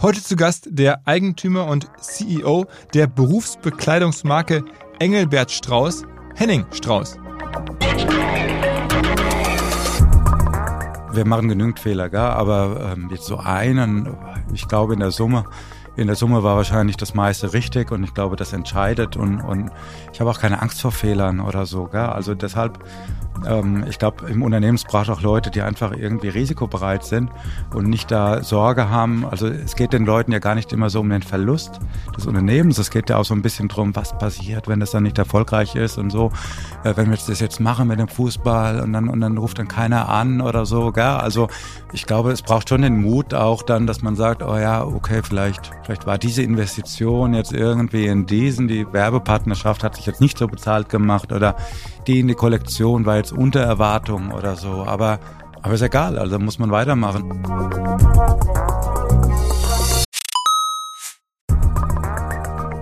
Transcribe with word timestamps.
Heute 0.00 0.22
zu 0.22 0.36
Gast 0.36 0.68
der 0.70 1.00
Eigentümer 1.08 1.66
und 1.66 1.88
CEO 2.00 2.66
der 2.94 3.08
Berufsbekleidungsmarke 3.08 4.64
Engelbert 5.00 5.50
Strauß, 5.50 6.04
Henning 6.36 6.64
Strauß. 6.72 7.18
Wir 11.10 11.26
machen 11.26 11.48
genügend 11.48 11.80
Fehler, 11.80 12.10
gell? 12.10 12.20
aber 12.20 12.92
ähm, 12.92 13.08
jetzt 13.10 13.26
so 13.26 13.38
einen, 13.38 14.16
ich 14.54 14.68
glaube 14.68 14.94
in 14.94 15.00
der 15.00 15.10
Summe, 15.10 15.46
in 15.98 16.06
der 16.06 16.16
Summe 16.16 16.44
war 16.44 16.56
wahrscheinlich 16.56 16.96
das 16.96 17.14
meiste 17.14 17.52
richtig 17.52 17.90
und 17.90 18.04
ich 18.04 18.14
glaube, 18.14 18.36
das 18.36 18.52
entscheidet 18.52 19.16
und, 19.16 19.40
und 19.40 19.70
ich 20.12 20.20
habe 20.20 20.30
auch 20.30 20.38
keine 20.38 20.62
Angst 20.62 20.80
vor 20.80 20.92
Fehlern 20.92 21.40
oder 21.40 21.66
so. 21.66 21.86
Gell? 21.86 22.00
Also 22.00 22.34
deshalb 22.34 22.78
ähm, 23.46 23.84
ich 23.88 23.98
glaube, 23.98 24.28
im 24.28 24.42
Unternehmen 24.42 24.78
braucht 24.86 25.10
auch 25.10 25.22
Leute, 25.22 25.50
die 25.50 25.62
einfach 25.62 25.92
irgendwie 25.92 26.28
risikobereit 26.28 27.04
sind 27.04 27.30
und 27.74 27.88
nicht 27.88 28.10
da 28.10 28.42
Sorge 28.42 28.88
haben. 28.88 29.26
Also 29.26 29.46
es 29.48 29.76
geht 29.76 29.92
den 29.92 30.04
Leuten 30.04 30.32
ja 30.32 30.38
gar 30.38 30.54
nicht 30.54 30.72
immer 30.72 30.90
so 30.90 31.00
um 31.00 31.10
den 31.10 31.22
Verlust 31.22 31.80
des 32.16 32.26
Unternehmens. 32.26 32.78
Es 32.78 32.90
geht 32.90 33.10
ja 33.10 33.16
auch 33.16 33.24
so 33.24 33.34
ein 33.34 33.42
bisschen 33.42 33.68
drum, 33.68 33.94
was 33.94 34.16
passiert, 34.18 34.68
wenn 34.68 34.80
das 34.80 34.90
dann 34.90 35.02
nicht 35.02 35.18
erfolgreich 35.18 35.74
ist 35.74 35.98
und 35.98 36.10
so. 36.10 36.32
Äh, 36.84 36.96
wenn 36.96 37.10
wir 37.10 37.16
das 37.16 37.40
jetzt 37.40 37.60
machen 37.60 37.88
mit 37.88 37.98
dem 37.98 38.08
Fußball 38.08 38.80
und 38.80 38.92
dann, 38.92 39.08
und 39.08 39.20
dann 39.20 39.38
ruft 39.38 39.58
dann 39.58 39.68
keiner 39.68 40.08
an 40.08 40.40
oder 40.40 40.66
so. 40.66 40.92
Gell? 40.92 41.04
Also 41.04 41.48
ich 41.92 42.06
glaube, 42.06 42.32
es 42.32 42.42
braucht 42.42 42.68
schon 42.68 42.82
den 42.82 43.00
Mut 43.00 43.34
auch 43.34 43.62
dann, 43.62 43.86
dass 43.86 44.02
man 44.02 44.16
sagt, 44.16 44.42
oh 44.42 44.56
ja, 44.56 44.84
okay, 44.84 45.20
vielleicht, 45.22 45.70
vielleicht 45.88 46.06
war 46.06 46.18
diese 46.18 46.42
Investition 46.42 47.32
jetzt 47.32 47.50
irgendwie 47.50 48.08
in 48.08 48.26
diesen, 48.26 48.68
die 48.68 48.86
Werbepartnerschaft 48.92 49.82
hat 49.82 49.96
sich 49.96 50.04
jetzt 50.04 50.20
nicht 50.20 50.36
so 50.36 50.46
bezahlt 50.46 50.90
gemacht 50.90 51.32
oder 51.32 51.56
die 52.06 52.20
in 52.20 52.28
die 52.28 52.34
Kollektion 52.34 53.06
war 53.06 53.16
jetzt 53.16 53.32
unter 53.32 53.60
Erwartung 53.60 54.30
oder 54.32 54.54
so. 54.56 54.84
Aber, 54.86 55.18
aber 55.62 55.72
ist 55.72 55.80
egal, 55.80 56.18
also 56.18 56.38
muss 56.38 56.58
man 56.58 56.70
weitermachen. 56.70 57.42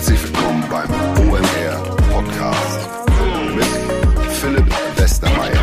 Herzlich 0.00 0.22
willkommen 0.22 0.64
beim 0.70 0.90
OMR 1.28 1.96
Podcast 2.10 2.88
mit 3.54 4.32
Philipp 4.32 4.64
Westermeier. 4.96 5.62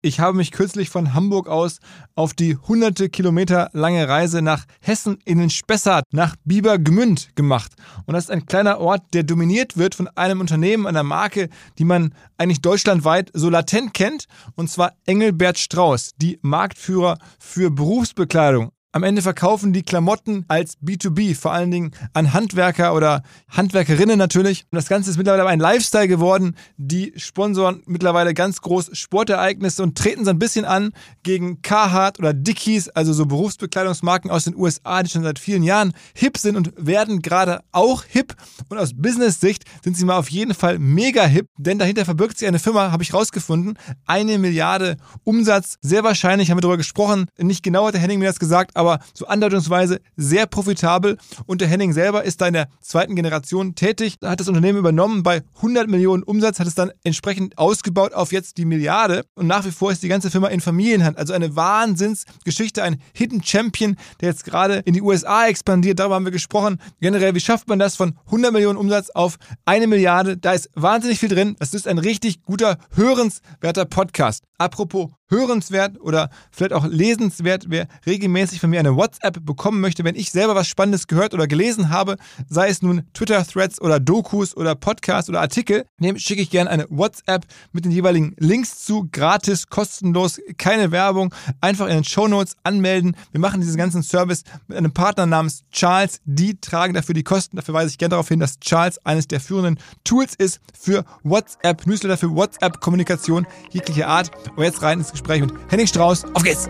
Ich 0.00 0.18
habe 0.18 0.34
mich 0.34 0.52
kürzlich 0.52 0.88
von 0.88 1.12
Hamburg 1.12 1.48
aus 1.48 1.80
auf 2.14 2.32
die 2.32 2.56
hunderte 2.56 3.10
Kilometer 3.10 3.68
lange 3.74 4.08
Reise 4.08 4.40
nach 4.40 4.64
Hessen 4.80 5.18
in 5.26 5.36
den 5.36 5.50
Spessart, 5.50 6.06
nach 6.12 6.34
Biebergmünd 6.46 7.36
gemacht. 7.36 7.72
Und 8.06 8.14
das 8.14 8.24
ist 8.24 8.30
ein 8.30 8.46
kleiner 8.46 8.80
Ort, 8.80 9.02
der 9.12 9.24
dominiert 9.24 9.76
wird 9.76 9.94
von 9.94 10.08
einem 10.08 10.40
Unternehmen, 10.40 10.86
einer 10.86 11.02
Marke, 11.02 11.50
die 11.76 11.84
man 11.84 12.14
eigentlich 12.38 12.62
deutschlandweit 12.62 13.30
so 13.34 13.50
latent 13.50 13.92
kennt, 13.92 14.28
und 14.56 14.70
zwar 14.70 14.94
Engelbert 15.04 15.58
Strauß, 15.58 16.12
die 16.16 16.38
Marktführer 16.40 17.18
für 17.38 17.70
Berufsbekleidung. 17.70 18.72
Am 18.94 19.04
Ende 19.04 19.22
verkaufen 19.22 19.72
die 19.72 19.82
Klamotten 19.82 20.44
als 20.48 20.76
B2B, 20.82 21.34
vor 21.34 21.54
allen 21.54 21.70
Dingen 21.70 21.92
an 22.12 22.34
Handwerker 22.34 22.94
oder 22.94 23.22
Handwerkerinnen 23.48 24.18
natürlich. 24.18 24.66
Und 24.70 24.76
das 24.76 24.86
Ganze 24.86 25.10
ist 25.10 25.16
mittlerweile 25.16 25.48
ein 25.48 25.60
Lifestyle 25.60 26.08
geworden. 26.08 26.56
Die 26.76 27.14
sponsoren 27.16 27.82
mittlerweile 27.86 28.34
ganz 28.34 28.60
groß 28.60 28.90
Sportereignisse 28.92 29.82
und 29.82 29.96
treten 29.96 30.26
so 30.26 30.30
ein 30.30 30.38
bisschen 30.38 30.66
an 30.66 30.92
gegen 31.22 31.62
Carhartt 31.62 32.18
oder 32.18 32.34
Dickies, 32.34 32.90
also 32.90 33.14
so 33.14 33.24
Berufsbekleidungsmarken 33.24 34.30
aus 34.30 34.44
den 34.44 34.54
USA, 34.54 35.02
die 35.02 35.08
schon 35.08 35.22
seit 35.22 35.38
vielen 35.38 35.62
Jahren 35.62 35.94
hip 36.14 36.36
sind 36.36 36.56
und 36.56 36.74
werden 36.76 37.22
gerade 37.22 37.60
auch 37.72 38.04
hip. 38.04 38.34
Und 38.68 38.76
aus 38.76 38.92
Business-Sicht 38.94 39.64
sind 39.82 39.96
sie 39.96 40.04
mal 40.04 40.18
auf 40.18 40.30
jeden 40.30 40.52
Fall 40.52 40.78
mega 40.78 41.24
hip, 41.24 41.46
denn 41.56 41.78
dahinter 41.78 42.04
verbirgt 42.04 42.36
sich 42.36 42.46
eine 42.46 42.58
Firma, 42.58 42.92
habe 42.92 43.02
ich 43.02 43.14
rausgefunden, 43.14 43.78
eine 44.04 44.36
Milliarde 44.36 44.98
Umsatz. 45.24 45.76
Sehr 45.80 46.04
wahrscheinlich 46.04 46.50
haben 46.50 46.58
wir 46.58 46.62
darüber 46.62 46.76
gesprochen. 46.76 47.24
Nicht 47.38 47.62
genau 47.62 47.86
hat 47.86 47.94
der 47.94 48.02
Henning 48.02 48.18
mir 48.18 48.26
das 48.26 48.38
gesagt, 48.38 48.76
aber 48.82 49.02
so 49.14 49.26
andeutungsweise 49.26 50.00
sehr 50.16 50.46
profitabel. 50.46 51.16
Und 51.46 51.60
der 51.60 51.68
Henning 51.68 51.92
selber 51.92 52.24
ist 52.24 52.40
da 52.40 52.48
in 52.48 52.54
der 52.54 52.68
zweiten 52.80 53.14
Generation 53.14 53.74
tätig, 53.74 54.16
hat 54.22 54.40
das 54.40 54.48
Unternehmen 54.48 54.78
übernommen 54.78 55.22
bei 55.22 55.42
100 55.56 55.88
Millionen 55.88 56.22
Umsatz, 56.22 56.58
hat 56.58 56.66
es 56.66 56.74
dann 56.74 56.92
entsprechend 57.04 57.56
ausgebaut 57.58 58.12
auf 58.12 58.32
jetzt 58.32 58.58
die 58.58 58.64
Milliarde. 58.64 59.24
Und 59.34 59.46
nach 59.46 59.64
wie 59.64 59.70
vor 59.70 59.92
ist 59.92 60.02
die 60.02 60.08
ganze 60.08 60.30
Firma 60.30 60.48
in 60.48 60.60
Familienhand. 60.60 61.16
Also 61.16 61.32
eine 61.32 61.54
Wahnsinnsgeschichte, 61.56 62.82
ein 62.82 63.00
Hidden 63.14 63.42
Champion, 63.42 63.96
der 64.20 64.30
jetzt 64.30 64.44
gerade 64.44 64.76
in 64.84 64.94
die 64.94 65.02
USA 65.02 65.46
expandiert. 65.46 65.98
Darüber 65.98 66.16
haben 66.16 66.24
wir 66.24 66.32
gesprochen. 66.32 66.78
Generell, 67.00 67.34
wie 67.34 67.40
schafft 67.40 67.68
man 67.68 67.78
das 67.78 67.96
von 67.96 68.18
100 68.26 68.52
Millionen 68.52 68.78
Umsatz 68.78 69.10
auf 69.10 69.36
eine 69.64 69.86
Milliarde? 69.86 70.36
Da 70.36 70.52
ist 70.52 70.70
wahnsinnig 70.74 71.18
viel 71.18 71.28
drin. 71.28 71.56
Das 71.58 71.74
ist 71.74 71.86
ein 71.86 71.98
richtig 71.98 72.42
guter, 72.42 72.78
hörenswerter 72.94 73.84
Podcast. 73.84 74.44
Apropos 74.58 75.10
hörenswert 75.32 76.00
oder 76.00 76.30
vielleicht 76.52 76.72
auch 76.72 76.86
lesenswert, 76.86 77.64
wer 77.68 77.88
regelmäßig 78.06 78.60
von 78.60 78.70
mir 78.72 78.80
eine 78.80 78.96
WhatsApp 78.96 79.44
bekommen 79.44 79.80
möchte, 79.80 80.02
wenn 80.02 80.16
ich 80.16 80.32
selber 80.32 80.54
was 80.54 80.66
Spannendes 80.66 81.06
gehört 81.06 81.34
oder 81.34 81.46
gelesen 81.46 81.90
habe, 81.90 82.16
sei 82.48 82.68
es 82.68 82.82
nun 82.82 83.02
Twitter-Threads 83.14 83.80
oder 83.80 84.00
Dokus 84.00 84.56
oder 84.56 84.74
Podcasts 84.74 85.28
oder 85.28 85.40
Artikel, 85.40 85.84
dem 85.98 86.18
schicke 86.18 86.42
ich 86.42 86.50
gerne 86.50 86.70
eine 86.70 86.86
WhatsApp 86.88 87.46
mit 87.72 87.84
den 87.84 87.92
jeweiligen 87.92 88.34
Links 88.38 88.84
zu, 88.84 89.08
gratis, 89.12 89.68
kostenlos, 89.68 90.40
keine 90.58 90.90
Werbung, 90.90 91.32
einfach 91.60 91.86
in 91.86 91.94
den 91.94 92.04
Show 92.04 92.26
Notes 92.26 92.56
anmelden. 92.64 93.16
Wir 93.30 93.40
machen 93.40 93.60
diesen 93.60 93.76
ganzen 93.76 94.02
Service 94.02 94.42
mit 94.66 94.76
einem 94.76 94.92
Partner 94.92 95.26
namens 95.26 95.62
Charles, 95.70 96.20
die 96.24 96.60
tragen 96.60 96.94
dafür 96.94 97.14
die 97.14 97.22
Kosten. 97.22 97.56
Dafür 97.56 97.74
weise 97.74 97.90
ich 97.90 97.98
gerne 97.98 98.10
darauf 98.10 98.28
hin, 98.28 98.40
dass 98.40 98.58
Charles 98.58 99.04
eines 99.04 99.28
der 99.28 99.40
führenden 99.40 99.78
Tools 100.02 100.34
ist 100.34 100.60
für 100.78 101.04
WhatsApp, 101.22 101.86
Newsletter 101.86 102.16
für 102.16 102.34
WhatsApp-Kommunikation 102.34 103.46
jeglicher 103.70 104.08
Art. 104.08 104.30
Und 104.56 104.64
jetzt 104.64 104.82
rein 104.82 104.98
ins 104.98 105.12
Gespräch 105.12 105.42
mit 105.42 105.52
Henning 105.70 105.86
Strauß. 105.86 106.24
Auf 106.34 106.42
geht's! 106.42 106.68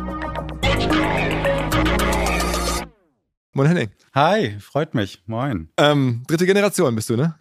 Moin 3.54 3.68
Henning. 3.68 3.90
Hi, 4.14 4.56
freut 4.60 4.94
mich. 4.94 5.22
Moin. 5.26 5.68
Ähm, 5.76 6.22
dritte 6.26 6.46
Generation 6.46 6.94
bist 6.94 7.10
du, 7.10 7.16
ne? 7.16 7.34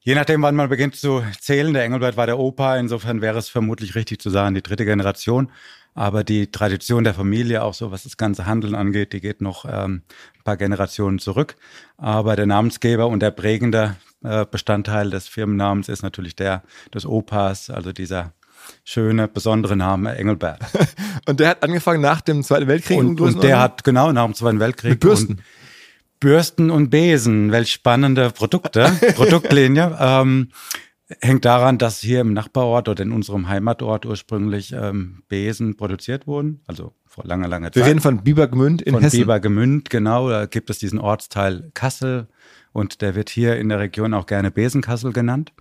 Je 0.00 0.14
nachdem, 0.14 0.40
wann 0.40 0.56
man 0.56 0.70
beginnt 0.70 0.96
zu 0.96 1.22
zählen. 1.40 1.74
Der 1.74 1.84
Engelbert 1.84 2.16
war 2.16 2.24
der 2.24 2.38
Opa. 2.38 2.78
Insofern 2.78 3.20
wäre 3.20 3.36
es 3.38 3.50
vermutlich 3.50 3.94
richtig 3.94 4.22
zu 4.22 4.30
sagen, 4.30 4.54
die 4.54 4.62
dritte 4.62 4.86
Generation. 4.86 5.52
Aber 5.92 6.24
die 6.24 6.50
Tradition 6.50 7.04
der 7.04 7.12
Familie, 7.12 7.62
auch 7.62 7.74
so 7.74 7.90
was 7.90 8.04
das 8.04 8.16
ganze 8.16 8.46
Handeln 8.46 8.74
angeht, 8.74 9.12
die 9.12 9.20
geht 9.20 9.42
noch 9.42 9.66
ähm, 9.66 10.04
ein 10.38 10.42
paar 10.42 10.56
Generationen 10.56 11.18
zurück. 11.18 11.56
Aber 11.98 12.34
der 12.34 12.46
Namensgeber 12.46 13.08
und 13.08 13.20
der 13.20 13.30
prägende 13.30 13.96
äh, 14.24 14.46
Bestandteil 14.50 15.10
des 15.10 15.28
Firmennamens 15.28 15.90
ist 15.90 16.02
natürlich 16.02 16.34
der 16.34 16.62
des 16.94 17.04
Opas, 17.04 17.68
also 17.68 17.92
dieser 17.92 18.32
schöne, 18.84 19.28
besondere 19.28 19.76
Name 19.76 20.16
Engelbert. 20.16 20.60
und 21.26 21.40
der 21.40 21.50
hat 21.50 21.62
angefangen 21.62 22.00
nach 22.00 22.20
dem 22.20 22.42
Zweiten 22.42 22.66
Weltkrieg. 22.66 22.98
Und, 22.98 23.20
und 23.20 23.42
der 23.42 23.60
hat, 23.60 23.84
genau, 23.84 24.12
nach 24.12 24.24
dem 24.24 24.34
Zweiten 24.34 24.60
Weltkrieg. 24.60 24.92
Mit 24.92 25.00
Bürsten. 25.00 25.42
Bürsten 26.20 26.70
und 26.70 26.90
Besen, 26.90 27.50
welch 27.50 27.72
spannende 27.72 28.30
Produkte, 28.30 28.92
Produktlinie. 29.16 29.96
Ähm, 29.98 30.50
hängt 31.20 31.44
daran, 31.44 31.78
dass 31.78 32.00
hier 32.00 32.20
im 32.20 32.32
Nachbarort 32.32 32.88
oder 32.88 33.02
in 33.02 33.12
unserem 33.12 33.48
Heimatort 33.48 34.06
ursprünglich 34.06 34.72
ähm, 34.72 35.24
Besen 35.28 35.76
produziert 35.76 36.26
wurden, 36.26 36.62
also 36.66 36.94
vor 37.06 37.24
langer, 37.24 37.48
langer 37.48 37.72
Zeit. 37.72 37.76
Wir 37.76 37.86
reden 37.86 38.00
von 38.00 38.22
Biebergemünd 38.22 38.82
in 38.82 38.94
von 38.94 39.02
Hessen. 39.02 39.18
Biebergemünd, 39.18 39.90
genau. 39.90 40.30
Da 40.30 40.46
gibt 40.46 40.70
es 40.70 40.78
diesen 40.78 40.98
Ortsteil 40.98 41.70
Kassel 41.74 42.28
und 42.72 43.02
der 43.02 43.14
wird 43.14 43.28
hier 43.28 43.56
in 43.56 43.68
der 43.68 43.80
Region 43.80 44.14
auch 44.14 44.26
gerne 44.26 44.50
Besenkassel 44.50 45.12
genannt. 45.12 45.52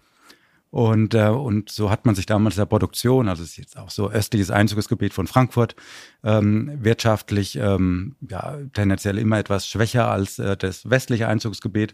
Und, 0.72 1.14
äh, 1.14 1.28
und 1.28 1.70
so 1.70 1.92
hat 1.92 2.06
man 2.06 2.16
sich 2.16 2.26
damals 2.26 2.56
der 2.56 2.66
Produktion, 2.66 3.28
also 3.28 3.44
ist 3.44 3.58
jetzt 3.58 3.78
auch 3.78 3.90
so 3.90 4.10
östliches 4.10 4.52
Einzugsgebiet 4.52 5.14
von 5.14 5.28
Frankfurt, 5.28 5.76
ähm, 6.24 6.72
wirtschaftlich 6.82 7.58
ähm, 7.58 8.16
ja, 8.28 8.58
tendenziell 8.72 9.18
immer 9.18 9.38
etwas 9.38 9.68
schwächer 9.68 10.10
als 10.10 10.40
äh, 10.40 10.56
das 10.56 10.90
westliche 10.90 11.28
Einzugsgebiet. 11.28 11.94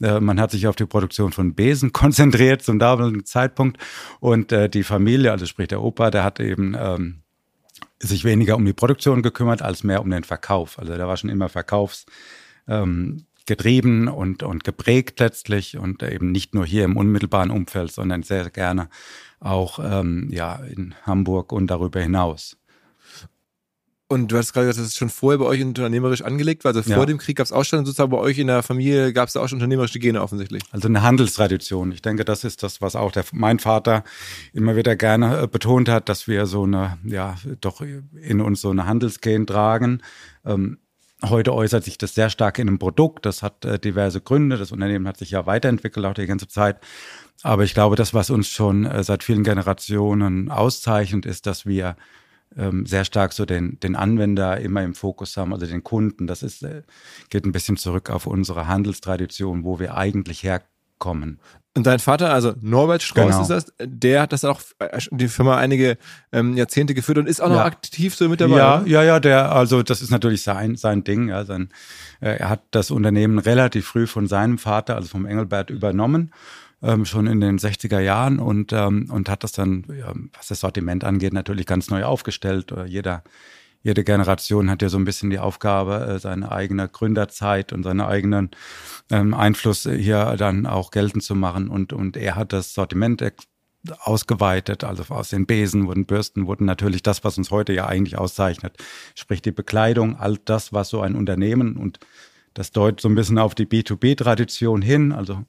Äh, 0.00 0.20
man 0.20 0.40
hat 0.40 0.50
sich 0.52 0.66
auf 0.66 0.74
die 0.74 0.86
Produktion 0.86 1.32
von 1.32 1.54
Besen 1.54 1.92
konzentriert 1.92 2.62
zum 2.62 2.78
damaligen 2.78 3.26
Zeitpunkt. 3.26 3.76
Und 4.20 4.52
äh, 4.52 4.70
die 4.70 4.84
Familie, 4.84 5.30
also 5.30 5.44
sprich 5.44 5.68
der 5.68 5.82
Opa, 5.82 6.10
der 6.10 6.24
hat 6.24 6.40
eben 6.40 6.74
ähm, 6.78 7.20
sich 7.98 8.24
weniger 8.24 8.56
um 8.56 8.64
die 8.64 8.72
Produktion 8.72 9.22
gekümmert, 9.22 9.60
als 9.60 9.84
mehr 9.84 10.00
um 10.00 10.08
den 10.08 10.24
Verkauf. 10.24 10.78
Also 10.78 10.96
der 10.96 11.06
war 11.06 11.18
schon 11.18 11.28
immer 11.28 11.50
Verkaufs. 11.50 12.06
Ähm, 12.66 13.26
getrieben 13.46 14.08
und, 14.08 14.42
und 14.42 14.64
geprägt 14.64 15.20
letztlich 15.20 15.76
und 15.76 16.02
eben 16.02 16.32
nicht 16.32 16.54
nur 16.54 16.64
hier 16.66 16.84
im 16.84 16.96
unmittelbaren 16.96 17.50
Umfeld, 17.50 17.92
sondern 17.92 18.22
sehr 18.22 18.50
gerne 18.50 18.88
auch 19.40 19.78
ähm, 19.82 20.28
ja, 20.30 20.56
in 20.56 20.94
Hamburg 21.04 21.52
und 21.52 21.66
darüber 21.68 22.00
hinaus. 22.00 22.56
Und 24.06 24.30
du 24.30 24.36
hast 24.36 24.52
gerade 24.52 24.66
gesagt, 24.66 24.80
das 24.84 24.92
ist 24.92 24.98
schon 24.98 25.08
vorher 25.08 25.38
bei 25.38 25.46
euch 25.46 25.62
unternehmerisch 25.62 26.22
angelegt 26.22 26.62
war. 26.64 26.70
Also 26.70 26.82
vor 26.82 26.92
Ja. 26.92 27.06
dem 27.06 27.16
Krieg 27.18 27.36
gab 27.38 27.46
es 27.46 27.52
auch 27.52 27.64
schon 27.64 27.84
sozusagen 27.86 28.10
bei 28.10 28.18
euch 28.18 28.38
in 28.38 28.46
der 28.46 28.62
Familie 28.62 29.12
gab 29.14 29.28
es 29.28 29.32
da 29.32 29.40
auch 29.40 29.48
schon 29.48 29.56
unternehmerische 29.56 29.98
Gene 29.98 30.20
offensichtlich. 30.22 30.62
Also 30.72 30.88
eine 30.88 31.02
Handelstradition. 31.02 31.90
Ich 31.90 32.02
denke, 32.02 32.24
das 32.24 32.44
ist 32.44 32.62
das, 32.62 32.82
was 32.82 32.96
auch 32.96 33.12
der, 33.12 33.24
mein 33.32 33.58
Vater 33.58 34.04
immer 34.52 34.76
wieder 34.76 34.94
gerne 34.94 35.40
äh, 35.42 35.46
betont 35.48 35.88
hat, 35.88 36.08
dass 36.10 36.28
wir 36.28 36.44
so 36.46 36.64
eine, 36.64 36.98
ja, 37.04 37.36
doch 37.62 37.80
in 37.80 38.40
uns 38.42 38.60
so 38.60 38.70
eine 38.70 38.86
Handelsgen 38.86 39.46
tragen. 39.46 40.02
Ähm, 40.44 40.78
heute 41.30 41.54
äußert 41.54 41.84
sich 41.84 41.98
das 41.98 42.14
sehr 42.14 42.30
stark 42.30 42.58
in 42.58 42.68
einem 42.68 42.78
Produkt. 42.78 43.26
Das 43.26 43.42
hat 43.42 43.64
äh, 43.64 43.78
diverse 43.78 44.20
Gründe. 44.20 44.56
Das 44.56 44.72
Unternehmen 44.72 45.06
hat 45.08 45.16
sich 45.16 45.30
ja 45.30 45.46
weiterentwickelt 45.46 46.04
auch 46.06 46.14
die 46.14 46.26
ganze 46.26 46.48
Zeit. 46.48 46.78
Aber 47.42 47.64
ich 47.64 47.74
glaube, 47.74 47.96
das, 47.96 48.14
was 48.14 48.30
uns 48.30 48.48
schon 48.48 48.86
äh, 48.86 49.02
seit 49.02 49.24
vielen 49.24 49.44
Generationen 49.44 50.50
auszeichnet, 50.50 51.26
ist, 51.26 51.46
dass 51.46 51.66
wir 51.66 51.96
ähm, 52.56 52.86
sehr 52.86 53.04
stark 53.04 53.32
so 53.32 53.44
den, 53.44 53.78
den 53.80 53.96
Anwender 53.96 54.60
immer 54.60 54.82
im 54.82 54.94
Fokus 54.94 55.36
haben, 55.36 55.52
also 55.52 55.66
den 55.66 55.82
Kunden. 55.82 56.26
Das 56.26 56.42
ist, 56.42 56.62
äh, 56.62 56.82
geht 57.30 57.44
ein 57.44 57.52
bisschen 57.52 57.76
zurück 57.76 58.10
auf 58.10 58.26
unsere 58.26 58.68
Handelstradition, 58.68 59.64
wo 59.64 59.78
wir 59.78 59.96
eigentlich 59.96 60.42
herkommen. 60.42 61.40
Und 61.76 61.86
dein 61.86 61.98
Vater, 61.98 62.32
also 62.32 62.54
Norbert 62.60 63.02
Strauß 63.02 63.26
Genau. 63.26 63.40
ist 63.42 63.48
das, 63.48 63.66
der 63.80 64.22
hat 64.22 64.32
das 64.32 64.44
auch 64.44 64.60
äh, 64.78 65.00
die 65.10 65.26
Firma 65.26 65.56
einige 65.56 65.98
ähm, 66.32 66.56
Jahrzehnte 66.56 66.94
geführt 66.94 67.18
und 67.18 67.28
ist 67.28 67.40
auch 67.40 67.48
noch 67.48 67.56
Ja. 67.56 67.64
aktiv 67.64 68.14
so 68.14 68.28
mit 68.28 68.40
dabei. 68.40 68.56
Ja, 68.56 68.78
oder? 68.80 68.86
ja, 68.86 69.02
ja, 69.02 69.20
der, 69.20 69.50
also 69.52 69.82
das 69.82 70.00
ist 70.00 70.10
natürlich 70.10 70.42
sein, 70.42 70.76
sein 70.76 71.02
Ding. 71.02 71.28
Ja, 71.28 71.44
sein, 71.44 71.70
äh, 72.20 72.36
er 72.36 72.48
hat 72.48 72.62
das 72.70 72.92
Unternehmen 72.92 73.38
relativ 73.40 73.86
früh 73.86 74.06
von 74.06 74.28
seinem 74.28 74.58
Vater, 74.58 74.94
also 74.94 75.08
vom 75.08 75.26
Engelbert, 75.26 75.70
übernommen, 75.70 76.32
ähm, 76.80 77.04
schon 77.06 77.26
in 77.26 77.40
den 77.40 77.58
60er 77.58 77.98
Jahren 77.98 78.38
und, 78.38 78.72
ähm, 78.72 79.08
und 79.10 79.28
hat 79.28 79.42
das 79.42 79.50
dann, 79.50 79.84
ja, 79.98 80.12
was 80.36 80.46
das 80.46 80.60
Sortiment 80.60 81.02
angeht, 81.02 81.32
natürlich 81.32 81.66
ganz 81.66 81.90
neu 81.90 82.04
aufgestellt. 82.04 82.70
Äh, 82.70 82.84
jeder, 82.84 83.24
jede 83.84 84.02
Generation 84.02 84.70
hat 84.70 84.82
ja 84.82 84.88
so 84.88 84.96
ein 84.98 85.04
bisschen 85.04 85.30
die 85.30 85.38
Aufgabe, 85.38 86.06
äh, 86.06 86.18
seine 86.18 86.50
eigene 86.50 86.88
Gründerzeit 86.88 87.72
und 87.72 87.84
seinen 87.84 88.00
eigenen 88.00 88.50
ähm, 89.10 89.34
Einfluss 89.34 89.82
hier 89.82 90.34
dann 90.36 90.66
auch 90.66 90.90
geltend 90.90 91.22
zu 91.22 91.34
machen. 91.34 91.68
Und, 91.68 91.92
und 91.92 92.16
er 92.16 92.34
hat 92.34 92.52
das 92.54 92.72
Sortiment 92.72 93.22
ausgeweitet, 94.00 94.84
also 94.84 95.04
aus 95.12 95.28
den 95.28 95.44
Besen 95.44 95.86
wurden 95.86 96.06
Bürsten, 96.06 96.46
wurden 96.46 96.64
natürlich 96.64 97.02
das, 97.02 97.22
was 97.24 97.36
uns 97.36 97.50
heute 97.50 97.74
ja 97.74 97.86
eigentlich 97.86 98.16
auszeichnet, 98.16 98.78
sprich 99.14 99.42
die 99.42 99.52
Bekleidung, 99.52 100.16
all 100.16 100.38
das, 100.38 100.72
was 100.72 100.88
so 100.88 101.02
ein 101.02 101.14
Unternehmen 101.14 101.76
und 101.76 101.98
das 102.54 102.70
deutet 102.70 103.00
so 103.00 103.08
ein 103.08 103.16
bisschen 103.16 103.38
auf 103.38 103.54
die 103.54 103.66
B2B-Tradition 103.66 104.80
hin. 104.80 105.12
Also 105.12 105.44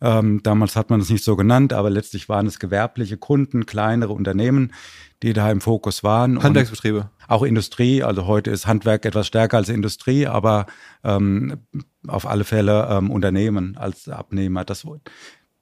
ähm, 0.00 0.42
damals 0.42 0.74
hat 0.76 0.90
man 0.90 1.00
es 1.00 1.08
nicht 1.08 1.24
so 1.24 1.36
genannt, 1.36 1.72
aber 1.72 1.88
letztlich 1.88 2.28
waren 2.28 2.46
es 2.46 2.58
gewerbliche 2.58 3.16
Kunden, 3.16 3.64
kleinere 3.64 4.12
Unternehmen, 4.12 4.72
die 5.22 5.32
da 5.32 5.50
im 5.50 5.60
Fokus 5.60 6.02
waren. 6.02 6.36
Und 6.36 6.42
Handwerksbetriebe. 6.42 7.10
auch 7.28 7.44
Industrie, 7.44 8.02
also 8.02 8.26
heute 8.26 8.50
ist 8.50 8.66
Handwerk 8.66 9.06
etwas 9.06 9.28
stärker 9.28 9.56
als 9.56 9.68
Industrie, 9.68 10.26
aber 10.26 10.66
ähm, 11.04 11.58
auf 12.06 12.26
alle 12.26 12.44
Fälle 12.44 12.88
ähm, 12.90 13.10
Unternehmen 13.10 13.76
als 13.76 14.08
Abnehmer. 14.08 14.64
Das 14.64 14.84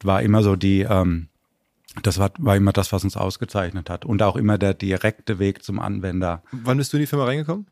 war 0.03 0.23
immer 0.23 0.43
so 0.43 0.57
die, 0.57 0.81
ähm, 0.81 1.29
das 2.03 2.19
war, 2.19 2.31
war 2.39 2.57
immer 2.57 2.73
das, 2.73 2.93
was 2.93 3.05
uns 3.05 3.19
ausgezeichnet 3.19 3.91
hat. 3.91 4.07
Und 4.07 4.23
auch 4.23 4.37
immer 4.37 4.57
der 4.57 4.73
direkte 4.73 5.39
Weg 5.39 5.63
zum 5.63 5.79
Anwender. 5.79 6.43
Wann 6.53 6.79
bist 6.79 6.93
du 6.93 6.97
in 6.97 7.03
die 7.03 7.07
Firma 7.07 7.27
reingekommen? 7.27 7.67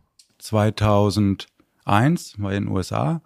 2001 1.85 2.41
war 2.41 2.53
in 2.53 2.65
den 2.65 2.73
USA. 2.73 3.23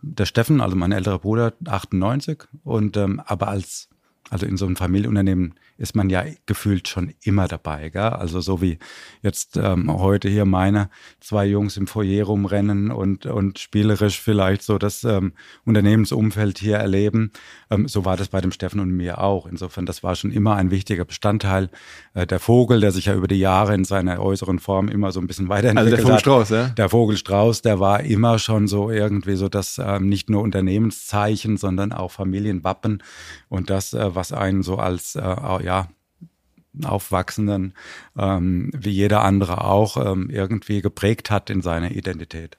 Der 0.00 0.26
Steffen, 0.26 0.60
also 0.60 0.76
mein 0.76 0.92
älterer 0.92 1.18
Bruder, 1.18 1.54
98. 1.64 2.44
Und 2.64 2.96
ähm, 2.96 3.20
aber 3.24 3.48
als 3.48 3.87
also 4.30 4.46
in 4.46 4.56
so 4.56 4.66
einem 4.66 4.76
Familienunternehmen 4.76 5.54
ist 5.76 5.94
man 5.94 6.10
ja 6.10 6.24
gefühlt 6.46 6.88
schon 6.88 7.14
immer 7.22 7.46
dabei, 7.48 7.88
gell? 7.90 8.02
Also 8.02 8.40
so 8.40 8.60
wie 8.60 8.78
jetzt 9.22 9.56
ähm, 9.56 9.92
heute 9.92 10.28
hier 10.28 10.44
meine 10.44 10.90
zwei 11.20 11.46
Jungs 11.46 11.76
im 11.76 11.86
Foyer 11.86 12.24
rumrennen 12.24 12.90
und 12.90 13.26
und 13.26 13.58
spielerisch 13.58 14.20
vielleicht 14.20 14.62
so 14.62 14.78
das 14.78 15.04
ähm, 15.04 15.32
Unternehmensumfeld 15.64 16.58
hier 16.58 16.76
erleben. 16.76 17.30
Ähm, 17.70 17.86
so 17.88 18.04
war 18.04 18.16
das 18.16 18.28
bei 18.28 18.40
dem 18.40 18.52
Steffen 18.52 18.80
und 18.80 18.90
mir 18.90 19.18
auch. 19.20 19.46
Insofern, 19.46 19.86
das 19.86 20.02
war 20.02 20.16
schon 20.16 20.32
immer 20.32 20.56
ein 20.56 20.70
wichtiger 20.70 21.04
Bestandteil. 21.04 21.70
Äh, 22.14 22.26
der 22.26 22.40
Vogel, 22.40 22.80
der 22.80 22.92
sich 22.92 23.06
ja 23.06 23.14
über 23.14 23.28
die 23.28 23.38
Jahre 23.38 23.74
in 23.74 23.84
seiner 23.84 24.20
äußeren 24.20 24.58
Form 24.58 24.88
immer 24.88 25.12
so 25.12 25.20
ein 25.20 25.26
bisschen 25.26 25.50
Also 25.50 25.66
weiterentwickelt 25.66 25.92
der 25.92 26.02
Vogel 26.02 26.14
hat. 26.14 26.20
Strauß, 26.20 26.48
ja? 26.50 26.68
Der 26.70 26.88
Vogelstrauß, 26.88 27.62
der 27.62 27.80
war 27.80 28.00
immer 28.00 28.38
schon 28.38 28.66
so 28.66 28.90
irgendwie 28.90 29.36
so 29.36 29.48
das 29.48 29.80
ähm, 29.82 30.08
nicht 30.08 30.28
nur 30.28 30.42
Unternehmenszeichen, 30.42 31.56
sondern 31.56 31.92
auch 31.92 32.10
Familienwappen 32.10 33.02
und 33.48 33.70
das, 33.70 33.94
äh, 33.94 34.14
was 34.18 34.32
einen 34.32 34.62
so 34.62 34.76
als 34.76 35.14
äh, 35.14 35.20
ja 35.64 35.88
Aufwachsenden 36.84 37.74
ähm, 38.16 38.70
wie 38.76 38.90
jeder 38.90 39.22
andere 39.22 39.64
auch 39.64 39.96
ähm, 39.96 40.28
irgendwie 40.28 40.82
geprägt 40.82 41.30
hat 41.30 41.50
in 41.50 41.62
seiner 41.62 41.92
Identität. 41.92 42.58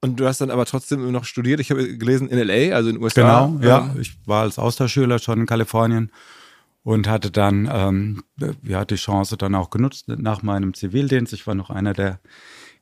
Und 0.00 0.18
du 0.18 0.26
hast 0.26 0.40
dann 0.40 0.50
aber 0.50 0.64
trotzdem 0.66 1.12
noch 1.12 1.24
studiert. 1.24 1.60
Ich 1.60 1.70
habe 1.70 1.96
gelesen 1.96 2.28
in 2.28 2.38
LA, 2.38 2.74
also 2.74 2.88
in 2.88 2.96
den 2.96 3.04
USA. 3.04 3.46
Genau, 3.46 3.64
ja. 3.64 3.92
Ähm, 3.94 4.00
Ich 4.00 4.16
war 4.26 4.42
als 4.42 4.58
Austauschschüler 4.58 5.18
schon 5.18 5.40
in 5.40 5.46
Kalifornien 5.46 6.10
und 6.82 7.08
hatte 7.08 7.30
dann 7.30 7.68
ähm, 7.72 8.24
ja, 8.64 8.84
die 8.84 8.96
Chance 8.96 9.36
dann 9.36 9.54
auch 9.54 9.70
genutzt 9.70 10.08
nach 10.08 10.42
meinem 10.42 10.74
Zivildienst. 10.74 11.32
Ich 11.32 11.46
war 11.46 11.54
noch 11.54 11.70
einer 11.70 11.92
der 11.92 12.18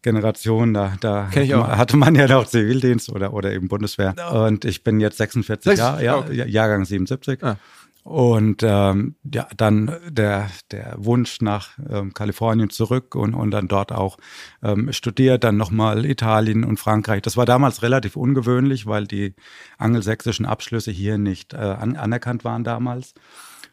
Generationen, 0.03 0.75
da, 0.75 0.95
da 1.01 1.31
hatte 1.31 1.97
man 1.97 2.15
ja 2.15 2.27
noch 2.27 2.47
Zivildienst 2.47 3.11
oder, 3.11 3.33
oder 3.33 3.53
eben 3.53 3.69
Bundeswehr. 3.69 4.15
Und 4.33 4.65
ich 4.65 4.83
bin 4.83 5.01
jetzt 5.01 5.19
46 5.19 5.65
Sechs- 5.65 5.79
Jahre, 5.79 6.05
ja, 6.05 6.17
okay. 6.19 6.49
Jahrgang 6.49 6.85
77. 6.85 7.43
Ah. 7.43 7.57
Und 8.03 8.63
ähm, 8.63 9.15
ja, 9.31 9.47
dann 9.57 9.95
der, 10.09 10.49
der 10.71 10.95
Wunsch 10.97 11.43
nach 11.43 11.79
ähm, 11.89 12.15
Kalifornien 12.15 12.71
zurück 12.71 13.15
und, 13.15 13.35
und 13.35 13.51
dann 13.51 13.69
dort 13.69 13.93
auch 13.93 14.17
ähm, 14.63 14.91
studiert, 14.93 15.45
dann 15.45 15.59
nochmal 15.59 16.07
Italien 16.07 16.65
und 16.65 16.81
Frankreich. 16.81 17.21
Das 17.21 17.37
war 17.37 17.45
damals 17.45 17.83
relativ 17.83 18.17
ungewöhnlich, 18.17 18.87
weil 18.87 19.07
die 19.07 19.35
angelsächsischen 19.77 20.47
Abschlüsse 20.47 20.91
hier 20.91 21.19
nicht 21.19 21.53
äh, 21.53 21.59
an, 21.59 21.97
anerkannt 21.97 22.43
waren 22.43 22.65
damals. 22.65 23.13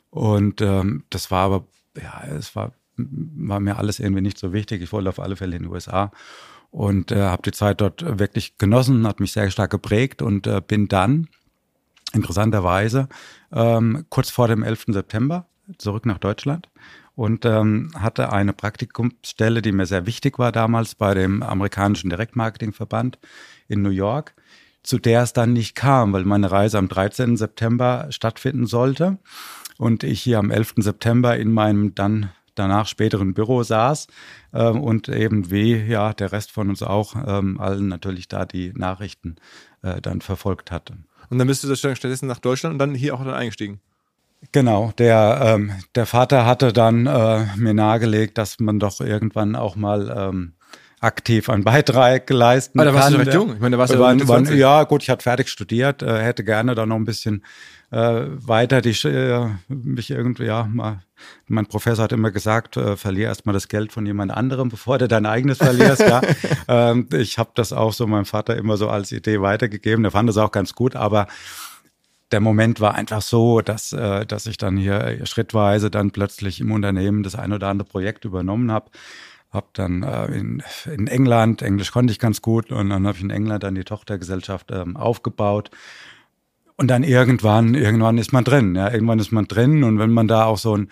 Und 0.10 0.62
ähm, 0.62 1.06
das 1.10 1.32
war 1.32 1.46
aber, 1.46 1.68
ja, 1.96 2.24
es 2.38 2.54
war, 2.54 2.74
war 2.98 3.60
mir 3.60 3.78
alles 3.78 4.00
irgendwie 4.00 4.22
nicht 4.22 4.38
so 4.38 4.54
wichtig. 4.54 4.82
Ich 4.82 4.92
wollte 4.92 5.10
auf 5.10 5.20
alle 5.20 5.36
Fälle 5.36 5.56
in 5.56 5.64
die 5.64 5.70
USA 5.70 6.12
und 6.72 7.12
äh, 7.12 7.22
habe 7.22 7.44
die 7.44 7.52
Zeit 7.52 7.82
dort 7.82 8.20
wirklich 8.20 8.58
genossen, 8.58 9.08
hat 9.08 9.20
mich 9.20 9.32
sehr 9.32 9.50
stark 9.52 9.72
geprägt 9.72 10.22
und 10.22 10.48
äh, 10.48 10.62
bin 10.66 10.88
dann 10.88 11.28
interessanterweise 12.14 13.08
ähm, 13.52 14.06
kurz 14.10 14.30
vor 14.30 14.48
dem 14.48 14.64
11. 14.64 14.86
September 14.90 15.48
zurück 15.78 16.06
nach 16.06 16.18
Deutschland 16.18 16.70
und 17.16 17.46
ähm, 17.46 17.92
hatte 17.96 18.32
eine 18.32 18.54
Praktikumsstelle, 18.54 19.62
die 19.62 19.72
mir 19.72 19.86
sehr 19.86 20.06
wichtig 20.06 20.40
war 20.40 20.52
damals 20.52 20.96
bei 20.96 21.14
dem 21.14 21.44
amerikanischen 21.44 22.10
Direktmarketingverband 22.10 23.18
in 23.68 23.82
New 23.82 23.90
York, 23.90 24.36
zu 24.84 25.00
der 25.00 25.24
es 25.24 25.34
dann 25.34 25.52
nicht 25.52 25.76
kam, 25.76 26.14
weil 26.14 26.24
meine 26.26 26.52
Reise 26.52 26.78
am 26.78 26.88
13. 26.88 27.36
September 27.36 28.08
stattfinden 28.12 28.68
sollte 28.68 29.18
und 29.78 30.04
ich 30.04 30.22
hier 30.22 30.40
am 30.40 30.52
11. 30.52 30.76
September 30.78 31.36
in 31.38 31.52
meinem 31.52 31.96
dann 31.96 32.30
danach 32.60 32.88
späteren 32.88 33.34
Büro 33.34 33.64
saß 33.64 34.08
ähm, 34.54 34.82
und 34.82 35.10
eben 35.10 35.52
wie 35.52 35.76
ja 35.76 36.14
der 36.14 36.32
Rest 36.32 36.52
von 36.52 36.70
uns 36.70 36.84
auch 36.84 37.16
ähm, 37.28 37.60
allen 37.60 37.88
natürlich 37.88 38.28
da 38.28 38.46
die 38.46 38.74
Nachrichten 38.76 39.36
äh, 39.82 40.02
dann 40.02 40.22
verfolgt 40.22 40.72
hatte. 40.72 40.96
Und 41.30 41.40
dann 41.40 41.48
bist 41.48 41.64
du 41.64 41.76
stattdessen 41.76 42.28
nach 42.28 42.40
Deutschland 42.40 42.74
und 42.74 42.80
dann 42.80 42.96
hier 42.96 43.14
auch 43.14 43.24
dann 43.24 43.34
eingestiegen. 43.34 43.82
Genau, 44.52 44.94
der, 44.98 45.40
ähm, 45.44 45.72
der 45.96 46.06
Vater 46.06 46.46
hatte 46.46 46.72
dann 46.72 47.08
äh, 47.08 47.46
mir 47.56 47.74
nahegelegt, 47.74 48.38
dass 48.38 48.60
man 48.60 48.80
doch 48.80 49.02
irgendwann 49.02 49.56
auch 49.56 49.76
mal 49.76 50.14
ähm, 50.16 50.54
aktiv 51.00 51.50
einen 51.50 51.64
Beitrag 51.64 52.30
leisten 52.30 52.80
ah, 52.80 52.86
da 52.86 52.94
warst 52.94 53.10
kann. 53.10 53.14
du 53.14 53.20
recht 53.20 53.34
jung. 53.34 53.54
Ich 53.54 53.60
meine, 53.60 53.76
da 53.76 53.80
warst 53.80 53.94
du 53.94 54.54
ja 54.54 54.54
Ja, 54.54 54.84
gut, 54.84 55.04
ich 55.04 55.10
hatte 55.10 55.24
fertig 55.24 55.50
studiert, 55.50 56.02
äh, 56.02 56.22
hätte 56.22 56.44
gerne 56.44 56.76
da 56.76 56.86
noch 56.86 56.96
ein 56.96 57.06
bisschen 57.06 57.44
äh, 57.92 58.26
weiter 58.28 58.82
die 58.82 58.92
äh, 59.08 59.50
mich 59.70 60.12
irgendwie, 60.12 60.46
ja, 60.46 60.66
mal, 60.66 61.04
mein 61.48 61.68
Professor 61.68 62.04
hat 62.04 62.12
immer 62.12 62.32
gesagt, 62.32 62.76
äh, 62.78 62.98
verlier 62.98 63.28
erstmal 63.28 63.54
das 63.54 63.70
Geld 63.70 63.94
von 63.94 64.06
jemand 64.06 64.32
anderem, 64.32 64.70
bevor 64.70 64.98
du 64.98 65.08
dein 65.08 65.26
eigenes 65.26 65.58
verlierst. 65.60 66.02
ja. 66.02 66.22
Ähm, 66.70 67.08
ich 67.14 67.38
habe 67.38 67.52
das 67.56 67.72
auch 67.72 67.94
so 67.94 68.08
meinem 68.08 68.26
Vater 68.26 68.58
immer 68.58 68.76
so 68.76 68.90
als 68.90 69.14
Idee 69.14 69.42
weitergegeben. 69.42 70.04
Der 70.04 70.12
fand 70.12 70.28
das 70.28 70.36
auch 70.36 70.52
ganz 70.52 70.76
gut, 70.76 70.98
aber 70.98 71.28
der 72.32 72.42
Moment 72.42 72.82
war 72.82 72.96
einfach 72.96 73.22
so, 73.22 73.62
dass, 73.62 73.94
äh, 73.94 74.26
dass 74.26 74.48
ich 74.48 74.58
dann 74.58 74.76
hier 74.76 75.26
schrittweise 75.26 75.90
dann 75.90 76.12
plötzlich 76.12 76.60
im 76.60 76.72
Unternehmen 76.72 77.24
das 77.24 77.36
ein 77.36 77.54
oder 77.54 77.68
andere 77.70 77.88
Projekt 77.88 78.26
übernommen 78.26 78.70
habe. 78.70 78.92
Hab 79.50 79.74
dann 79.76 80.04
äh, 80.04 80.26
in, 80.26 80.62
in 80.86 81.08
England, 81.08 81.62
Englisch 81.62 81.92
konnte 81.92 82.12
ich 82.12 82.20
ganz 82.20 82.42
gut, 82.42 82.70
und 82.72 82.90
dann 82.90 83.08
habe 83.08 83.18
ich 83.18 83.24
in 83.24 83.30
England 83.30 83.64
dann 83.64 83.76
die 83.76 83.86
Tochtergesellschaft 83.86 84.72
ähm, 84.72 84.98
aufgebaut. 84.98 85.72
Und 86.78 86.90
dann 86.90 87.04
irgendwann, 87.04 87.74
irgendwann 87.74 88.20
ist 88.20 88.32
man 88.32 88.44
drin. 88.44 88.76
Ja, 88.76 88.92
irgendwann 88.92 89.20
ist 89.20 89.32
man 89.32 89.48
drin. 89.48 89.84
Und 89.84 89.98
wenn 89.98 90.12
man 90.12 90.28
da 90.28 90.46
auch 90.46 90.60
so 90.60 90.78
ein, 90.78 90.90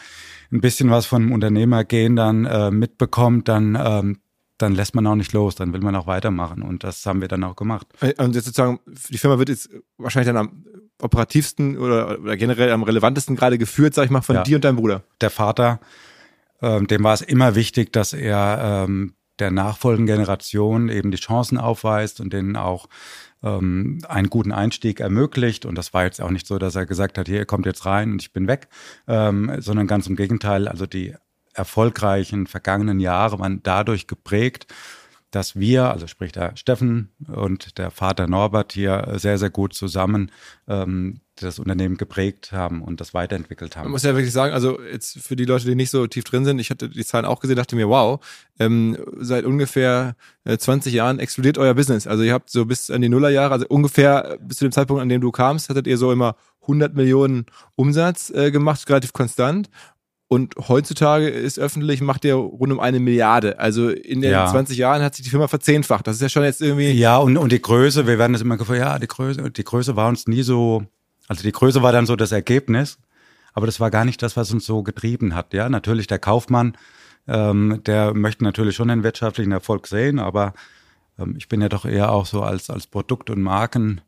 ein 0.51 0.59
bisschen 0.59 0.89
was 0.89 1.05
von 1.05 1.31
Unternehmergehen 1.31 2.15
dann 2.15 2.45
äh, 2.45 2.71
mitbekommt, 2.71 3.47
dann, 3.47 3.77
ähm, 3.79 4.17
dann 4.57 4.73
lässt 4.73 4.95
man 4.95 5.05
auch 5.05 5.15
nicht 5.15 5.31
los. 5.33 5.53
Dann 5.53 5.73
will 5.73 5.81
man 5.81 5.95
auch 5.95 6.07
weitermachen. 6.07 6.63
Und 6.63 6.83
das 6.83 7.05
haben 7.05 7.21
wir 7.21 7.27
dann 7.27 7.43
auch 7.43 7.55
gemacht. 7.55 7.87
Und 8.17 8.33
jetzt 8.33 8.45
sozusagen, 8.45 8.79
die 9.09 9.17
Firma 9.19 9.37
wird 9.37 9.49
jetzt 9.49 9.69
wahrscheinlich 9.97 10.33
dann 10.33 10.37
am 10.37 10.65
operativsten 11.01 11.77
oder, 11.77 12.19
oder 12.19 12.35
generell 12.35 12.71
am 12.71 12.83
relevantesten 12.83 13.35
gerade 13.35 13.57
geführt, 13.57 13.93
sag 13.93 14.05
ich 14.05 14.11
mal, 14.11 14.21
von 14.21 14.37
ja. 14.37 14.43
dir 14.43 14.57
und 14.57 14.65
deinem 14.65 14.77
Bruder. 14.77 15.03
Der 15.21 15.29
Vater, 15.29 15.79
ähm, 16.61 16.87
dem 16.87 17.03
war 17.03 17.13
es 17.13 17.21
immer 17.21 17.53
wichtig, 17.53 17.93
dass 17.93 18.13
er 18.13 18.85
ähm, 18.87 19.13
der 19.39 19.51
nachfolgenden 19.51 20.15
Generation 20.15 20.89
eben 20.89 21.11
die 21.11 21.17
Chancen 21.17 21.57
aufweist 21.57 22.21
und 22.21 22.33
denen 22.33 22.55
auch 22.55 22.87
ähm, 23.45 23.99
einen 24.09 24.29
guten 24.29 24.51
Einstieg 24.51 24.99
ermöglicht. 24.99 25.65
Und 25.65 25.75
das 25.75 25.93
war 25.93 26.03
jetzt 26.03 26.21
auch 26.21 26.31
nicht 26.31 26.47
so, 26.47 26.57
dass 26.57 26.75
er 26.75 26.85
gesagt 26.85 27.17
hat, 27.17 27.27
hier, 27.27 27.39
ihr 27.39 27.45
kommt 27.45 27.65
jetzt 27.65 27.85
rein 27.85 28.11
und 28.13 28.21
ich 28.21 28.33
bin 28.33 28.47
weg, 28.47 28.67
ähm, 29.07 29.51
sondern 29.59 29.87
ganz 29.87 30.07
im 30.07 30.15
Gegenteil. 30.15 30.67
Also 30.67 30.87
die 30.87 31.15
erfolgreichen 31.53 32.47
vergangenen 32.47 32.99
Jahre 32.99 33.39
waren 33.39 33.61
dadurch 33.63 34.07
geprägt, 34.07 34.67
dass 35.31 35.55
wir, 35.55 35.91
also 35.91 36.07
sprich 36.07 36.31
der 36.31 36.55
Steffen 36.55 37.11
und 37.27 37.77
der 37.77 37.91
Vater 37.91 38.27
Norbert 38.27 38.73
hier 38.73 39.13
sehr, 39.15 39.37
sehr 39.37 39.49
gut 39.49 39.73
zusammen 39.73 40.31
ähm, 40.67 41.21
das 41.35 41.59
Unternehmen 41.59 41.97
geprägt 41.97 42.51
haben 42.51 42.81
und 42.81 43.01
das 43.01 43.13
weiterentwickelt 43.13 43.75
haben. 43.75 43.85
Man 43.85 43.91
muss 43.91 44.03
ja 44.03 44.15
wirklich 44.15 44.31
sagen, 44.31 44.53
also 44.53 44.81
jetzt 44.81 45.19
für 45.19 45.35
die 45.35 45.45
Leute, 45.45 45.65
die 45.65 45.75
nicht 45.75 45.89
so 45.89 46.07
tief 46.07 46.23
drin 46.23 46.45
sind, 46.45 46.59
ich 46.59 46.69
hatte 46.69 46.89
die 46.89 47.05
Zahlen 47.05 47.25
auch 47.25 47.39
gesehen, 47.39 47.57
dachte 47.57 47.75
mir, 47.75 47.89
wow, 47.89 48.23
ähm, 48.59 48.97
seit 49.17 49.45
ungefähr 49.45 50.15
20 50.45 50.93
äh, 50.93 50.97
Jahren 50.97 51.19
explodiert 51.19 51.57
euer 51.57 51.73
Business. 51.73 52.07
Also 52.07 52.23
ihr 52.23 52.33
habt 52.33 52.49
so 52.49 52.65
bis 52.65 52.89
an 52.89 53.01
die 53.01 53.09
Nullerjahre, 53.09 53.53
also 53.53 53.65
ungefähr 53.67 54.37
bis 54.41 54.57
zu 54.57 54.65
dem 54.65 54.71
Zeitpunkt, 54.71 55.01
an 55.01 55.09
dem 55.09 55.21
du 55.21 55.31
kamst, 55.31 55.69
hattet 55.69 55.87
ihr 55.87 55.97
so 55.97 56.11
immer 56.11 56.35
100 56.61 56.95
Millionen 56.95 57.45
Umsatz 57.75 58.29
äh, 58.29 58.51
gemacht, 58.51 58.87
relativ 58.89 59.13
konstant. 59.13 59.69
Und 60.27 60.55
heutzutage 60.67 61.29
ist 61.29 61.59
öffentlich, 61.59 62.01
macht 62.01 62.25
ihr 62.25 62.33
rund 62.33 62.73
um 62.73 62.79
eine 62.79 62.99
Milliarde. 62.99 63.59
Also 63.59 63.89
in 63.89 64.21
den 64.21 64.31
ja. 64.31 64.47
20 64.47 64.75
Jahren 64.75 65.03
hat 65.03 65.15
sich 65.15 65.23
die 65.23 65.29
Firma 65.29 65.47
verzehnfacht. 65.47 66.07
Das 66.07 66.15
ist 66.15 66.21
ja 66.21 66.29
schon 66.29 66.43
jetzt 66.43 66.61
irgendwie. 66.61 66.91
Ja, 66.91 67.17
und, 67.17 67.37
und 67.37 67.51
die 67.51 67.61
Größe, 67.61 68.07
wir 68.07 68.17
werden 68.17 68.33
das 68.33 68.41
immer 68.41 68.57
gefragt, 68.57 68.79
ja, 68.79 68.97
die 68.97 69.07
Größe, 69.07 69.51
die 69.51 69.63
Größe 69.63 69.95
war 69.95 70.09
uns 70.09 70.27
nie 70.27 70.41
so, 70.41 70.83
also 71.27 71.43
die 71.43 71.51
Größe 71.51 71.81
war 71.81 71.91
dann 71.91 72.05
so 72.05 72.15
das 72.15 72.31
Ergebnis, 72.31 72.97
aber 73.53 73.65
das 73.65 73.79
war 73.79 73.91
gar 73.91 74.05
nicht 74.05 74.21
das, 74.21 74.37
was 74.37 74.51
uns 74.51 74.65
so 74.65 74.83
getrieben 74.83 75.35
hat. 75.35 75.53
Ja, 75.53 75.69
natürlich 75.69 76.07
der 76.07 76.19
Kaufmann, 76.19 76.77
ähm, 77.27 77.81
der 77.85 78.13
möchte 78.13 78.43
natürlich 78.43 78.75
schon 78.75 78.89
einen 78.89 79.03
wirtschaftlichen 79.03 79.51
Erfolg 79.51 79.87
sehen, 79.87 80.19
aber 80.19 80.53
ähm, 81.17 81.35
ich 81.37 81.47
bin 81.47 81.61
ja 81.61 81.69
doch 81.69 81.85
eher 81.85 82.11
auch 82.11 82.25
so 82.25 82.41
als, 82.41 82.69
als 82.69 82.87
Produkt- 82.87 83.29
und 83.29 83.41
Marken 83.41 84.01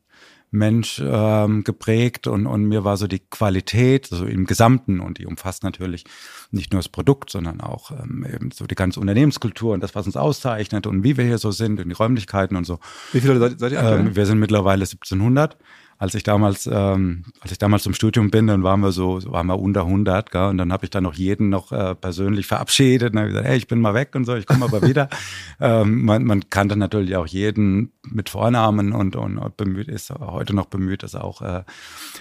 Mensch 0.50 1.02
ähm, 1.04 1.62
geprägt 1.62 2.26
und, 2.26 2.46
und 2.46 2.64
mir 2.64 2.82
war 2.82 2.96
so 2.96 3.06
die 3.06 3.18
Qualität, 3.18 4.06
so 4.06 4.24
im 4.24 4.46
Gesamten, 4.46 5.00
und 5.00 5.18
die 5.18 5.26
umfasst 5.26 5.62
natürlich 5.62 6.04
nicht 6.50 6.72
nur 6.72 6.78
das 6.78 6.88
Produkt, 6.88 7.30
sondern 7.30 7.60
auch 7.60 7.90
ähm, 7.90 8.26
eben 8.26 8.50
so 8.50 8.66
die 8.66 8.74
ganze 8.74 8.98
Unternehmenskultur 9.00 9.74
und 9.74 9.82
das, 9.82 9.94
was 9.94 10.06
uns 10.06 10.16
auszeichnet 10.16 10.86
und 10.86 11.04
wie 11.04 11.18
wir 11.18 11.24
hier 11.24 11.38
so 11.38 11.50
sind 11.50 11.80
und 11.80 11.88
die 11.88 11.94
Räumlichkeiten 11.94 12.56
und 12.56 12.64
so. 12.64 12.78
Wie 13.12 13.20
viele 13.20 13.34
Leute 13.34 13.58
seid 13.58 13.72
ihr 13.72 13.78
aktuell? 13.78 14.00
Ähm, 14.00 14.16
wir 14.16 14.24
sind 14.24 14.38
mittlerweile 14.38 14.84
1700 14.84 15.58
als 15.98 16.14
ich 16.14 16.22
damals, 16.22 16.68
ähm, 16.72 17.24
als 17.40 17.50
ich 17.50 17.58
damals 17.58 17.82
zum 17.82 17.92
Studium 17.92 18.30
bin, 18.30 18.46
dann 18.46 18.62
waren 18.62 18.80
wir 18.80 18.92
so, 18.92 19.20
waren 19.26 19.48
wir 19.48 19.58
unter 19.58 19.82
100, 19.82 20.30
gell? 20.30 20.42
und 20.44 20.58
dann 20.58 20.72
habe 20.72 20.84
ich 20.84 20.90
dann 20.90 21.02
noch 21.02 21.14
jeden 21.14 21.48
noch 21.48 21.72
äh, 21.72 21.96
persönlich 21.96 22.46
verabschiedet 22.46 23.12
und 23.12 23.18
habe 23.18 23.28
gesagt, 23.28 23.46
hey, 23.46 23.56
ich 23.56 23.66
bin 23.66 23.80
mal 23.80 23.94
weg 23.94 24.14
und 24.14 24.24
so, 24.24 24.36
ich 24.36 24.46
komme 24.46 24.64
aber 24.64 24.82
wieder. 24.82 25.08
ähm, 25.60 26.04
man, 26.04 26.24
man 26.24 26.48
kannte 26.50 26.76
natürlich 26.76 27.16
auch 27.16 27.26
jeden 27.26 27.92
mit 28.10 28.28
Vornamen 28.30 28.92
und, 28.92 29.16
und 29.16 29.56
bemüht 29.56 29.88
ist 29.88 30.10
heute 30.10 30.54
noch 30.54 30.66
bemüht, 30.66 31.02
dass 31.02 31.14
auch 31.14 31.42
äh, 31.42 31.64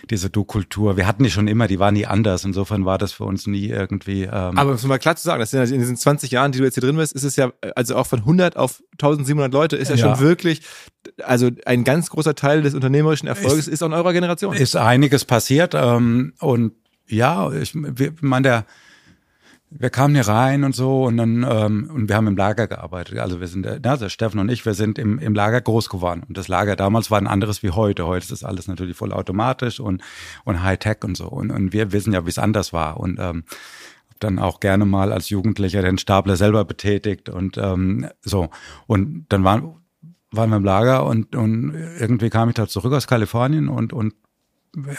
diese 0.10 0.30
Du-Kultur, 0.30 0.98
wir 0.98 1.06
hatten 1.06 1.24
die 1.24 1.30
schon 1.30 1.48
immer, 1.48 1.68
die 1.68 1.80
war 1.80 1.92
nie 1.92 2.06
anders. 2.06 2.46
Insofern 2.46 2.86
war 2.86 2.98
das 2.98 3.12
für 3.12 3.26
uns 3.26 3.46
nie 3.46 3.68
irgendwie. 3.68 4.24
Ähm, 4.24 4.58
aber 4.58 4.72
um 4.72 4.88
mal 4.88 4.98
klar 4.98 5.16
zu 5.16 5.24
sagen, 5.24 5.40
das 5.40 5.52
sind 5.52 5.70
in 5.72 5.80
diesen 5.80 5.98
20 5.98 6.32
Jahren, 6.32 6.52
die 6.52 6.60
du 6.60 6.66
jetzt 6.66 6.76
hier 6.76 6.82
drin 6.82 6.98
bist, 6.98 7.14
ist 7.14 7.24
es 7.24 7.36
ja, 7.36 7.52
also 7.76 7.96
auch 7.96 8.08
von 8.08 8.20
100 8.20 8.58
auf 8.58 8.82
1700 8.94 9.54
Leute, 9.54 9.76
ist 9.78 9.90
ja, 9.90 9.96
ja. 9.96 10.16
schon 10.16 10.20
wirklich 10.20 10.62
also 11.24 11.50
ein 11.66 11.84
ganz 11.84 12.10
großer 12.10 12.36
Teil 12.36 12.62
des 12.62 12.74
unternehmerischen 12.74 13.28
Erfolges 13.28 13.68
ist, 13.68 13.74
ist 13.74 13.84
an 13.84 13.94
eurer 13.94 14.14
Generation. 14.14 14.56
Ist 14.56 14.76
einiges 14.76 15.26
passiert 15.26 15.74
ähm, 15.76 16.34
und 16.40 16.74
ja, 17.08 17.52
ich 17.52 17.74
meine, 18.22 18.42
der 18.44 18.66
wir 19.70 19.90
kamen 19.90 20.16
hier 20.16 20.28
rein 20.28 20.64
und 20.64 20.76
so 20.76 21.04
und 21.04 21.18
dann 21.18 21.46
ähm, 21.48 21.90
und 21.94 22.08
wir 22.08 22.16
haben 22.16 22.28
im 22.28 22.38
Lager 22.38 22.68
gearbeitet. 22.68 23.20
Also 23.20 23.42
wir 23.42 23.48
sind, 23.48 23.86
also 23.86 24.08
Steffen 24.08 24.40
und 24.40 24.50
ich, 24.50 24.66
wir 24.66 24.74
sind 24.74 24.98
im, 24.98 25.20
im 25.20 25.36
Lager 25.36 25.60
groß 25.60 25.90
geworden. 25.90 26.24
Und 26.28 26.38
das 26.38 26.48
Lager 26.48 26.76
damals 26.76 27.12
war 27.12 27.20
ein 27.20 27.28
anderes 27.28 27.64
wie 27.64 27.72
heute. 27.72 28.08
Heute 28.08 28.24
ist 28.24 28.32
das 28.32 28.44
alles 28.46 28.68
natürlich 28.68 28.96
voll 28.96 29.12
automatisch 29.12 29.80
und, 29.80 30.02
und 30.46 30.64
Hightech 30.64 31.04
und 31.04 31.18
so. 31.18 31.28
Und, 31.28 31.52
und 31.52 31.74
wir 31.74 31.92
wissen 31.92 32.14
ja, 32.14 32.26
wie 32.26 32.30
es 32.30 32.40
anders 32.40 32.72
war. 32.72 32.98
Und 32.98 33.20
ähm, 33.20 33.44
dann 34.20 34.40
auch 34.40 34.60
gerne 34.62 34.86
mal 34.86 35.12
als 35.12 35.30
Jugendlicher 35.30 35.82
den 35.82 35.98
Stapler 35.98 36.38
selber 36.38 36.66
betätigt 36.66 37.30
und 37.30 37.58
ähm, 37.58 38.08
so. 38.22 38.50
Und 38.88 39.26
dann 39.30 39.44
waren, 39.44 39.76
waren 40.38 40.50
wir 40.50 40.58
im 40.58 40.64
Lager 40.64 41.06
und, 41.06 41.36
und 41.36 41.74
irgendwie 42.00 42.30
kam 42.30 42.50
ich 42.50 42.56
da 42.56 42.68
zurück 42.68 42.94
aus 42.94 43.08
Kalifornien 43.08 43.68
und, 43.68 43.92
und 43.92 44.14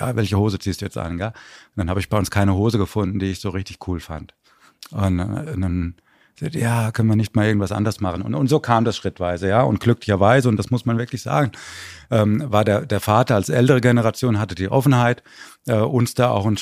ja, 0.01 0.17
welche 0.17 0.37
Hose 0.37 0.59
ziehst 0.59 0.81
du 0.81 0.87
jetzt 0.87 0.99
an, 0.99 1.19
gell? 1.19 1.29
Und 1.29 1.77
dann 1.77 1.91
habe 1.91 2.01
ich 2.01 2.09
bei 2.09 2.19
uns 2.19 2.31
keine 2.31 2.55
Hose 2.55 2.79
gefunden, 2.79 3.19
die 3.19 3.27
ich 3.27 3.41
so 3.41 3.51
richtig 3.51 3.79
cool 3.87 4.01
fand. 4.01 4.35
Und, 4.91 5.21
und 5.21 5.61
dann 5.61 5.95
ja, 6.41 6.93
können 6.93 7.09
wir 7.09 7.17
nicht 7.17 7.35
mal 7.35 7.47
irgendwas 7.47 7.73
anders 7.73 8.01
machen. 8.01 8.23
Und, 8.23 8.35
und 8.35 8.49
so 8.49 8.61
kam 8.61 8.85
das 8.85 8.97
schrittweise, 8.97 9.49
ja. 9.49 9.63
Und 9.63 9.81
glücklicherweise, 9.81 10.49
und 10.49 10.57
das 10.57 10.71
muss 10.71 10.85
man 10.85 10.99
wirklich 10.99 11.23
sagen, 11.23 11.53
ähm, 12.11 12.45
war 12.47 12.65
der, 12.65 12.87
der 12.87 13.01
Vater 13.01 13.35
als 13.35 13.49
ältere 13.49 13.81
Generation 13.81 14.39
hatte 14.39 14.55
die 14.55 14.69
Offenheit, 14.71 15.23
äh, 15.67 15.75
uns 15.75 16.15
da 16.15 16.31
auch 16.31 16.47
ein, 16.47 16.59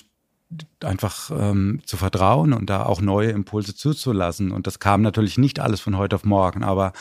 einfach 0.82 1.30
ähm, 1.30 1.80
zu 1.84 1.96
vertrauen 1.96 2.52
und 2.52 2.70
da 2.70 2.84
auch 2.84 3.00
neue 3.00 3.30
Impulse 3.30 3.74
zuzulassen. 3.74 4.50
Und 4.50 4.66
das 4.66 4.78
kam 4.78 5.02
natürlich 5.02 5.38
nicht 5.38 5.60
alles 5.60 5.80
von 5.80 5.96
heute 5.96 6.16
auf 6.16 6.24
morgen, 6.24 6.64
aber 6.64 6.92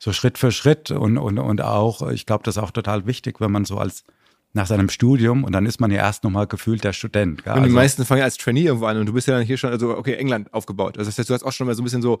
so 0.00 0.12
Schritt 0.12 0.38
für 0.38 0.50
Schritt 0.50 0.90
und, 0.90 1.18
und, 1.18 1.38
und 1.38 1.60
auch, 1.60 2.10
ich 2.10 2.24
glaube, 2.24 2.42
das 2.42 2.56
ist 2.56 2.62
auch 2.62 2.70
total 2.70 3.06
wichtig, 3.06 3.40
wenn 3.40 3.52
man 3.52 3.66
so 3.66 3.76
als 3.76 4.04
nach 4.52 4.66
seinem 4.66 4.88
Studium 4.88 5.44
und 5.44 5.52
dann 5.52 5.64
ist 5.66 5.80
man 5.80 5.92
ja 5.92 5.98
erst 5.98 6.24
nochmal 6.24 6.46
gefühlt 6.46 6.82
der 6.82 6.92
Student. 6.92 7.44
Gell? 7.44 7.52
Und 7.52 7.60
die 7.60 7.64
also, 7.64 7.76
meisten 7.76 8.04
fangen 8.04 8.20
ja 8.20 8.24
als 8.24 8.36
Trainee 8.36 8.64
irgendwo 8.64 8.86
an 8.86 8.96
und 8.96 9.06
du 9.06 9.12
bist 9.12 9.28
ja 9.28 9.34
dann 9.34 9.44
hier 9.44 9.58
schon, 9.58 9.70
also 9.70 9.96
okay, 9.96 10.14
England 10.14 10.52
aufgebaut. 10.52 10.98
Also 10.98 11.08
das 11.08 11.18
heißt, 11.18 11.30
du 11.30 11.34
hast 11.34 11.44
auch 11.44 11.52
schon 11.52 11.68
mal 11.68 11.76
so 11.76 11.82
ein 11.82 11.84
bisschen 11.84 12.02
so 12.02 12.20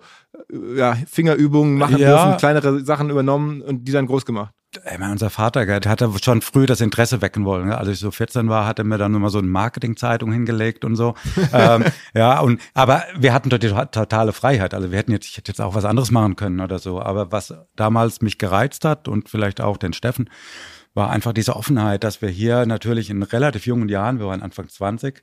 ja, 0.76 0.94
Fingerübungen 1.08 1.76
machen 1.76 1.98
ja. 1.98 2.24
dürfen, 2.24 2.38
kleinere 2.38 2.84
Sachen 2.84 3.10
übernommen 3.10 3.62
und 3.62 3.86
die 3.86 3.92
dann 3.92 4.06
groß 4.06 4.26
gemacht. 4.26 4.54
Ey, 4.84 4.98
mein, 4.98 5.10
unser 5.10 5.30
Vater, 5.30 5.66
der 5.66 5.90
hatte 5.90 6.08
schon 6.22 6.42
früh 6.42 6.64
das 6.64 6.80
Interesse 6.80 7.20
wecken 7.20 7.44
wollen. 7.44 7.66
Gell? 7.66 7.74
Als 7.74 7.88
ich 7.88 7.98
so 7.98 8.12
14 8.12 8.48
war, 8.48 8.66
hat 8.66 8.78
er 8.78 8.84
mir 8.84 8.98
dann 8.98 9.12
immer 9.14 9.28
so 9.28 9.38
eine 9.38 9.48
Marketingzeitung 9.48 10.32
hingelegt 10.32 10.84
und 10.84 10.94
so. 10.94 11.14
ähm, 11.52 11.84
ja, 12.14 12.38
und 12.38 12.60
aber 12.72 13.02
wir 13.18 13.32
hatten 13.32 13.50
dort 13.50 13.64
die 13.64 13.68
totale 13.68 14.32
Freiheit. 14.32 14.72
Also 14.72 14.92
wir 14.92 14.98
hätten 14.98 15.10
jetzt, 15.10 15.26
ich 15.26 15.36
hätte 15.36 15.50
jetzt 15.50 15.60
auch 15.60 15.74
was 15.74 15.84
anderes 15.84 16.12
machen 16.12 16.36
können 16.36 16.60
oder 16.60 16.78
so. 16.78 17.02
Aber 17.02 17.32
was 17.32 17.52
damals 17.74 18.22
mich 18.22 18.38
gereizt 18.38 18.84
hat 18.84 19.08
und 19.08 19.28
vielleicht 19.28 19.60
auch 19.60 19.76
den 19.76 19.92
Steffen, 19.92 20.30
war 20.94 21.10
einfach 21.10 21.32
diese 21.32 21.56
Offenheit, 21.56 22.04
dass 22.04 22.22
wir 22.22 22.28
hier 22.28 22.64
natürlich 22.64 23.10
in 23.10 23.24
relativ 23.24 23.66
jungen 23.66 23.88
Jahren, 23.88 24.20
wir 24.20 24.26
waren 24.26 24.42
Anfang 24.42 24.68
20, 24.68 25.20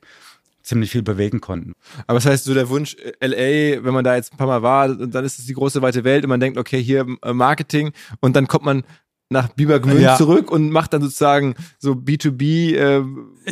ziemlich 0.62 0.90
viel 0.90 1.02
bewegen 1.02 1.40
konnten. 1.40 1.72
Aber 2.06 2.18
das 2.18 2.26
heißt, 2.26 2.44
so 2.44 2.52
der 2.52 2.68
Wunsch, 2.68 2.96
äh, 2.96 3.26
LA, 3.26 3.82
wenn 3.82 3.94
man 3.94 4.04
da 4.04 4.14
jetzt 4.14 4.34
ein 4.34 4.36
paar 4.36 4.46
Mal 4.46 4.62
war, 4.62 4.94
dann 4.94 5.24
ist 5.24 5.38
es 5.38 5.46
die 5.46 5.54
große 5.54 5.80
weite 5.80 6.04
Welt 6.04 6.24
und 6.24 6.28
man 6.28 6.40
denkt, 6.40 6.58
okay, 6.58 6.82
hier 6.82 7.06
äh, 7.22 7.32
Marketing 7.32 7.92
und 8.20 8.36
dann 8.36 8.46
kommt 8.46 8.66
man 8.66 8.84
nach 9.30 9.48
Bibergmünd 9.48 10.00
ja. 10.00 10.16
zurück 10.16 10.50
und 10.50 10.70
macht 10.70 10.94
dann 10.94 11.02
sozusagen 11.02 11.54
so 11.78 11.92
B2B. 11.92 12.74
Äh, 12.74 13.04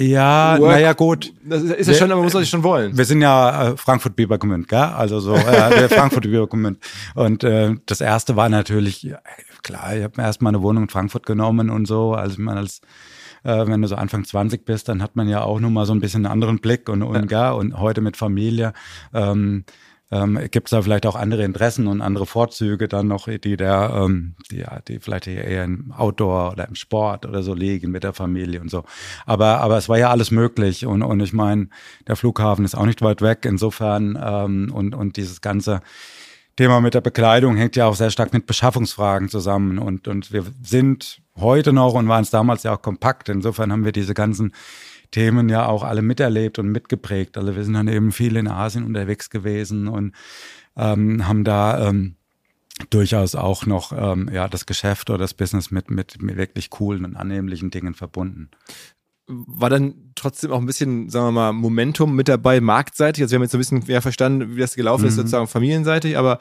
ja, 0.03 0.59
naja, 0.59 0.95
gut. 0.95 1.35
Das 1.45 1.63
ist, 1.63 1.73
ist 1.73 1.89
ja 1.89 1.95
schon, 1.95 2.11
aber 2.11 2.21
man 2.21 2.25
muss 2.25 2.33
das 2.33 2.49
schon 2.49 2.63
wollen. 2.63 2.97
Wir 2.97 3.05
sind 3.05 3.21
ja 3.21 3.73
äh, 3.73 3.77
Frankfurt 3.77 4.17
Bibergmünd, 4.17 4.69
gell? 4.69 4.79
Also 4.79 5.21
so 5.21 5.35
äh, 5.35 5.89
Frankfurt 5.89 6.23
Bibergmünd. 6.31 6.79
Und 7.15 7.45
äh, 7.45 7.75
das 7.85 8.01
erste 8.01 8.37
war 8.37 8.49
natürlich 8.49 9.13
klar. 9.63 9.95
Ich 9.95 10.03
habe 10.03 10.15
mir 10.17 10.27
erstmal 10.27 10.55
eine 10.55 10.63
Wohnung 10.63 10.85
in 10.85 10.89
Frankfurt 10.89 11.27
genommen 11.27 11.69
und 11.69 11.87
so, 11.87 12.15
als 12.15 12.39
man 12.39 12.57
als 12.57 12.81
Äh, 13.47 13.69
wenn 13.69 13.81
du 13.81 13.87
so 13.87 13.95
Anfang 13.95 14.25
20 14.25 14.65
bist, 14.65 14.89
dann 14.89 15.01
hat 15.01 15.15
man 15.15 15.29
ja 15.29 15.43
auch 15.43 15.61
nur 15.61 15.71
mal 15.71 15.87
so 15.87 15.93
ein 15.93 16.01
bisschen 16.01 16.27
einen 16.27 16.33
anderen 16.33 16.59
Blick 16.59 16.89
und, 16.89 17.03
und, 17.03 17.31
ja. 17.31 17.53
und 17.53 17.79
heute 17.79 18.01
mit 18.01 18.17
Familie. 18.17 18.73
Ähm, 19.15 19.65
ähm, 20.11 20.39
gibt 20.51 20.69
es 20.69 20.71
da 20.71 20.83
vielleicht 20.83 21.05
auch 21.07 21.17
andere 21.17 21.43
Interessen 21.43 21.89
und 21.89 22.01
andere 22.01 22.27
Vorzüge 22.27 22.87
dann 22.87 23.09
noch, 23.09 23.27
die 23.27 23.57
der, 23.57 23.93
ähm, 23.95 24.37
die, 24.51 24.59
ja, 24.59 24.81
die 24.87 25.01
vielleicht 25.01 25.27
eher 25.27 25.65
im 25.65 25.93
Outdoor 25.93 26.53
oder 26.53 26.69
im 26.69 26.77
Sport 26.77 27.27
oder 27.27 27.43
so 27.43 27.55
liegen 27.55 27.91
mit 27.91 28.05
der 28.05 28.13
Familie 28.13 28.61
und 28.61 28.71
so. 28.71 28.85
Aber, 29.25 29.61
aber 29.61 29.77
es 29.77 29.89
war 29.89 29.99
ja 29.99 30.11
alles 30.11 30.31
möglich 30.31 30.87
und, 30.87 31.03
und 31.03 31.21
ich 31.21 31.33
meine, 31.33 31.69
der 32.07 32.17
Flughafen 32.17 32.65
ist 32.65 32.77
auch 32.77 32.87
nicht 32.87 33.03
weit 33.03 33.21
weg. 33.21 33.45
Insofern 33.45 34.19
ähm, 34.23 34.71
und, 34.73 34.95
und 34.95 35.17
dieses 35.17 35.41
ganze 35.41 35.81
Thema 36.57 36.81
mit 36.81 36.95
der 36.95 37.01
Bekleidung 37.01 37.57
hängt 37.57 37.77
ja 37.77 37.87
auch 37.87 37.97
sehr 37.97 38.11
stark 38.11 38.33
mit 38.33 38.47
Beschaffungsfragen 38.47 39.29
zusammen 39.29 39.79
und, 39.79 40.09
und 40.09 40.33
wir 40.33 40.45
sind 40.63 41.21
heute 41.37 41.73
noch 41.73 41.95
und 41.95 42.09
waren 42.09 42.23
es 42.23 42.31
damals 42.31 42.63
ja 42.63 42.75
auch 42.75 42.81
kompakt. 42.81 43.29
Insofern 43.29 43.73
haben 43.73 43.85
wir 43.85 43.93
diese 43.93 44.15
ganzen 44.15 44.55
Themen 45.17 45.49
ja 45.49 45.65
auch 45.65 45.83
alle 45.83 46.03
miterlebt 46.03 46.59
und 46.59 46.69
mitgeprägt. 46.69 47.39
Also 47.39 47.57
wir 47.57 47.65
sind 47.65 47.73
dann 47.73 47.89
eben 47.89 48.13
viel 48.13 48.37
in 48.37 48.49
Asien 48.49 48.85
unterwegs 48.85 49.31
gewesen 49.31 49.89
und 49.89 50.15
ähm, 50.77 51.27
haben 51.27 51.43
da 51.43 51.89
ähm, 51.89 52.17
durchaus 52.91 53.35
auch 53.35 53.65
noch 53.65 53.95
ähm, 53.97 54.29
ja 54.31 54.47
das 54.47 54.67
Geschäft 54.67 55.09
oder 55.09 55.21
das 55.21 55.33
Business 55.33 55.71
mit, 55.71 55.91
mit, 55.91 56.21
mit 56.21 56.37
wirklich 56.37 56.69
coolen 56.69 57.07
und 57.07 57.17
annehmlichen 57.17 57.71
Dingen 57.71 57.95
verbunden 57.95 58.51
war 59.29 59.71
dann 59.71 60.13
trotzdem 60.15 60.53
auch 60.53 60.61
ein 60.61 60.67
bisschen, 60.67 61.09
sagen 61.11 61.27
wir 61.27 61.33
mal, 61.33 61.53
Momentum 61.53 62.15
mit 62.15 62.29
dabei, 62.29 62.61
marktseitig. 62.61 63.25
Also 63.25 63.33
wir 63.33 63.37
haben 63.39 63.43
jetzt 63.43 63.53
so 63.53 63.59
ein 63.59 63.61
bisschen 63.61 63.85
mehr 63.89 64.01
verstanden, 64.01 64.55
wie 64.55 64.61
das 64.61 64.77
gelaufen 64.77 65.03
mhm. 65.03 65.09
ist, 65.09 65.17
sozusagen 65.17 65.49
familienseitig, 65.49 66.17
aber 66.17 66.39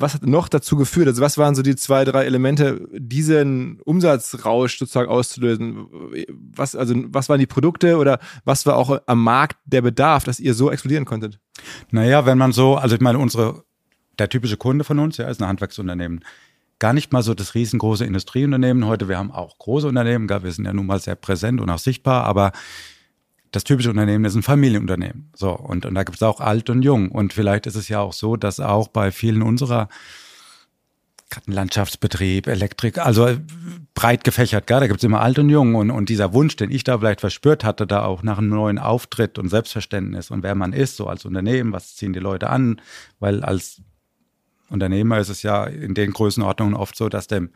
was 0.00 0.14
hat 0.14 0.26
noch 0.26 0.48
dazu 0.48 0.76
geführt? 0.76 1.08
Also 1.08 1.22
was 1.22 1.38
waren 1.38 1.54
so 1.54 1.62
die 1.62 1.76
zwei, 1.76 2.04
drei 2.04 2.24
Elemente, 2.24 2.86
diesen 2.92 3.80
Umsatzrausch 3.80 4.78
sozusagen 4.78 5.08
auszulösen? 5.08 5.86
Was, 6.54 6.74
also 6.74 6.94
was 7.08 7.28
waren 7.28 7.40
die 7.40 7.46
Produkte 7.46 7.96
oder 7.98 8.18
was 8.44 8.66
war 8.66 8.76
auch 8.76 9.00
am 9.06 9.22
Markt 9.22 9.58
der 9.64 9.82
Bedarf, 9.82 10.24
dass 10.24 10.40
ihr 10.40 10.54
so 10.54 10.70
explodieren 10.70 11.04
konntet? 11.04 11.38
Naja, 11.90 12.26
wenn 12.26 12.38
man 12.38 12.52
so, 12.52 12.76
also 12.76 12.94
ich 12.94 13.00
meine, 13.00 13.18
unsere, 13.18 13.64
der 14.18 14.28
typische 14.28 14.56
Kunde 14.56 14.84
von 14.84 14.98
uns, 14.98 15.16
ja, 15.16 15.28
ist 15.28 15.40
ein 15.40 15.48
Handwerksunternehmen. 15.48 16.24
Gar 16.78 16.92
nicht 16.92 17.12
mal 17.12 17.22
so 17.22 17.34
das 17.34 17.54
riesengroße 17.54 18.04
Industrieunternehmen. 18.04 18.86
Heute, 18.86 19.08
wir 19.08 19.18
haben 19.18 19.32
auch 19.32 19.58
große 19.58 19.88
Unternehmen, 19.88 20.28
wir 20.28 20.52
sind 20.52 20.64
ja 20.64 20.72
nun 20.72 20.86
mal 20.86 21.00
sehr 21.00 21.16
präsent 21.16 21.60
und 21.60 21.70
auch 21.70 21.78
sichtbar, 21.78 22.24
aber 22.24 22.52
das 23.58 23.64
typische 23.64 23.90
Unternehmen 23.90 24.24
ist 24.24 24.36
ein 24.36 24.44
Familienunternehmen. 24.44 25.32
So, 25.34 25.50
und, 25.50 25.84
und 25.84 25.96
da 25.96 26.04
gibt 26.04 26.14
es 26.14 26.22
auch 26.22 26.40
alt 26.40 26.70
und 26.70 26.82
jung. 26.82 27.10
Und 27.10 27.32
vielleicht 27.32 27.66
ist 27.66 27.74
es 27.74 27.88
ja 27.88 27.98
auch 27.98 28.12
so, 28.12 28.36
dass 28.36 28.60
auch 28.60 28.86
bei 28.86 29.10
vielen 29.10 29.42
unserer 29.42 29.88
Landschaftsbetrieb, 31.46 32.46
Elektrik, 32.46 32.98
also 32.98 33.36
breit 33.94 34.22
gefächert, 34.22 34.68
gell? 34.68 34.78
da 34.78 34.86
gibt 34.86 35.00
es 35.00 35.04
immer 35.04 35.22
alt 35.22 35.40
und 35.40 35.50
jung. 35.50 35.74
Und, 35.74 35.90
und 35.90 36.08
dieser 36.08 36.32
Wunsch, 36.34 36.54
den 36.54 36.70
ich 36.70 36.84
da 36.84 36.98
vielleicht 36.98 37.20
verspürt 37.20 37.64
hatte, 37.64 37.84
da 37.84 38.04
auch 38.04 38.22
nach 38.22 38.38
einem 38.38 38.50
neuen 38.50 38.78
Auftritt 38.78 39.40
und 39.40 39.48
Selbstverständnis 39.48 40.30
und 40.30 40.44
wer 40.44 40.54
man 40.54 40.72
ist, 40.72 40.94
so 40.94 41.08
als 41.08 41.24
Unternehmen, 41.24 41.72
was 41.72 41.96
ziehen 41.96 42.12
die 42.12 42.20
Leute 42.20 42.50
an, 42.50 42.80
weil 43.18 43.42
als 43.42 43.82
Unternehmer 44.70 45.18
ist 45.18 45.30
es 45.30 45.42
ja 45.42 45.64
in 45.64 45.94
den 45.94 46.12
Größenordnungen 46.12 46.76
oft 46.76 46.94
so, 46.94 47.08
dass 47.08 47.26
dem 47.26 47.50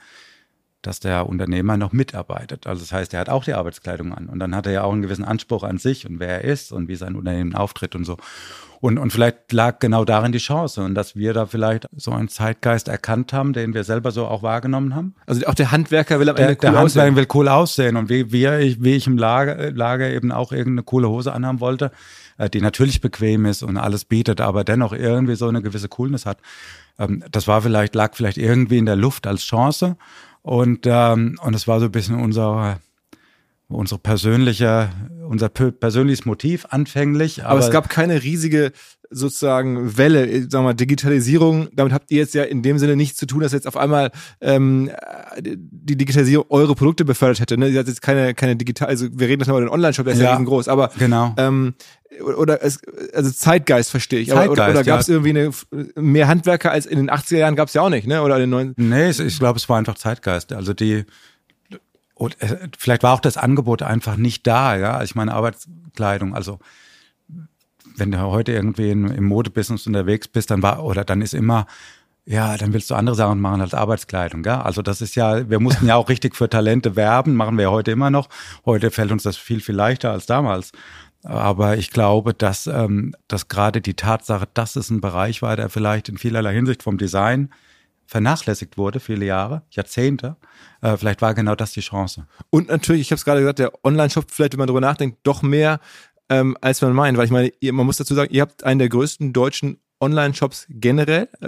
dass 0.83 1.01
der 1.01 1.29
Unternehmer 1.29 1.77
noch 1.77 1.93
mitarbeitet. 1.93 2.67
Also 2.67 2.83
das 2.83 2.93
heißt, 2.93 3.15
er 3.15 3.21
hat 3.21 3.29
auch 3.29 3.45
die 3.45 3.55
Arbeitskleidung 3.55 4.13
an 4.13 4.29
und 4.29 4.39
dann 4.39 4.55
hat 4.55 4.67
er 4.67 4.73
ja 4.73 4.83
auch 4.83 4.93
einen 4.93 5.03
gewissen 5.03 5.25
Anspruch 5.25 5.63
an 5.63 5.79
sich 5.79 6.09
und 6.09 6.21
wer 6.21 6.43
er 6.43 6.45
ist 6.45 6.73
und 6.73 6.89
wie 6.89 6.97
sein 6.97 7.17
Unternehmen 7.17 7.55
auftritt 7.55 7.95
und 7.95 8.05
so. 8.05 8.17
Und, 8.81 8.99
und 8.99 9.13
vielleicht 9.13 9.53
lag 9.53 9.79
genau 9.79 10.05
darin 10.05 10.33
die 10.33 10.39
Chance 10.39 10.83
und 10.83 10.97
dass 10.97 11.15
wir 11.15 11.33
da 11.33 11.47
vielleicht 11.47 11.87
so 11.95 12.11
einen 12.11 12.27
Zeitgeist 12.27 12.89
erkannt 12.89 13.33
haben, 13.33 13.53
den 13.53 13.75
wir 13.75 13.85
selber 13.85 14.11
so 14.11 14.27
auch 14.27 14.43
wahrgenommen 14.43 14.97
haben. 14.97 15.15
Also 15.25 15.47
auch 15.47 15.55
der 15.55 15.71
Handwerker 15.71 16.19
will 16.19 16.29
am 16.29 16.35
Ende 16.35 16.57
der, 16.57 16.57
cool 16.57 16.73
der 16.73 16.81
Handwerker 16.81 17.07
aussehen. 17.07 17.17
will 17.17 17.29
cool 17.33 17.49
aussehen 17.49 17.97
und 17.97 18.09
wie, 18.09 18.33
wie, 18.33 18.47
ich, 18.47 18.83
wie 18.83 18.95
ich 18.95 19.07
im 19.07 19.17
Lager, 19.17 19.71
Lager 19.71 20.11
eben 20.11 20.33
auch 20.33 20.51
irgendeine 20.51 20.83
coole 20.83 21.09
Hose 21.09 21.33
anhaben 21.33 21.61
wollte, 21.61 21.93
äh, 22.39 22.51
die 22.51 22.61
natürlich 22.61 23.01
bequem 23.01 23.47
ist 23.47 23.63
und 23.63 23.77
alles 23.77 24.05
bietet, 24.05 24.41
aber 24.41 24.65
dennoch 24.65 24.93
irgendwie 24.93 25.37
so 25.37 25.47
eine 25.47 25.63
gewisse 25.63 25.89
Coolness 25.89 26.27
hat. 26.27 26.39
Ähm, 26.99 27.23
das 27.31 27.47
war 27.47 27.63
vielleicht, 27.63 27.95
lag 27.95 28.17
vielleicht 28.17 28.39
irgendwie 28.39 28.79
in 28.79 28.87
der 28.87 28.97
Luft 28.97 29.29
als 29.29 29.45
Chance. 29.45 29.97
Und, 30.43 30.87
ähm, 30.87 31.39
und 31.43 31.55
es 31.55 31.69
war 31.69 31.79
so 31.81 31.87
ein 31.87 31.93
bisschen 31.93 32.21
unser, 32.21 32.81
unsere 33.75 34.01
persönliche, 34.01 34.91
unser 35.29 35.49
persönliches 35.49 36.25
Motiv 36.25 36.67
anfänglich. 36.71 37.43
Aber, 37.43 37.53
aber, 37.53 37.61
es 37.61 37.71
gab 37.71 37.89
keine 37.89 38.23
riesige 38.23 38.73
sozusagen 39.13 39.97
Welle, 39.99 40.27
sagen 40.43 40.53
wir 40.53 40.63
mal, 40.63 40.75
Digitalisierung. 40.75 41.69
Damit 41.73 41.93
habt 41.93 42.11
ihr 42.11 42.19
jetzt 42.19 42.35
ja 42.35 42.45
in 42.45 42.63
dem 42.63 42.79
Sinne 42.79 42.97
nichts 42.97 43.19
zu 43.19 43.27
tun, 43.27 43.41
dass 43.41 43.53
jetzt 43.53 43.67
auf 43.67 43.77
einmal 43.77 44.11
ähm, 44.41 44.91
die 45.41 45.97
Digitalisierung 45.97 46.47
eure 46.49 46.75
Produkte 46.75 47.05
befördert 47.05 47.41
hätte. 47.41 47.59
Ne? 47.59 47.69
Ihr 47.69 47.79
habt 47.79 47.89
jetzt 47.89 48.03
keine, 48.03 48.35
keine 48.35 48.57
digital, 48.57 48.89
also 48.89 49.07
wir 49.13 49.29
reden 49.29 49.41
jetzt 49.41 49.49
mal 49.49 49.55
über 49.55 49.67
den 49.67 49.69
Online-Shop, 49.69 50.05
der 50.05 50.15
ist 50.15 50.21
ja, 50.21 50.27
ja 50.27 50.33
riesengroß, 50.33 50.69
aber 50.69 50.91
genau. 50.99 51.35
ähm, 51.37 51.75
oder 52.37 52.63
es, 52.63 52.81
also 53.15 53.31
Zeitgeist 53.31 53.91
verstehe 53.91 54.21
ich. 54.21 54.29
Zeitgeist, 54.29 54.51
oder 54.51 54.71
oder 54.71 54.85
gab 54.85 55.01
es 55.01 55.07
ja. 55.07 55.15
irgendwie 55.15 55.31
eine, 55.31 55.51
mehr 55.97 56.29
Handwerker 56.29 56.71
als 56.71 56.87
in 56.87 56.99
den 56.99 57.11
80er 57.11 57.39
Jahren 57.39 57.57
gab 57.57 57.69
es 57.69 57.75
ja 57.75 57.83
auch 57.83 57.89
nicht, 57.89 58.07
ne? 58.07 58.23
Oder 58.23 58.37
in 58.37 58.43
den 58.43 58.51
90 58.51 58.79
Nee, 58.79 59.11
ich 59.11 59.39
glaube, 59.39 59.59
es 59.59 59.69
war 59.69 59.79
einfach 59.79 59.95
Zeitgeist. 59.95 60.53
Also 60.53 60.75
die 60.75 61.05
und 62.23 62.41
äh, 62.41 62.69
vielleicht 62.79 63.03
war 63.03 63.15
auch 63.15 63.21
das 63.21 63.37
Angebot 63.37 63.83
einfach 63.83 64.17
nicht 64.17 64.47
da, 64.47 64.77
ja. 64.77 65.03
Ich 65.03 65.17
meine 65.17 65.35
Arbeitskleidung, 65.35 66.35
also 66.37 66.61
wenn 67.97 68.13
du 68.13 68.21
heute 68.21 68.53
irgendwie 68.53 68.91
im 68.91 69.25
Modebusiness 69.25 69.89
unterwegs 69.89 70.29
bist, 70.29 70.51
dann 70.51 70.63
war 70.63 70.85
oder 70.85 71.05
dann 71.05 71.21
ist 71.21 71.35
immer 71.35 71.67
ja, 72.25 72.57
dann 72.57 72.73
willst 72.73 72.89
du 72.89 72.95
andere 72.95 73.17
Sachen 73.17 73.41
machen 73.41 73.61
als 73.61 73.75
Arbeitskleidung, 73.75 74.45
gell? 74.45 74.53
Also 74.53 74.81
das 74.81 75.01
ist 75.01 75.17
ja, 75.17 75.51
wir 75.51 75.59
mussten 75.59 75.89
ja 75.89 75.97
auch 75.97 76.09
richtig 76.09 76.37
für 76.37 76.49
Talente 76.49 76.95
werben, 76.95 77.35
machen 77.35 77.57
wir 77.57 77.65
ja 77.65 77.71
heute 77.73 77.91
immer 77.91 78.11
noch. 78.11 78.29
Heute 78.65 78.93
fällt 78.93 79.11
uns 79.11 79.25
das 79.25 79.37
viel, 79.37 79.61
viel 79.61 79.75
leichter 79.75 80.13
als 80.13 80.27
damals. 80.27 80.71
Aber 81.25 81.77
ich 81.77 81.91
glaube, 81.91 82.35
dass, 82.35 82.69
ähm, 82.69 83.17
dass 83.27 83.49
gerade 83.49 83.81
die 83.81 83.95
Tatsache, 83.95 84.47
dass 84.55 84.77
es 84.77 84.91
ein 84.91 85.01
Bereich 85.01 85.43
war, 85.43 85.57
der 85.57 85.69
vielleicht 85.69 86.09
in 86.09 86.17
vielerlei 86.17 86.55
Hinsicht 86.55 86.85
vom 86.85 86.97
Design 86.97 87.51
vernachlässigt 88.07 88.77
wurde, 88.77 89.01
viele 89.01 89.25
Jahre, 89.25 89.63
Jahrzehnte, 89.71 90.37
äh, 90.81 90.97
vielleicht 90.97 91.23
war 91.23 91.35
genau 91.35 91.55
das 91.55 91.73
die 91.73 91.81
Chance. 91.81 92.27
Und 92.51 92.69
natürlich, 92.69 93.03
ich 93.03 93.11
habe 93.11 93.17
es 93.17 93.25
gerade 93.25 93.41
gesagt, 93.41 93.59
der 93.59 93.73
Online-Shop, 93.85 94.27
vielleicht, 94.29 94.53
wenn 94.53 94.59
man 94.59 94.67
darüber 94.67 94.81
nachdenkt, 94.81 95.19
doch 95.23 95.43
mehr 95.43 95.81
ähm, 96.29 96.57
als 96.61 96.81
man 96.81 96.93
meint. 96.95 97.19
Weil 97.19 97.27
ich 97.27 97.31
meine, 97.31 97.53
ihr, 97.61 97.73
man 97.73 97.87
muss 97.87 97.99
dazu 97.99 98.15
sagen, 98.15 98.33
ihr 98.33 98.43
habt 98.43 98.65
einen 98.65 98.79
der 98.79 98.89
größten 98.89 99.33
deutschen 99.33 99.82
Online-Shops 100.03 100.67
generell. 100.69 101.29
Äh, 101.41 101.47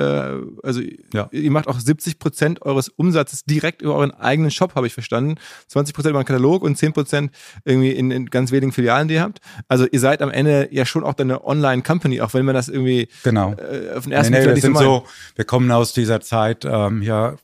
also 0.62 0.80
ja. 1.12 1.28
ihr 1.32 1.50
macht 1.50 1.66
auch 1.66 1.78
70 1.78 2.18
Prozent 2.18 2.62
eures 2.62 2.88
Umsatzes 2.88 3.44
direkt 3.44 3.82
über 3.82 3.96
euren 3.96 4.12
eigenen 4.12 4.50
Shop, 4.50 4.74
habe 4.76 4.86
ich 4.86 4.94
verstanden. 4.94 5.34
20 5.68 5.94
Prozent 5.94 6.10
über 6.12 6.22
den 6.22 6.26
Katalog 6.26 6.62
und 6.62 6.78
10 6.78 6.92
Prozent 6.92 7.32
irgendwie 7.64 7.90
in, 7.90 8.10
in, 8.10 8.26
ganz 8.26 8.52
wenigen 8.52 8.72
Filialen, 8.72 9.08
die 9.08 9.14
ihr 9.14 9.22
habt. 9.22 9.40
Also 9.68 9.86
ihr 9.90 10.00
seid 10.00 10.22
am 10.22 10.30
Ende 10.30 10.68
ja 10.70 10.86
schon 10.86 11.04
auch 11.04 11.18
eine 11.18 11.44
Online-Company, 11.44 12.20
auch 12.20 12.32
wenn 12.32 12.44
man 12.44 12.54
das 12.54 12.68
irgendwie 12.68 13.08
genau. 13.24 13.54
äh, 13.54 13.94
auf 13.96 14.04
den 14.04 14.12
ersten 14.12 14.32
nee, 14.32 14.38
nee, 14.38 14.52
Blick 14.52 14.62
sind 14.62 14.78
so, 14.78 15.04
wir 15.34 15.44
kommen 15.44 15.70
aus 15.70 15.92
dieser 15.92 16.20
Zeit 16.20 16.64
ähm, 16.64 17.02
ja 17.02 17.36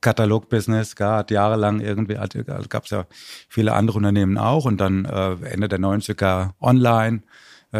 Katalog-Business, 0.00 0.94
hat 0.98 1.30
jahrelang 1.30 1.80
irgendwie, 1.80 2.14
gab 2.68 2.84
es 2.84 2.90
ja 2.90 3.06
viele 3.48 3.74
andere 3.74 3.98
Unternehmen 3.98 4.38
auch 4.38 4.64
und 4.64 4.78
dann 4.78 5.04
äh, 5.04 5.32
Ende 5.50 5.68
der 5.68 5.80
90er 5.80 6.50
online 6.60 7.22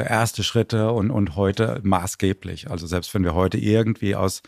erste 0.05 0.43
Schritte 0.43 0.93
und, 0.93 1.11
und 1.11 1.37
heute 1.37 1.81
maßgeblich. 1.83 2.71
Also 2.71 2.87
selbst 2.87 3.13
wenn 3.15 3.25
wir 3.25 3.35
heute 3.35 3.59
irgendwie 3.59 4.15
aus 4.15 4.43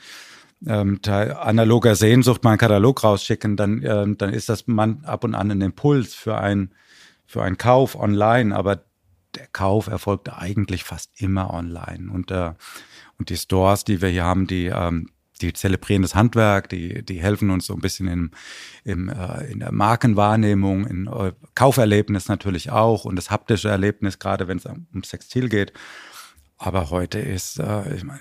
ähm, 0.67 1.01
analoger 1.07 1.95
Sehnsucht 1.95 2.45
mal 2.45 2.51
einen 2.51 2.59
Katalog 2.59 3.05
rausschicken, 3.05 3.57
dann, 3.57 3.83
äh, 3.83 4.07
dann 4.17 4.33
ist 4.33 4.49
das 4.49 4.67
man 4.67 5.05
ab 5.05 5.25
und 5.25 5.35
an 5.35 5.51
ein 5.51 5.61
Impuls 5.61 6.15
für, 6.15 6.39
ein, 6.39 6.75
für 7.27 7.43
einen 7.43 7.59
Kauf 7.59 7.95
online, 7.95 8.55
aber 8.55 8.85
der 9.35 9.47
Kauf 9.49 9.87
erfolgt 9.87 10.33
eigentlich 10.33 10.85
fast 10.85 11.21
immer 11.21 11.53
online. 11.53 12.11
Und, 12.11 12.31
äh, 12.31 12.53
und 13.19 13.31
die 13.31 13.37
Stores, 13.37 13.85
die 13.85 14.01
wir 14.01 14.09
hier 14.09 14.25
haben, 14.25 14.47
die, 14.47 14.67
ähm, 14.67 15.11
die 15.39 15.53
zelebrieren 15.53 16.03
das 16.03 16.15
Handwerk, 16.15 16.69
die, 16.69 17.05
die 17.05 17.21
helfen 17.21 17.51
uns 17.51 17.67
so 17.67 17.75
ein 17.75 17.81
bisschen 17.81 18.09
im, 18.09 18.31
im, 18.85 19.09
äh, 19.09 19.45
in 19.51 19.61
der 19.61 19.73
Markenwahrnehmung, 19.73 20.87
in 20.87 21.07
äh, 21.07 21.33
Kauferlebnis 21.55 22.29
natürlich 22.29 22.71
auch 22.71 23.05
und 23.05 23.17
das 23.17 23.31
haptische 23.31 23.69
Erlebnis, 23.69 24.19
gerade 24.19 24.49
wenn 24.49 24.59
es 24.59 24.67
ums 24.67 25.09
Textil 25.09 25.49
geht. 25.49 25.73
Aber 26.57 26.91
heute 26.91 27.19
ist, 27.19 27.61
äh, 27.61 27.95
ich 27.95 28.05
meine, 28.05 28.21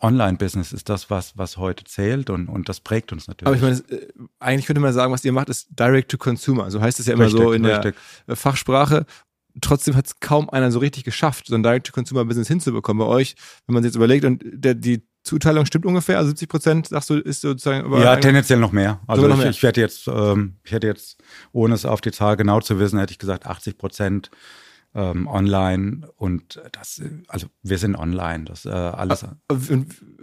Online-Business 0.00 0.72
ist 0.72 0.90
das, 0.90 1.08
was, 1.08 1.38
was 1.38 1.56
heute 1.56 1.84
zählt 1.84 2.28
und, 2.28 2.48
und 2.48 2.68
das 2.68 2.80
prägt 2.80 3.10
uns 3.10 3.26
natürlich. 3.26 3.46
Aber 3.46 3.56
ich 3.56 3.82
meine, 3.88 4.00
äh, 4.00 4.08
eigentlich 4.38 4.66
könnte 4.66 4.80
man 4.80 4.92
sagen, 4.92 5.12
was 5.12 5.24
ihr 5.24 5.32
macht, 5.32 5.48
ist 5.48 5.68
Direct 5.70 6.10
to 6.10 6.18
Consumer. 6.18 6.70
So 6.70 6.80
heißt 6.80 7.00
es 7.00 7.06
ja 7.06 7.14
immer 7.14 7.24
richtig, 7.24 7.40
so 7.40 7.52
in 7.52 7.64
richtig. 7.64 7.96
der 8.26 8.36
Fachsprache 8.36 9.06
trotzdem 9.60 9.96
hat 9.96 10.06
es 10.06 10.20
kaum 10.20 10.50
einer 10.50 10.70
so 10.70 10.78
richtig 10.78 11.04
geschafft, 11.04 11.46
so 11.46 11.54
ein 11.54 11.62
Direct-to-Consumer-Business 11.62 12.48
hinzubekommen. 12.48 13.04
Bei 13.04 13.10
euch, 13.10 13.34
wenn 13.66 13.74
man 13.74 13.82
sich 13.82 13.90
jetzt 13.90 13.96
überlegt, 13.96 14.24
und 14.24 14.42
der, 14.44 14.74
die 14.74 15.02
Zuteilung 15.22 15.66
stimmt 15.66 15.86
ungefähr? 15.86 16.18
Also 16.18 16.28
70 16.30 16.48
Prozent, 16.48 16.88
sagst 16.88 17.10
du, 17.10 17.14
ist 17.14 17.40
sozusagen. 17.40 17.92
Ja, 18.00 18.16
tendenziell 18.16 18.58
noch 18.58 18.72
mehr. 18.72 19.00
Also 19.06 19.26
noch 19.26 19.36
ich, 19.36 19.40
mehr. 19.42 19.50
ich 19.50 19.62
werde 19.62 19.80
jetzt, 19.80 20.08
ähm, 20.08 20.56
ich 20.64 20.72
hätte 20.72 20.86
jetzt, 20.86 21.18
ohne 21.52 21.74
es 21.74 21.84
auf 21.84 22.00
die 22.00 22.12
Zahl 22.12 22.36
genau 22.36 22.60
zu 22.60 22.78
wissen, 22.78 22.98
hätte 22.98 23.12
ich 23.12 23.18
gesagt 23.18 23.46
80 23.46 23.78
Prozent 23.78 24.30
ähm, 24.94 25.26
online 25.26 26.08
und 26.16 26.60
das, 26.72 27.02
also 27.28 27.46
wir 27.62 27.78
sind 27.78 27.94
online, 27.96 28.44
das 28.44 28.64
äh, 28.64 28.70
alles. 28.70 29.24
Ah, 29.24 29.36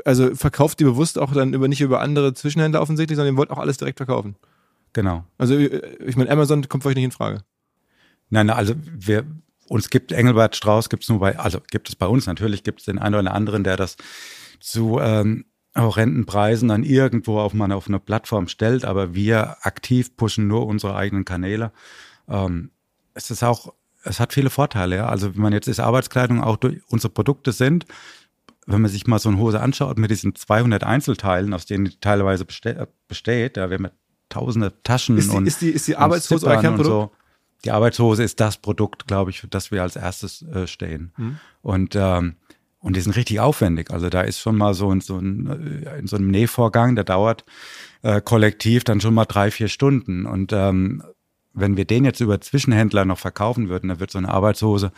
also 0.04 0.36
verkauft 0.36 0.82
ihr 0.82 0.88
bewusst 0.88 1.20
auch 1.20 1.34
dann 1.34 1.54
über 1.54 1.68
nicht 1.68 1.82
über 1.82 2.02
andere 2.02 2.34
Zwischenhändler 2.34 2.82
offensichtlich, 2.82 3.16
sondern 3.16 3.36
ihr 3.36 3.38
wollt 3.38 3.52
auch 3.52 3.60
alles 3.60 3.78
direkt 3.78 4.00
verkaufen? 4.00 4.36
Genau. 4.94 5.26
Also 5.38 5.58
ich 5.58 6.16
meine, 6.16 6.30
Amazon 6.30 6.68
kommt 6.68 6.84
für 6.84 6.90
euch 6.90 6.96
nicht 6.96 7.06
in 7.06 7.12
Frage. 7.12 7.44
Nein, 8.30 8.50
also 8.50 8.74
wir, 8.92 9.26
uns 9.68 9.90
gibt 9.90 10.12
Engelbert 10.12 10.56
Strauß, 10.56 10.90
gibt 10.90 11.04
es 11.04 11.10
nur 11.10 11.20
bei, 11.20 11.38
also 11.38 11.60
gibt 11.70 11.90
es 11.90 11.96
bei 11.96 12.08
uns 12.08 12.26
natürlich, 12.26 12.64
gibt 12.64 12.80
es 12.80 12.86
den 12.86 12.98
einen 12.98 13.16
oder 13.16 13.34
anderen, 13.34 13.64
der 13.64 13.78
das 13.78 13.98
zu 14.60 15.00
ähm, 15.00 15.46
horrenden 15.76 16.26
Preisen 16.26 16.70
dann 16.70 16.84
irgendwo 16.84 17.40
auf, 17.40 17.54
meine, 17.54 17.76
auf 17.76 17.88
einer 17.88 18.00
Plattform 18.00 18.48
stellt, 18.48 18.86
aber 18.86 19.14
wir 19.14 19.58
aktiv 19.66 20.16
pushen 20.16 20.48
nur 20.48 20.66
unsere 20.66 20.96
eigenen 20.96 21.26
Kanäle. 21.26 21.72
Ähm, 22.30 22.72
es 23.14 23.30
ist 23.30 23.44
auch, 23.44 23.74
es 24.04 24.20
hat 24.20 24.34
viele 24.34 24.50
Vorteile, 24.50 24.98
ja. 24.98 25.08
Also 25.08 25.36
wenn 25.36 25.42
man 25.42 25.54
jetzt 25.54 25.68
ist 25.68 25.80
Arbeitskleidung 25.80 26.42
auch 26.42 26.58
durch 26.58 26.82
unsere 26.88 27.12
Produkte 27.12 27.52
sind, 27.52 27.86
wenn 28.68 28.82
man 28.82 28.90
sich 28.90 29.06
mal 29.06 29.20
so 29.20 29.30
eine 29.30 29.38
Hose 29.38 29.60
anschaut 29.60 29.98
mit 29.98 30.12
diesen 30.12 30.34
200 30.34 30.84
Einzelteilen, 30.84 31.54
aus 31.54 31.66
denen 31.66 31.86
die 31.86 32.00
teilweise 32.00 32.46
beste 32.46 32.88
besteht, 33.08 33.58
ja, 33.58 33.70
wir 33.70 33.78
haben 33.78 33.90
tausende 34.30 34.74
Taschen 34.84 35.18
ist 35.18 35.32
die, 35.32 35.36
und 35.36 35.46
ist 35.46 35.62
die, 35.62 35.70
ist 35.70 35.88
die 35.88 35.98
Arbeitshose 35.98 36.48
euer 36.48 36.62
Kernprodukt? 36.62 37.12
So. 37.12 37.12
Die 37.64 37.72
Arbeitshose 37.72 38.24
ist 38.24 38.40
das 38.40 38.58
Produkt, 38.58 39.08
glaube 39.08 39.32
ich, 39.32 39.42
für 39.42 39.48
das 39.48 39.72
wir 39.72 39.82
als 39.82 39.96
erstes 39.96 40.42
äh, 40.44 40.68
stehen. 40.68 41.14
Mhm. 41.18 41.40
Und 41.62 41.96
ähm, 41.96 42.36
und 42.86 42.96
die 42.96 43.02
sind 43.02 43.16
richtig 43.16 43.40
aufwendig. 43.40 43.90
Also 43.90 44.10
da 44.10 44.22
ist 44.22 44.40
schon 44.40 44.58
mal 44.58 44.76
so 44.76 44.92
in 44.92 45.02
so, 45.02 45.18
ein, 45.18 45.84
äh, 45.88 45.98
in 45.98 46.06
so 46.06 46.18
einem 46.18 46.30
Nähvorgang, 46.30 46.94
der 46.94 47.04
dauert 47.04 47.44
äh, 48.04 48.22
kollektiv 48.22 48.84
dann 48.84 49.02
schon 49.02 49.16
mal 49.16 49.26
drei, 49.26 49.50
vier 49.50 49.70
Stunden. 49.70 50.28
Und 50.28 50.54
ähm, 50.54 51.02
wenn 51.56 51.78
wir 51.78 51.86
den 51.86 52.06
jetzt 52.06 52.20
über 52.20 52.40
Zwischenhändler 52.40 53.04
noch 53.04 53.18
verkaufen 53.18 53.70
würden, 53.70 53.88
dann 53.88 54.00
wird 54.00 54.12
so 54.12 54.20
eine 54.20 54.30
Arbeitshose 54.30 54.92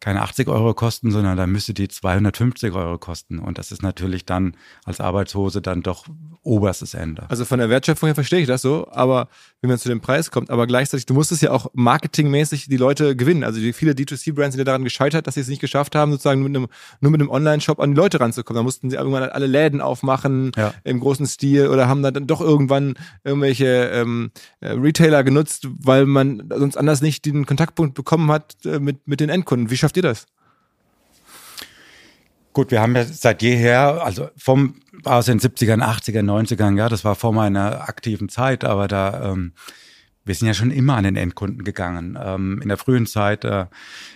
keine 0.00 0.22
80 0.22 0.48
Euro 0.48 0.72
kosten, 0.72 1.10
sondern 1.10 1.36
dann 1.36 1.50
müsste 1.50 1.74
die 1.74 1.88
250 1.88 2.72
Euro 2.72 2.98
kosten. 2.98 3.38
Und 3.38 3.58
das 3.58 3.70
ist 3.70 3.82
natürlich 3.82 4.24
dann 4.24 4.56
als 4.84 5.00
Arbeitshose 5.00 5.60
dann 5.60 5.82
doch 5.82 6.06
oberstes 6.42 6.94
Ende. 6.94 7.26
Also 7.28 7.44
von 7.44 7.58
der 7.58 7.68
Wertschöpfung 7.68 8.06
her 8.06 8.14
verstehe 8.14 8.40
ich 8.40 8.46
das 8.46 8.62
so, 8.62 8.88
aber 8.90 9.28
wenn 9.60 9.68
man 9.68 9.78
zu 9.78 9.90
dem 9.90 10.00
Preis 10.00 10.30
kommt, 10.30 10.48
aber 10.48 10.66
gleichzeitig, 10.66 11.04
du 11.04 11.12
musstest 11.12 11.42
ja 11.42 11.50
auch 11.50 11.66
marketingmäßig 11.74 12.66
die 12.66 12.78
Leute 12.78 13.14
gewinnen. 13.14 13.44
Also 13.44 13.60
die, 13.60 13.74
viele 13.74 13.92
D2C-Brands 13.92 14.54
sind 14.54 14.60
ja 14.60 14.64
daran 14.64 14.84
gescheitert, 14.84 15.26
dass 15.26 15.34
sie 15.34 15.42
es 15.42 15.48
nicht 15.48 15.60
geschafft 15.60 15.94
haben, 15.94 16.12
sozusagen 16.12 16.42
mit 16.42 16.56
einem, 16.56 16.68
nur 17.00 17.10
mit 17.10 17.20
einem 17.20 17.28
Online-Shop 17.28 17.78
an 17.78 17.90
die 17.90 17.96
Leute 17.96 18.20
ranzukommen. 18.20 18.58
Da 18.58 18.62
mussten 18.62 18.88
sie 18.88 18.96
irgendwann 18.96 19.24
alle 19.24 19.46
Läden 19.46 19.82
aufmachen 19.82 20.52
ja. 20.56 20.72
im 20.82 21.00
großen 21.00 21.26
Stil 21.26 21.68
oder 21.68 21.88
haben 21.88 22.02
dann 22.02 22.26
doch 22.26 22.40
irgendwann 22.40 22.94
irgendwelche 23.22 23.90
ähm, 23.92 24.30
äh, 24.60 24.70
Retailer 24.70 25.24
genutzt, 25.24 25.68
weil 25.78 26.06
man 26.06 26.50
sonst 26.56 26.76
anders 26.78 27.02
nicht 27.02 27.26
den 27.26 27.44
Kontaktpunkt 27.44 27.94
bekommen 27.94 28.30
hat 28.30 28.56
äh, 28.64 28.80
mit, 28.80 29.06
mit 29.06 29.20
den 29.20 29.28
Endkunden. 29.28 29.70
Wie 29.70 29.76
schafft 29.76 29.89
ihr 29.96 30.02
das? 30.02 30.26
Gut, 32.52 32.72
wir 32.72 32.80
haben 32.80 32.96
ja 32.96 33.04
seit 33.04 33.42
jeher, 33.42 34.04
also 34.04 34.28
vom 34.36 34.80
aus 35.04 35.26
den 35.26 35.38
70ern, 35.38 35.82
80ern, 35.82 36.24
90ern, 36.24 36.76
ja, 36.76 36.88
das 36.88 37.04
war 37.04 37.14
vor 37.14 37.32
meiner 37.32 37.88
aktiven 37.88 38.28
Zeit, 38.28 38.64
aber 38.64 38.88
da, 38.88 39.30
ähm, 39.30 39.52
wir 40.24 40.34
sind 40.34 40.48
ja 40.48 40.54
schon 40.54 40.72
immer 40.72 40.96
an 40.96 41.04
den 41.04 41.16
Endkunden 41.16 41.64
gegangen. 41.64 42.18
Ähm, 42.20 42.60
in 42.60 42.68
der 42.68 42.76
frühen 42.76 43.06
Zeit 43.06 43.44
äh, 43.44 43.66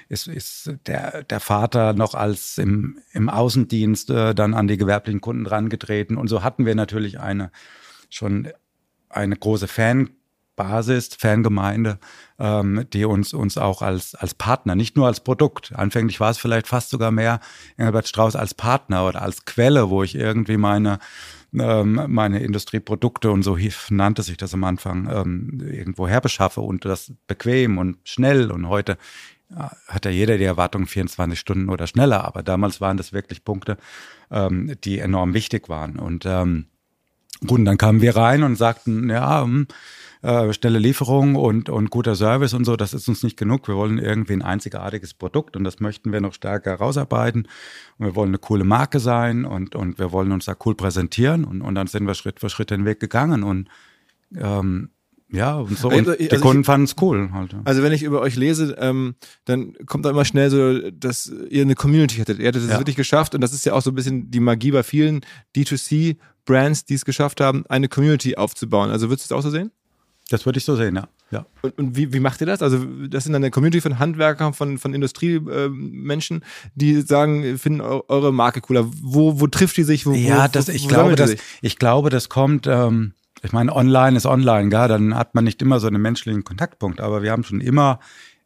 ist, 0.09 0.27
ist 0.27 0.75
der, 0.87 1.23
der 1.23 1.41
Vater 1.41 1.93
noch 1.93 2.15
als 2.15 2.59
im, 2.59 2.99
im 3.13 3.29
Außendienst 3.29 4.11
äh, 4.11 4.35
dann 4.35 4.53
an 4.53 4.67
die 4.67 4.77
gewerblichen 4.77 5.21
Kunden 5.21 5.47
rangetreten 5.47 6.17
und 6.17 6.29
so 6.29 6.43
hatten 6.43 6.67
wir 6.67 6.75
natürlich 6.75 7.21
eine 7.21 7.51
schon 8.11 8.49
eine 9.09 9.37
große 9.37 9.69
Fan 9.69 10.11
Basis, 10.57 11.11
Fangemeinde, 11.19 11.99
ähm, 12.39 12.87
die 12.93 13.05
uns, 13.05 13.35
uns 13.35 13.59
auch 13.59 13.83
als, 13.83 14.15
als 14.15 14.35
Partner, 14.35 14.75
nicht 14.75 14.97
nur 14.97 15.07
als 15.07 15.21
Produkt. 15.21 15.73
Anfänglich 15.75 16.21
war 16.21 16.31
es 16.31 16.39
vielleicht 16.39 16.67
fast 16.67 16.91
sogar 16.91 17.11
mehr 17.11 17.41
Engelbert 17.77 18.09
Strauß 18.09 18.37
als 18.37 18.55
Partner 18.55 19.07
oder 19.07 19.23
als 19.23 19.45
Quelle, 19.45 19.91
wo 19.91 20.03
ich 20.03 20.15
irgendwie 20.15 20.57
meine, 20.57 20.99
ähm, 21.53 22.01
meine 22.09 22.41
Industrieprodukte 22.41 23.31
und 23.31 23.43
so 23.43 23.59
nannte 23.91 24.23
sich 24.23 24.37
das 24.37 24.55
am 24.55 24.65
Anfang, 24.65 25.09
ähm, 25.11 25.61
irgendwo 25.61 26.09
herbeschaffe 26.09 26.61
und 26.61 26.85
das 26.85 27.13
bequem 27.27 27.79
und 27.79 27.99
schnell. 28.05 28.51
Und 28.51 28.69
heute 28.69 28.99
hat 29.89 30.05
ja 30.05 30.11
jeder 30.11 30.39
die 30.39 30.45
Erwartung 30.45 30.87
24 30.87 31.39
Stunden 31.39 31.69
oder 31.69 31.87
schneller, 31.87 32.25
aber 32.25 32.43
damals 32.43 32.81
waren 32.81 32.97
das 32.97 33.13
wirklich 33.13 33.45
Punkte, 33.45 33.77
ähm, 34.31 34.75
die 34.85 34.99
enorm 34.99 35.35
wichtig 35.35 35.69
waren. 35.69 35.97
Und 35.97 36.25
ähm, 36.27 36.67
gut, 37.41 37.59
und 37.61 37.65
dann 37.65 37.79
kamen 37.79 38.01
wir 38.01 38.17
rein 38.17 38.43
und 38.43 38.57
sagten, 38.57 39.11
ja, 39.11 39.43
hm, 39.43 39.69
äh, 40.25 40.53
schnelle 40.55 40.79
Lieferung 40.79 41.35
und, 41.35 41.69
und 41.69 41.91
guter 41.91 42.15
Service 42.15 42.55
und 42.55 42.65
so, 42.65 42.77
das 42.77 42.95
ist 42.95 43.09
uns 43.09 43.23
nicht 43.23 43.37
genug. 43.37 43.69
Wir 43.69 43.77
wollen 43.77 43.99
irgendwie 43.99 44.33
ein 44.33 44.43
einzigartiges 44.43 45.13
Produkt 45.13 45.55
und 45.55 45.65
das 45.65 45.81
möchten 45.81 46.13
wir 46.13 46.21
noch 46.23 46.33
stärker 46.33 46.71
herausarbeiten. 46.71 47.47
Und 47.99 48.07
wir 48.07 48.17
wollen 48.17 48.31
eine 48.31 48.39
coole 48.39 48.65
Marke 48.65 49.01
sein 49.01 49.45
und, 49.45 49.77
und 49.77 49.99
wir 49.99 50.13
wollen 50.13 50.33
uns 50.33 50.47
da 50.47 50.57
cool 50.65 50.75
präsentieren. 50.75 51.45
Und, 51.45 51.61
und 51.61 51.75
dann 51.75 51.89
sind 51.89 52.07
wir 52.07 52.15
Schritt 52.15 52.41
für 52.41 52.49
Schritt 52.49 52.71
den 52.71 52.87
Weg 52.87 53.01
gegangen 53.01 53.43
und 53.43 53.69
ähm, 54.35 54.89
ja, 55.31 55.57
und 55.57 55.77
so. 55.77 55.89
Und 55.89 56.09
also, 56.09 56.15
die 56.15 56.29
Kunden 56.39 56.65
fanden 56.65 56.85
es 56.85 56.97
cool. 57.03 57.31
Halt. 57.33 57.55
Also 57.65 57.83
wenn 57.83 57.93
ich 57.93 58.03
über 58.03 58.21
euch 58.21 58.37
lese, 58.37 58.77
ähm, 58.79 59.17
dann 59.45 59.75
kommt 59.87 60.07
da 60.07 60.11
immer 60.11 60.25
schnell 60.25 60.49
so, 60.49 60.91
dass 60.91 61.31
ihr 61.51 61.63
eine 61.63 61.75
Community 61.75 62.17
hattet. 62.17 62.39
Ihr 62.39 62.49
hattet 62.49 62.63
es 62.63 62.71
ja. 62.71 62.79
wirklich 62.79 62.97
geschafft 62.97 63.35
und 63.35 63.43
das 63.43 63.53
ist 63.53 63.67
ja 63.67 63.75
auch 63.75 63.83
so 63.83 63.91
ein 63.91 63.95
bisschen 63.95 64.31
die 64.31 64.41
Magie 64.41 64.71
bei 64.71 64.83
vielen 64.83 65.21
D2C-Brands, 65.55 66.87
die 66.87 66.95
es 66.95 67.05
geschafft 67.05 67.41
haben, 67.41 67.67
eine 67.69 67.89
Community 67.89 68.37
aufzubauen. 68.37 68.91
Also 68.91 69.11
würdest 69.11 69.31
du 69.31 69.35
es 69.35 69.39
auch 69.39 69.43
so 69.43 69.51
sehen? 69.51 69.71
Das 70.31 70.47
würde 70.47 70.59
ich 70.59 70.65
so 70.65 70.75
sehen, 70.75 70.97
ja. 70.97 71.09
ja. 71.31 71.47
Und, 71.61 71.79
und 71.79 71.97
wie, 71.97 72.13
wie, 72.13 72.21
macht 72.21 72.41
ihr 72.41 72.47
das? 72.47 72.63
Also, 72.63 72.79
das 73.09 73.25
sind 73.25 73.35
dann 73.35 73.43
eine 73.43 73.51
Community 73.51 73.81
von 73.81 73.99
Handwerkern, 73.99 74.55
von, 74.55 74.79
von 74.79 74.95
Industriemenschen, 74.95 76.43
äh, 76.43 76.69
die 76.75 77.01
sagen, 77.03 77.59
finden 77.59 77.83
eure 77.83 78.33
Marke 78.33 78.63
cooler. 78.63 78.87
Wo, 78.87 79.41
wo 79.41 79.47
trifft 79.47 79.77
die 79.77 79.83
sich? 79.83 80.07
Wo, 80.07 80.13
ja, 80.13 80.49
das, 80.49 80.69
ich, 80.69 80.85
wo 80.85 80.89
glaube, 80.89 81.17
das, 81.17 81.37
ich 81.61 81.79
glaube, 81.79 82.09
das 82.09 82.31
kommt, 82.31 82.67
ähm, 82.67 83.13
ich 83.43 83.53
meine, 83.53 83.75
online 83.77 84.17
ist 84.17 84.25
online, 84.25 84.71
gell? 84.71 84.89
dann 84.89 85.15
hat 85.15 85.35
man 85.35 85.45
nicht 85.45 85.61
immer 85.61 85.79
so 85.79 85.89
einen 85.89 86.01
menschlichen 86.01 86.45
Kontaktpunkt, 86.45 87.01
aber 87.01 87.23
wir 87.23 87.31
haben 87.31 87.45
schon 87.45 87.61
immer 87.61 88.01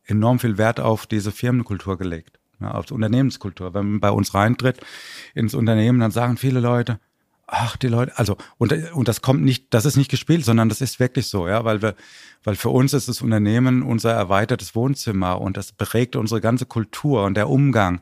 enorm 0.05 0.41
viel 0.41 0.59
Wert 0.59 0.81
auf 0.81 1.07
diese 1.07 1.31
Firmenkultur 1.31 1.97
gelegt, 1.97 2.41
ja, 2.61 2.73
auf 2.73 2.87
die 2.87 2.95
Unternehmenskultur. 2.95 3.73
Wenn 3.75 3.91
man 3.91 4.01
bei 4.01 4.11
uns 4.11 4.35
reintritt 4.35 4.81
ins 5.35 5.55
Unternehmen, 5.55 6.01
dann 6.01 6.11
sagen 6.11 6.37
viele 6.37 6.59
Leute, 6.59 6.99
ach, 7.49 7.77
die 7.77 7.89
Leute, 7.89 8.17
also, 8.17 8.37
und, 8.59 8.73
und 8.93 9.09
das 9.09 9.23
kommt 9.23 9.43
nicht, 9.43 9.67
das 9.71 9.87
ist 9.87 9.97
nicht 9.97 10.11
gespielt, 10.11 10.45
sondern 10.45 10.69
das 10.69 10.81
ist 10.81 11.01
wirklich 11.01 11.27
so, 11.27 11.49
ja, 11.49 11.65
weil 11.65 11.83
wir, 11.83 11.95
weil 12.45 12.55
für 12.55 12.69
uns 12.69 12.93
ist 12.93 13.09
das 13.09 13.23
Unternehmen 13.23 13.83
unser 13.83 14.13
erweitertes 14.13 14.75
Wohnzimmer 14.75 15.41
und 15.41 15.57
das 15.57 15.73
prägt 15.73 16.15
unsere 16.15 16.41
ganze 16.41 16.67
Kultur 16.67 17.25
und 17.25 17.35
der 17.35 17.49
Umgang. 17.49 18.01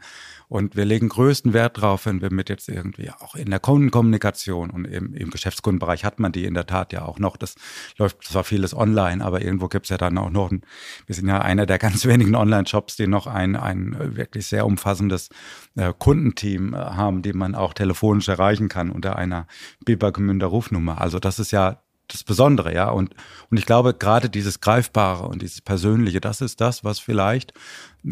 Und 0.49 0.77
wir 0.77 0.85
legen 0.85 1.09
größten 1.09 1.53
Wert 1.53 1.81
drauf, 1.81 2.07
wenn 2.07 2.21
wir 2.21 2.33
mit 2.33 2.49
jetzt 2.49 2.69
irgendwie 2.69 3.11
auch 3.11 3.35
in 3.35 3.51
der 3.51 3.59
Kundenkommunikation 3.59 4.71
und 4.71 4.85
im, 4.85 5.13
im 5.15 5.31
Geschäftskundenbereich 5.31 6.05
hat 6.05 6.21
man 6.21 6.31
die 6.31 6.45
in 6.45 6.55
der 6.55 6.67
Tat 6.67 6.93
ja 6.93 7.05
auch 7.05 7.19
noch. 7.19 7.37
Das 7.37 7.57
läuft 7.99 8.23
zwar 8.23 8.45
vieles 8.45 8.75
online, 8.75 9.25
aber 9.25 9.43
irgendwo 9.43 9.69
gibt's 9.69 9.89
ja 9.89 9.99
dann 9.99 10.19
auch 10.19 10.31
noch, 10.31 10.53
ein, 10.53 10.63
wir 11.07 11.15
sind 11.15 11.29
ja 11.29 11.41
einer 11.41 11.67
der 11.67 11.79
ganz 11.87 12.05
wenigen 12.05 12.37
Online-Shops, 12.37 12.97
die 12.97 13.09
noch 13.09 13.27
ein, 13.27 13.57
ein 13.57 14.17
wirklich 14.17 14.47
sehr 14.47 14.67
umfassendes 14.67 15.31
äh, 15.75 15.93
Kundenteam 15.99 16.75
äh, 16.75 16.77
haben, 16.77 17.23
die 17.23 17.33
man 17.33 17.55
auch 17.55 17.75
telefonisch 17.75 18.29
erreichen 18.29 18.69
kann 18.69 18.91
unter 18.91 19.17
einer 19.17 19.47
Bibergemünder 19.85 20.47
Rufnummer. 20.47 21.01
Also 21.01 21.19
das 21.19 21.39
ist 21.39 21.51
ja 21.51 21.83
das 22.09 22.23
Besondere, 22.23 22.73
ja. 22.73 22.89
Und, 22.91 23.15
und 23.51 23.59
ich 23.59 23.67
glaube, 23.67 23.95
gerade 23.95 24.31
dieses 24.31 24.61
Greifbare 24.61 25.27
und 25.27 25.43
dieses 25.43 25.61
Persönliche, 25.61 26.21
das 26.21 26.41
ist 26.41 26.61
das, 26.61 26.85
was 26.85 26.99
vielleicht 26.99 27.53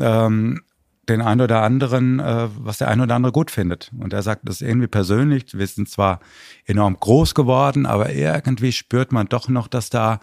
ähm, 0.00 0.62
den 1.08 1.22
einen 1.22 1.40
oder 1.40 1.62
anderen, 1.62 2.20
äh, 2.20 2.48
was 2.58 2.78
der 2.78 2.88
eine 2.88 3.02
oder 3.02 3.14
andere 3.14 3.32
gut 3.32 3.50
findet. 3.50 3.90
Und 3.98 4.12
er 4.12 4.22
sagt, 4.22 4.48
das 4.48 4.60
ist 4.60 4.68
irgendwie 4.68 4.86
persönlich. 4.86 5.56
Wir 5.56 5.66
sind 5.66 5.88
zwar 5.88 6.20
enorm 6.66 6.98
groß 6.98 7.34
geworden, 7.34 7.86
aber 7.86 8.12
irgendwie 8.12 8.72
spürt 8.72 9.12
man 9.12 9.28
doch 9.28 9.48
noch, 9.48 9.68
dass 9.68 9.90
da, 9.90 10.20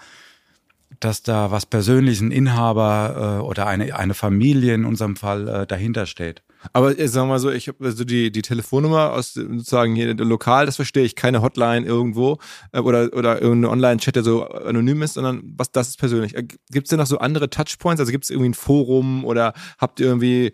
dass 0.99 1.23
da 1.23 1.51
was 1.51 1.65
Persönliches, 1.65 2.21
ein 2.21 2.31
Inhaber 2.31 3.39
äh, 3.39 3.43
oder 3.43 3.67
eine, 3.67 3.95
eine 3.95 4.13
Familie 4.13 4.73
in 4.73 4.85
unserem 4.85 5.15
Fall 5.15 5.47
äh, 5.47 5.67
dahinter 5.67 6.05
steht. 6.05 6.41
Aber 6.73 6.97
äh, 6.97 7.07
sagen 7.07 7.27
wir 7.27 7.33
mal 7.33 7.39
so, 7.39 7.51
ich 7.51 7.67
habe 7.67 7.85
also 7.85 8.03
die, 8.03 8.31
die 8.31 8.41
Telefonnummer 8.41 9.13
aus 9.13 9.33
sozusagen 9.33 9.95
hier 9.95 10.13
lokal, 10.15 10.65
das 10.65 10.75
verstehe 10.75 11.03
ich, 11.03 11.15
keine 11.15 11.41
Hotline 11.41 11.85
irgendwo 11.85 12.37
äh, 12.71 12.79
oder, 12.79 13.09
oder 13.13 13.41
irgendein 13.41 13.71
Online-Chat, 13.71 14.15
der 14.15 14.23
so 14.23 14.47
anonym 14.47 15.01
ist, 15.01 15.15
sondern 15.15 15.41
was 15.57 15.71
das 15.71 15.89
ist 15.89 15.99
persönlich. 15.99 16.35
Äh, 16.35 16.43
gibt 16.43 16.87
es 16.87 16.89
denn 16.89 16.99
noch 16.99 17.07
so 17.07 17.17
andere 17.17 17.49
Touchpoints? 17.49 17.99
Also 17.99 18.11
gibt 18.11 18.23
es 18.23 18.29
irgendwie 18.29 18.49
ein 18.49 18.53
Forum 18.53 19.25
oder 19.25 19.53
habt 19.77 19.99
ihr 19.99 20.07
irgendwie 20.07 20.47
äh, 20.47 20.51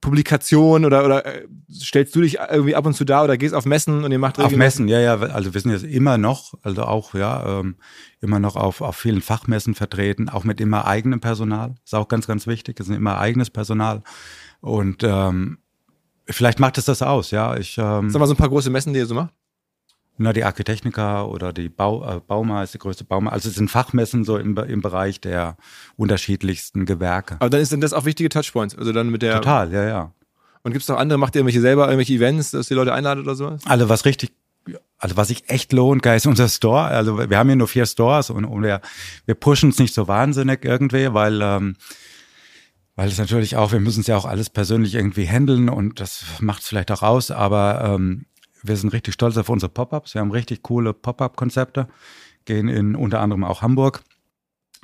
Publikationen 0.00 0.84
oder, 0.84 1.04
oder 1.04 1.24
stellst 1.72 2.14
du 2.14 2.20
dich 2.20 2.38
irgendwie 2.38 2.74
ab 2.74 2.86
und 2.86 2.94
zu 2.94 3.04
da 3.04 3.24
oder 3.24 3.36
gehst 3.36 3.54
auf 3.54 3.64
Messen 3.64 4.04
und 4.04 4.12
ihr 4.12 4.18
macht 4.18 4.38
Auf 4.38 4.54
Messen, 4.56 4.88
ja, 4.88 5.00
ja. 5.00 5.18
Also 5.18 5.54
wir 5.54 5.60
sind 5.60 5.72
jetzt 5.72 5.84
immer 5.84 6.18
noch, 6.18 6.54
also 6.62 6.82
auch, 6.82 7.14
ja, 7.14 7.60
ähm, 7.60 7.76
immer 8.20 8.38
noch 8.38 8.56
auf, 8.56 8.80
auf 8.80 8.96
vielen 8.96 9.20
Fachmessen 9.20 9.74
vertreten, 9.74 10.28
auch 10.28 10.44
mit 10.44 10.60
immer 10.60 10.86
eigenem 10.86 11.20
Personal. 11.20 11.74
Ist 11.84 11.94
auch 11.94 12.08
ganz, 12.08 12.26
ganz 12.26 12.46
wichtig. 12.46 12.80
Es 12.80 12.88
ist 12.88 12.96
immer 12.96 13.18
eigenes 13.18 13.50
Personal. 13.50 14.02
Und 14.60 15.02
ähm, 15.02 15.58
vielleicht 16.26 16.60
macht 16.60 16.78
es 16.78 16.84
das 16.86 17.02
aus, 17.02 17.30
ja. 17.30 17.56
Ich, 17.56 17.78
ähm, 17.78 18.10
Sag 18.10 18.20
mal 18.20 18.26
so 18.26 18.34
ein 18.34 18.38
paar 18.38 18.48
große 18.48 18.70
Messen, 18.70 18.92
die 18.92 18.98
ihr 18.98 19.06
so 19.06 19.14
macht? 19.14 19.32
Na, 20.18 20.32
die 20.32 20.44
Architechnica 20.44 21.24
oder 21.24 21.52
die 21.52 21.68
Bau, 21.68 22.16
äh, 22.16 22.20
Bauma 22.20 22.62
ist 22.62 22.72
die 22.72 22.78
größte 22.78 23.04
Bauma. 23.04 23.30
Also 23.30 23.50
es 23.50 23.54
sind 23.56 23.70
Fachmessen 23.70 24.24
so 24.24 24.38
im, 24.38 24.56
im 24.56 24.80
Bereich 24.80 25.20
der 25.20 25.58
unterschiedlichsten 25.96 26.86
Gewerke. 26.86 27.36
Aber 27.38 27.50
dann 27.50 27.60
ist 27.60 27.70
denn 27.70 27.82
das 27.82 27.92
auch 27.92 28.06
wichtige 28.06 28.30
Touchpoints. 28.30 28.76
Also 28.76 28.92
dann 28.92 29.10
mit 29.10 29.20
der. 29.20 29.34
Total, 29.34 29.70
ja, 29.72 29.84
ja. 29.84 30.12
Und 30.62 30.72
gibt 30.72 30.82
es 30.82 30.88
noch 30.88 30.96
andere, 30.96 31.18
macht 31.18 31.34
ihr 31.34 31.40
irgendwelche 31.40 31.60
selber 31.60 31.84
irgendwelche 31.84 32.14
Events, 32.14 32.50
dass 32.50 32.68
die 32.68 32.74
Leute 32.74 32.94
einladet 32.94 33.24
oder 33.24 33.34
sowas? 33.34 33.62
Also 33.66 33.88
was 33.88 34.04
richtig 34.04 34.32
also 34.98 35.16
was 35.16 35.28
sich 35.28 35.48
echt 35.48 35.72
lohnt, 35.72 36.02
geil, 36.02 36.16
ist 36.16 36.26
unser 36.26 36.48
Store. 36.48 36.84
Also 36.84 37.30
wir 37.30 37.38
haben 37.38 37.48
hier 37.48 37.56
nur 37.56 37.68
vier 37.68 37.86
Stores 37.86 38.30
und, 38.30 38.44
und 38.44 38.62
wir, 38.62 38.80
wir 39.26 39.34
pushen 39.34 39.70
es 39.70 39.78
nicht 39.78 39.94
so 39.94 40.08
wahnsinnig 40.08 40.64
irgendwie, 40.64 41.12
weil 41.12 41.40
ähm, 41.42 41.76
weil 42.96 43.08
es 43.08 43.18
natürlich 43.18 43.56
auch, 43.56 43.72
wir 43.72 43.80
müssen 43.80 44.00
es 44.00 44.06
ja 44.06 44.16
auch 44.16 44.24
alles 44.24 44.50
persönlich 44.50 44.94
irgendwie 44.94 45.28
handeln 45.28 45.68
und 45.68 46.00
das 46.00 46.24
macht 46.40 46.62
es 46.62 46.68
vielleicht 46.68 46.90
auch 46.90 47.02
aus, 47.02 47.30
aber 47.30 47.82
ähm, 47.84 48.26
wir 48.62 48.76
sind 48.76 48.92
richtig 48.92 49.14
stolz 49.14 49.36
auf 49.36 49.48
unsere 49.48 49.70
Pop-ups. 49.70 50.14
Wir 50.14 50.22
haben 50.22 50.30
richtig 50.30 50.62
coole 50.62 50.92
Pop-up-Konzepte, 50.92 51.88
gehen 52.46 52.68
in 52.68 52.96
unter 52.96 53.20
anderem 53.20 53.44
auch 53.44 53.62
Hamburg. 53.62 54.02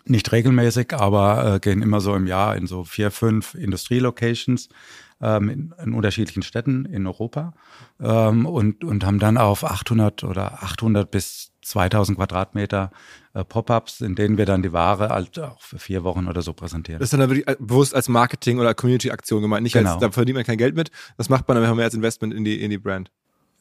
Nicht 0.05 0.31
regelmäßig, 0.33 0.95
aber 0.95 1.55
äh, 1.55 1.61
gehen 1.61 1.81
immer 1.81 2.01
so 2.01 2.15
im 2.15 2.27
Jahr 2.27 2.57
in 2.57 2.67
so 2.67 2.85
vier, 2.85 3.11
fünf 3.11 3.55
Industrielocations 3.55 4.69
ähm, 5.21 5.49
in, 5.49 5.75
in 5.83 5.95
unterschiedlichen 5.95 6.43
Städten 6.43 6.85
in 6.85 7.07
Europa 7.07 7.55
ähm, 8.01 8.45
und, 8.45 8.85
und 8.85 9.07
haben 9.07 9.21
dann 9.21 9.39
auf 9.39 9.65
800 9.65 10.25
oder 10.25 10.63
800 10.63 11.11
bis 11.11 11.53
2000 11.63 12.19
Quadratmeter 12.19 12.91
äh, 13.35 13.45
Pop-ups, 13.45 14.01
in 14.01 14.15
denen 14.15 14.37
wir 14.37 14.47
dann 14.47 14.63
die 14.63 14.73
Ware 14.73 15.09
halt 15.09 15.39
auch 15.39 15.61
für 15.61 15.79
vier 15.79 16.05
Wochen 16.05 16.29
oder 16.29 16.43
so 16.43 16.53
präsentieren. 16.53 17.01
Das 17.01 17.13
ist 17.13 17.19
dann 17.19 17.29
wirklich 17.31 17.47
bewusst 17.59 17.95
als 17.95 18.09
Marketing- 18.09 18.59
oder 18.59 18.75
Community-Aktion 18.75 19.43
gemeint. 19.43 19.63
Nicht 19.63 19.73
Genau. 19.73 19.93
als, 19.93 20.01
da 20.01 20.11
verdient 20.11 20.37
man 20.37 20.45
kein 20.45 20.59
Geld 20.59 20.75
mit. 20.75 20.91
Das 21.17 21.29
macht 21.29 21.49
man, 21.49 21.61
dann 21.61 21.77
wir 21.77 21.85
als 21.85 21.95
Investment 21.95 22.35
in 22.35 22.45
die, 22.45 22.63
in 22.63 22.71
die 22.71 22.79
Brand. 22.79 23.11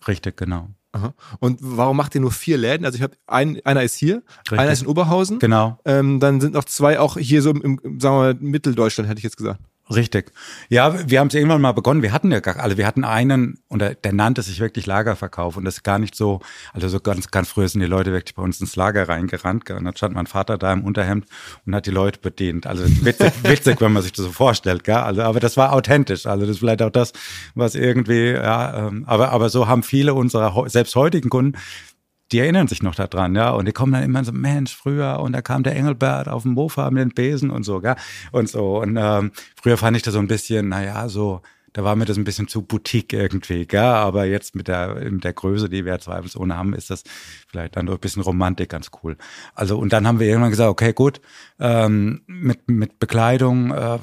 Richtig, 0.07 0.36
genau. 0.38 0.69
Aha. 0.93 1.13
Und 1.39 1.60
warum 1.62 1.95
macht 1.95 2.15
ihr 2.15 2.21
nur 2.21 2.31
vier 2.31 2.57
Läden? 2.57 2.86
Also 2.86 2.97
ich 2.97 3.01
habe 3.01 3.15
ein, 3.27 3.62
einer 3.63 3.84
ist 3.84 3.95
hier, 3.95 4.23
einer 4.49 4.71
ist 4.71 4.81
in 4.81 4.88
Oberhausen. 4.88 5.39
Genau. 5.39 5.79
Ähm, 5.86 6.19
dann 6.19 6.41
sind 6.41 6.53
noch 6.53 6.65
zwei 6.65 6.99
auch 6.99 7.17
hier 7.17 7.41
so 7.41 7.51
im, 7.51 7.62
im 7.62 7.99
sagen 7.99 8.15
wir 8.15 8.34
mal, 8.34 8.36
Mitteldeutschland, 8.39 9.10
hätte 9.10 9.19
ich 9.19 9.23
jetzt 9.23 9.38
gesagt. 9.38 9.62
Richtig. 9.95 10.32
Ja, 10.69 11.10
wir 11.10 11.19
haben 11.19 11.27
es 11.27 11.34
irgendwann 11.34 11.62
mal 11.62 11.73
begonnen. 11.73 12.01
Wir 12.01 12.13
hatten 12.13 12.32
ja 12.32 12.39
gar, 12.39 12.58
also 12.58 12.77
wir 12.77 12.88
hatten 12.88 13.04
einen, 13.04 13.60
und 13.67 13.80
der, 13.80 13.95
der 13.95 14.13
nannte 14.13 14.41
sich 14.41 14.60
wirklich 14.60 14.86
Lagerverkauf 14.86 15.58
und 15.58 15.65
das 15.65 15.77
ist 15.77 15.84
gar 15.84 15.99
nicht 15.99 16.15
so, 16.15 16.39
also 16.73 16.88
so 16.88 16.99
ganz, 16.99 17.32
ganz 17.32 17.49
früher 17.49 17.67
sind 17.67 17.82
die 17.82 17.88
Leute 17.88 18.12
wirklich 18.12 18.36
bei 18.36 18.41
uns 18.41 18.62
ins 18.62 18.75
Lager 18.75 19.08
reingerannt 19.08 19.69
und 19.69 19.86
dann 19.86 19.95
stand 19.95 20.15
mein 20.15 20.27
Vater 20.27 20.58
da 20.58 20.71
im 20.71 20.84
Unterhemd 20.84 21.25
und 21.65 21.75
hat 21.75 21.86
die 21.86 21.91
Leute 21.91 22.19
bedient. 22.19 22.67
Also 22.67 22.84
witzig, 23.06 23.32
witzig 23.43 23.82
wenn 23.82 23.91
man 23.91 24.04
sich 24.04 24.13
das 24.13 24.25
so 24.25 24.32
vorstellt, 24.32 24.84
gell? 24.84 24.95
Also, 24.95 25.23
aber 25.23 25.39
das 25.39 25.58
war 25.58 25.73
authentisch. 25.73 26.25
Also 26.25 26.41
das 26.45 26.51
ist 26.51 26.60
vielleicht 26.60 26.82
auch 26.82 26.89
das, 26.89 27.13
was 27.56 27.75
irgendwie, 27.75 28.32
ja, 28.32 28.88
ähm, 28.88 29.04
aber, 29.08 29.32
aber 29.32 29.49
so 29.49 29.67
haben 29.67 29.84
viele 29.84 30.13
unserer 30.13 30.69
selbst 30.69 30.95
heutigen 30.95 31.30
Kunden 31.30 31.58
die 32.32 32.39
erinnern 32.39 32.67
sich 32.67 32.82
noch 32.82 32.96
daran, 32.96 33.36
ja, 33.36 33.52
und 33.52 33.67
die 33.67 33.72
kommen 33.72 33.94
dann 33.94 34.04
immer 34.04 34.24
so, 34.24 34.32
Mensch, 34.32 34.76
früher, 34.76 35.20
und 35.20 35.34
da 35.34 35.41
kam 35.41 35.63
der 35.63 35.76
Engelbert 35.76 36.28
auf 36.28 36.44
dem 36.44 36.54
Mofa 36.54 36.89
mit 36.91 37.02
den 37.02 37.10
Besen 37.10 37.50
und 37.50 37.63
so, 37.63 37.80
gell, 37.82 37.96
und 38.32 38.50
so, 38.50 38.82
und 38.82 38.98
ähm, 38.98 39.32
früher 39.62 39.78
fand 39.78 39.98
ich 39.98 40.04
das 40.04 40.13
so 40.13 40.20
ein 40.20 40.28
bisschen, 40.28 40.70
naja, 40.70 41.10
so, 41.10 41.41
da 41.74 41.84
war 41.86 41.96
mir 41.96 42.06
das 42.06 42.17
ein 42.17 42.26
bisschen 42.26 42.48
zu 42.48 42.62
Boutique 42.63 43.13
irgendwie, 43.13 43.65
gell, 43.65 43.80
aber 43.82 44.26
jetzt 44.26 44.56
mit 44.56 44.67
der, 44.67 44.96
mit 45.10 45.24
der 45.24 45.34
Größe, 45.34 45.70
die 45.70 45.86
wir 45.86 46.00
zweifelsohne 46.00 46.58
haben, 46.58 46.74
ist 46.74 46.89
das 46.89 47.04
vielleicht 47.48 47.78
dann 47.78 47.86
doch 47.86 47.94
ein 47.94 48.00
bisschen 48.00 48.24
Romantik 48.24 48.70
ganz 48.70 48.91
cool. 49.04 49.15
Also, 49.56 49.78
und 49.78 49.94
dann 49.94 50.06
haben 50.06 50.20
wir 50.20 50.28
irgendwann 50.28 50.50
gesagt, 50.52 50.70
okay, 50.70 50.91
gut, 50.91 51.22
ähm, 51.60 52.24
mit, 52.28 52.70
mit 52.70 53.00
Bekleidung, 53.00 53.72
äh, 53.72 54.00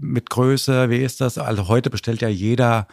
mit 0.00 0.30
Größe, 0.30 0.90
wie 0.90 0.98
ist 1.02 1.20
das? 1.20 1.36
Also 1.38 1.68
heute 1.68 1.90
bestellt 1.90 2.20
ja 2.20 2.28
jeder, 2.28 2.86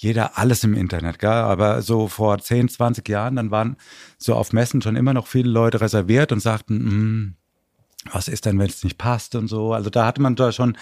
jeder 0.00 0.38
alles 0.38 0.62
im 0.62 0.74
Internet, 0.74 1.18
gell? 1.18 1.28
aber 1.30 1.82
so 1.82 2.06
vor 2.06 2.38
10, 2.38 2.68
20 2.68 3.08
Jahren, 3.08 3.34
dann 3.34 3.50
waren 3.50 3.76
so 4.16 4.34
auf 4.34 4.52
Messen 4.52 4.80
schon 4.80 4.94
immer 4.94 5.12
noch 5.12 5.26
viele 5.26 5.50
Leute 5.50 5.80
reserviert 5.80 6.30
und 6.30 6.40
sagten, 6.40 6.78
"Hm, 6.78 7.34
was 8.12 8.28
ist 8.28 8.46
denn, 8.46 8.58
wenn 8.58 8.68
es 8.68 8.84
nicht 8.84 8.98
passt 8.98 9.34
und 9.34 9.48
so. 9.48 9.72
Also 9.72 9.90
da 9.90 10.06
hatte 10.06 10.22
man 10.22 10.36
da 10.36 10.52
schon 10.52 10.76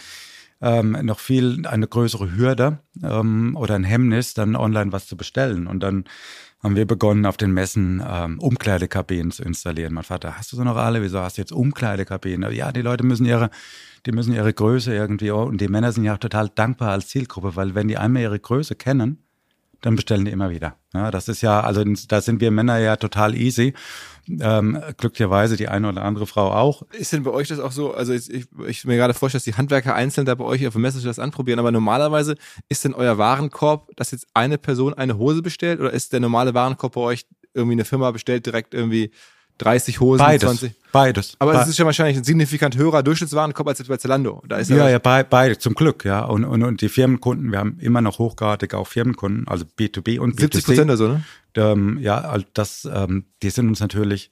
ähm, 0.61 0.93
noch 1.03 1.19
viel 1.19 1.67
eine 1.67 1.87
größere 1.87 2.35
Hürde 2.37 2.79
ähm, 3.03 3.57
oder 3.57 3.75
ein 3.75 3.85
Hemmnis, 3.85 4.35
dann 4.35 4.57
online 4.57 4.93
was 4.93 5.07
zu 5.07 5.17
bestellen. 5.17 5.67
Und 5.67 5.81
dann 5.81 6.05
haben 6.63 6.77
wir 6.77 6.87
begonnen, 6.87 7.27
auf 7.27 7.37
den 7.37 7.53
Messen 7.53 8.03
ähm, 8.07 8.39
Umkleidekabinen 8.39 9.31
zu 9.31 9.43
installieren. 9.43 9.95
Mein 9.95 10.05
Vater, 10.05 10.37
hast 10.37 10.53
du 10.53 10.57
so 10.57 10.65
noch 10.65 10.77
alle? 10.77 11.03
Wieso 11.03 11.21
hast 11.21 11.37
du 11.37 11.43
jetzt 11.43 11.53
Umkleidekabinen? 11.53 12.53
Ja, 12.53 12.73
die 12.73 12.83
Leute 12.83 13.05
müssen 13.05 13.27
ihre, 13.27 13.51
die 14.07 14.13
müssen 14.13 14.35
ihre 14.35 14.53
Größe 14.53 14.95
irgendwie, 14.95 15.31
und 15.31 15.61
die 15.61 15.69
Männer 15.69 15.93
sind 15.93 16.05
ja 16.05 16.15
auch 16.15 16.19
total 16.19 16.49
dankbar 16.49 16.93
als 16.93 17.09
Zielgruppe, 17.09 17.57
weil 17.57 17.75
wenn 17.75 17.89
die 17.89 17.99
einmal 17.99 18.23
ihre 18.23 18.41
Größe 18.41 18.75
kennen, 18.75 19.26
dann 19.87 19.95
bestellen 19.95 20.25
die 20.25 20.33
immer 20.33 20.51
wieder. 20.51 20.77
Ja, 20.93 21.13
das 21.13 21.29
ist 21.29 21.43
ja, 21.43 21.61
also 21.61 21.85
da 22.09 22.21
sind 22.21 22.41
wir 22.41 22.51
Männer 22.51 22.79
ja 22.79 22.97
total 22.97 23.37
easy. 23.37 23.73
Ähm, 24.29 24.83
glücklicherweise 24.97 25.57
die 25.57 25.69
eine 25.69 25.89
oder 25.89 26.03
andere 26.03 26.27
Frau 26.27 26.51
auch. 26.51 26.83
Ist 26.91 27.13
denn 27.13 27.23
bei 27.23 27.31
euch 27.31 27.47
das 27.47 27.61
auch 27.61 27.71
so? 27.71 27.95
Also 27.95 28.13
ich, 28.13 28.29
ich, 28.29 28.47
ich 28.67 28.85
mir 28.85 28.97
gerade 28.97 29.15
vorstelle, 29.15 29.39
dass 29.39 29.45
die 29.45 29.55
Handwerker 29.55 29.95
einzeln 29.95 30.27
da 30.27 30.35
bei 30.35 30.45
euch 30.45 30.67
auf 30.67 30.73
dem 30.73 30.83
Messe 30.83 31.01
das 31.01 31.21
anprobieren, 31.21 31.61
aber 31.61 31.71
normalerweise 31.71 32.35
ist 32.69 32.85
denn 32.85 32.95
euer 32.95 33.17
Warenkorb, 33.17 33.95
dass 33.95 34.11
jetzt 34.11 34.27
eine 34.35 34.59
Person 34.59 34.93
eine 34.93 35.19
Hose 35.19 35.41
bestellt 35.41 35.79
oder 35.79 35.93
ist 35.93 36.13
der 36.13 36.19
normale 36.19 36.53
Warenkorb 36.53 36.95
bei 36.95 37.03
euch 37.03 37.27
irgendwie 37.55 37.75
eine 37.75 37.85
Firma 37.85 38.11
bestellt 38.11 38.45
direkt 38.45 38.75
irgendwie 38.75 39.13
30 39.59 40.01
Hosen, 40.01 40.19
Beides. 40.25 40.43
20? 40.43 40.73
Beides. 40.93 41.37
Aber 41.39 41.53
Be- 41.53 41.59
es 41.61 41.69
ist 41.69 41.79
ja 41.79 41.85
wahrscheinlich 41.85 42.17
ein 42.17 42.25
signifikant 42.25 42.77
höherer 42.77 43.03
Durchschnittswarenkorb 43.03 43.69
als 43.69 43.79
jetzt 43.79 43.89
bei 43.89 43.97
Zalando. 43.97 44.43
Da 44.49 44.57
ist 44.59 44.71
Ja, 44.71 44.89
ja, 44.89 44.99
bei, 44.99 45.23
beide, 45.23 45.59
zum 45.59 45.75
Glück, 45.75 46.05
ja. 46.05 46.25
Und, 46.25 46.45
und, 46.45 46.63
und 46.63 46.81
die 46.81 46.89
Firmenkunden, 46.89 47.51
wir 47.53 47.59
haben 47.59 47.79
immer 47.81 48.01
noch 48.01 48.19
hochgradig 48.19 48.75
auch 48.75 48.87
Firmenkunden, 48.87 49.47
also 49.49 49.65
B2B 49.79 50.19
und 50.19 50.35
B2C. 50.37 50.41
70 50.41 50.65
Prozent 50.65 50.85
oder 50.91 50.97
so, 50.97 51.09
ne? 51.09 51.25
ähm, 51.57 51.99
ja, 52.01 52.21
also 52.21 52.47
das, 52.55 52.89
ähm, 52.93 53.25
die 53.43 53.51
sind 53.51 53.69
uns 53.69 53.81
natürlich, 53.81 54.31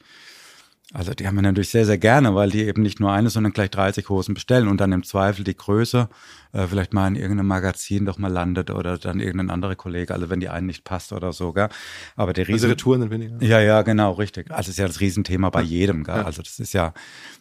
also 0.94 1.12
die 1.12 1.26
haben 1.26 1.35
wir 1.35 1.42
natürlich 1.42 1.70
sehr, 1.70 1.85
sehr 1.85 1.98
gerne, 1.98 2.35
weil 2.37 2.50
die 2.50 2.62
eben 2.62 2.83
nicht 2.83 3.00
nur 3.00 3.12
eine, 3.12 3.28
sondern 3.28 3.52
gleich 3.52 3.70
30 3.70 4.09
Hosen 4.09 4.33
bestellen 4.35 4.68
und 4.68 4.80
dann 4.80 4.92
im 4.92 5.02
Zweifel 5.02 5.42
die 5.44 5.57
Größe 5.57 6.09
äh, 6.52 6.66
vielleicht 6.68 6.94
mal 6.94 7.09
in 7.09 7.16
irgendeinem 7.16 7.48
Magazin 7.48 8.07
doch 8.07 8.16
mal 8.16 8.30
landet 8.30 8.70
oder 8.70 8.96
dann 8.96 9.18
irgendein 9.18 9.50
anderer 9.50 9.74
Kollege, 9.74 10.14
also 10.14 10.30
wenn 10.30 10.38
die 10.38 10.48
einen 10.48 10.68
nicht 10.68 10.85
passt 10.85 11.12
oder 11.12 11.33
so, 11.33 11.52
gell? 11.52 11.68
Aber 12.14 12.33
der 12.33 12.42
Also 12.44 12.52
Riesen, 12.52 12.70
Retouren 12.70 13.00
sind 13.00 13.11
weniger. 13.11 13.42
ja, 13.44 13.61
ja, 13.61 13.83
genau, 13.83 14.12
richtig. 14.12 14.50
Also 14.50 14.59
das 14.59 14.68
ist 14.68 14.78
ja 14.78 14.87
das 14.87 15.00
Riesenthema 15.00 15.50
bei 15.50 15.62
jedem, 15.62 16.04
gell? 16.04 16.22
Also 16.22 16.42
das 16.42 16.61
ist 16.61 16.72
ja, 16.72 16.94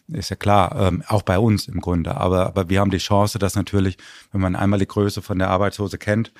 ist 0.08 0.30
ja 0.30 0.36
klar, 0.36 0.74
ähm, 0.78 1.04
auch 1.06 1.22
bei 1.22 1.38
uns 1.38 1.68
im 1.68 1.80
Grunde. 1.80 2.16
Aber, 2.16 2.48
aber 2.48 2.68
wir 2.68 2.80
haben 2.80 2.90
die 2.90 2.98
Chance, 2.98 3.38
dass 3.38 3.54
natürlich, 3.54 3.98
wenn 4.32 4.40
man 4.40 4.56
einmal 4.56 4.80
die 4.80 4.88
Größe 4.88 5.22
von 5.22 5.38
der 5.38 5.50
Arbeitshose 5.50 5.96
kennt, 5.96 6.32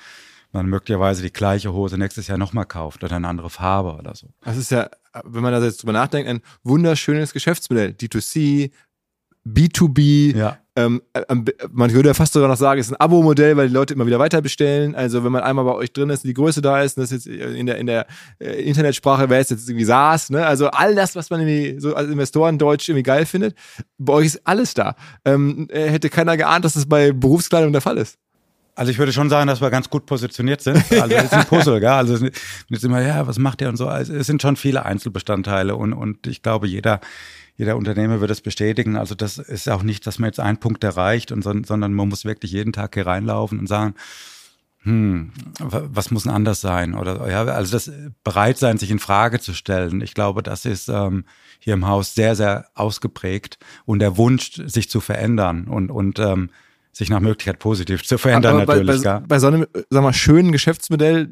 man 0.51 0.67
möglicherweise 0.67 1.21
die 1.21 1.33
gleiche 1.33 1.73
Hose 1.73 1.97
nächstes 1.97 2.27
Jahr 2.27 2.37
nochmal 2.37 2.65
kauft 2.65 3.03
oder 3.03 3.15
eine 3.15 3.27
andere 3.27 3.49
Farbe 3.49 3.95
oder 3.95 4.15
so. 4.15 4.27
Das 4.41 4.57
ist 4.57 4.71
ja, 4.71 4.89
wenn 5.23 5.43
man 5.43 5.53
da 5.53 5.63
jetzt 5.63 5.81
drüber 5.81 5.93
nachdenkt, 5.93 6.29
ein 6.29 6.41
wunderschönes 6.63 7.33
Geschäftsmodell. 7.33 7.91
D2C, 7.91 8.71
B2B. 9.47 10.35
Ja. 10.35 10.57
Ähm, 10.77 11.01
äh, 11.13 11.21
man 11.71 11.93
würde 11.93 12.09
ja 12.09 12.13
fast 12.13 12.33
sogar 12.33 12.49
noch 12.49 12.57
sagen, 12.57 12.81
es 12.81 12.87
ist 12.87 12.93
ein 12.93 12.99
Abo-Modell, 12.99 13.55
weil 13.55 13.69
die 13.69 13.73
Leute 13.73 13.93
immer 13.93 14.05
wieder 14.05 14.19
weiter 14.19 14.41
bestellen. 14.41 14.93
Also 14.93 15.23
wenn 15.23 15.31
man 15.31 15.43
einmal 15.43 15.63
bei 15.63 15.73
euch 15.73 15.93
drin 15.93 16.09
ist, 16.09 16.25
die 16.25 16.33
Größe 16.33 16.61
da 16.61 16.81
ist, 16.81 16.97
und 16.97 17.03
das 17.03 17.13
ist 17.13 17.25
jetzt 17.25 17.55
in 17.55 17.65
der, 17.65 17.77
in 17.77 17.85
der 17.85 18.07
äh, 18.39 18.61
Internetsprache 18.63 19.29
wäre 19.29 19.41
es 19.41 19.49
jetzt 19.49 19.69
irgendwie 19.69 19.85
SaaS, 19.85 20.29
ne? 20.29 20.45
Also 20.45 20.67
all 20.67 20.93
das, 20.93 21.15
was 21.15 21.29
man 21.29 21.39
irgendwie 21.41 21.79
so 21.79 21.95
als 21.95 22.09
Investoren 22.09 22.57
Deutsch 22.57 22.89
irgendwie 22.89 23.03
geil 23.03 23.25
findet, 23.25 23.55
bei 23.97 24.13
euch 24.13 24.25
ist 24.25 24.41
alles 24.45 24.73
da. 24.73 24.95
Ähm, 25.23 25.67
äh, 25.69 25.89
hätte 25.89 26.09
keiner 26.09 26.35
geahnt, 26.35 26.65
dass 26.65 26.73
das 26.73 26.87
bei 26.87 27.13
Berufskleidung 27.13 27.71
der 27.71 27.81
Fall 27.81 27.97
ist. 27.97 28.17
Also 28.75 28.91
ich 28.91 28.97
würde 28.97 29.13
schon 29.13 29.29
sagen, 29.29 29.47
dass 29.47 29.61
wir 29.61 29.69
ganz 29.69 29.89
gut 29.89 30.05
positioniert 30.05 30.61
sind. 30.61 30.83
Also 30.91 31.15
es 31.15 31.23
ist 31.25 31.33
ein 31.33 31.45
Puzzle, 31.45 31.79
gell? 31.79 31.89
Also 31.89 32.15
es 32.15 32.21
ist 32.69 32.83
immer, 32.83 33.01
ja, 33.01 33.25
was 33.25 33.39
macht 33.39 33.61
der 33.61 33.69
und 33.69 33.77
so. 33.77 33.87
Also 33.87 34.13
es 34.13 34.27
sind 34.27 34.41
schon 34.41 34.55
viele 34.57 34.85
Einzelbestandteile 34.85 35.75
und, 35.75 35.93
und 35.93 36.27
ich 36.27 36.41
glaube, 36.41 36.67
jeder, 36.67 36.99
jeder 37.57 37.77
Unternehmer 37.77 38.19
wird 38.19 38.29
das 38.31 38.41
bestätigen. 38.41 38.97
Also 38.97 39.15
das 39.15 39.37
ist 39.37 39.69
auch 39.69 39.81
nicht, 39.83 40.05
dass 40.05 40.19
man 40.19 40.27
jetzt 40.27 40.39
einen 40.41 40.57
Punkt 40.57 40.83
erreicht, 40.83 41.31
und, 41.31 41.41
son- 41.41 41.63
sondern 41.63 41.93
man 41.93 42.09
muss 42.09 42.25
wirklich 42.25 42.51
jeden 42.51 42.73
Tag 42.73 42.95
hier 42.95 43.07
reinlaufen 43.07 43.59
und 43.59 43.67
sagen, 43.67 43.95
hm, 44.83 45.31
wa- 45.59 45.87
was 45.87 46.11
muss 46.11 46.23
denn 46.23 46.31
anders 46.33 46.61
sein? 46.61 46.93
Oder 46.95 47.29
ja, 47.29 47.43
also 47.45 47.71
das 47.71 47.89
bereit 48.23 48.57
sein, 48.57 48.77
sich 48.77 48.91
in 48.91 48.99
Frage 48.99 49.39
zu 49.39 49.53
stellen. 49.53 50.01
Ich 50.01 50.13
glaube, 50.13 50.43
das 50.43 50.65
ist 50.65 50.89
ähm, 50.89 51.23
hier 51.59 51.73
im 51.73 51.87
Haus 51.87 52.13
sehr, 52.13 52.35
sehr 52.35 52.67
ausgeprägt 52.75 53.57
und 53.85 53.99
der 53.99 54.17
Wunsch, 54.17 54.51
sich 54.65 54.89
zu 54.89 54.99
verändern 54.99 55.67
und, 55.67 55.89
und 55.91 56.19
ähm, 56.19 56.49
sich 56.95 57.09
nach 57.09 57.19
Möglichkeit 57.19 57.59
positiv 57.59 58.05
zu 58.05 58.17
verändern 58.17 58.61
Aber 58.61 58.77
natürlich. 58.77 59.03
bei, 59.03 59.19
bei, 59.19 59.27
bei 59.27 59.39
so 59.39 59.47
einem, 59.47 59.67
sag 59.89 60.01
mal, 60.01 60.13
schönen 60.13 60.53
Geschäftsmodell, 60.53 61.27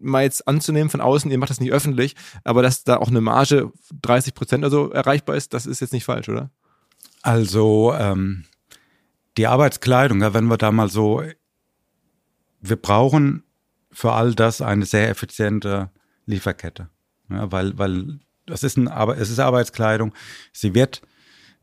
mal 0.00 0.24
jetzt 0.24 0.48
anzunehmen 0.48 0.90
von 0.90 1.00
außen, 1.00 1.30
ihr 1.30 1.38
macht 1.38 1.50
das 1.50 1.60
nicht 1.60 1.70
öffentlich, 1.70 2.16
aber 2.42 2.62
dass 2.62 2.82
da 2.82 2.96
auch 2.96 3.06
eine 3.06 3.20
Marge 3.20 3.70
30 4.02 4.34
Prozent 4.34 4.64
oder 4.64 4.70
so 4.72 4.90
erreichbar 4.90 5.36
ist, 5.36 5.54
das 5.54 5.66
ist 5.66 5.80
jetzt 5.80 5.92
nicht 5.92 6.04
falsch, 6.04 6.28
oder? 6.28 6.50
Also 7.22 7.94
ähm, 7.96 8.44
die 9.36 9.46
Arbeitskleidung, 9.46 10.20
ja, 10.20 10.34
wenn 10.34 10.46
wir 10.46 10.56
da 10.56 10.72
mal 10.72 10.90
so, 10.90 11.22
wir 12.60 12.76
brauchen 12.76 13.44
für 13.92 14.14
all 14.14 14.34
das 14.34 14.60
eine 14.60 14.84
sehr 14.84 15.08
effiziente 15.08 15.90
Lieferkette, 16.26 16.88
ja, 17.30 17.52
weil 17.52 17.78
weil 17.78 18.18
das 18.46 18.64
ist 18.64 18.76
ein, 18.76 18.88
aber 18.88 19.16
es 19.16 19.30
ist 19.30 19.38
Arbeitskleidung. 19.38 20.12
Sie 20.52 20.74
wird 20.74 21.02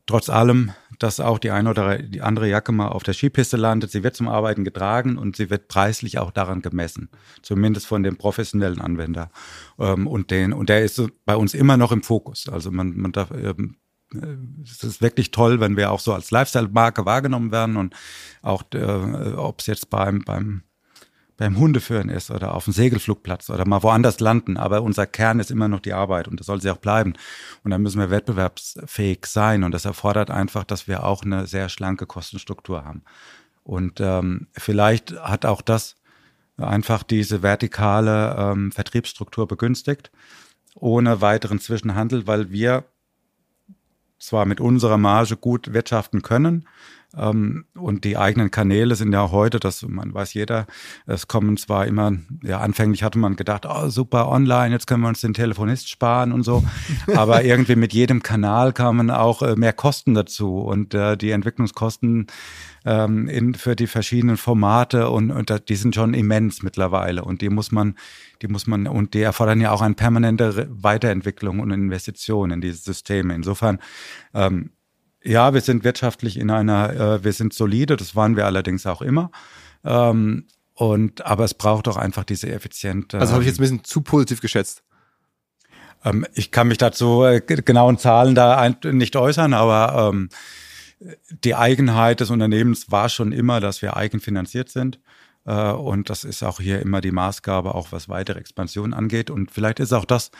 trotz 0.06 0.28
allem, 0.28 0.72
dass 0.98 1.20
auch 1.20 1.38
die 1.38 1.50
eine 1.50 1.70
oder 1.70 1.98
die 1.98 2.20
andere 2.20 2.48
Jacke 2.48 2.72
mal 2.72 2.88
auf 2.88 3.02
der 3.02 3.14
Skipiste 3.14 3.56
landet, 3.56 3.90
sie 3.90 4.02
wird 4.02 4.16
zum 4.16 4.28
Arbeiten 4.28 4.64
getragen 4.64 5.18
und 5.18 5.36
sie 5.36 5.50
wird 5.50 5.68
preislich 5.68 6.18
auch 6.18 6.30
daran 6.30 6.62
gemessen, 6.62 7.08
zumindest 7.42 7.86
von 7.86 8.02
dem 8.02 8.16
professionellen 8.16 8.80
Anwender. 8.80 9.30
Ähm, 9.78 10.06
und 10.06 10.30
den 10.30 10.52
und 10.52 10.68
der 10.68 10.84
ist 10.84 11.02
bei 11.24 11.36
uns 11.36 11.54
immer 11.54 11.76
noch 11.76 11.92
im 11.92 12.02
Fokus. 12.02 12.48
Also 12.48 12.70
man 12.70 12.96
man 12.96 13.12
darf 13.12 13.30
ähm, 13.30 13.76
es 14.62 14.82
ist 14.84 15.00
wirklich 15.00 15.30
toll, 15.30 15.60
wenn 15.60 15.76
wir 15.76 15.90
auch 15.90 16.00
so 16.00 16.12
als 16.12 16.30
Lifestyle-Marke 16.30 17.06
wahrgenommen 17.06 17.52
werden 17.52 17.76
und 17.76 17.94
auch, 18.42 18.64
äh, 18.74 19.32
ob 19.36 19.60
es 19.60 19.66
jetzt 19.66 19.90
beim, 19.90 20.22
beim, 20.24 20.62
beim 21.42 21.58
Hundeführen 21.58 22.08
ist 22.08 22.30
oder 22.30 22.54
auf 22.54 22.64
dem 22.64 22.72
Segelflugplatz 22.72 23.50
oder 23.50 23.66
mal 23.66 23.82
woanders 23.82 24.20
landen. 24.20 24.56
Aber 24.56 24.82
unser 24.82 25.06
Kern 25.06 25.40
ist 25.40 25.50
immer 25.50 25.66
noch 25.66 25.80
die 25.80 25.92
Arbeit 25.92 26.28
und 26.28 26.38
das 26.38 26.46
soll 26.46 26.60
sie 26.60 26.70
auch 26.70 26.76
bleiben. 26.76 27.14
Und 27.64 27.72
da 27.72 27.78
müssen 27.78 27.98
wir 27.98 28.10
wettbewerbsfähig 28.10 29.26
sein. 29.26 29.64
Und 29.64 29.72
das 29.72 29.84
erfordert 29.84 30.30
einfach, 30.30 30.62
dass 30.62 30.86
wir 30.86 31.02
auch 31.02 31.24
eine 31.24 31.48
sehr 31.48 31.68
schlanke 31.68 32.06
Kostenstruktur 32.06 32.84
haben. 32.84 33.02
Und 33.64 34.00
ähm, 34.00 34.46
vielleicht 34.52 35.18
hat 35.20 35.44
auch 35.44 35.62
das 35.62 35.96
einfach 36.56 37.02
diese 37.02 37.42
vertikale 37.42 38.36
ähm, 38.38 38.70
Vertriebsstruktur 38.70 39.48
begünstigt, 39.48 40.12
ohne 40.76 41.20
weiteren 41.20 41.58
Zwischenhandel, 41.58 42.28
weil 42.28 42.52
wir 42.52 42.84
zwar 44.20 44.46
mit 44.46 44.60
unserer 44.60 44.98
Marge 44.98 45.36
gut 45.36 45.72
wirtschaften 45.72 46.22
können, 46.22 46.68
und 47.14 48.04
die 48.04 48.16
eigenen 48.16 48.50
Kanäle 48.50 48.94
sind 48.94 49.12
ja 49.12 49.30
heute, 49.30 49.60
das 49.60 49.82
man 49.82 50.14
weiß 50.14 50.34
jeder, 50.34 50.66
es 51.06 51.28
kommen 51.28 51.56
zwar 51.56 51.86
immer, 51.86 52.12
ja 52.42 52.60
anfänglich 52.60 53.02
hatte 53.02 53.18
man 53.18 53.36
gedacht, 53.36 53.66
oh 53.68 53.88
super 53.88 54.28
online, 54.28 54.72
jetzt 54.72 54.86
können 54.86 55.02
wir 55.02 55.08
uns 55.08 55.20
den 55.20 55.34
Telefonist 55.34 55.90
sparen 55.90 56.32
und 56.32 56.42
so, 56.42 56.64
aber 57.14 57.44
irgendwie 57.44 57.76
mit 57.76 57.92
jedem 57.92 58.22
Kanal 58.22 58.72
kamen 58.72 59.10
auch 59.10 59.42
äh, 59.42 59.56
mehr 59.56 59.72
Kosten 59.72 60.14
dazu. 60.14 60.58
Und 60.58 60.94
äh, 60.94 61.16
die 61.16 61.30
Entwicklungskosten 61.30 62.26
ähm, 62.84 63.28
in, 63.28 63.54
für 63.54 63.76
die 63.76 63.86
verschiedenen 63.86 64.36
Formate 64.36 65.10
und, 65.10 65.30
und 65.30 65.68
die 65.68 65.76
sind 65.76 65.94
schon 65.94 66.14
immens 66.14 66.62
mittlerweile. 66.62 67.24
Und 67.24 67.42
die 67.42 67.48
muss 67.48 67.72
man, 67.72 67.96
die 68.40 68.48
muss 68.48 68.66
man 68.66 68.86
und 68.86 69.14
die 69.14 69.22
erfordern 69.22 69.60
ja 69.60 69.72
auch 69.72 69.82
eine 69.82 69.94
permanente 69.94 70.68
Weiterentwicklung 70.70 71.60
und 71.60 71.70
Investition 71.70 72.50
in 72.50 72.60
diese 72.60 72.78
Systeme. 72.78 73.34
Insofern 73.34 73.78
ähm, 74.34 74.70
ja, 75.24 75.54
wir 75.54 75.60
sind 75.60 75.84
wirtschaftlich 75.84 76.38
in 76.38 76.50
einer, 76.50 76.90
äh, 76.92 77.24
wir 77.24 77.32
sind 77.32 77.52
solide, 77.52 77.96
das 77.96 78.16
waren 78.16 78.36
wir 78.36 78.46
allerdings 78.46 78.86
auch 78.86 79.02
immer. 79.02 79.30
Ähm, 79.84 80.46
und 80.74 81.24
aber 81.24 81.44
es 81.44 81.54
braucht 81.54 81.88
auch 81.88 81.96
einfach 81.96 82.24
diese 82.24 82.50
effiziente. 82.50 83.18
Also 83.18 83.34
habe 83.34 83.42
ich 83.42 83.48
jetzt 83.48 83.58
ein 83.58 83.62
bisschen 83.62 83.84
zu 83.84 84.00
positiv 84.00 84.40
geschätzt. 84.40 84.82
Ähm, 86.04 86.26
ich 86.34 86.50
kann 86.50 86.68
mich 86.68 86.78
dazu 86.78 87.24
äh, 87.24 87.40
genauen 87.40 87.98
Zahlen 87.98 88.34
da 88.34 88.56
ein, 88.56 88.76
nicht 88.82 89.16
äußern, 89.16 89.54
aber 89.54 90.10
ähm, 90.10 90.28
die 91.44 91.54
Eigenheit 91.54 92.20
des 92.20 92.30
Unternehmens 92.30 92.90
war 92.90 93.08
schon 93.08 93.32
immer, 93.32 93.60
dass 93.60 93.82
wir 93.82 93.96
eigenfinanziert 93.96 94.68
sind. 94.68 95.00
Äh, 95.44 95.72
und 95.72 96.10
das 96.10 96.24
ist 96.24 96.42
auch 96.42 96.60
hier 96.60 96.80
immer 96.80 97.00
die 97.00 97.12
Maßgabe, 97.12 97.74
auch 97.74 97.88
was 97.90 98.08
weitere 98.08 98.38
Expansion 98.38 98.94
angeht. 98.94 99.30
Und 99.30 99.50
vielleicht 99.50 99.80
ist 99.80 99.92
auch 99.92 100.04
das 100.04 100.30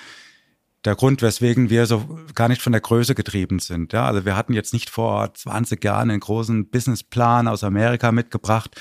der 0.85 0.97
Grund, 0.97 1.23
weswegen 1.23 1.71
wir 1.71 1.87
so 1.87 2.19
gar 2.35 2.49
nicht 2.49 2.61
von 2.61 2.73
der 2.73 2.81
Größe 2.81 3.15
getrieben 3.15 3.59
sind. 3.59 3.93
Ja, 3.93 4.07
also 4.07 4.25
wir 4.25 4.37
hatten 4.37 4.53
jetzt 4.53 4.73
nicht 4.73 4.91
vor 4.91 5.33
20 5.33 5.83
Jahren 5.85 6.11
einen 6.11 6.21
großen 6.21 6.69
Businessplan 6.69 7.49
aus 7.49 7.63
Amerika 7.63 8.11
mitgebracht. 8.11 8.81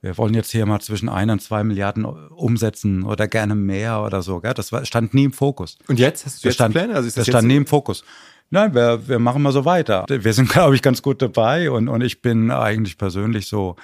Wir 0.00 0.16
wollen 0.16 0.34
jetzt 0.34 0.52
hier 0.52 0.64
mal 0.66 0.80
zwischen 0.80 1.08
ein 1.08 1.28
und 1.30 1.42
zwei 1.42 1.64
Milliarden 1.64 2.04
umsetzen 2.04 3.02
oder 3.02 3.26
gerne 3.26 3.54
mehr 3.54 4.02
oder 4.02 4.22
so. 4.22 4.40
Gell? 4.40 4.54
Das 4.54 4.70
stand 4.84 5.14
nie 5.14 5.24
im 5.24 5.32
Fokus. 5.32 5.76
Und 5.88 5.98
jetzt 5.98 6.24
hast 6.24 6.44
du 6.44 6.48
jetzt 6.48 6.54
stand, 6.54 6.74
Pläne? 6.74 6.94
Also 6.94 7.08
ist 7.08 7.16
das, 7.16 7.26
das 7.26 7.32
stand 7.32 7.48
nie 7.48 7.56
im 7.56 7.66
Fokus. 7.66 8.04
Nein, 8.50 8.74
wir, 8.74 9.08
wir 9.08 9.18
machen 9.18 9.42
mal 9.42 9.52
so 9.52 9.64
weiter. 9.64 10.04
Wir 10.08 10.32
sind, 10.32 10.48
glaube 10.52 10.74
ich, 10.74 10.82
ganz 10.82 11.02
gut 11.02 11.20
dabei 11.20 11.70
und, 11.70 11.88
und 11.88 12.02
ich 12.02 12.22
bin 12.22 12.50
eigentlich 12.50 12.96
persönlich 12.96 13.46
so 13.46 13.76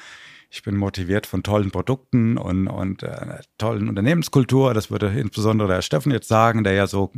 ich 0.55 0.63
bin 0.63 0.77
motiviert 0.77 1.27
von 1.27 1.43
tollen 1.43 1.73
Produkten 1.73 2.39
und, 2.39 2.69
und 2.69 3.03
äh, 3.03 3.41
tollen 3.59 3.89
Unternehmenskultur. 3.89 4.73
Das 4.73 4.89
würde 4.89 5.09
insbesondere 5.09 5.67
der 5.67 5.83
Steffen 5.83 6.13
jetzt 6.13 6.29
sagen, 6.29 6.63
der 6.63 6.75
ja 6.75 6.87
so, 6.87 7.11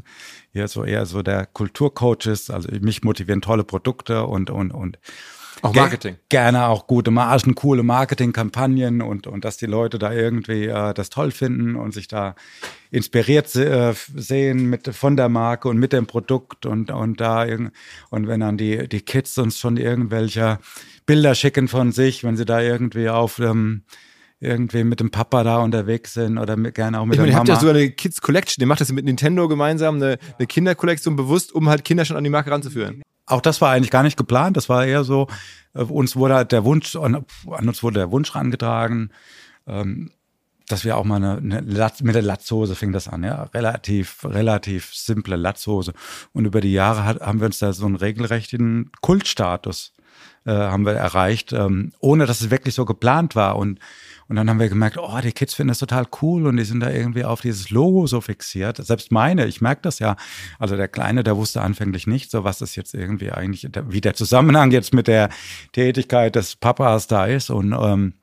hier 0.52 0.66
so 0.68 0.84
eher 0.84 1.04
so 1.04 1.22
der 1.22 1.44
Kulturcoach 1.44 2.24
ist. 2.24 2.50
Also 2.50 2.70
mich 2.80 3.04
motivieren 3.04 3.42
tolle 3.42 3.64
Produkte 3.64 4.24
und, 4.24 4.48
und, 4.48 4.70
und 4.72 4.98
auch 5.62 5.74
Marketing. 5.74 6.16
Gerne 6.28 6.66
auch 6.66 6.86
gute 6.86 7.10
Margen, 7.10 7.54
coole 7.54 7.82
Marketingkampagnen 7.82 9.02
und, 9.02 9.26
und 9.26 9.44
dass 9.44 9.56
die 9.56 9.66
Leute 9.66 9.98
da 9.98 10.12
irgendwie 10.12 10.66
äh, 10.66 10.94
das 10.94 11.10
toll 11.10 11.30
finden 11.30 11.76
und 11.76 11.92
sich 11.92 12.08
da 12.08 12.34
inspiriert 12.90 13.54
äh, 13.56 13.94
sehen 14.14 14.68
mit, 14.68 14.88
von 14.94 15.16
der 15.16 15.28
Marke 15.28 15.68
und 15.68 15.78
mit 15.78 15.92
dem 15.92 16.06
Produkt 16.06 16.66
und, 16.66 16.90
und 16.90 17.20
da 17.20 17.46
und 18.10 18.26
wenn 18.26 18.40
dann 18.40 18.56
die, 18.56 18.88
die 18.88 19.00
Kids 19.00 19.38
uns 19.38 19.58
schon 19.58 19.76
irgendwelche 19.76 20.58
Bilder 21.06 21.34
schicken 21.34 21.68
von 21.68 21.92
sich, 21.92 22.24
wenn 22.24 22.36
sie 22.36 22.44
da 22.44 22.60
irgendwie 22.60 23.08
auf 23.08 23.38
ähm, 23.38 23.84
irgendwie 24.38 24.84
mit 24.84 25.00
dem 25.00 25.10
Papa 25.10 25.44
da 25.44 25.58
unterwegs 25.58 26.14
sind 26.14 26.38
oder 26.38 26.56
mit, 26.56 26.74
gerne 26.74 27.00
auch 27.00 27.06
mit 27.06 27.14
ich 27.14 27.20
meine, 27.20 27.30
der 27.30 27.38
Mama. 27.38 27.48
Ihr 27.48 27.52
habt 27.54 27.62
ja 27.62 27.68
sogar 27.68 27.74
eine 27.74 27.90
Kids 27.90 28.20
Collection, 28.20 28.60
ihr 28.60 28.66
macht 28.66 28.80
das 28.80 28.92
mit 28.92 29.04
Nintendo 29.04 29.48
gemeinsam, 29.48 29.96
eine, 29.96 30.18
eine 30.38 30.46
Kinderkollektion 30.46 31.16
bewusst, 31.16 31.54
um 31.54 31.68
halt 31.68 31.84
Kinder 31.84 32.04
schon 32.04 32.16
an 32.16 32.24
die 32.24 32.30
Marke 32.30 32.50
ranzuführen. 32.50 33.02
Auch 33.26 33.40
das 33.40 33.60
war 33.60 33.72
eigentlich 33.72 33.90
gar 33.90 34.02
nicht 34.02 34.16
geplant. 34.16 34.56
Das 34.56 34.68
war 34.68 34.86
eher 34.86 35.04
so, 35.04 35.26
äh, 35.74 35.82
uns 35.82 36.16
wurde 36.16 36.44
der 36.46 36.64
Wunsch, 36.64 36.96
an 36.96 37.24
uns 37.44 37.82
wurde 37.82 38.00
der 38.00 38.10
Wunsch 38.10 38.34
rangetragen, 38.34 39.10
ähm, 39.66 40.10
dass 40.68 40.84
wir 40.84 40.96
auch 40.96 41.04
mal 41.04 41.16
eine, 41.16 41.36
eine 41.36 41.60
Latz, 41.60 42.00
mit 42.02 42.14
der 42.14 42.22
Latzhose 42.22 42.74
fing 42.74 42.92
das 42.92 43.06
an, 43.06 43.22
ja, 43.22 43.44
relativ, 43.54 44.24
relativ 44.24 44.94
simple 44.94 45.36
Latzhose. 45.36 45.92
Und 46.32 46.44
über 46.44 46.60
die 46.60 46.72
Jahre 46.72 47.04
hat, 47.04 47.20
haben 47.20 47.40
wir 47.40 47.46
uns 47.46 47.58
da 47.58 47.72
so 47.72 47.86
einen 47.86 47.96
regelrechten 47.96 48.90
Kultstatus 49.00 49.92
äh, 50.46 50.52
haben 50.52 50.86
wir 50.86 50.92
erreicht, 50.92 51.52
ähm, 51.52 51.92
ohne 51.98 52.26
dass 52.26 52.40
es 52.40 52.50
wirklich 52.50 52.74
so 52.74 52.84
geplant 52.84 53.34
war. 53.34 53.56
Und 53.56 53.80
und 54.28 54.36
dann 54.36 54.50
haben 54.50 54.58
wir 54.58 54.68
gemerkt, 54.68 54.98
oh, 54.98 55.20
die 55.22 55.32
Kids 55.32 55.54
finden 55.54 55.68
das 55.68 55.78
total 55.78 56.06
cool 56.20 56.46
und 56.46 56.56
die 56.56 56.64
sind 56.64 56.80
da 56.80 56.90
irgendwie 56.90 57.24
auf 57.24 57.40
dieses 57.40 57.70
Logo 57.70 58.08
so 58.08 58.20
fixiert. 58.20 58.84
Selbst 58.84 59.12
meine, 59.12 59.46
ich 59.46 59.60
merke 59.60 59.82
das 59.82 60.00
ja. 60.00 60.16
Also 60.58 60.76
der 60.76 60.88
Kleine, 60.88 61.22
der 61.22 61.36
wusste 61.36 61.62
anfänglich 61.62 62.08
nicht, 62.08 62.30
so 62.30 62.42
was 62.42 62.58
das 62.58 62.74
jetzt 62.74 62.94
irgendwie 62.94 63.30
eigentlich, 63.30 63.68
wie 63.88 64.00
der 64.00 64.14
Zusammenhang 64.14 64.72
jetzt 64.72 64.92
mit 64.92 65.06
der 65.06 65.28
Tätigkeit 65.72 66.34
des 66.34 66.56
Papas 66.56 67.06
da 67.06 67.26
ist. 67.26 67.50
Und 67.50 67.72
ähm, 67.72 68.14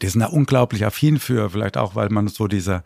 die 0.00 0.06
sind 0.06 0.20
da 0.20 0.26
unglaublich 0.26 0.86
affin 0.86 1.18
für, 1.18 1.50
vielleicht 1.50 1.76
auch, 1.76 1.96
weil 1.96 2.10
man 2.10 2.28
so 2.28 2.46
diese 2.46 2.84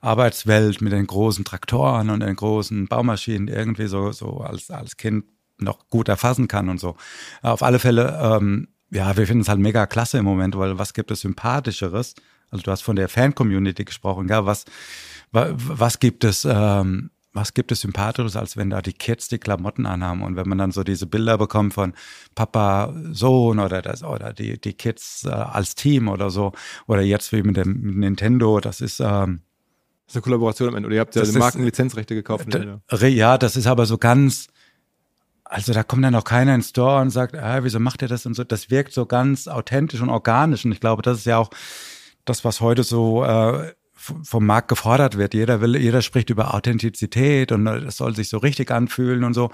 Arbeitswelt 0.00 0.80
mit 0.82 0.92
den 0.92 1.06
großen 1.06 1.44
Traktoren 1.44 2.10
und 2.10 2.20
den 2.20 2.36
großen 2.36 2.86
Baumaschinen 2.86 3.48
irgendwie 3.48 3.86
so, 3.86 4.12
so 4.12 4.38
als, 4.38 4.70
als 4.70 4.96
Kind 4.96 5.24
noch 5.58 5.88
gut 5.88 6.08
erfassen 6.08 6.46
kann 6.46 6.68
und 6.68 6.78
so. 6.78 6.96
Auf 7.40 7.62
alle 7.62 7.78
Fälle 7.78 8.18
ähm, 8.22 8.68
ja, 8.92 9.16
wir 9.16 9.26
finden 9.26 9.42
es 9.42 9.48
halt 9.48 9.58
mega 9.58 9.86
klasse 9.86 10.18
im 10.18 10.24
Moment, 10.24 10.56
weil 10.56 10.78
was 10.78 10.92
gibt 10.92 11.10
es 11.10 11.20
sympathischeres? 11.20 12.14
Also 12.50 12.62
du 12.62 12.70
hast 12.70 12.82
von 12.82 12.96
der 12.96 13.08
Fan-Community 13.08 13.84
gesprochen, 13.84 14.28
ja, 14.28 14.44
was, 14.44 14.66
was 15.30 15.98
gibt 15.98 16.24
es, 16.24 16.44
ähm, 16.44 17.10
was 17.32 17.54
gibt 17.54 17.72
es 17.72 17.80
sympathisches, 17.80 18.36
als 18.36 18.58
wenn 18.58 18.68
da 18.68 18.82
die 18.82 18.92
Kids 18.92 19.28
die 19.28 19.38
Klamotten 19.38 19.86
anhaben 19.86 20.22
und 20.22 20.36
wenn 20.36 20.46
man 20.46 20.58
dann 20.58 20.70
so 20.70 20.84
diese 20.84 21.06
Bilder 21.06 21.38
bekommt 21.38 21.72
von 21.72 21.94
Papa, 22.34 22.94
Sohn 23.10 23.58
oder 23.58 23.80
das 23.80 24.04
oder 24.04 24.34
die 24.34 24.60
die 24.60 24.74
Kids 24.74 25.24
äh, 25.24 25.30
als 25.30 25.74
Team 25.74 26.08
oder 26.08 26.28
so 26.28 26.52
oder 26.86 27.00
jetzt 27.00 27.32
wie 27.32 27.42
mit 27.42 27.56
dem 27.56 27.98
Nintendo, 27.98 28.60
das 28.60 28.82
ist 28.82 29.00
ähm, 29.00 29.40
das 30.04 30.12
ist 30.12 30.16
eine 30.16 30.22
Kollaboration 30.24 30.68
am 30.68 30.74
Ende 30.74 30.88
oder 30.88 30.96
ihr 30.96 31.00
habt 31.00 31.14
ja 31.14 31.22
die 31.22 31.38
Markenlizenzrechte 31.38 32.14
gekauft. 32.14 32.48
Ja, 33.00 33.38
das 33.38 33.56
ist 33.56 33.66
aber 33.66 33.86
so 33.86 33.96
ganz 33.96 34.48
also 35.52 35.74
da 35.74 35.82
kommt 35.82 36.02
dann 36.02 36.14
auch 36.14 36.24
keiner 36.24 36.54
ins 36.54 36.70
Store 36.70 37.02
und 37.02 37.10
sagt, 37.10 37.36
ah, 37.36 37.62
wieso 37.62 37.78
macht 37.78 38.00
ihr 38.00 38.08
das 38.08 38.24
und 38.24 38.34
so. 38.34 38.42
Das 38.42 38.70
wirkt 38.70 38.94
so 38.94 39.04
ganz 39.04 39.48
authentisch 39.48 40.00
und 40.00 40.08
organisch. 40.08 40.64
Und 40.64 40.72
ich 40.72 40.80
glaube, 40.80 41.02
das 41.02 41.18
ist 41.18 41.26
ja 41.26 41.36
auch 41.36 41.50
das, 42.24 42.42
was 42.44 42.62
heute 42.62 42.84
so 42.84 43.22
äh, 43.22 43.72
vom 43.94 44.46
Markt 44.46 44.68
gefordert 44.68 45.18
wird. 45.18 45.34
Jeder 45.34 45.60
will, 45.60 45.76
jeder 45.76 46.00
spricht 46.00 46.30
über 46.30 46.54
Authentizität 46.54 47.52
und 47.52 47.66
es 47.66 47.98
soll 47.98 48.16
sich 48.16 48.30
so 48.30 48.38
richtig 48.38 48.70
anfühlen 48.70 49.24
und 49.24 49.34
so. 49.34 49.50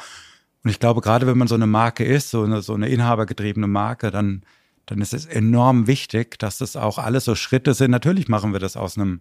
Und 0.63 0.71
ich 0.71 0.79
glaube, 0.79 1.01
gerade 1.01 1.27
wenn 1.27 1.37
man 1.37 1.49
so 1.49 1.57
eine 1.57 1.67
Marke 1.67 2.05
ist, 2.05 2.31
so 2.31 2.45
eine, 2.45 2.63
so 2.63 2.75
eine 2.75 2.89
inhabergetriebene 2.89 3.67
Marke, 3.67 4.13
dann, 4.13 4.45
dann 4.87 5.01
ist 5.01 5.15
es 5.15 5.27
enorm 5.27 5.89
wichtig, 5.89 6.39
dass 6.39 6.59
das 6.59 6.77
auch 6.77 6.99
alles 6.99 7.25
so 7.25 7.35
Schritte 7.35 7.75
sind. 7.75 7.91
Natürlich 7.91 8.29
machen 8.29 8.53
wir 8.53 8.61
das 8.61 8.77
aus 8.77 8.97
einem 8.97 9.21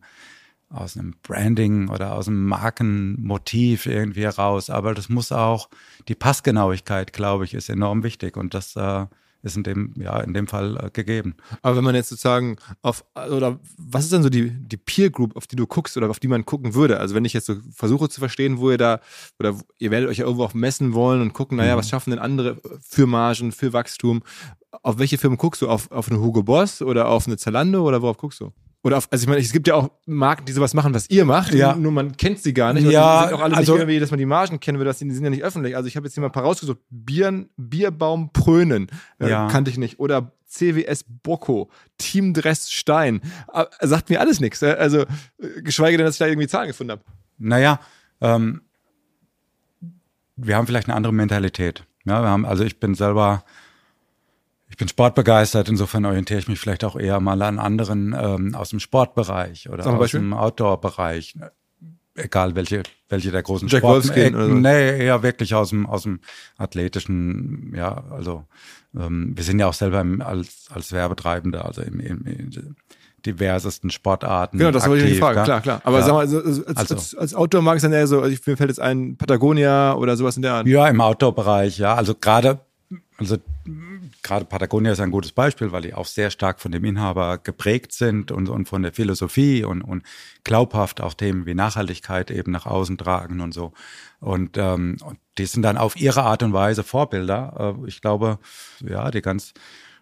aus 0.70 0.98
einem 0.98 1.16
Branding 1.24 1.90
oder 1.90 2.14
aus 2.14 2.28
einem 2.28 2.46
Markenmotiv 2.46 3.86
irgendwie 3.86 4.26
raus. 4.26 4.70
Aber 4.70 4.94
das 4.94 5.10
muss 5.10 5.32
auch, 5.32 5.70
die 6.08 6.16
Passgenauigkeit, 6.16 7.14
glaube 7.14 7.46
ich, 7.46 7.54
ist 7.54 7.70
enorm 7.70 8.04
wichtig 8.04 8.38
und 8.38 8.54
das 8.54 8.76
äh, 8.76 9.06
ist 9.44 9.58
in 9.58 9.64
dem, 9.64 9.94
ja, 9.98 10.20
in 10.20 10.34
dem 10.34 10.48
Fall 10.48 10.78
äh, 10.78 10.90
gegeben. 10.92 11.36
Aber 11.62 11.78
wenn 11.78 11.84
man 11.84 11.96
jetzt 11.96 12.10
sozusagen 12.10 12.58
auf, 12.82 13.06
oder 13.16 13.60
was 13.78 14.04
ist 14.04 14.14
denn 14.14 14.24
so 14.24 14.30
die, 14.30 14.50
die 14.50 14.78
Peer 14.78 15.10
Group, 15.10 15.36
auf 15.36 15.48
die 15.48 15.56
du 15.56 15.68
guckst 15.68 15.98
oder 15.98 16.10
auf 16.10 16.20
die 16.20 16.28
man 16.28 16.46
gucken 16.46 16.74
würde? 16.74 17.00
Also 17.00 17.16
wenn 17.16 17.26
ich 17.26 17.34
jetzt 17.34 17.46
so 17.46 17.56
versuche 17.74 18.10
zu 18.10 18.20
verstehen, 18.20 18.58
wo 18.58 18.72
ihr 18.72 18.78
da, 18.78 19.00
oder 19.40 19.56
ihr 19.80 19.92
werdet 19.92 20.10
euch 20.10 20.18
ja 20.18 20.26
irgendwo 20.26 20.44
auf 20.44 20.54
messen 20.54 20.94
wollen 20.94 21.22
und 21.22 21.34
gucken, 21.34 21.58
naja, 21.58 21.76
mhm. 21.76 21.80
was 21.80 21.90
schaffen 21.90 22.12
denn 22.12 22.20
andere 22.20 22.58
für 22.82 23.08
Margen, 23.08 23.52
für 23.52 23.74
Wachstum? 23.74 24.24
Auf 24.84 25.00
welche 25.00 25.18
Firmen 25.18 25.38
guckst 25.38 25.62
du? 25.62 25.70
Auf, 25.70 25.92
auf 25.92 26.10
eine 26.10 26.20
Hugo 26.20 26.44
Boss 26.44 26.82
oder 26.82 27.08
auf 27.08 27.28
eine 27.28 27.38
Zalando 27.38 27.88
oder 27.88 28.02
worauf 28.02 28.18
guckst 28.18 28.42
du? 28.42 28.52
Oder 28.88 29.00
auf, 29.00 29.10
also 29.12 29.24
ich 29.24 29.28
meine, 29.28 29.42
es 29.42 29.52
gibt 29.52 29.68
ja 29.68 29.76
auch 29.76 29.92
Marken, 30.06 30.46
die 30.46 30.54
sowas 30.54 30.74
machen, 30.74 30.94
was 30.94 31.10
ihr 31.10 31.26
macht, 31.26 31.54
ja. 31.54 31.76
nur 31.76 31.92
man 31.92 32.16
kennt 32.16 32.40
sie 32.40 32.54
gar 32.54 32.72
nicht. 32.72 32.90
Ja, 32.90 33.24
die 33.24 33.28
sind 33.28 33.38
auch 33.38 33.44
alle 33.44 33.58
also, 33.58 33.74
nicht 33.74 33.82
irgendwie, 33.82 34.00
dass 34.00 34.12
man 34.12 34.18
die 34.18 34.26
Margen 34.26 34.62
kennen 34.62 34.82
dass 34.82 35.00
die, 35.00 35.10
die 35.10 35.14
sind 35.14 35.26
ja 35.26 35.30
nicht 35.30 35.44
öffentlich. 35.44 35.76
Also 35.76 35.90
ich 35.90 35.98
habe 35.98 36.08
jetzt 36.08 36.14
hier 36.14 36.22
mal 36.22 36.30
ein 36.30 36.32
paar 36.32 36.44
rausgesucht. 36.44 36.80
Bieren, 36.90 37.50
Bierbaum 37.58 38.32
Prönen 38.32 38.88
äh, 39.20 39.30
ja. 39.30 39.50
kannte 39.50 39.72
ich 39.72 39.78
nicht. 39.78 40.00
Oder 40.00 40.32
CWS 40.46 41.04
Bocco, 41.22 41.70
Team 41.98 42.34
Dress 42.34 42.72
Stein. 42.72 43.20
Äh, 43.54 43.66
sagt 43.82 44.10
mir 44.10 44.22
alles 44.22 44.40
nichts. 44.40 44.62
Äh, 44.62 44.78
also 44.80 45.02
äh, 45.02 45.06
geschweige 45.64 45.98
denn, 45.98 46.06
dass 46.06 46.16
ich 46.16 46.20
da 46.20 46.28
irgendwie 46.28 46.48
Zahlen 46.48 46.70
gefunden 46.70 46.92
habe. 46.92 47.02
Naja, 47.38 47.82
ähm, 48.22 48.62
wir 50.38 50.56
haben 50.56 50.66
vielleicht 50.66 50.88
eine 50.88 50.96
andere 50.96 51.14
Mentalität. 51.14 51.84
Ja, 52.06 52.22
wir 52.22 52.30
haben, 52.30 52.46
also 52.46 52.64
ich 52.64 52.80
bin 52.80 52.96
selber 52.96 53.44
Ich 54.78 54.80
bin 54.80 54.90
sportbegeistert, 54.90 55.70
insofern 55.70 56.06
orientiere 56.06 56.38
ich 56.40 56.48
mich 56.48 56.60
vielleicht 56.60 56.84
auch 56.84 56.96
eher 56.96 57.20
mal 57.20 57.42
an 57.42 57.58
anderen 57.58 58.16
ähm, 58.16 58.54
aus 58.54 58.70
dem 58.70 58.80
Sportbereich 58.80 59.68
oder 59.72 59.88
aus 59.88 60.12
dem 60.12 60.36
Outdoor-Bereich. 60.36 61.34
Egal 62.14 62.54
welche, 62.54 62.84
welche 63.10 63.32
der 63.32 63.42
großen 63.42 63.68
Jack 63.70 63.80
Sport. 63.80 64.06
Wolfskin 64.06 64.36
äh. 64.36 64.48
Nee, 64.50 65.04
eher 65.04 65.24
wirklich 65.24 65.56
aus 65.56 65.70
dem, 65.72 65.88
aus 65.88 66.04
dem 66.04 66.20
athletischen, 66.60 67.74
ja, 67.76 68.04
also 68.12 68.44
ähm, 68.96 69.36
wir 69.36 69.44
sind 69.44 69.58
ja 69.58 69.66
auch 69.66 69.74
selber 69.74 70.00
im, 70.00 70.22
als, 70.22 70.68
als 70.72 70.92
Werbetreibende, 70.92 71.66
also 71.66 71.82
im, 71.82 72.00
im, 72.00 72.26
in 72.28 72.76
diversesten 73.26 73.90
Sportarten. 73.90 74.60
Genau, 74.60 74.70
das 74.70 74.88
wollte 74.88 75.06
ich 75.06 75.10
aktiv, 75.10 75.16
die 75.16 75.22
Frage, 75.22 75.36
gell? 75.38 75.44
klar, 75.46 75.62
klar. 75.62 75.82
Aber 75.86 75.98
Ja. 76.02 76.06
sag 76.06 76.14
mal, 76.14 76.20
also, 76.20 76.38
als, 76.38 76.78
Also- 76.78 76.94
als, 76.94 77.16
als 77.16 77.34
Outdoor 77.34 77.64
mag 77.64 77.78
es 77.78 77.82
dann 77.82 77.94
eher 77.94 78.06
so, 78.06 78.22
also 78.22 78.32
ich, 78.32 78.46
mir 78.46 78.56
fällt 78.56 78.70
jetzt 78.70 78.80
ein 78.80 79.18
Patagonia 79.18 79.96
oder 79.96 80.16
sowas 80.16 80.36
in 80.36 80.44
der 80.44 80.54
Art. 80.54 80.68
Ja, 80.68 80.88
im 80.88 81.02
Outdoor-Bereich, 81.02 81.80
ja. 81.80 81.96
Also 81.96 82.14
gerade, 82.14 82.60
also 83.18 83.38
gerade 84.28 84.46
Patagonia 84.46 84.92
ist 84.92 85.00
ein 85.00 85.12
gutes 85.12 85.32
Beispiel, 85.32 85.72
weil 85.72 85.82
die 85.82 85.94
auch 85.94 86.06
sehr 86.06 86.30
stark 86.30 86.60
von 86.60 86.72
dem 86.72 86.84
Inhaber 86.84 87.38
geprägt 87.38 87.94
sind 87.94 88.32
und, 88.32 88.50
und 88.50 88.68
von 88.68 88.84
der 88.84 88.94
Philosophie 88.94 89.64
und, 89.64 89.82
und 89.82 90.04
glaubhaft 90.44 91.02
auch 91.02 91.14
Themen 91.14 91.46
wie 91.46 91.54
Nachhaltigkeit 91.54 92.30
eben 92.30 92.52
nach 92.52 92.66
außen 92.66 92.98
tragen 92.98 93.42
und 93.42 93.54
so. 93.54 93.74
Und, 94.20 94.58
ähm, 94.58 94.98
und 95.04 95.20
die 95.38 95.46
sind 95.46 95.64
dann 95.64 95.78
auf 95.78 95.96
ihre 95.96 96.24
Art 96.24 96.44
und 96.44 96.54
Weise 96.54 96.84
Vorbilder. 96.84 97.78
Äh, 97.84 97.88
ich 97.88 98.02
glaube, 98.02 98.40
ja, 98.82 99.10
die 99.12 99.22
ganz 99.22 99.54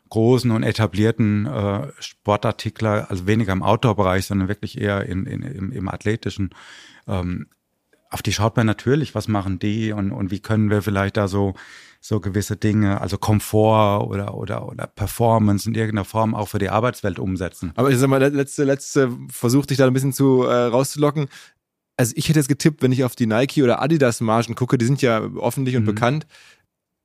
großen 0.10 0.52
und 0.52 0.64
etablierten 0.64 1.46
äh, 1.46 1.92
Sportartikler, 2.00 3.10
also 3.10 3.28
weniger 3.28 3.54
im 3.54 3.64
Outdoor-Bereich, 3.64 4.26
sondern 4.26 4.48
wirklich 4.48 4.80
eher 4.80 5.06
in, 5.06 5.26
in, 5.26 5.42
im, 5.42 5.72
im 5.72 5.90
athletischen, 5.90 6.54
ähm, 7.08 7.48
auf 8.12 8.22
die 8.22 8.32
schaut 8.32 8.56
man 8.56 8.66
natürlich, 8.66 9.14
was 9.16 9.28
machen 9.28 9.60
die 9.60 9.92
und, 9.92 10.12
und 10.12 10.32
wie 10.32 10.40
können 10.40 10.70
wir 10.70 10.82
vielleicht 10.82 11.18
da 11.18 11.28
so, 11.28 11.54
so 12.08 12.20
gewisse 12.20 12.56
Dinge, 12.56 13.01
also 13.01 13.18
Komfort 13.18 14.06
oder, 14.08 14.36
oder, 14.36 14.68
oder 14.68 14.86
Performance 14.86 15.68
in 15.68 15.74
irgendeiner 15.74 16.06
Form 16.06 16.36
auch 16.36 16.47
für 16.49 16.60
die 16.60 16.70
Arbeitswelt 16.70 17.18
umsetzen. 17.18 17.72
Aber 17.76 17.89
ich 17.89 17.97
sag 17.97 18.10
mal, 18.10 18.20
der 18.20 18.30
letzte, 18.30 18.64
letzte 18.64 19.10
Versuch, 19.30 19.66
dich 19.66 19.78
da 19.80 19.88
ein 19.88 19.93
bisschen 19.93 20.14
zu 20.14 20.43
äh, 20.43 20.53
rauszulocken. 20.66 21.28
Also 21.97 22.14
ich 22.16 22.30
hätte 22.30 22.38
jetzt 22.39 22.47
getippt, 22.47 22.84
wenn 22.84 22.91
ich 22.91 23.03
auf 23.06 23.16
die 23.16 23.26
Nike 23.26 23.64
oder 23.64 23.82
Adidas 23.82 24.22
Margen 24.22 24.53
gucke, 24.53 24.78
die 24.78 24.86
sind 24.86 25.01
ja 25.01 25.20
öffentlich 25.41 25.76
und 25.78 25.82
Mhm. 25.84 25.88
bekannt, 25.88 26.28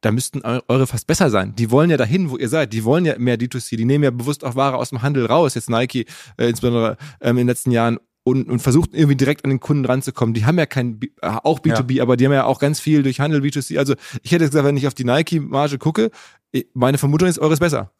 da 0.02 0.12
müssten 0.12 0.42
eu- 0.44 0.60
eure 0.68 0.86
fast 0.86 1.06
besser 1.06 1.30
sein. 1.30 1.54
Die 1.56 1.70
wollen 1.70 1.88
ja 1.90 1.96
dahin, 1.96 2.30
wo 2.30 2.36
ihr 2.36 2.48
seid. 2.50 2.72
Die 2.74 2.84
wollen 2.84 3.04
ja 3.06 3.18
mehr 3.18 3.38
D2C. 3.38 3.76
Die 3.76 3.84
nehmen 3.86 4.04
ja 4.04 4.10
bewusst 4.10 4.44
auch 4.44 4.54
Ware 4.54 4.76
aus 4.76 4.90
dem 4.90 5.00
Handel 5.00 5.24
raus. 5.26 5.54
Jetzt 5.54 5.70
Nike, 5.70 6.06
äh, 6.36 6.48
insbesondere 6.50 6.96
ähm, 7.22 7.30
in 7.32 7.36
den 7.38 7.46
letzten 7.48 7.70
Jahren 7.70 7.98
und, 8.24 8.48
und 8.48 8.60
versucht 8.60 8.90
irgendwie 8.92 9.16
direkt 9.16 9.44
an 9.44 9.50
den 9.50 9.60
Kunden 9.60 9.84
ranzukommen. 9.84 10.34
Die 10.34 10.44
haben 10.44 10.58
ja 10.58 10.66
kein, 10.66 11.00
äh, 11.22 11.28
auch 11.42 11.60
B2B, 11.60 12.02
aber 12.02 12.16
die 12.16 12.26
haben 12.26 12.32
ja 12.32 12.44
auch 12.44 12.58
ganz 12.58 12.80
viel 12.80 13.02
durch 13.02 13.20
Handel 13.20 13.40
B2C. 13.40 13.78
Also 13.78 13.94
ich 14.22 14.32
hätte 14.32 14.46
gesagt, 14.46 14.64
wenn 14.64 14.76
ich 14.76 14.86
auf 14.86 14.94
die 14.94 15.04
Nike-Marge 15.04 15.78
gucke, 15.78 16.10
meine 16.74 16.98
Vermutung 16.98 17.28
ist, 17.28 17.38
eure 17.38 17.52
ist 17.54 17.60
besser. 17.60 17.90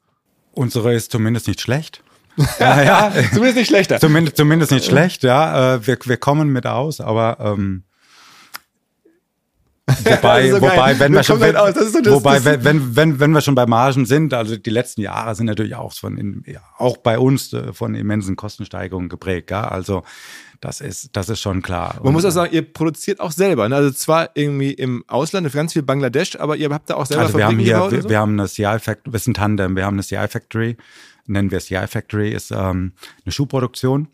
Unsere 0.53 0.95
ist 0.95 1.13
zumindest 1.13 1.47
nicht 1.49 1.61
schlecht. 1.61 2.03
naja, 2.61 3.13
Zumindest 3.31 3.57
nicht 3.57 3.69
schlechter. 3.69 3.99
zumindest, 4.01 4.37
zumindest 4.37 4.73
nicht 4.73 4.85
schlecht, 4.85 5.23
ja. 5.25 5.75
Äh, 5.75 5.87
wir, 5.87 5.99
wir 6.05 6.17
kommen 6.17 6.49
mit 6.51 6.67
aus, 6.67 7.01
aber 7.01 7.39
ähm, 7.41 7.85
wobei, 10.05 10.51
so 10.51 10.61
wobei, 10.61 10.99
wenn 10.99 11.13
Wir 11.13 11.23
schon, 11.23 11.41
halt 11.41 11.57
aus. 11.57 11.75
Das 11.75 11.85
ist 11.87 11.93
so 11.95 12.01
das- 12.01 12.13
wobei, 12.13 12.37
das- 12.37 12.45
wenn, 12.45 12.65
wenn, 12.65 12.97
wenn, 12.97 13.21
wenn 13.21 13.31
wir 13.33 13.41
schon 13.41 13.55
bei 13.55 13.67
Margen 13.67 14.07
sind, 14.07 14.35
also 14.35 14.57
die 14.57 14.71
letzten 14.71 15.01
Jahre 15.01 15.35
sind 15.35 15.47
natürlich 15.47 15.75
auch 15.75 15.93
von, 15.93 16.45
auch 16.79 16.97
bei 16.99 17.19
uns 17.19 17.53
äh, 17.53 17.73
von 17.73 17.95
immensen 17.95 18.37
Kostensteigerungen 18.37 19.09
geprägt, 19.09 19.51
ja. 19.51 19.69
Also 19.69 20.03
das 20.61 20.83
ist, 20.83 21.17
das 21.17 21.31
ist 21.31 21.41
schon 21.41 21.63
klar. 21.63 21.99
Man 22.03 22.13
muss 22.13 22.25
auch 22.25 22.29
Und, 22.29 22.33
sagen, 22.35 22.53
ihr 22.55 22.63
produziert 22.71 23.19
auch 23.19 23.33
selber. 23.33 23.67
Ne? 23.69 23.77
Also 23.77 23.91
zwar 23.93 24.31
irgendwie 24.35 24.73
im 24.73 25.03
Ausland, 25.09 25.51
ganz 25.53 25.73
viel 25.73 25.83
Bangladesch, 25.83 26.37
aber 26.39 26.57
ihr 26.57 26.69
habt 26.71 26.91
da 26.91 26.97
auch 26.97 27.07
selber 27.07 27.23
also 27.25 27.39
wir 27.39 27.47
haben 27.47 27.59
hier, 27.59 27.83
und 27.85 27.93
wir, 27.93 28.03
so? 28.03 28.09
wir 28.11 28.19
haben 28.19 28.39
eine 28.39 28.47
CI 28.47 28.79
Factory, 28.79 29.13
wir 29.13 29.21
sind 29.21 29.39
Tandem, 29.39 29.75
wir 29.75 29.87
haben 29.87 29.95
eine 29.95 30.03
CI 30.03 30.29
Factory, 30.29 30.77
nennen 31.27 31.51
wir 31.51 31.59
es 31.59 31.67
CI 31.67 31.87
Factory, 31.87 32.31
ist 32.33 32.51
ähm, 32.51 32.93
eine 33.25 33.33
Schuhproduktion, 33.33 34.09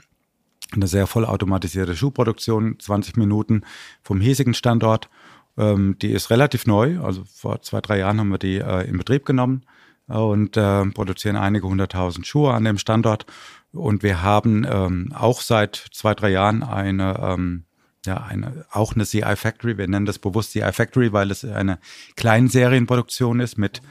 eine 0.72 0.87
sehr 0.87 1.09
vollautomatisierte 1.09 1.97
Schuhproduktion, 1.97 2.79
20 2.79 3.16
Minuten 3.16 3.62
vom 4.03 4.20
hiesigen 4.20 4.55
Standort. 4.55 5.09
Ähm, 5.59 5.97
die 6.01 6.13
ist 6.13 6.31
relativ 6.31 6.67
neu, 6.67 7.01
also 7.01 7.25
vor 7.25 7.63
zwei, 7.63 7.81
drei 7.81 7.99
Jahren 7.99 8.21
haben 8.21 8.29
wir 8.29 8.39
die 8.39 8.59
äh, 8.59 8.87
in 8.89 8.99
Betrieb 8.99 9.25
genommen 9.25 9.63
äh, 10.09 10.15
und 10.15 10.57
äh, 10.57 10.87
produzieren 10.87 11.37
einige 11.37 11.67
hunderttausend 11.67 12.27
Schuhe 12.27 12.53
an 12.53 12.65
dem 12.65 12.79
Standort. 12.79 13.27
Und 13.73 14.03
wir 14.03 14.23
haben 14.23 14.67
ähm, 14.69 15.13
auch 15.15 15.41
seit 15.41 15.77
zwei, 15.93 16.15
drei 16.15 16.31
Jahren 16.31 16.63
eine 16.63 17.19
ähm, 17.23 17.65
ja, 18.07 18.19
eine, 18.19 18.65
auch 18.71 18.95
eine 18.95 19.05
CI 19.05 19.37
Factory. 19.37 19.77
Wir 19.77 19.89
nennen 19.89 20.07
das 20.07 20.19
bewusst 20.19 20.53
CI 20.53 20.73
Factory, 20.73 21.13
weil 21.13 21.31
es 21.31 21.45
eine 21.45 21.79
Kleinserienproduktion 22.15 23.41
ist 23.41 23.59
mit 23.59 23.83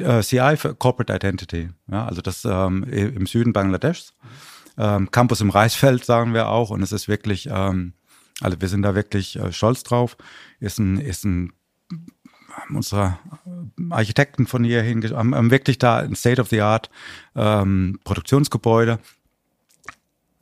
äh, 0.00 0.22
CI 0.22 0.56
Corporate 0.78 1.14
Identity. 1.14 1.68
Ja, 1.90 2.06
also 2.06 2.22
das 2.22 2.44
ähm, 2.44 2.84
im 2.84 3.26
Süden 3.26 3.52
Bangladeschs. 3.52 4.14
Ähm, 4.76 5.10
Campus 5.10 5.40
im 5.40 5.50
Reisfeld 5.50 6.04
sagen 6.04 6.34
wir 6.34 6.48
auch. 6.48 6.70
Und 6.70 6.82
es 6.82 6.92
ist 6.92 7.08
wirklich, 7.08 7.48
ähm, 7.50 7.92
also 8.40 8.60
wir 8.60 8.68
sind 8.68 8.82
da 8.82 8.94
wirklich 8.94 9.38
äh, 9.38 9.52
stolz 9.52 9.82
drauf. 9.82 10.16
Ist 10.60 10.78
ein, 10.78 10.98
ist 10.98 11.24
ein 11.24 11.52
haben 12.58 12.76
unsere 12.76 13.18
äh, 13.46 13.92
Architekten 13.92 14.46
von 14.46 14.64
hier 14.64 14.82
haben, 14.82 15.34
haben 15.34 15.50
wirklich 15.50 15.78
da 15.78 15.98
ein 15.98 16.14
State-of-the-Art 16.14 16.90
ähm, 17.34 18.00
Produktionsgebäude 18.04 18.98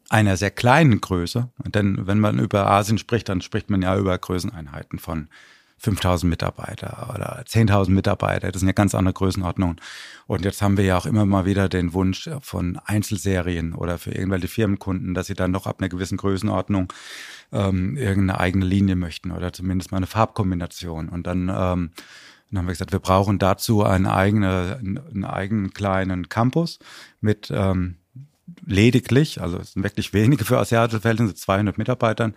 einer 0.09 0.37
sehr 0.37 0.51
kleinen 0.51 1.01
Größe. 1.01 1.51
Denn 1.67 2.07
wenn 2.07 2.21
man 2.21 2.39
über 2.39 2.67
Asien 2.67 2.99
spricht, 2.99 3.29
dann 3.29 3.41
spricht 3.41 3.71
man 3.71 3.83
ja 3.83 3.97
über 3.97 4.17
Größeneinheiten 4.17 4.99
von 4.99 5.29
5000 5.79 6.29
Mitarbeiter 6.29 7.11
oder 7.15 7.43
10.000 7.43 7.91
Mitarbeiter. 7.91 8.51
Das 8.51 8.61
sind 8.61 8.69
ja 8.69 8.73
ganz 8.73 8.95
andere 8.95 9.13
Größenordnungen. 9.13 9.77
Und 10.27 10.45
jetzt 10.45 10.63
haben 10.63 10.77
wir 10.77 10.85
ja 10.85 10.97
auch 10.97 11.07
immer 11.07 11.27
mal 11.27 11.45
wieder 11.45 11.69
den 11.69 11.93
Wunsch 11.93 12.31
von 12.41 12.79
Einzelserien 12.85 13.75
oder 13.75 13.99
für 13.99 14.13
irgendwelche 14.13 14.49
Firmenkunden, 14.49 15.15
dass 15.15 15.27
sie 15.27 15.35
dann 15.35 15.51
noch 15.51 15.67
ab 15.67 15.77
einer 15.79 15.89
gewissen 15.89 16.17
Größenordnung 16.17 16.93
ähm, 17.53 17.97
irgendeine 17.97 18.41
eigene 18.41 18.65
Linie 18.65 18.97
möchten 18.97 19.31
oder 19.31 19.53
zumindest 19.53 19.93
mal 19.93 19.99
eine 19.99 20.07
Farbkombination. 20.07 21.09
Und 21.09 21.27
dann, 21.27 21.43
ähm, 21.43 21.91
dann 22.51 22.59
haben 22.59 22.67
wir 22.67 22.73
gesagt, 22.73 22.93
wir 22.93 22.99
brauchen 22.99 23.39
dazu 23.39 23.85
einen 23.85 24.07
eigenen, 24.07 24.99
einen 24.99 25.25
eigenen 25.25 25.75
kleinen 25.75 26.29
Campus 26.29 26.79
mit 27.21 27.53
ähm, 27.55 27.97
lediglich, 28.65 29.41
also 29.43 29.59
es 29.59 29.73
sind 29.73 29.83
wirklich 29.83 30.13
wenige 30.13 30.45
für 30.45 30.59
asiatische 30.59 31.01
Verhältnisse, 31.01 31.35
200 31.35 31.79
Mitarbeitern. 31.79 32.35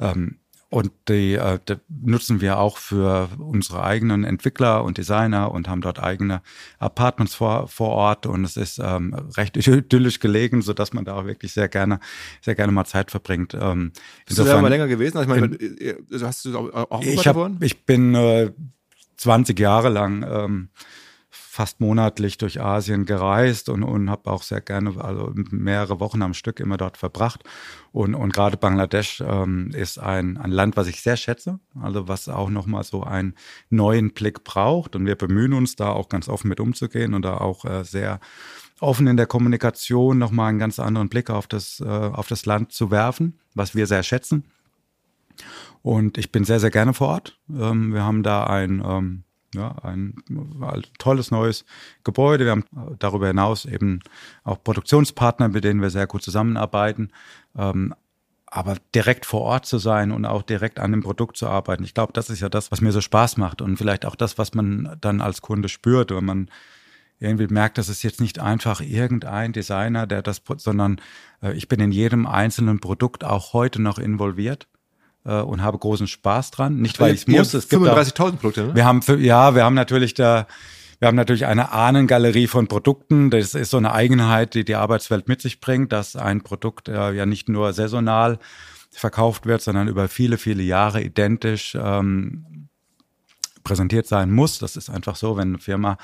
Ähm, 0.00 0.38
und 0.72 0.90
die, 1.06 1.34
äh, 1.34 1.58
die 1.68 1.74
nutzen 2.02 2.40
wir 2.40 2.58
auch 2.58 2.78
für 2.78 3.28
unsere 3.38 3.82
eigenen 3.82 4.24
Entwickler 4.24 4.84
und 4.84 4.96
Designer 4.96 5.52
und 5.52 5.68
haben 5.68 5.82
dort 5.82 6.02
eigene 6.02 6.40
Apartments 6.78 7.34
vor, 7.34 7.68
vor 7.68 7.90
Ort. 7.90 8.24
Und 8.24 8.42
es 8.44 8.56
ist 8.56 8.80
ähm, 8.82 9.12
recht 9.36 9.54
idyllisch 9.66 10.18
gelegen, 10.18 10.62
so 10.62 10.72
dass 10.72 10.94
man 10.94 11.04
da 11.04 11.16
auch 11.16 11.26
wirklich 11.26 11.52
sehr 11.52 11.68
gerne, 11.68 12.00
sehr 12.40 12.54
gerne 12.54 12.72
mal 12.72 12.86
Zeit 12.86 13.10
verbringt. 13.10 13.52
Ähm, 13.52 13.92
Bist 14.26 14.38
du 14.38 14.44
da 14.44 14.62
mal 14.62 14.68
länger 14.68 14.88
gewesen? 14.88 15.18
Also 15.18 15.30
ich 15.30 15.40
meine, 15.40 15.54
äh, 15.56 15.96
also 16.10 16.26
hast 16.26 16.46
du 16.46 16.56
auch 16.56 16.90
auch 16.90 17.02
ich, 17.02 17.26
hab, 17.26 17.62
ich 17.62 17.84
bin 17.84 18.14
äh, 18.14 18.50
20 19.18 19.60
Jahre 19.60 19.90
lang 19.90 20.24
ähm, 20.26 20.68
fast 21.52 21.80
monatlich 21.80 22.38
durch 22.38 22.62
Asien 22.62 23.04
gereist 23.04 23.68
und, 23.68 23.82
und 23.82 24.08
habe 24.08 24.30
auch 24.30 24.42
sehr 24.42 24.62
gerne, 24.62 24.98
also 25.04 25.34
mehrere 25.50 26.00
Wochen 26.00 26.22
am 26.22 26.32
Stück 26.32 26.60
immer 26.60 26.78
dort 26.78 26.96
verbracht. 26.96 27.44
Und, 27.92 28.14
und 28.14 28.32
gerade 28.32 28.56
Bangladesch 28.56 29.20
ähm, 29.20 29.70
ist 29.74 29.98
ein, 29.98 30.38
ein 30.38 30.50
Land, 30.50 30.78
was 30.78 30.86
ich 30.86 31.02
sehr 31.02 31.18
schätze, 31.18 31.60
also 31.78 32.08
was 32.08 32.30
auch 32.30 32.48
nochmal 32.48 32.84
so 32.84 33.02
einen 33.02 33.34
neuen 33.68 34.14
Blick 34.14 34.44
braucht. 34.44 34.96
Und 34.96 35.04
wir 35.04 35.14
bemühen 35.14 35.52
uns 35.52 35.76
da 35.76 35.90
auch 35.90 36.08
ganz 36.08 36.26
offen 36.26 36.48
mit 36.48 36.58
umzugehen 36.58 37.12
und 37.12 37.20
da 37.20 37.36
auch 37.36 37.66
äh, 37.66 37.84
sehr 37.84 38.18
offen 38.80 39.06
in 39.06 39.18
der 39.18 39.26
Kommunikation 39.26 40.16
nochmal 40.16 40.48
einen 40.48 40.58
ganz 40.58 40.78
anderen 40.78 41.10
Blick 41.10 41.28
auf 41.28 41.46
das, 41.46 41.80
äh, 41.80 41.84
auf 41.86 42.28
das 42.28 42.46
Land 42.46 42.72
zu 42.72 42.90
werfen, 42.90 43.38
was 43.54 43.74
wir 43.74 43.86
sehr 43.86 44.02
schätzen. 44.02 44.44
Und 45.82 46.16
ich 46.16 46.32
bin 46.32 46.44
sehr, 46.44 46.60
sehr 46.60 46.70
gerne 46.70 46.94
vor 46.94 47.08
Ort. 47.08 47.38
Ähm, 47.50 47.92
wir 47.92 48.04
haben 48.04 48.22
da 48.22 48.44
ein, 48.44 48.82
ähm, 48.82 49.24
ja, 49.54 49.76
ein 49.82 50.14
tolles 50.98 51.30
neues 51.30 51.64
Gebäude. 52.04 52.44
Wir 52.44 52.52
haben 52.52 52.64
darüber 52.98 53.26
hinaus 53.26 53.64
eben 53.64 54.00
auch 54.44 54.62
Produktionspartner, 54.62 55.48
mit 55.48 55.64
denen 55.64 55.82
wir 55.82 55.90
sehr 55.90 56.06
gut 56.06 56.22
zusammenarbeiten. 56.22 57.10
Ähm, 57.56 57.94
aber 58.46 58.76
direkt 58.94 59.24
vor 59.24 59.40
Ort 59.40 59.64
zu 59.64 59.78
sein 59.78 60.12
und 60.12 60.26
auch 60.26 60.42
direkt 60.42 60.78
an 60.78 60.90
dem 60.90 61.02
Produkt 61.02 61.38
zu 61.38 61.48
arbeiten, 61.48 61.84
ich 61.84 61.94
glaube, 61.94 62.12
das 62.12 62.28
ist 62.28 62.40
ja 62.40 62.50
das, 62.50 62.70
was 62.70 62.82
mir 62.82 62.92
so 62.92 63.00
Spaß 63.00 63.38
macht 63.38 63.62
und 63.62 63.78
vielleicht 63.78 64.04
auch 64.04 64.14
das, 64.14 64.36
was 64.36 64.52
man 64.52 64.96
dann 65.00 65.22
als 65.22 65.40
Kunde 65.40 65.70
spürt, 65.70 66.10
wenn 66.10 66.24
man 66.24 66.50
irgendwie 67.18 67.46
merkt, 67.46 67.78
das 67.78 67.88
ist 67.88 68.02
jetzt 68.02 68.20
nicht 68.20 68.40
einfach 68.40 68.82
irgendein 68.82 69.52
Designer, 69.52 70.06
der 70.06 70.20
das, 70.20 70.42
sondern 70.56 71.00
äh, 71.42 71.54
ich 71.54 71.68
bin 71.68 71.80
in 71.80 71.92
jedem 71.92 72.26
einzelnen 72.26 72.78
Produkt 72.80 73.24
auch 73.24 73.54
heute 73.54 73.80
noch 73.80 73.98
involviert 73.98 74.68
und 75.30 75.62
habe 75.62 75.78
großen 75.78 76.06
Spaß 76.06 76.50
dran. 76.50 76.76
Nicht, 76.76 77.00
weil 77.00 77.14
ich 77.14 77.26
muss. 77.26 77.54
Es 77.54 77.68
gibt 77.68 77.82
auch- 77.86 77.96
35.000 77.96 78.36
Produkte, 78.36 78.66
ne? 78.66 78.74
wir 78.74 78.84
haben, 78.84 79.00
ja, 79.20 79.54
wir 79.54 79.64
haben 79.64 79.74
natürlich 79.74 80.14
da, 80.14 80.46
wir 80.98 81.08
haben 81.08 81.16
natürlich 81.16 81.46
eine 81.46 81.72
Ahnengalerie 81.72 82.46
von 82.46 82.68
Produkten. 82.68 83.30
Das 83.30 83.54
ist 83.54 83.70
so 83.70 83.76
eine 83.76 83.92
Eigenheit, 83.92 84.54
die 84.54 84.64
die 84.64 84.76
Arbeitswelt 84.76 85.28
mit 85.28 85.40
sich 85.40 85.60
bringt, 85.60 85.92
dass 85.92 86.16
ein 86.16 86.42
Produkt 86.42 86.88
äh, 86.88 87.12
ja 87.12 87.26
nicht 87.26 87.48
nur 87.48 87.72
saisonal 87.72 88.38
verkauft 88.90 89.46
wird, 89.46 89.62
sondern 89.62 89.88
über 89.88 90.08
viele, 90.08 90.38
viele 90.38 90.62
Jahre 90.62 91.02
identisch 91.02 91.76
ähm, 91.80 92.68
präsentiert 93.64 94.06
sein 94.06 94.30
muss. 94.30 94.58
Das 94.58 94.76
ist 94.76 94.90
einfach 94.90 95.16
so, 95.16 95.36
wenn 95.36 95.48
eine 95.48 95.58
Firma 95.58 95.98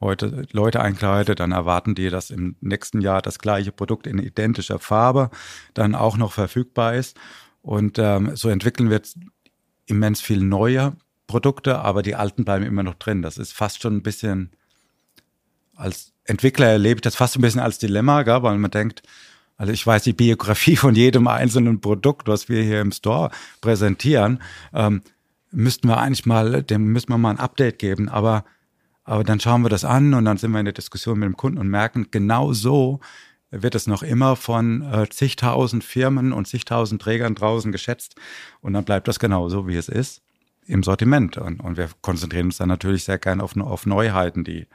heute 0.00 0.46
Leute 0.52 0.80
einkleidet, 0.80 1.40
dann 1.40 1.52
erwarten 1.52 1.94
die, 1.94 2.10
dass 2.10 2.30
im 2.30 2.56
nächsten 2.60 3.00
Jahr 3.00 3.22
das 3.22 3.38
gleiche 3.38 3.72
Produkt 3.72 4.06
in 4.06 4.18
identischer 4.18 4.78
Farbe 4.78 5.30
dann 5.72 5.94
auch 5.94 6.16
noch 6.16 6.32
verfügbar 6.32 6.94
ist. 6.94 7.16
Und 7.64 7.98
ähm, 7.98 8.36
so 8.36 8.50
entwickeln 8.50 8.90
wir 8.90 8.98
jetzt 8.98 9.16
immens 9.86 10.20
viel 10.20 10.42
neue 10.42 10.96
Produkte, 11.26 11.78
aber 11.78 12.02
die 12.02 12.14
alten 12.14 12.44
bleiben 12.44 12.66
immer 12.66 12.82
noch 12.82 12.92
drin. 12.94 13.22
Das 13.22 13.38
ist 13.38 13.54
fast 13.54 13.80
schon 13.80 13.96
ein 13.96 14.02
bisschen, 14.02 14.50
als 15.74 16.12
Entwickler 16.24 16.66
erlebe 16.66 16.98
ich 16.98 17.02
das 17.02 17.16
fast 17.16 17.36
ein 17.36 17.40
bisschen 17.40 17.62
als 17.62 17.78
Dilemma, 17.78 18.22
gell? 18.22 18.42
weil 18.42 18.58
man 18.58 18.70
denkt, 18.70 19.02
also 19.56 19.72
ich 19.72 19.86
weiß 19.86 20.02
die 20.02 20.12
Biografie 20.12 20.76
von 20.84 20.94
jedem 20.94 21.26
einzelnen 21.26 21.80
Produkt, 21.80 22.28
was 22.28 22.50
wir 22.50 22.62
hier 22.62 22.82
im 22.82 22.92
Store 22.92 23.30
präsentieren, 23.62 24.42
ähm, 24.74 25.00
müssten 25.50 25.88
wir 25.88 25.96
eigentlich 25.96 26.26
mal, 26.26 26.62
dem 26.62 26.92
müssen 26.92 27.08
wir 27.08 27.16
mal 27.18 27.30
ein 27.30 27.38
Update 27.40 27.78
geben, 27.78 28.10
aber 28.10 28.44
aber 29.06 29.22
dann 29.22 29.38
schauen 29.38 29.62
wir 29.62 29.68
das 29.68 29.84
an 29.84 30.14
und 30.14 30.24
dann 30.24 30.38
sind 30.38 30.50
wir 30.52 30.58
in 30.58 30.64
der 30.64 30.72
Diskussion 30.72 31.18
mit 31.18 31.26
dem 31.26 31.36
Kunden 31.36 31.58
und 31.58 31.68
merken, 31.68 32.08
genau 32.10 32.54
so 32.54 33.00
wird 33.62 33.74
es 33.74 33.86
noch 33.86 34.02
immer 34.02 34.36
von 34.36 34.82
äh, 34.82 35.08
zigtausend 35.08 35.84
Firmen 35.84 36.32
und 36.32 36.46
zigtausend 36.46 37.00
Trägern 37.00 37.34
draußen 37.34 37.72
geschätzt. 37.72 38.16
Und 38.60 38.72
dann 38.72 38.84
bleibt 38.84 39.08
das 39.08 39.18
genauso, 39.18 39.66
wie 39.68 39.76
es 39.76 39.88
ist 39.88 40.22
im 40.66 40.82
Sortiment. 40.82 41.36
Und, 41.36 41.60
und 41.60 41.76
wir 41.76 41.88
konzentrieren 42.00 42.46
uns 42.46 42.56
dann 42.56 42.68
natürlich 42.68 43.04
sehr 43.04 43.18
gern 43.18 43.40
auf, 43.40 43.56
auf 43.56 43.86
Neuheiten, 43.86 44.44
die 44.44 44.66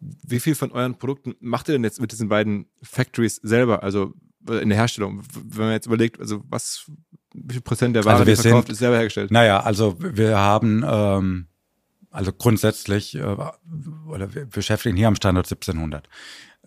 wie 0.00 0.40
viel 0.40 0.54
von 0.54 0.70
euren 0.72 0.96
Produkten 0.96 1.34
macht 1.40 1.68
ihr 1.68 1.72
denn 1.72 1.84
jetzt 1.84 2.00
mit 2.00 2.12
diesen 2.12 2.28
beiden 2.28 2.66
Factories 2.82 3.36
selber, 3.36 3.82
also 3.82 4.14
äh, 4.48 4.58
in 4.62 4.68
der 4.68 4.78
Herstellung? 4.78 5.22
Wenn 5.34 5.66
man 5.66 5.72
jetzt 5.72 5.86
überlegt, 5.86 6.20
also 6.20 6.44
was, 6.48 6.90
wie 7.34 7.54
viel 7.54 7.62
Prozent 7.62 7.96
der 7.96 8.04
Ware, 8.04 8.20
also 8.20 8.24
die 8.24 8.36
verkauft, 8.36 8.66
sind, 8.66 8.72
ist 8.72 8.78
selber 8.78 8.96
hergestellt? 8.96 9.30
Naja, 9.30 9.60
also 9.60 9.96
wir 9.98 10.38
haben, 10.38 10.84
ähm, 10.86 11.46
also 12.10 12.32
grundsätzlich, 12.32 13.16
äh, 13.16 13.36
oder 14.06 14.34
wir 14.34 14.46
beschäftigen 14.46 14.96
hier 14.96 15.08
am 15.08 15.16
Standort 15.16 15.46
1700. 15.46 16.08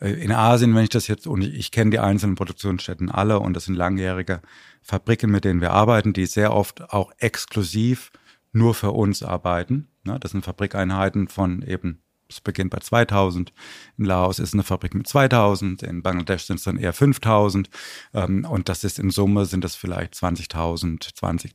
Äh, 0.02 0.12
in 0.14 0.32
Asien, 0.32 0.76
wenn 0.76 0.84
ich 0.84 0.90
das 0.90 1.08
jetzt, 1.08 1.28
und 1.28 1.42
ich 1.42 1.72
kenne 1.72 1.92
die 1.92 2.00
einzelnen 2.00 2.36
Produktionsstätten 2.36 3.10
alle 3.10 3.40
und 3.40 3.54
das 3.54 3.66
sind 3.66 3.76
langjährige 3.76 4.42
Fabriken, 4.82 5.32
mit 5.32 5.46
denen 5.46 5.62
wir 5.62 5.72
arbeiten, 5.72 6.14
die 6.14 6.26
sehr 6.26 6.54
oft 6.54 6.92
auch 6.92 7.12
exklusiv 7.18 8.12
nur 8.52 8.74
für 8.74 8.92
uns 8.92 9.24
arbeiten. 9.24 9.88
Ne, 10.04 10.20
das 10.20 10.32
sind 10.32 10.44
Fabrikeinheiten 10.44 11.28
von 11.28 11.62
eben 11.62 12.02
es 12.32 12.42
beginnt 12.42 12.72
bei 12.72 12.80
2000. 12.80 13.54
In 13.98 14.06
Laos 14.06 14.40
ist 14.40 14.54
eine 14.54 14.64
Fabrik 14.64 14.96
mit 14.96 15.08
2000. 15.08 15.84
In 15.84 16.02
Bangladesch 16.02 16.44
sind 16.44 16.58
es 16.58 16.64
dann 16.64 16.78
eher 16.78 16.94
5000. 16.94 17.70
Ähm, 18.14 18.46
und 18.50 18.70
das 18.70 18.84
ist 18.84 19.00
in 19.00 19.10
Summe 19.10 19.46
sind 19.46 19.64
das 19.64 19.76
vielleicht 19.76 20.14
20.000, 20.14 21.14
20, 21.14 21.52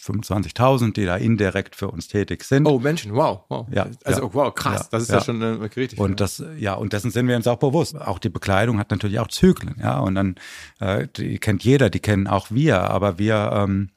25.000, 0.00 0.92
die 0.92 1.04
da 1.04 1.16
indirekt 1.16 1.74
für 1.74 1.88
uns 1.88 2.08
tätig 2.08 2.44
sind. 2.44 2.66
Oh, 2.66 2.78
Menschen, 2.78 3.14
wow, 3.14 3.40
wow. 3.48 3.66
Ja, 3.70 3.86
also, 4.04 4.22
ja. 4.22 4.34
wow, 4.34 4.54
krass. 4.54 4.82
Ja, 4.82 4.88
das 4.92 5.02
ist 5.02 5.08
ja. 5.10 5.16
ja, 5.16 5.24
schon 5.24 5.42
äh, 5.42 5.46
richtig. 5.46 5.98
Und 5.98 6.20
das, 6.20 6.42
ja, 6.58 6.74
und 6.74 6.92
dessen 6.92 7.10
sind 7.10 7.26
wir 7.26 7.36
uns 7.36 7.46
auch 7.46 7.58
bewusst. 7.58 8.00
Auch 8.00 8.18
die 8.18 8.28
Bekleidung 8.28 8.78
hat 8.78 8.90
natürlich 8.90 9.18
auch 9.18 9.28
Zyklen, 9.28 9.76
ja. 9.80 9.98
Und 9.98 10.14
dann, 10.14 10.36
äh, 10.80 11.08
die 11.16 11.38
kennt 11.38 11.64
jeder, 11.64 11.90
die 11.90 12.00
kennen 12.00 12.26
auch 12.26 12.50
wir, 12.50 12.82
aber 12.82 13.18
wir 13.18 13.50
ähm, 13.52 13.90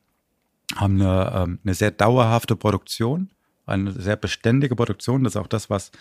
haben 0.76 1.02
eine, 1.02 1.32
ähm, 1.36 1.60
eine 1.64 1.74
sehr 1.74 1.92
dauerhafte 1.92 2.56
Produktion, 2.56 3.30
eine 3.66 3.92
sehr 3.92 4.16
beständige 4.16 4.76
Produktion. 4.76 5.24
Das 5.24 5.36
ist 5.36 5.42
auch 5.42 5.48
das, 5.48 5.70
was 5.70 5.92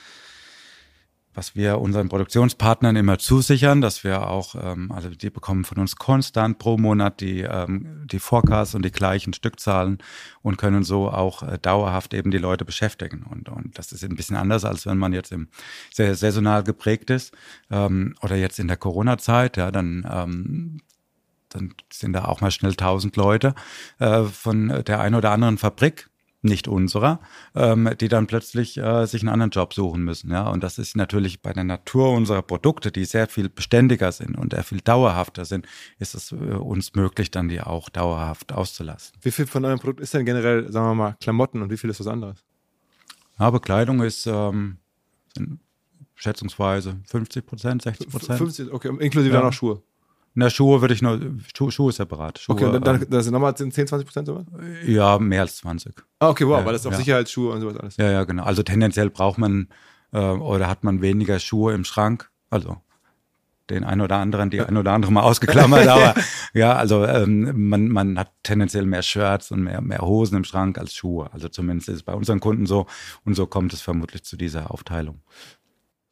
was 1.35 1.55
wir 1.55 1.79
unseren 1.79 2.09
Produktionspartnern 2.09 2.97
immer 2.97 3.19
zusichern, 3.19 3.81
dass 3.81 4.03
wir 4.03 4.29
auch, 4.29 4.57
ähm, 4.61 4.91
also 4.91 5.11
die 5.11 5.31
bekommen 5.31 5.65
von 5.65 5.79
uns 5.79 5.97
konstant 5.97 6.59
pro 6.59 6.77
Monat 6.77 7.21
die, 7.21 7.43
ähm, 7.43 8.07
die 8.11 8.19
Forecasts 8.19 8.75
und 8.75 8.85
die 8.85 8.91
gleichen 8.91 9.33
Stückzahlen 9.33 9.99
und 10.43 10.59
können 10.59 10.83
so 10.83 11.09
auch 11.09 11.43
äh, 11.43 11.59
dauerhaft 11.61 12.15
eben 12.15 12.31
die 12.31 12.39
Leute 12.39 12.65
beschäftigen. 12.65 13.25
Und, 13.31 13.49
und 13.49 13.79
das 13.79 13.93
ist 13.93 14.03
ein 14.03 14.17
bisschen 14.17 14.37
anders, 14.37 14.65
als 14.65 14.87
wenn 14.87 14.99
man 14.99 15.13
jetzt 15.13 15.31
im 15.31 15.49
sehr 15.93 16.15
saisonal 16.17 16.65
geprägt 16.65 17.11
ist 17.11 17.33
ähm, 17.71 18.17
oder 18.23 18.37
jetzt 18.37 18.59
in 18.59 18.69
der 18.69 18.77
Corona-Zeit, 18.77 19.57
ja, 19.57 19.71
dann 19.71 20.07
ähm, 20.11 20.81
dann 21.53 21.75
sind 21.93 22.13
da 22.13 22.27
auch 22.27 22.41
mal 22.41 22.53
schnell 22.53 22.75
tausend 22.77 23.17
Leute 23.17 23.55
äh, 23.99 24.23
von 24.23 24.85
der 24.87 25.01
einen 25.01 25.17
oder 25.17 25.33
anderen 25.33 25.59
Fabrik 25.59 26.09
nicht 26.43 26.69
unserer, 26.69 27.21
ähm, 27.55 27.91
die 28.01 28.09
dann 28.09 28.27
plötzlich 28.27 28.79
äh, 28.79 29.07
sich 29.07 29.23
einen 29.23 29.29
anderen 29.29 29.51
Job 29.51 29.75
suchen 29.75 30.03
müssen. 30.03 30.31
Ja, 30.31 30.49
und 30.49 30.63
das 30.63 30.79
ist 30.79 30.97
natürlich 30.97 31.43
bei 31.43 31.53
der 31.53 31.65
Natur 31.65 32.13
unserer 32.13 32.43
Produkte, 32.43 32.91
die 32.91 33.05
sehr 33.05 33.27
viel 33.27 33.49
beständiger 33.49 34.11
sind 34.13 34.39
und 34.39 34.53
sehr 34.55 34.65
viel 34.65 34.81
dauerhafter 34.81 35.45
sind, 35.45 35.67
ist 35.99 36.15
es 36.15 36.33
äh, 36.33 36.37
uns 36.37 36.95
möglich, 36.95 37.31
dann 37.31 37.49
die 37.49 37.61
auch 37.61 37.89
dauerhaft 37.91 38.53
auszulassen. 38.53 39.17
wie 39.23 39.31
viel 39.31 39.47
von 39.47 39.65
eurem 39.65 39.79
Produkt 39.79 40.01
ist 40.01 40.15
denn 40.15 40.25
generell, 40.25 40.71
sagen 40.73 40.87
wir 40.89 40.95
mal, 40.95 41.17
Klamotten 41.21 41.61
und 41.63 41.71
wie 41.71 41.77
viel 41.77 41.91
ist 41.91 42.01
was 42.01 42.07
anderes? 42.07 42.43
Ja, 43.39 43.51
Bekleidung 43.51 44.03
ist 44.03 44.27
ähm, 44.27 44.79
schätzungsweise 46.15 46.97
50 47.07 47.47
Prozent, 47.47 47.83
60 47.83 48.09
Prozent. 48.09 48.39
50, 48.39 48.73
okay, 48.73 48.89
inklusive 48.99 49.35
Ja. 49.35 49.41
dann 49.41 49.49
auch 49.49 49.53
Schuhe. 49.53 49.83
Der 50.35 50.49
Schuhe 50.51 50.81
würde 50.81 50.95
ich 50.95 51.03
nur, 51.03 51.21
Schuhe, 51.57 51.73
Schuhe 51.73 51.93
separat. 51.93 52.39
Schuhe, 52.39 52.55
Okay, 52.55 52.65
und 52.67 52.87
dann, 52.87 53.03
ähm, 53.03 53.07
dann 53.11 53.23
sind 53.23 53.33
nochmal 53.33 53.57
10, 53.57 53.73
20 53.73 54.07
Prozent 54.07 54.27
sowas? 54.27 54.45
ja, 54.87 55.19
mehr 55.19 55.43
als 55.43 55.57
20. 55.57 55.95
Ah, 56.21 56.29
okay, 56.29 56.47
wow, 56.47 56.61
Ja, 56.61 56.65
weil 56.67 56.73
das 56.73 56.83
ist 56.83 56.87
auch 56.87 56.93
ja. 56.93 56.99
Sicherheitsschuhe 56.99 57.53
und 57.53 57.61
sowas 57.61 57.77
alles. 57.77 57.97
Ja, 57.97 58.11
ja, 58.11 58.25
genau. 58.25 58.45
Also 58.45 58.63
tendenziell 58.63 59.11
braucht 59.11 59.39
man 59.39 59.69
äh, 60.13 60.19
oder 60.19 60.69
hat 60.69 60.85
man 60.85 61.03
weniger 61.03 61.39
Schuhe 61.39 61.75
im 61.75 61.85
Schrank. 61.85 62.31
Also 62.49 62.79
den 63.71 63.85
ein 63.85 64.01
oder 64.01 64.17
anderen, 64.17 64.51
die 64.51 64.61
ein 64.61 64.77
oder 64.77 64.93
andere 64.93 65.13
mal 65.13 65.23
ausgeklammert, 65.23 65.87
aber 65.89 66.15
ja, 66.55 66.75
also 66.75 67.05
ähm, 67.07 67.69
man, 67.69 67.89
man 67.89 68.19
hat 68.19 68.33
tendenziell 68.43 68.85
mehr 68.85 69.03
Shirts 69.03 69.53
und 69.53 69.63
mehr, 69.63 69.81
mehr 69.81 70.01
Hosen 70.01 70.37
im 70.37 70.45
Schrank 70.45 70.77
als 70.77 70.93
Schuhe. 70.95 71.33
Also 71.33 71.49
zumindest 71.49 71.89
ist 71.89 71.95
es 71.97 72.03
bei 72.03 72.13
unseren 72.15 72.41
Kunden 72.41 72.67
so 72.67 72.87
und 73.25 73.35
so 73.35 73.47
kommt 73.47 73.73
es 73.73 73.81
vermutlich 73.81 74.25
zu 74.25 74.37
dieser 74.37 74.71
Aufteilung. 74.71 75.23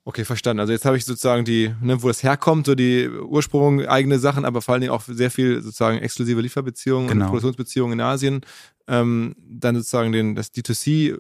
Okay, 0.09 0.25
verstanden. 0.25 0.61
Also 0.61 0.73
jetzt 0.73 0.87
habe 0.87 0.97
ich 0.97 1.05
sozusagen 1.05 1.45
die, 1.45 1.71
ne, 1.83 2.03
wo 2.03 2.09
es 2.09 2.23
herkommt, 2.23 2.65
so 2.65 2.75
die 2.75 3.11
Ursprung, 3.11 3.85
eigene 3.85 4.19
Sachen, 4.19 4.47
aber 4.47 4.63
vor 4.63 4.73
allen 4.73 4.81
Dingen 4.81 4.93
auch 4.95 5.03
sehr 5.03 5.31
viel 5.31 5.61
sozusagen 5.61 5.99
exklusive 5.99 6.41
Lieferbeziehungen 6.41 7.09
Genau. 7.09 7.25
und 7.27 7.29
Produktionsbeziehungen 7.29 7.99
in 7.99 8.01
Asien. 8.01 8.41
Ähm, 8.87 9.37
dann 9.47 9.77
sozusagen 9.77 10.11
den, 10.13 10.35
das 10.35 10.51
D2C 10.55 11.19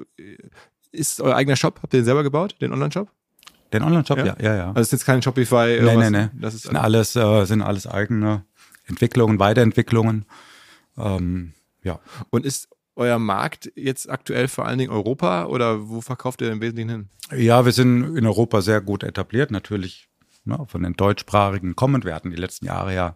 ist 0.90 1.20
euer 1.20 1.36
eigener 1.36 1.56
Shop. 1.56 1.80
Habt 1.82 1.92
ihr 1.92 2.00
den 2.00 2.06
selber 2.06 2.22
gebaut, 2.22 2.56
den 2.62 2.72
Online-Shop? 2.72 3.10
Den 3.74 3.82
Online-Shop, 3.82 4.16
Ja. 4.20 4.24
ja, 4.24 4.36
ja, 4.40 4.56
ja. 4.56 4.66
Also 4.68 4.80
es 4.80 4.86
ist 4.86 4.92
jetzt 4.92 5.04
kein 5.04 5.20
Shopify. 5.20 5.76
irgendwas. 5.76 6.10
nee, 6.10 6.18
nee. 6.22 6.28
Das 6.40 6.54
ist 6.54 6.62
sind 6.62 6.76
alles, 6.76 7.14
äh, 7.14 7.44
sind 7.44 7.60
alles 7.60 7.86
eigene 7.86 8.46
Entwicklungen, 8.86 9.38
Weiterentwicklungen. 9.38 10.24
Ähm, 10.96 11.52
ja. 11.82 12.00
Und 12.30 12.46
ist 12.46 12.70
euer 12.98 13.18
Markt 13.18 13.72
jetzt 13.76 14.10
aktuell 14.10 14.48
vor 14.48 14.66
allen 14.66 14.78
Dingen 14.78 14.90
Europa 14.90 15.46
oder 15.46 15.88
wo 15.88 16.00
verkauft 16.00 16.42
ihr 16.42 16.50
im 16.50 16.60
Wesentlichen 16.60 16.90
hin? 16.90 17.08
Ja, 17.36 17.64
wir 17.64 17.72
sind 17.72 18.16
in 18.16 18.26
Europa 18.26 18.60
sehr 18.60 18.80
gut 18.80 19.04
etabliert, 19.04 19.50
natürlich 19.50 20.08
ne, 20.44 20.64
von 20.66 20.82
den 20.82 20.94
deutschsprachigen 20.94 21.76
kommend. 21.76 22.04
Wir 22.04 22.14
hatten 22.14 22.30
die 22.30 22.36
letzten 22.36 22.66
Jahre 22.66 22.94
ja 22.94 23.14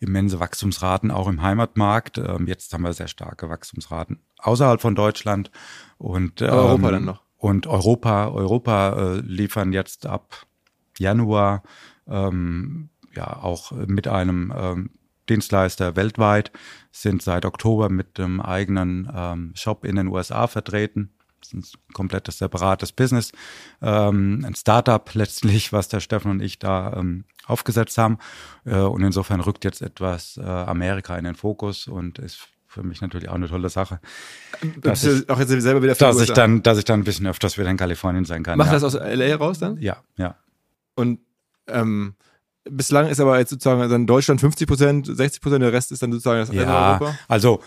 immense 0.00 0.38
Wachstumsraten 0.40 1.10
auch 1.10 1.26
im 1.26 1.42
Heimatmarkt. 1.42 2.18
Ähm, 2.18 2.46
jetzt 2.46 2.72
haben 2.72 2.82
wir 2.82 2.92
sehr 2.92 3.08
starke 3.08 3.48
Wachstumsraten 3.48 4.20
außerhalb 4.38 4.80
von 4.80 4.94
Deutschland 4.94 5.50
und 5.96 6.42
ähm, 6.42 6.50
Europa 6.50 6.90
dann 6.90 7.04
noch. 7.04 7.22
Und 7.36 7.66
Europa, 7.66 8.28
Europa 8.28 9.16
äh, 9.16 9.20
liefern 9.20 9.72
jetzt 9.72 10.06
ab 10.06 10.46
Januar 10.98 11.62
ähm, 12.08 12.90
ja 13.14 13.42
auch 13.42 13.72
mit 13.72 14.08
einem 14.08 14.52
ähm, 14.56 14.90
Dienstleister 15.28 15.96
weltweit, 15.96 16.52
sind 16.92 17.22
seit 17.22 17.44
Oktober 17.44 17.88
mit 17.88 18.18
einem 18.18 18.40
eigenen 18.40 19.10
ähm, 19.14 19.52
Shop 19.54 19.84
in 19.84 19.96
den 19.96 20.08
USA 20.08 20.46
vertreten. 20.46 21.10
Das 21.40 21.52
ist 21.52 21.76
ein 21.76 21.92
komplettes 21.94 22.38
separates 22.38 22.92
Business, 22.92 23.32
ähm, 23.80 24.44
ein 24.44 24.54
Startup 24.54 25.08
letztlich, 25.14 25.72
was 25.72 25.88
der 25.88 26.00
Steffen 26.00 26.30
und 26.30 26.40
ich 26.40 26.58
da 26.58 26.94
ähm, 26.96 27.24
aufgesetzt 27.46 27.96
haben. 27.98 28.18
Äh, 28.64 28.78
und 28.80 29.02
insofern 29.02 29.40
rückt 29.40 29.64
jetzt 29.64 29.82
etwas 29.82 30.36
äh, 30.36 30.42
Amerika 30.42 31.16
in 31.16 31.24
den 31.24 31.36
Fokus 31.36 31.86
und 31.86 32.18
ist 32.18 32.48
für 32.66 32.82
mich 32.82 33.00
natürlich 33.00 33.28
auch 33.30 33.34
eine 33.34 33.48
tolle 33.48 33.70
Sache, 33.70 33.98
dass 34.80 35.02
Bist 35.02 35.28
du 35.28 35.32
auch 35.32 35.38
jetzt 35.38 35.48
selber 35.48 35.82
wieder 35.82 35.94
dass 35.94 36.20
ich 36.20 36.32
dann, 36.32 36.62
dass 36.62 36.76
ich 36.78 36.84
dann 36.84 37.00
ein 37.00 37.04
bisschen 37.04 37.26
öfters 37.26 37.56
wieder 37.56 37.70
in 37.70 37.78
Kalifornien 37.78 38.26
sein 38.26 38.42
kann. 38.42 38.58
Macht 38.58 38.68
ja. 38.68 38.78
das 38.78 38.84
aus 38.84 38.94
LA 38.94 39.34
raus 39.36 39.58
dann? 39.58 39.78
Ja, 39.78 40.02
ja. 40.16 40.36
Und 40.94 41.20
ähm, 41.66 42.14
bislang 42.70 43.08
ist 43.08 43.20
aber 43.20 43.38
jetzt 43.38 43.50
sozusagen 43.50 43.88
dann 43.90 44.06
Deutschland 44.06 44.40
50 44.40 44.66
Prozent, 44.68 45.06
60 45.06 45.40
Prozent, 45.42 45.62
der 45.62 45.72
Rest 45.72 45.92
ist 45.92 46.02
dann 46.02 46.12
sozusagen 46.12 46.40
das 46.40 46.50
Ja, 46.50 46.92
Europa. 46.98 47.16
also 47.28 47.62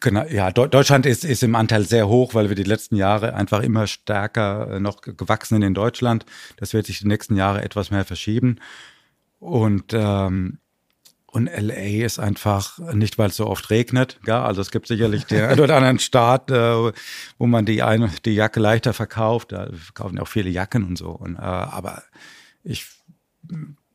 genau, 0.00 0.24
ja, 0.26 0.48
Deu- 0.48 0.68
Deutschland 0.68 1.06
ist, 1.06 1.24
ist 1.24 1.42
im 1.42 1.54
Anteil 1.54 1.84
sehr 1.86 2.08
hoch, 2.08 2.34
weil 2.34 2.48
wir 2.48 2.56
die 2.56 2.62
letzten 2.64 2.96
Jahre 2.96 3.34
einfach 3.34 3.62
immer 3.62 3.86
stärker 3.86 4.74
äh, 4.74 4.80
noch 4.80 5.00
ge- 5.02 5.14
gewachsen 5.16 5.54
sind 5.56 5.62
in 5.62 5.74
Deutschland. 5.74 6.26
Das 6.56 6.72
wird 6.74 6.86
sich 6.86 6.98
die 7.00 7.08
nächsten 7.08 7.36
Jahre 7.36 7.62
etwas 7.62 7.90
mehr 7.90 8.04
verschieben. 8.04 8.56
Und 9.38 9.92
ähm, 9.92 10.58
und 11.26 11.48
LA 11.48 12.04
ist 12.04 12.20
einfach 12.20 12.78
nicht, 12.94 13.18
weil 13.18 13.28
es 13.30 13.34
so 13.36 13.48
oft 13.48 13.68
regnet. 13.70 14.20
Ja, 14.24 14.44
also 14.44 14.60
es 14.60 14.70
gibt 14.70 14.86
sicherlich 14.86 15.26
den 15.26 15.42
einen 15.42 15.58
oder 15.58 15.74
anderen 15.74 15.98
Staat, 15.98 16.48
äh, 16.52 16.92
wo 17.38 17.46
man 17.48 17.66
die 17.66 17.82
eine 17.82 18.08
die 18.24 18.34
Jacke 18.36 18.60
leichter 18.60 18.92
verkauft. 18.92 19.50
Da 19.50 19.68
verkaufen 19.72 20.16
ja 20.18 20.22
auch 20.22 20.28
viele 20.28 20.48
Jacken 20.48 20.84
und 20.84 20.96
so. 20.96 21.10
Und, 21.10 21.34
äh, 21.34 21.40
aber 21.40 22.04
ich 22.62 22.86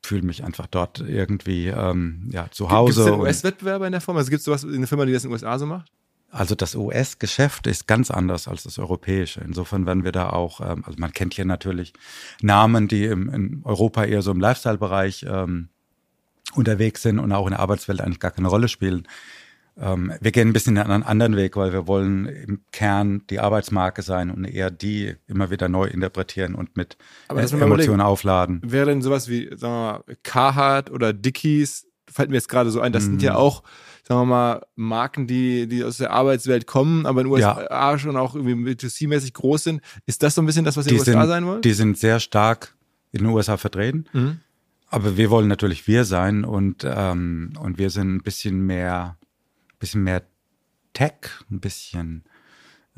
fühle 0.09 0.23
mich 0.23 0.43
einfach 0.43 0.67
dort 0.67 0.99
irgendwie 1.01 1.67
ähm, 1.67 2.27
ja 2.31 2.47
zu 2.51 2.63
Gibt 2.65 2.71
es 2.71 2.77
Hause. 2.77 3.03
denn 3.05 3.13
und- 3.13 3.19
US-Wettbewerber 3.21 3.85
in 3.85 3.91
der 3.91 4.01
Form? 4.01 4.17
Also 4.17 4.29
gibt 4.31 4.39
es 4.39 4.45
sowas, 4.45 4.65
eine 4.65 4.87
Firma, 4.87 5.05
die 5.05 5.13
das 5.13 5.23
in 5.23 5.29
den 5.29 5.33
USA 5.33 5.57
so 5.59 5.65
macht? 5.67 5.91
Also 6.31 6.53
das 6.55 6.75
US-Geschäft 6.75 7.65
ist 7.67 7.87
ganz 7.87 8.11
anders 8.11 8.47
als 8.47 8.63
das 8.63 8.77
europäische. 8.79 9.41
Insofern 9.41 9.85
werden 9.85 10.03
wir 10.03 10.11
da 10.11 10.29
auch, 10.29 10.61
ähm, 10.61 10.83
also 10.85 10.97
man 10.99 11.11
kennt 11.13 11.33
hier 11.35 11.45
natürlich 11.45 11.93
Namen, 12.41 12.87
die 12.87 13.05
im, 13.05 13.29
in 13.29 13.61
Europa 13.63 14.03
eher 14.03 14.21
so 14.21 14.31
im 14.31 14.39
Lifestyle-Bereich 14.39 15.25
ähm, 15.29 15.69
unterwegs 16.55 17.01
sind 17.03 17.19
und 17.19 17.31
auch 17.31 17.45
in 17.45 17.51
der 17.51 17.59
Arbeitswelt 17.59 18.01
eigentlich 18.01 18.19
gar 18.19 18.31
keine 18.31 18.47
Rolle 18.47 18.67
spielen. 18.67 19.07
Ähm, 19.81 20.11
wir 20.19 20.31
gehen 20.31 20.49
ein 20.49 20.53
bisschen 20.53 20.77
einen 20.77 21.03
anderen 21.03 21.35
Weg, 21.37 21.55
weil 21.55 21.71
wir 21.71 21.87
wollen 21.87 22.25
im 22.25 22.61
Kern 22.71 23.21
die 23.29 23.39
Arbeitsmarke 23.39 24.01
sein 24.01 24.29
und 24.29 24.43
eher 24.45 24.71
die 24.71 25.15
immer 25.27 25.49
wieder 25.51 25.69
neu 25.69 25.85
interpretieren 25.85 26.53
und 26.55 26.75
mit 26.75 26.97
Aber 27.29 27.41
äh, 27.41 27.47
Emotionen 27.49 28.01
aufladen. 28.01 28.61
Wäre 28.63 28.87
denn 28.87 29.01
sowas 29.01 29.29
wie, 29.29 29.45
sagen 29.55 29.73
wir 29.73 30.03
mal, 30.07 30.15
Carhartt 30.23 30.91
oder 30.91 31.13
Dickies, 31.13 31.85
fällt 32.11 32.29
mir 32.29 32.35
jetzt 32.37 32.49
gerade 32.49 32.71
so 32.71 32.81
ein, 32.81 32.91
das 32.91 33.03
sind 33.03 33.15
Mhm. 33.15 33.19
ja 33.21 33.35
auch, 33.35 33.63
sagen 34.07 34.21
wir 34.21 34.25
mal, 34.25 34.61
Marken, 34.75 35.27
die, 35.27 35.67
die 35.67 35.83
aus 35.83 35.97
der 35.97 36.11
Arbeitswelt 36.11 36.65
kommen, 36.67 37.05
aber 37.05 37.21
in 37.21 37.27
den 37.27 37.33
USA 37.33 37.97
schon 37.99 38.17
auch 38.17 38.35
irgendwie 38.35 38.71
B2C-mäßig 38.71 39.33
groß 39.33 39.63
sind. 39.63 39.81
Ist 40.07 40.23
das 40.23 40.35
so 40.35 40.41
ein 40.41 40.45
bisschen 40.45 40.65
das, 40.65 40.75
was 40.75 40.87
ihr 40.87 40.93
in 40.93 40.97
Die 40.97 41.03
den 41.05 41.13
USA 41.13 41.21
sind, 41.21 41.29
sein 41.29 41.45
wollt? 41.45 41.63
die 41.65 41.73
sind 41.73 41.97
sehr 41.97 42.19
stark 42.19 42.75
in 43.11 43.19
den 43.19 43.27
USA 43.27 43.57
vertreten. 43.57 44.05
Mhm. 44.11 44.39
Aber 44.91 45.17
wir 45.17 45.29
wollen 45.29 45.47
natürlich 45.47 45.87
wir 45.87 46.03
sein 46.03 46.43
und, 46.43 46.83
ähm, 46.83 47.53
und 47.61 47.77
wir 47.77 47.91
sind 47.91 48.15
ein 48.15 48.23
bisschen 48.23 48.65
mehr, 48.65 49.17
bisschen 49.79 50.03
mehr 50.03 50.23
Tech, 50.93 51.13
ein 51.49 51.59
bisschen, 51.59 52.23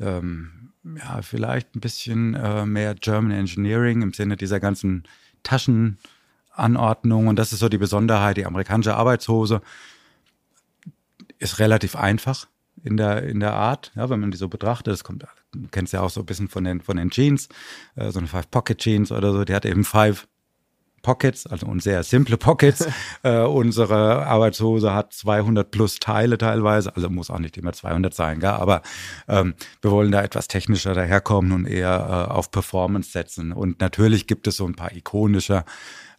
ähm, 0.00 0.72
ja, 0.96 1.22
vielleicht 1.22 1.74
ein 1.74 1.80
bisschen 1.80 2.34
äh, 2.34 2.66
mehr 2.66 2.94
German 2.94 3.32
Engineering 3.32 4.02
im 4.02 4.12
Sinne 4.12 4.36
dieser 4.36 4.60
ganzen 4.60 5.04
Taschenanordnung. 5.42 7.28
Und 7.28 7.38
das 7.38 7.52
ist 7.52 7.60
so 7.60 7.68
die 7.68 7.78
Besonderheit. 7.78 8.36
Die 8.36 8.46
amerikanische 8.46 8.96
Arbeitshose 8.96 9.60
ist 11.38 11.58
relativ 11.58 11.96
einfach 11.96 12.48
in 12.82 12.96
der, 12.96 13.22
in 13.24 13.40
der 13.40 13.54
Art, 13.54 13.92
ja, 13.94 14.10
wenn 14.10 14.20
man 14.20 14.30
die 14.30 14.36
so 14.36 14.48
betrachtet. 14.48 14.92
Das 14.92 15.04
kommt, 15.04 15.24
du 15.52 15.68
kennst 15.70 15.92
ja 15.92 16.00
auch 16.00 16.10
so 16.10 16.20
ein 16.20 16.26
bisschen 16.26 16.48
von 16.48 16.64
den, 16.64 16.80
von 16.80 16.96
den 16.96 17.10
Jeans, 17.10 17.48
äh, 17.94 18.10
so 18.10 18.18
eine 18.18 18.28
Five-Pocket-Jeans 18.28 19.12
oder 19.12 19.32
so. 19.32 19.44
Die 19.44 19.54
hat 19.54 19.64
eben 19.66 19.84
five 19.84 20.26
Pockets, 21.02 21.46
also 21.46 21.66
und 21.66 21.82
sehr 21.82 22.02
simple 22.02 22.36
Pockets. 22.36 22.86
äh, 23.22 23.40
unsere 23.40 24.26
Arbeitshose 24.26 24.94
hat 24.94 25.12
200 25.12 25.70
plus 25.70 25.98
Teile 25.98 26.38
teilweise, 26.38 26.94
also 26.94 27.10
muss 27.10 27.30
auch 27.30 27.38
nicht 27.38 27.56
immer 27.56 27.72
200 27.72 28.14
sein, 28.14 28.40
gell? 28.40 28.50
aber 28.50 28.82
ähm, 29.28 29.54
wir 29.80 29.90
wollen 29.90 30.12
da 30.12 30.22
etwas 30.22 30.48
technischer 30.48 30.94
daherkommen 30.94 31.52
und 31.52 31.66
eher 31.66 32.28
äh, 32.28 32.32
auf 32.32 32.50
Performance 32.50 33.10
setzen. 33.10 33.52
Und 33.52 33.80
natürlich 33.80 34.26
gibt 34.26 34.46
es 34.46 34.56
so 34.56 34.66
ein 34.66 34.74
paar 34.74 34.92
ikonische 34.92 35.64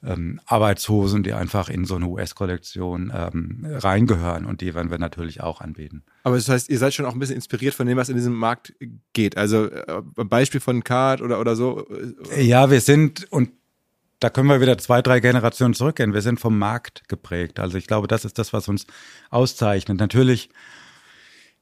ähm, 0.05 0.39
Arbeitshosen, 0.45 1.23
die 1.23 1.33
einfach 1.33 1.69
in 1.69 1.85
so 1.85 1.95
eine 1.95 2.07
US-Kollektion 2.07 3.11
ähm, 3.15 3.65
reingehören 3.65 4.45
und 4.45 4.61
die 4.61 4.73
werden 4.73 4.91
wir 4.91 4.97
natürlich 4.97 5.41
auch 5.41 5.61
anbieten. 5.61 6.03
Aber 6.23 6.35
das 6.35 6.49
heißt, 6.49 6.69
ihr 6.69 6.77
seid 6.77 6.93
schon 6.93 7.05
auch 7.05 7.13
ein 7.13 7.19
bisschen 7.19 7.35
inspiriert 7.35 7.73
von 7.73 7.87
dem, 7.87 7.97
was 7.97 8.09
in 8.09 8.15
diesem 8.15 8.33
Markt 8.33 8.73
geht. 9.13 9.37
Also 9.37 9.65
äh, 9.65 10.01
Beispiel 10.25 10.59
von 10.59 10.83
Card 10.83 11.21
oder, 11.21 11.39
oder 11.39 11.55
so. 11.55 11.87
äh, 12.31 12.43
Ja, 12.43 12.69
wir 12.69 12.81
sind, 12.81 13.31
und 13.31 13.51
da 14.23 14.29
können 14.29 14.47
wir 14.47 14.61
wieder 14.61 14.77
zwei, 14.77 15.01
drei 15.01 15.19
Generationen 15.19 15.73
zurückgehen. 15.73 16.13
Wir 16.13 16.21
sind 16.21 16.39
vom 16.39 16.57
Markt 16.57 17.03
geprägt. 17.09 17.59
Also 17.59 17.77
ich 17.77 17.87
glaube, 17.87 18.07
das 18.07 18.23
ist 18.23 18.39
das, 18.39 18.53
was 18.53 18.69
uns 18.69 18.87
auszeichnet. 19.29 19.99
Natürlich, 19.99 20.49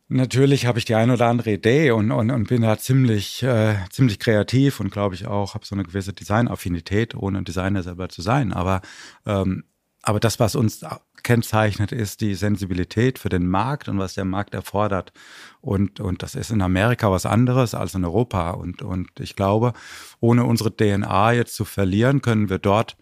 natürlich 0.08 0.68
habe 0.68 0.78
ich 0.78 0.86
die 0.86 0.94
eine 0.94 1.14
oder 1.14 1.26
andere 1.26 1.54
Idee 1.54 1.90
und, 1.90 2.12
und, 2.12 2.30
und 2.30 2.48
bin 2.48 2.62
da 2.62 2.78
ziemlich, 2.78 3.42
äh, 3.42 3.78
ziemlich 3.90 4.20
kreativ 4.20 4.80
und 4.80 4.92
glaube 4.92 5.16
ich 5.16 5.26
auch, 5.26 5.56
habe 5.56 5.66
so 5.66 5.74
eine 5.74 5.84
gewisse 5.84 6.14
Designaffinität, 6.14 7.16
ohne 7.16 7.42
Designer 7.42 7.82
selber 7.82 8.10
zu 8.10 8.22
sein. 8.22 8.54
Aber, 8.54 8.82
ähm, 9.26 9.64
aber 10.04 10.20
das, 10.20 10.40
was 10.40 10.54
uns 10.54 10.86
kennzeichnet, 11.24 11.92
ist 11.92 12.22
die 12.22 12.36
Sensibilität 12.36 13.20
für 13.20 13.30
den 13.30 13.48
Markt 13.48 13.88
und 13.88 14.00
was 14.00 14.14
der 14.14 14.26
Markt 14.26 14.54
erfordert. 14.54 15.14
Und, 15.62 16.00
und 16.00 16.24
das 16.24 16.36
ist 16.36 16.52
in 16.52 16.62
Amerika 16.62 17.12
was 17.12 17.26
anderes 17.26 17.76
als 17.76 17.94
in 17.96 18.04
Europa. 18.06 18.52
Und, 18.52 18.82
und 18.82 19.10
ich 19.20 19.36
glaube, 19.36 19.74
ohne 20.20 20.46
unsere 20.46 20.76
DNA 20.76 21.34
jetzt 21.34 21.56
zu 21.56 21.66
verlieren, 21.66 22.22
können 22.22 22.50
wir 22.50 22.60
dort 22.60 22.98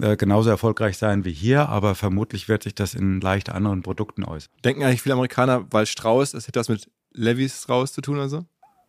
äh, 0.00 0.16
genauso 0.16 0.50
erfolgreich 0.50 0.98
sein 0.98 1.24
wie 1.24 1.32
hier, 1.32 1.68
aber 1.68 1.94
vermutlich 1.94 2.48
wird 2.48 2.64
sich 2.64 2.74
das 2.74 2.94
in 2.94 3.20
leicht 3.20 3.50
anderen 3.50 3.82
Produkten 3.82 4.24
äußern. 4.24 4.52
Denken 4.64 4.82
eigentlich 4.82 5.02
viele 5.02 5.14
Amerikaner, 5.14 5.66
weil 5.70 5.86
Strauß, 5.86 6.32
das 6.32 6.48
hätte 6.48 6.58
was 6.58 6.68
mit 6.68 6.90
Levi 7.12 7.48
Strauss 7.48 7.92
zu 7.92 8.00
tun 8.00 8.16
oder 8.16 8.28
so? 8.28 8.44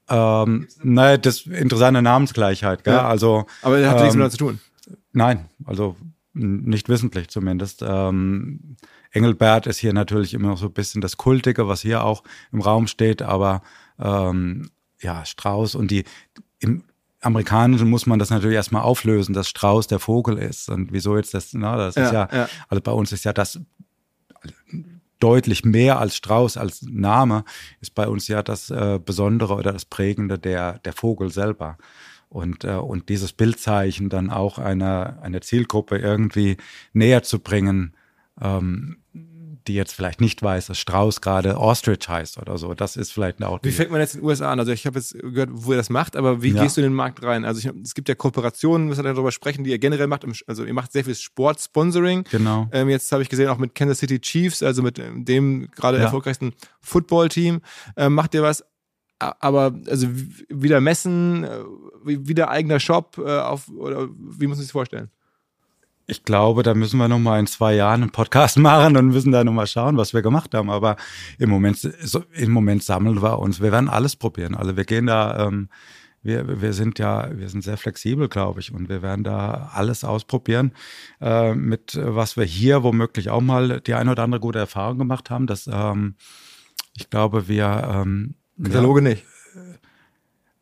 Ähm, 0.09 0.67
naja, 0.83 1.17
das 1.17 1.41
interessante 1.41 2.01
Namensgleichheit, 2.01 2.83
gell? 2.83 2.93
Ja. 2.93 3.07
Also 3.07 3.45
Aber 3.61 3.79
das 3.79 3.89
hat 3.89 4.01
nichts 4.01 4.15
Ähm, 4.15 4.19
miteinander 4.19 4.31
zu 4.31 4.37
tun. 4.37 4.59
Nein, 5.13 5.45
also 5.65 5.95
nicht 6.35 6.89
wissentlich 6.89 7.29
zumindest. 7.29 7.83
Ähm, 7.85 8.77
Engelbert 9.11 9.67
ist 9.67 9.77
hier 9.77 9.93
natürlich 9.93 10.33
immer 10.33 10.49
noch 10.49 10.57
so 10.57 10.67
ein 10.67 10.73
bisschen 10.73 11.01
das 11.01 11.17
Kultige, 11.17 11.67
was 11.67 11.81
hier 11.81 12.03
auch 12.03 12.23
im 12.51 12.61
Raum 12.61 12.87
steht, 12.87 13.21
aber 13.21 13.61
ähm, 13.97 14.69
ja, 15.01 15.25
Strauß 15.25 15.75
und 15.75 15.91
die 15.91 16.03
im 16.59 16.83
Amerikanischen 17.21 17.89
muss 17.89 18.05
man 18.05 18.19
das 18.19 18.29
natürlich 18.29 18.55
erstmal 18.55 18.83
auflösen, 18.83 19.33
dass 19.33 19.49
Strauß 19.49 19.87
der 19.87 19.99
Vogel 19.99 20.37
ist. 20.37 20.69
Und 20.69 20.91
wieso 20.91 21.17
jetzt 21.17 21.33
das, 21.33 21.53
na, 21.53 21.75
das 21.75 21.95
ist 21.95 22.11
Ja, 22.11 22.29
ja, 22.31 22.37
ja. 22.37 22.49
also 22.69 22.81
bei 22.81 22.91
uns 22.91 23.11
ist 23.11 23.25
ja 23.25 23.33
das 23.33 23.59
deutlich 25.19 25.65
mehr 25.65 25.99
als 25.99 26.15
Strauß, 26.17 26.57
als 26.57 26.83
Name, 26.83 27.45
ist 27.81 27.95
bei 27.95 28.07
uns 28.07 28.27
ja 28.27 28.43
das 28.43 28.69
äh, 28.69 28.99
Besondere 29.03 29.55
oder 29.55 29.73
das 29.73 29.85
Prägende 29.85 30.37
der, 30.37 30.79
der 30.79 30.93
Vogel 30.93 31.31
selber. 31.31 31.77
Und, 32.29 32.63
äh, 32.65 32.71
und 32.75 33.07
dieses 33.09 33.31
Bildzeichen 33.33 34.09
dann 34.09 34.29
auch 34.29 34.57
einer, 34.59 35.19
einer 35.21 35.41
Zielgruppe 35.41 35.97
irgendwie 35.97 36.57
näher 36.93 37.23
zu 37.23 37.39
bringen, 37.39 37.95
ähm, 38.41 38.97
die 39.67 39.73
jetzt 39.73 39.93
vielleicht 39.93 40.21
nicht 40.21 40.43
weiß, 40.43 40.67
dass 40.67 40.77
Strauß 40.77 41.21
gerade 41.21 41.57
Ostrich 41.57 42.07
heißt 42.07 42.37
oder 42.37 42.57
so. 42.59 42.75
Das 42.75 42.95
ist 42.97 43.11
vielleicht 43.11 43.43
auch 43.43 43.59
Wie 43.63 43.71
fängt 43.71 43.89
man 43.89 43.99
jetzt 43.99 44.13
in 44.13 44.21
den 44.21 44.27
USA 44.27 44.51
an? 44.51 44.59
Also 44.59 44.71
ich 44.71 44.85
habe 44.85 44.99
jetzt 44.99 45.17
gehört, 45.17 45.49
wo 45.51 45.71
ihr 45.71 45.77
das 45.77 45.89
macht, 45.89 46.15
aber 46.15 46.43
wie 46.43 46.51
Ja. 46.51 46.61
gehst 46.61 46.77
du 46.77 46.81
in 46.81 46.85
den 46.87 46.93
Markt 46.93 47.23
rein? 47.23 47.45
Also 47.45 47.59
ich, 47.67 47.75
es 47.83 47.95
gibt 47.95 48.07
ja 48.07 48.13
Kooperationen, 48.13 48.87
müssen 48.87 49.03
wir 49.03 49.11
darüber 49.13 49.31
sprechen, 49.31 49.63
die 49.63 49.71
ihr 49.71 49.79
generell 49.79 50.05
macht. 50.05 50.23
Also 50.45 50.65
ihr 50.65 50.73
macht 50.73 50.91
sehr 50.91 51.03
viel 51.03 51.15
Sportsponsoring. 51.15 52.25
Genau. 52.29 52.67
Ähm, 52.71 52.89
jetzt 52.89 53.11
habe 53.11 53.23
ich 53.23 53.29
gesehen, 53.29 53.47
auch 53.49 53.57
mit 53.57 53.73
Kansas 53.73 53.97
City 53.99 54.19
Chiefs, 54.19 54.61
also 54.61 54.83
mit 54.83 54.99
ähm, 54.99 55.25
dem 55.25 55.67
gerade 55.71 55.97
Ja. 55.97 56.03
erfolgreichsten 56.03 56.53
Football-Team. 56.81 57.61
Ähm, 57.97 58.13
macht 58.13 58.33
ihr 58.35 58.43
was? 58.43 58.63
Aber 59.19 59.73
also 59.87 60.07
wieder 60.49 60.81
messen, 60.81 61.43
äh, 61.43 61.49
wie- 62.03 62.27
wieder 62.27 62.49
eigener 62.49 62.79
Shop 62.79 63.17
äh, 63.17 63.39
auf 63.39 63.69
oder 63.69 64.07
wie 64.09 64.47
muss 64.47 64.57
sich 64.57 64.67
das 64.67 64.71
vorstellen? 64.71 65.09
Ich 66.07 66.23
glaube, 66.23 66.61
da 66.61 66.75
müssen 66.75 66.97
wir 66.97 67.07
noch 67.07 67.17
mal 67.17 67.39
in 67.39 67.47
zwei 67.47 67.73
Jahren 67.75 68.03
einen 68.03 68.11
Podcast 68.11 68.57
machen 68.59 68.95
und 68.97 69.07
müssen 69.07 69.31
da 69.31 69.43
noch 69.43 69.53
mal 69.53 69.65
schauen, 69.67 69.97
was 69.97 70.13
wir 70.13 70.21
gemacht 70.21 70.53
haben. 70.53 70.69
Aber 70.69 70.97
im 71.39 71.49
Moment, 71.49 71.83
im 72.33 72.51
Moment 72.51 72.83
sammeln 72.83 73.21
wir 73.23 73.39
uns. 73.39 73.59
Wir 73.61 73.71
werden 73.71 73.89
alles 73.89 74.15
probieren. 74.15 74.53
Also 74.53 74.77
wir 74.77 74.83
gehen 74.85 75.07
da, 75.07 75.47
ähm, 75.47 75.69
wir, 76.21 76.61
wir 76.61 76.73
sind 76.73 76.99
ja, 76.99 77.29
wir 77.35 77.49
sind 77.49 77.63
sehr 77.63 77.77
flexibel, 77.77 78.27
glaube 78.29 78.59
ich, 78.59 78.71
und 78.73 78.89
wir 78.89 79.01
werden 79.01 79.23
da 79.23 79.71
alles 79.73 80.03
ausprobieren, 80.03 80.73
äh, 81.21 81.53
mit 81.55 81.97
was 82.01 82.35
wir 82.37 82.43
hier 82.45 82.83
womöglich 82.83 83.29
auch 83.29 83.41
mal 83.41 83.79
die 83.81 83.93
eine 83.95 84.11
oder 84.11 84.23
andere 84.23 84.41
gute 84.41 84.59
Erfahrung 84.59 84.97
gemacht 84.99 85.29
haben. 85.31 85.47
Dass, 85.47 85.67
ähm, 85.71 86.15
ich 86.95 87.09
glaube, 87.09 87.47
wir 87.47 87.87
ähm, 87.91 88.35
Kataloge 88.63 89.01
nicht. 89.01 89.25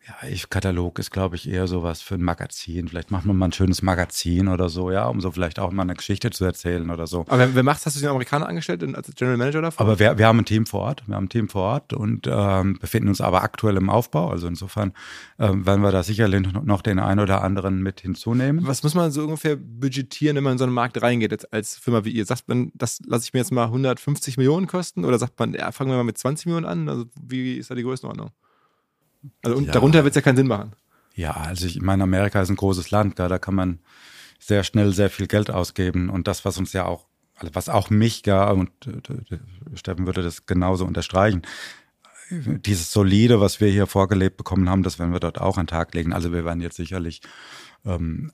Ja, 0.05 0.27
ich, 0.27 0.49
Katalog 0.49 0.99
ist, 0.99 1.11
glaube 1.11 1.37
ich, 1.37 1.49
eher 1.49 1.65
sowas 1.65 2.01
für 2.01 2.15
ein 2.15 2.21
Magazin. 2.21 2.89
Vielleicht 2.89 3.09
macht 3.09 3.25
man 3.25 3.37
mal 3.37 3.45
ein 3.45 3.53
schönes 3.53 3.81
Magazin 3.81 4.49
oder 4.49 4.67
so, 4.67 4.91
ja, 4.91 5.05
um 5.05 5.21
so 5.21 5.31
vielleicht 5.31 5.59
auch 5.59 5.71
mal 5.71 5.83
eine 5.83 5.93
Geschichte 5.93 6.29
zu 6.29 6.43
erzählen 6.43 6.89
oder 6.89 7.07
so. 7.07 7.21
Aber 7.21 7.37
wer, 7.37 7.55
wer 7.55 7.63
macht's? 7.63 7.85
Hast 7.85 7.95
du 7.95 8.01
den 8.01 8.09
Amerikaner 8.09 8.47
angestellt 8.47 8.83
als 8.95 9.09
General 9.15 9.37
Manager 9.37 9.61
davon? 9.61 9.85
Aber 9.85 9.99
wir, 9.99 10.17
wir 10.17 10.27
haben 10.27 10.39
ein 10.39 10.45
Team 10.45 10.65
vor 10.65 10.81
Ort, 10.81 11.07
wir 11.07 11.15
haben 11.15 11.25
ein 11.25 11.29
Team 11.29 11.47
vor 11.47 11.61
Ort 11.61 11.93
und 11.93 12.27
ähm, 12.29 12.77
befinden 12.79 13.07
uns 13.07 13.21
aber 13.21 13.43
aktuell 13.43 13.77
im 13.77 13.89
Aufbau. 13.89 14.29
Also 14.29 14.47
insofern 14.47 14.91
ähm, 15.39 15.65
werden 15.65 15.81
wir 15.81 15.93
da 15.93 16.03
sicherlich 16.03 16.51
noch 16.51 16.81
den 16.81 16.99
einen 16.99 17.21
oder 17.21 17.41
anderen 17.41 17.81
mit 17.81 18.01
hinzunehmen. 18.01 18.67
Was 18.67 18.83
muss 18.83 18.95
man 18.95 19.09
so 19.09 19.23
ungefähr 19.23 19.55
budgetieren, 19.55 20.35
wenn 20.35 20.43
man 20.43 20.53
in 20.53 20.57
so 20.57 20.65
einen 20.65 20.73
Markt 20.73 21.01
reingeht, 21.01 21.31
jetzt 21.31 21.53
als 21.53 21.77
Firma 21.77 22.03
wie 22.03 22.11
ihr? 22.11 22.25
Sagt 22.25 22.49
man, 22.49 22.73
das 22.73 22.99
lasse 23.05 23.23
ich 23.23 23.33
mir 23.33 23.39
jetzt 23.39 23.53
mal 23.53 23.65
150 23.65 24.35
Millionen 24.35 24.67
kosten? 24.67 25.05
Oder 25.05 25.17
sagt 25.17 25.39
man, 25.39 25.53
ja, 25.53 25.71
fangen 25.71 25.91
wir 25.91 25.95
mal 25.95 26.03
mit 26.03 26.17
20 26.17 26.47
Millionen 26.47 26.65
an? 26.65 26.89
Also 26.89 27.05
wie 27.21 27.53
ist 27.53 27.71
da 27.71 27.75
die 27.75 27.83
Größenordnung? 27.83 28.31
Also 29.43 29.57
und 29.57 29.65
Ja. 29.65 29.71
darunter 29.71 30.03
wird 30.03 30.11
es 30.11 30.15
ja 30.15 30.21
keinen 30.21 30.37
Sinn 30.37 30.47
machen. 30.47 30.73
Ja, 31.15 31.31
also 31.31 31.67
ich 31.67 31.81
meine, 31.81 32.03
Amerika 32.03 32.41
ist 32.41 32.49
ein 32.49 32.55
großes 32.55 32.91
Land, 32.91 33.15
gell, 33.15 33.29
da 33.29 33.37
kann 33.37 33.55
man 33.55 33.79
sehr 34.39 34.63
schnell 34.63 34.93
sehr 34.93 35.09
viel 35.09 35.27
Geld 35.27 35.51
ausgeben 35.51 36.09
und 36.09 36.27
das, 36.27 36.43
was 36.43 36.57
uns 36.57 36.73
ja 36.73 36.85
auch, 36.85 37.07
also 37.35 37.53
was 37.55 37.69
auch 37.69 37.89
mich, 37.89 38.25
ja, 38.25 38.49
und 38.49 38.71
äh, 38.87 39.37
Steffen 39.75 40.05
würde 40.05 40.23
das 40.23 40.45
genauso 40.45 40.85
unterstreichen, 40.85 41.43
dieses 42.29 42.91
solide, 42.91 43.41
was 43.41 43.59
wir 43.59 43.69
hier 43.69 43.85
vorgelebt 43.85 44.37
bekommen 44.37 44.69
haben, 44.69 44.83
das 44.83 44.97
werden 44.97 45.13
wir 45.13 45.19
dort 45.19 45.39
auch 45.39 45.57
an 45.57 45.65
den 45.65 45.67
Tag 45.67 45.93
legen. 45.93 46.13
Also 46.13 46.31
wir 46.31 46.45
werden 46.45 46.61
jetzt 46.61 46.77
sicherlich, 46.77 47.21
ähm, 47.85 48.31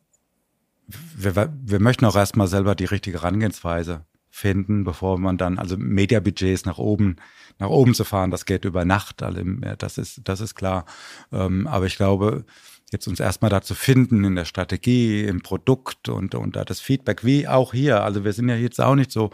wir, 1.15 1.35
wir 1.35 1.79
möchten 1.79 2.05
auch 2.05 2.15
erstmal 2.15 2.47
selber 2.47 2.75
die 2.75 2.85
richtige 2.85 3.21
Herangehensweise 3.21 4.05
finden, 4.29 4.83
bevor 4.83 5.17
man 5.17 5.37
dann, 5.37 5.57
also 5.57 5.77
Mediabudgets 5.77 6.65
nach 6.65 6.77
oben, 6.77 7.17
nach 7.57 7.69
oben 7.69 7.93
zu 7.93 8.03
fahren, 8.03 8.31
das 8.31 8.45
geht 8.45 8.65
über 8.65 8.85
Nacht, 8.85 9.23
also 9.23 9.41
das 9.77 9.97
ist, 9.97 10.21
das 10.23 10.39
ist 10.41 10.55
klar. 10.55 10.85
Ähm, 11.31 11.67
aber 11.67 11.85
ich 11.85 11.97
glaube, 11.97 12.45
jetzt 12.91 13.07
uns 13.07 13.19
erstmal 13.19 13.49
da 13.49 13.61
zu 13.61 13.75
finden 13.75 14.23
in 14.23 14.35
der 14.35 14.45
Strategie, 14.45 15.23
im 15.23 15.41
Produkt 15.41 16.09
und, 16.09 16.35
und 16.35 16.55
da 16.55 16.65
das 16.65 16.79
Feedback, 16.79 17.23
wie 17.23 17.47
auch 17.47 17.73
hier. 17.73 18.03
Also 18.03 18.23
wir 18.23 18.33
sind 18.33 18.49
ja 18.49 18.55
jetzt 18.55 18.79
auch 18.79 18.95
nicht 18.95 19.11
so 19.11 19.29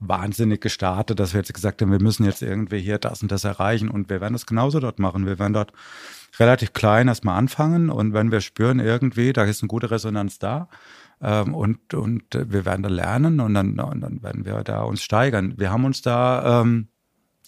wahnsinnig 0.00 0.60
gestartet, 0.60 1.18
dass 1.18 1.32
wir 1.32 1.40
jetzt 1.40 1.52
gesagt 1.52 1.82
haben, 1.82 1.90
wir 1.90 2.00
müssen 2.00 2.24
jetzt 2.24 2.42
irgendwie 2.42 2.78
hier 2.78 2.98
das 2.98 3.22
und 3.22 3.32
das 3.32 3.44
erreichen 3.44 3.88
und 3.88 4.08
wir 4.10 4.20
werden 4.20 4.34
das 4.34 4.46
genauso 4.46 4.78
dort 4.78 4.98
machen. 4.98 5.26
Wir 5.26 5.38
werden 5.38 5.54
dort 5.54 5.72
relativ 6.38 6.72
klein 6.72 7.08
erstmal 7.08 7.36
anfangen 7.36 7.90
und 7.90 8.12
wenn 8.12 8.30
wir 8.30 8.40
spüren 8.40 8.78
irgendwie, 8.78 9.32
da 9.32 9.44
ist 9.44 9.62
eine 9.62 9.68
gute 9.68 9.90
Resonanz 9.90 10.38
da, 10.38 10.68
ähm, 11.20 11.54
und, 11.54 11.94
und 11.94 12.24
wir 12.32 12.64
werden 12.64 12.82
da 12.82 12.88
lernen 12.88 13.40
und 13.40 13.54
dann, 13.54 13.78
und 13.78 14.00
dann 14.00 14.22
werden 14.22 14.44
wir 14.44 14.62
da 14.64 14.82
uns 14.82 15.02
steigern. 15.02 15.54
Wir 15.56 15.70
haben 15.70 15.84
uns 15.84 16.02
da, 16.02 16.62
ähm, 16.62 16.88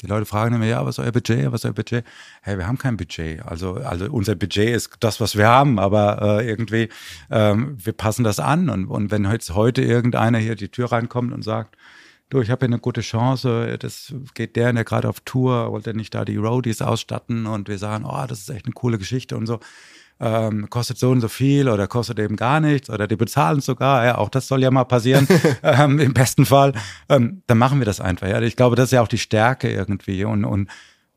die 0.03 0.07
Leute 0.07 0.25
fragen 0.25 0.55
immer, 0.55 0.67
ja, 0.67 0.85
was 0.85 0.99
ist 0.99 1.05
euer 1.05 1.13
Budget, 1.13 1.53
was 1.53 1.61
ist 1.61 1.67
euer 1.67 1.75
Budget? 1.75 2.05
Hey, 2.43 2.57
wir 2.57 2.67
haben 2.67 2.79
kein 2.79 2.97
Budget. 2.97 3.45
Also, 3.45 3.75
also 3.75 4.11
unser 4.11 4.35
Budget 4.35 4.71
ist 4.71 4.97
das, 5.01 5.21
was 5.21 5.37
wir 5.37 5.47
haben, 5.47 5.79
aber 5.79 6.41
äh, 6.41 6.49
irgendwie, 6.49 6.89
ähm, 7.31 7.77
wir 7.83 7.93
passen 7.93 8.25
das 8.25 8.41
an. 8.41 8.71
Und, 8.71 8.87
und 8.87 9.11
wenn 9.11 9.25
jetzt 9.25 9.55
heute 9.55 9.83
irgendeiner 9.83 10.39
hier 10.39 10.57
die 10.57 10.71
Tür 10.71 10.91
reinkommt 10.91 11.33
und 11.33 11.43
sagt, 11.43 11.77
du, 12.31 12.41
ich 12.41 12.51
habe 12.51 12.65
hier 12.65 12.73
eine 12.73 12.81
gute 12.81 13.03
Chance, 13.03 13.77
das 13.79 14.15
geht 14.35 14.57
der, 14.57 14.73
der 14.73 14.85
gerade 14.85 15.09
auf 15.09 15.21
Tour, 15.21 15.71
wollte 15.71 15.93
nicht 15.93 16.15
da 16.15 16.25
die 16.25 16.37
Roadies 16.37 16.81
ausstatten 16.81 17.47
und 17.47 17.69
wir 17.69 17.79
sagen, 17.79 18.05
oh, 18.07 18.25
das 18.27 18.41
ist 18.41 18.51
echt 18.51 18.65
eine 18.65 18.73
coole 18.73 18.99
Geschichte 18.99 19.37
und 19.37 19.47
so 19.47 19.61
ähm, 20.21 20.69
kostet 20.71 20.99
so 20.99 21.11
und 21.11 21.21
so 21.21 21.29
viel 21.29 21.69
oder 21.69 21.87
kostet 21.87 22.19
eben 22.19 22.37
gar 22.37 22.61
nichts 22.61 22.91
oder 22.91 23.09
die 23.09 23.17
bezahlen 23.17 23.61
sogar, 23.61 24.05
ja, 24.05 24.19
auch 24.19 24.29
das 24.29 24.47
soll 24.47 24.63
ja 24.63 24.71
mal 24.71 24.85
passieren, 24.85 25.27
ähm, 25.63 25.99
im 25.99 26.13
besten 26.13 26.47
Fall, 26.47 26.75
ähm, 27.09 27.43
dann 27.47 27.59
machen 27.59 27.79
wir 27.79 27.87
das 27.87 28.01
einfach. 28.01 28.29
Ja. 28.29 28.41
Ich 28.43 28.57
glaube, 28.57 28.77
das 28.77 28.87
ist 28.87 28.93
ja 28.93 29.03
auch 29.03 29.09
die 29.09 29.19
Stärke 29.19 29.71
irgendwie 29.71 30.25
und, 30.25 30.45
und 30.45 30.69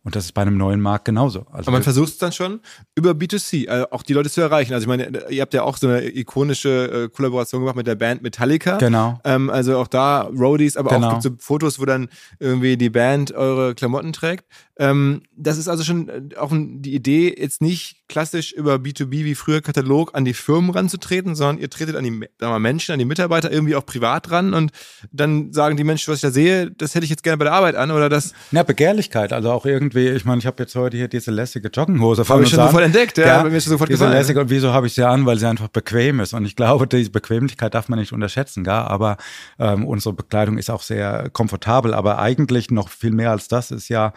und 0.06 0.18
das 0.18 0.26
ist 0.26 0.34
bei 0.34 0.42
einem 0.42 0.58
neuen 0.58 0.82
Markt 0.82 1.06
genauso. 1.06 1.46
Also 1.50 1.68
Aber 1.68 1.72
man 1.72 1.84
versucht 1.84 2.10
es 2.10 2.18
dann 2.18 2.34
schon 2.34 2.60
über 2.94 3.12
B2C, 3.12 3.70
also 3.70 3.90
auch 3.92 4.04
die 4.04 4.12
Leute 4.12 4.30
zu 4.30 4.42
erreichen. 4.42 4.74
Also 4.74 4.84
ich 4.84 4.88
meine, 4.90 5.30
ihr 5.30 5.42
habt 5.42 5.54
ja 5.54 5.64
auch 5.64 5.78
so 5.78 5.88
eine 5.88 6.14
ikonische 6.14 7.06
äh, 7.06 7.10
Kollaboration 7.10 7.62
gemacht 7.62 7.78
mit 7.78 7.88
der 7.88 7.96
Band 7.96 8.22
Metallica. 8.22 8.78
Genau. 8.78 9.22
Ähm, 9.24 9.50
also 9.50 9.78
auch 9.78 9.88
da 9.88 10.24
Roadies, 10.24 10.76
aber 10.76 10.90
genau. 10.90 11.12
auch 11.12 11.22
so 11.22 11.30
Fotos, 11.40 11.80
wo 11.80 11.86
dann 11.86 12.10
irgendwie 12.40 12.76
die 12.76 12.90
Band 12.90 13.32
eure 13.32 13.76
Klamotten 13.76 14.12
trägt. 14.12 14.46
Ähm, 14.78 15.22
das 15.36 15.58
ist 15.60 15.68
also 15.68 15.84
schon 15.84 16.10
äh, 16.10 16.36
auch 16.36 16.52
die 16.52 16.96
Idee, 16.96 17.36
jetzt 17.38 17.62
nicht 17.62 18.08
klassisch 18.08 18.52
über 18.52 18.76
B2B 18.76 19.24
wie 19.24 19.36
früher 19.36 19.62
Katalog 19.62 20.16
an 20.16 20.26
die 20.26 20.34
Firmen 20.34 20.72
ranzutreten, 20.72 21.36
sondern 21.36 21.60
ihr 21.60 21.70
tretet 21.70 21.96
an 21.96 22.04
die 22.04 22.12
sagen 22.40 22.54
wir, 22.54 22.60
Menschen, 22.60 22.94
an 22.94 23.00
die 23.00 23.06
Mitarbeiter 23.06 23.52
irgendwie 23.52 23.76
auch 23.76 23.86
privat 23.86 24.32
ran 24.32 24.54
und 24.54 24.72
dann 25.12 25.54
sagen 25.54 25.78
die 25.78 25.84
Menschen, 25.84 26.12
was 26.12 26.18
ich 26.18 26.22
da 26.22 26.32
sehe, 26.32 26.72
das 26.72 26.96
hätte 26.96 27.04
ich 27.04 27.12
jetzt 27.12 27.24
gerne 27.24 27.38
bei 27.38 27.46
der 27.46 27.54
Arbeit 27.54 27.76
an 27.76 27.92
oder 27.92 28.10
das. 28.10 28.34
Ja, 28.52 28.64
Begehrlichkeit, 28.64 29.32
also 29.32 29.52
auch 29.52 29.66
irgendwie, 29.66 30.10
ich 30.10 30.26
meine, 30.26 30.40
ich 30.40 30.48
habe 30.48 30.62
jetzt 30.64 30.76
heute 30.76 30.98
hier 30.98 31.08
diese 31.08 31.30
lässige 31.30 31.68
Joggenhose 31.68 32.26
von 32.26 32.36
Habe 32.36 32.44
ich 32.44 32.50
schon 32.50 32.64
sofort 32.64 32.84
entdeckt, 32.84 33.18
ja, 33.20 33.26
ja 33.26 33.44
mir 33.44 33.56
ist 33.56 33.66
sofort 33.66 33.90
diese 33.92 34.10
lässige 34.10 34.42
und 34.42 34.50
wieso 34.50 34.74
habe 34.74 34.88
ich 34.88 34.94
sie 34.94 35.08
an, 35.08 35.28
weil 35.28 35.38
sie 35.38 35.48
einfach 35.48 35.68
bequem 35.68 36.20
ist. 36.20 36.34
Und 36.34 36.46
ich 36.46 36.56
glaube, 36.56 36.88
diese 36.88 37.12
Bequemlichkeit 37.12 37.76
darf 37.76 37.90
man 37.90 38.00
nicht 38.00 38.12
unterschätzen, 38.12 38.64
gar, 38.64 38.90
aber 38.90 39.18
ähm, 39.60 39.86
unsere 39.86 40.14
Bekleidung 40.14 40.58
ist 40.58 40.72
auch 40.72 40.82
sehr 40.82 41.30
komfortabel, 41.32 41.94
aber 41.94 42.18
eigentlich 42.18 42.72
noch 42.72 42.90
viel 42.90 43.12
mehr 43.12 43.32
als 43.32 43.48
das 43.48 43.70
ist 43.70 43.90
ja 43.90 44.14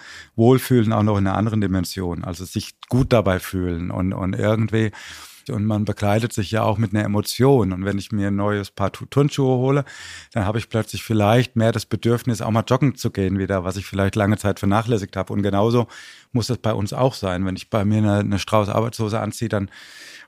Wohlfühlen 0.47 0.92
auch 0.92 1.03
noch 1.03 1.18
in 1.18 1.26
einer 1.26 1.36
anderen 1.36 1.61
Dimension, 1.61 2.22
also 2.22 2.44
sich 2.44 2.74
gut 2.88 3.12
dabei 3.12 3.40
fühlen 3.40 3.90
und, 3.90 4.12
und 4.12 4.34
irgendwie 4.34 4.92
und 5.51 5.64
man 5.64 5.84
bekleidet 5.84 6.32
sich 6.32 6.51
ja 6.51 6.62
auch 6.62 6.78
mit 6.78 6.94
einer 6.94 7.05
Emotion. 7.05 7.72
Und 7.72 7.84
wenn 7.84 7.99
ich 7.99 8.12
mir 8.12 8.28
ein 8.28 8.36
neues 8.36 8.70
Paar 8.70 8.92
Turnschuhe 8.92 9.57
hole, 9.59 9.84
dann 10.32 10.44
habe 10.44 10.59
ich 10.59 10.68
plötzlich 10.68 11.03
vielleicht 11.03 11.57
mehr 11.57 11.72
das 11.72 11.86
Bedürfnis, 11.86 12.42
auch 12.42 12.51
mal 12.51 12.64
joggen 12.66 12.94
zu 12.94 13.11
gehen 13.11 13.38
wieder, 13.38 13.64
was 13.64 13.76
ich 13.76 13.86
vielleicht 13.86 14.16
lange 14.16 14.36
Zeit 14.38 14.59
vernachlässigt 14.59 15.16
habe. 15.16 15.32
Und 15.32 15.42
genauso 15.42 15.86
muss 16.32 16.49
das 16.49 16.59
bei 16.59 16.72
uns 16.72 16.92
auch 16.92 17.14
sein. 17.14 17.44
Wenn 17.44 17.57
ich 17.57 17.70
bei 17.70 17.84
mir 17.84 17.99
eine, 17.99 18.18
eine 18.18 18.38
Strauß 18.38 18.68
Arbeitshose 18.68 19.20
anziehe, 19.20 19.49
dann 19.49 19.70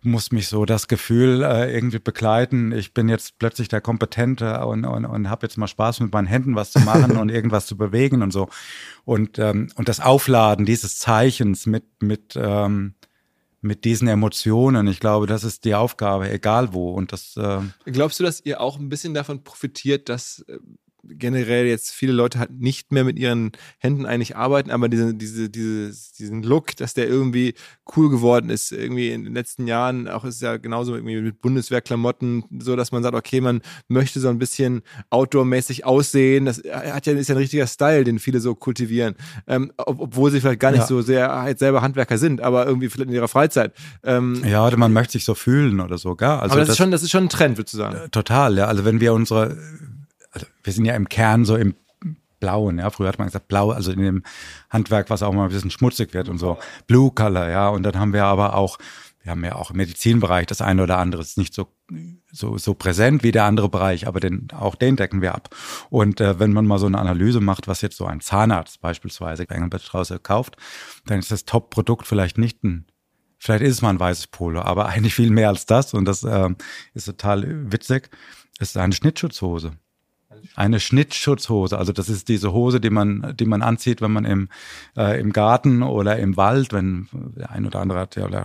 muss 0.02 0.30
mich 0.30 0.48
so 0.48 0.64
das 0.64 0.88
Gefühl 0.88 1.42
äh, 1.42 1.74
irgendwie 1.74 1.98
begleiten, 1.98 2.72
ich 2.72 2.94
bin 2.94 3.08
jetzt 3.08 3.38
plötzlich 3.38 3.68
der 3.68 3.80
Kompetente 3.80 4.64
und, 4.64 4.84
und, 4.84 5.04
und 5.04 5.30
habe 5.30 5.46
jetzt 5.46 5.56
mal 5.56 5.66
Spaß 5.66 6.00
mit 6.00 6.12
meinen 6.12 6.26
Händen 6.26 6.54
was 6.54 6.70
zu 6.70 6.78
machen 6.80 7.16
und 7.16 7.30
irgendwas 7.30 7.66
zu 7.66 7.76
bewegen 7.76 8.22
und 8.22 8.32
so. 8.32 8.48
Und, 9.04 9.38
ähm, 9.38 9.70
und 9.74 9.88
das 9.88 10.00
Aufladen 10.00 10.64
dieses 10.66 10.98
Zeichens 10.98 11.66
mit, 11.66 11.84
mit, 12.00 12.36
ähm, 12.36 12.94
mit 13.60 13.84
diesen 13.84 14.08
Emotionen. 14.08 14.86
Ich 14.86 15.00
glaube, 15.00 15.26
das 15.26 15.44
ist 15.44 15.64
die 15.64 15.74
Aufgabe, 15.74 16.30
egal 16.30 16.72
wo. 16.72 16.92
Und 16.92 17.12
das. 17.12 17.36
Äh 17.36 17.60
Glaubst 17.86 18.20
du, 18.20 18.24
dass 18.24 18.44
ihr 18.44 18.60
auch 18.60 18.78
ein 18.78 18.88
bisschen 18.88 19.14
davon 19.14 19.42
profitiert, 19.42 20.08
dass 20.08 20.44
äh, 20.48 20.58
generell 21.08 21.66
jetzt 21.66 21.90
viele 21.90 22.12
Leute 22.12 22.38
halt 22.38 22.50
nicht 22.50 22.92
mehr 22.92 23.04
mit 23.04 23.18
ihren 23.18 23.52
Händen 23.78 24.06
eigentlich 24.06 24.36
arbeiten, 24.36 24.70
aber 24.70 24.88
diese, 24.88 25.14
diese, 25.14 25.50
dieses, 25.50 26.12
diesen 26.12 26.42
Look, 26.42 26.76
dass 26.76 26.94
der 26.94 27.08
irgendwie 27.08 27.54
cool 27.96 28.10
geworden 28.10 28.50
ist, 28.50 28.72
irgendwie 28.72 29.10
in 29.10 29.24
den 29.24 29.34
letzten 29.34 29.66
Jahren, 29.66 30.08
auch 30.08 30.24
ist 30.24 30.42
ja 30.42 30.56
genauso 30.56 30.94
irgendwie 30.94 31.20
mit 31.20 31.40
Bundeswehrklamotten, 31.40 32.44
so 32.58 32.76
dass 32.76 32.92
man 32.92 33.02
sagt, 33.02 33.14
okay, 33.14 33.40
man 33.40 33.60
möchte 33.88 34.20
so 34.20 34.28
ein 34.28 34.38
bisschen 34.38 34.82
outdoor-mäßig 35.10 35.84
aussehen. 35.84 36.44
Das 36.44 36.58
hat 36.58 37.06
ja, 37.06 37.12
ist 37.12 37.28
ja 37.28 37.34
ein 37.34 37.38
richtiger 37.38 37.66
Style, 37.66 38.04
den 38.04 38.18
viele 38.18 38.40
so 38.40 38.54
kultivieren. 38.54 39.14
Ähm, 39.46 39.72
ob, 39.76 40.00
obwohl 40.00 40.30
sie 40.30 40.40
vielleicht 40.40 40.60
gar 40.60 40.70
nicht 40.70 40.80
ja. 40.80 40.86
so 40.86 41.02
sehr 41.02 41.30
halt 41.30 41.58
selber 41.58 41.82
Handwerker 41.82 42.18
sind, 42.18 42.40
aber 42.40 42.66
irgendwie 42.66 42.88
vielleicht 42.88 43.08
in 43.08 43.14
ihrer 43.14 43.28
Freizeit. 43.28 43.72
Ähm, 44.02 44.42
ja, 44.44 44.66
oder 44.66 44.76
man 44.76 44.92
möchte 44.92 45.12
sich 45.12 45.24
so 45.24 45.34
fühlen 45.34 45.80
oder 45.80 45.98
so, 45.98 46.14
gell? 46.14 46.28
Also 46.28 46.52
aber 46.52 46.60
das, 46.60 46.68
das, 46.68 46.74
ist 46.74 46.78
schon, 46.78 46.90
das 46.90 47.02
ist 47.02 47.10
schon 47.10 47.24
ein 47.24 47.28
Trend, 47.28 47.56
würde 47.56 47.68
ich 47.68 47.76
sagen. 47.76 48.10
Total, 48.10 48.56
ja. 48.56 48.66
Also 48.66 48.84
wenn 48.84 49.00
wir 49.00 49.12
unsere 49.12 49.56
also 50.38 50.46
wir 50.62 50.72
sind 50.72 50.84
ja 50.84 50.94
im 50.94 51.08
Kern 51.08 51.44
so 51.44 51.56
im 51.56 51.74
Blauen, 52.40 52.78
ja. 52.78 52.90
Früher 52.90 53.08
hat 53.08 53.18
man 53.18 53.26
gesagt 53.26 53.48
Blau, 53.48 53.70
also 53.70 53.90
in 53.90 54.00
dem 54.00 54.22
Handwerk, 54.70 55.10
was 55.10 55.22
auch 55.22 55.32
mal 55.32 55.44
ein 55.44 55.50
bisschen 55.50 55.70
schmutzig 55.70 56.14
wird 56.14 56.28
und 56.28 56.38
so. 56.38 56.58
Blue 56.86 57.10
Color, 57.10 57.48
ja. 57.48 57.68
Und 57.68 57.82
dann 57.82 57.98
haben 57.98 58.12
wir 58.12 58.24
aber 58.24 58.54
auch, 58.54 58.78
wir 59.22 59.32
haben 59.32 59.44
ja 59.44 59.56
auch 59.56 59.70
im 59.70 59.76
Medizinbereich 59.78 60.46
das 60.46 60.62
eine 60.62 60.84
oder 60.84 60.98
andere, 60.98 61.20
ist 61.22 61.36
nicht 61.36 61.52
so, 61.52 61.68
so, 62.30 62.56
so 62.56 62.74
präsent 62.74 63.24
wie 63.24 63.32
der 63.32 63.44
andere 63.44 63.68
Bereich, 63.68 64.06
aber 64.06 64.20
den, 64.20 64.48
auch 64.52 64.76
den 64.76 64.96
decken 64.96 65.20
wir 65.20 65.34
ab. 65.34 65.54
Und 65.90 66.20
äh, 66.20 66.38
wenn 66.38 66.52
man 66.52 66.66
mal 66.66 66.78
so 66.78 66.86
eine 66.86 66.98
Analyse 66.98 67.40
macht, 67.40 67.66
was 67.66 67.80
jetzt 67.80 67.96
so 67.96 68.06
ein 68.06 68.20
Zahnarzt 68.20 68.80
beispielsweise 68.80 69.44
bei 69.44 69.56
Engelbertstraße 69.56 70.20
kauft, 70.20 70.56
dann 71.06 71.18
ist 71.18 71.32
das 71.32 71.44
Top-Produkt 71.44 72.06
vielleicht 72.06 72.38
nicht 72.38 72.62
ein 72.62 72.86
Vielleicht 73.40 73.62
ist 73.62 73.74
es 73.74 73.82
mal 73.82 73.90
ein 73.90 74.00
weißes 74.00 74.28
Polo, 74.28 74.62
aber 74.62 74.86
eigentlich 74.88 75.14
viel 75.14 75.30
mehr 75.30 75.48
als 75.48 75.66
das. 75.66 75.94
Und 75.94 76.04
das 76.04 76.24
äh, 76.24 76.50
ist 76.94 77.04
total 77.04 77.72
witzig. 77.72 78.10
Es 78.58 78.70
ist 78.70 78.76
eine 78.76 78.92
Schnittschutzhose. 78.92 79.72
Eine 80.54 80.80
Schnittschutzhose, 80.80 81.78
also 81.78 81.92
das 81.92 82.08
ist 82.08 82.28
diese 82.28 82.52
Hose, 82.52 82.80
die 82.80 82.90
man, 82.90 83.34
die 83.38 83.46
man 83.46 83.62
anzieht, 83.62 84.00
wenn 84.00 84.12
man 84.12 84.24
im, 84.24 84.48
äh, 84.96 85.20
im 85.20 85.32
Garten 85.32 85.82
oder 85.82 86.18
im 86.18 86.36
Wald, 86.36 86.72
wenn 86.72 87.08
der 87.12 87.50
ein 87.50 87.66
oder 87.66 87.80
andere 87.80 88.00
hat 88.00 88.16
ja 88.16 88.26
oder 88.26 88.44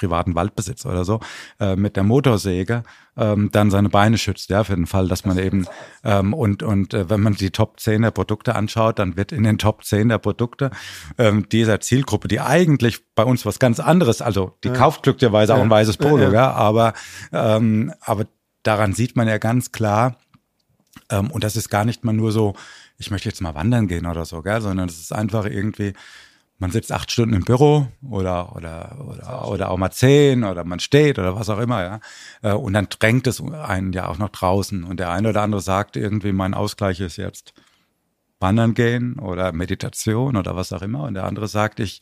privaten 0.00 0.34
Waldbesitz 0.34 0.86
oder 0.86 1.04
so, 1.04 1.20
äh, 1.60 1.76
mit 1.76 1.96
der 1.96 2.02
Motorsäge 2.02 2.82
ähm, 3.16 3.50
dann 3.52 3.70
seine 3.70 3.90
Beine 3.90 4.16
schützt, 4.16 4.48
ja, 4.48 4.64
für 4.64 4.74
den 4.74 4.86
Fall, 4.86 5.08
dass 5.08 5.26
man 5.26 5.38
eben 5.38 5.66
ähm, 6.04 6.32
und, 6.32 6.62
und 6.62 6.94
äh, 6.94 7.10
wenn 7.10 7.20
man 7.20 7.34
die 7.34 7.50
Top 7.50 7.78
10 7.78 8.02
der 8.02 8.10
Produkte 8.10 8.54
anschaut, 8.56 8.98
dann 8.98 9.16
wird 9.16 9.30
in 9.30 9.44
den 9.44 9.58
Top 9.58 9.84
10 9.84 10.08
der 10.08 10.18
Produkte 10.18 10.70
ähm, 11.18 11.48
dieser 11.50 11.80
Zielgruppe, 11.80 12.28
die 12.28 12.40
eigentlich 12.40 13.00
bei 13.14 13.24
uns 13.24 13.44
was 13.44 13.58
ganz 13.58 13.78
anderes, 13.78 14.22
also 14.22 14.56
die 14.64 14.68
ja. 14.68 14.74
kauft 14.74 15.02
glücklicherweise 15.02 15.54
auch 15.54 15.60
ein 15.60 15.70
weißes 15.70 15.98
Polo, 15.98 16.24
ja, 16.24 16.32
ja. 16.32 16.50
aber, 16.52 16.94
ähm, 17.32 17.92
aber 18.00 18.24
daran 18.62 18.94
sieht 18.94 19.16
man 19.16 19.28
ja 19.28 19.36
ganz 19.36 19.70
klar, 19.70 20.16
ähm, 21.10 21.30
und 21.30 21.44
das 21.44 21.56
ist 21.56 21.68
gar 21.68 21.84
nicht 21.84 22.04
mal 22.04 22.12
nur 22.12 22.32
so, 22.32 22.54
ich 22.98 23.10
möchte 23.10 23.28
jetzt 23.28 23.40
mal 23.40 23.54
wandern 23.54 23.88
gehen 23.88 24.06
oder 24.06 24.24
so, 24.24 24.42
gell, 24.42 24.60
sondern 24.60 24.88
es 24.88 24.98
ist 24.98 25.12
einfach 25.12 25.44
irgendwie, 25.44 25.94
man 26.58 26.70
sitzt 26.70 26.92
acht 26.92 27.10
Stunden 27.10 27.34
im 27.34 27.44
Büro 27.44 27.88
oder, 28.08 28.54
oder, 28.54 28.96
oder, 29.08 29.48
oder 29.48 29.70
auch 29.70 29.78
mal 29.78 29.90
zehn 29.90 30.44
oder 30.44 30.62
man 30.64 30.78
steht 30.78 31.18
oder 31.18 31.34
was 31.34 31.48
auch 31.48 31.58
immer, 31.58 31.82
ja. 31.82 32.00
Äh, 32.42 32.52
und 32.52 32.74
dann 32.74 32.88
drängt 32.90 33.26
es 33.26 33.42
einen 33.42 33.92
ja 33.92 34.08
auch 34.08 34.18
noch 34.18 34.28
draußen. 34.28 34.84
Und 34.84 35.00
der 35.00 35.10
eine 35.10 35.30
oder 35.30 35.42
andere 35.42 35.62
sagt 35.62 35.96
irgendwie, 35.96 36.32
mein 36.32 36.54
Ausgleich 36.54 37.00
ist 37.00 37.16
jetzt 37.16 37.54
wandern 38.40 38.74
gehen 38.74 39.18
oder 39.18 39.52
Meditation 39.52 40.36
oder 40.36 40.54
was 40.56 40.72
auch 40.72 40.82
immer. 40.82 41.04
Und 41.04 41.14
der 41.14 41.24
andere 41.24 41.48
sagt, 41.48 41.80
ich, 41.80 42.00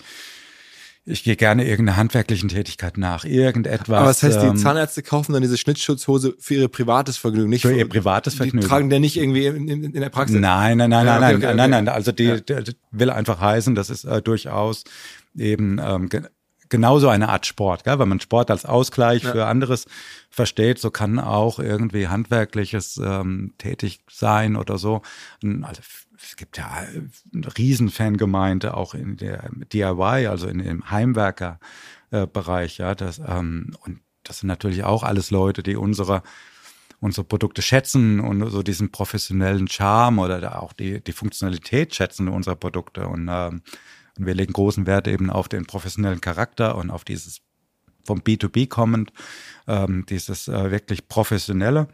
ich 1.05 1.24
gehe 1.24 1.36
gerne 1.36 1.66
irgendeiner 1.66 1.96
handwerklichen 1.96 2.49
Tätigkeit 2.49 2.99
nach, 2.99 3.24
irgendetwas. 3.24 3.96
Aber 3.96 4.09
das 4.09 4.22
heißt, 4.22 4.42
die 4.42 4.46
ähm, 4.46 4.57
Zahnärzte 4.57 5.03
kaufen 5.03 5.32
dann 5.32 5.42
diese 5.42 5.57
Schnittschutzhose 5.57 6.34
für 6.38 6.55
ihr 6.55 6.68
privates 6.68 7.16
Vergnügen, 7.16 7.49
nicht 7.49 7.62
für, 7.62 7.74
ihr 7.74 7.88
privates 7.88 8.34
Vergnügen. 8.34 8.61
Die 8.61 8.66
tragen 8.66 8.90
der 8.90 9.01
nicht 9.01 9.16
irgendwie 9.16 9.46
in, 9.46 9.68
in, 9.68 9.84
in, 9.84 10.01
der 10.01 10.11
Praxis. 10.11 10.38
Nein, 10.38 10.78
nein, 10.78 10.90
nein, 10.90 11.07
ja, 11.07 11.16
okay, 11.16 11.20
nein, 11.20 11.36
okay, 11.36 11.46
nein, 11.46 11.53
okay. 11.53 11.57
nein, 11.57 11.70
nein. 11.84 11.88
Also 11.88 12.12
die, 12.12 12.24
ja. 12.24 12.40
die, 12.40 12.64
die, 12.64 12.76
will 12.90 13.11
einfach 13.11 13.40
heißen, 13.40 13.74
das 13.74 13.90
ist 13.90 14.05
äh, 14.05 14.20
durchaus 14.20 14.84
eben 15.36 15.80
ähm, 15.82 16.09
ge 16.09 16.22
genauso 16.70 17.09
eine 17.09 17.30
Art 17.30 17.46
Sport, 17.46 17.84
gell? 17.84 17.99
wenn 17.99 18.09
man 18.09 18.20
Sport 18.20 18.51
als 18.51 18.66
Ausgleich 18.66 19.22
ja. 19.22 19.32
für 19.32 19.46
anderes 19.46 19.86
versteht, 20.28 20.78
so 20.78 20.90
kann 20.90 21.18
auch 21.18 21.59
irgendwie 21.59 22.09
handwerkliches 22.09 23.01
ähm, 23.03 23.55
tätig 23.57 24.01
sein 24.11 24.55
oder 24.55 24.76
so. 24.76 25.01
Also 25.62 25.80
es 26.21 26.37
gibt 26.37 26.59
ja 26.59 26.69
eine 26.71 27.57
Riesenfangemeinde 27.57 28.77
auch 28.77 28.95
in 28.95 29.16
der 29.16 29.51
DIY, 29.73 30.27
also 30.27 30.49
in 30.49 30.59
dem 30.59 30.91
Heimwerkerbereich, 30.91 32.79
ja, 32.79 32.95
das, 32.95 33.19
ähm, 33.19 33.77
und 33.85 34.01
das 34.25 34.41
sind 34.41 34.49
natürlich 34.49 34.85
auch 34.85 35.03
alles 35.03 35.31
Leute, 35.31 35.62
die 35.62 35.77
unsere 35.77 36.23
unsere 37.01 37.25
Produkte 37.25 37.62
schätzen 37.62 38.21
und 38.21 38.51
so 38.51 38.62
diesen 38.62 38.91
professionellen 38.91 39.69
Charme 39.69 40.19
oder 40.19 40.62
auch 40.62 40.73
die, 40.73 41.01
die 41.01 41.12
Funktionalität 41.12 41.95
schätzen 41.95 42.29
unserer 42.29 42.57
Produkte. 42.57 43.07
Und, 43.07 43.29
ähm, 43.31 43.62
und 44.19 44.27
wir 44.27 44.35
legen 44.35 44.53
großen 44.53 44.87
Wert 44.87 45.07
eben 45.07 45.31
auf 45.31 45.49
den 45.49 45.66
professionellen 45.66 46.21
Charakter 46.21 46.77
und 46.77 46.91
auf 46.91 47.05
dieses 47.05 47.41
vom 48.05 48.21
B2B 48.21 48.69
kommend, 48.69 49.12
ähm, 49.66 50.07
dieses 50.09 50.49
äh, 50.49 50.71
wirklich 50.71 51.09
professionelle. 51.09 51.89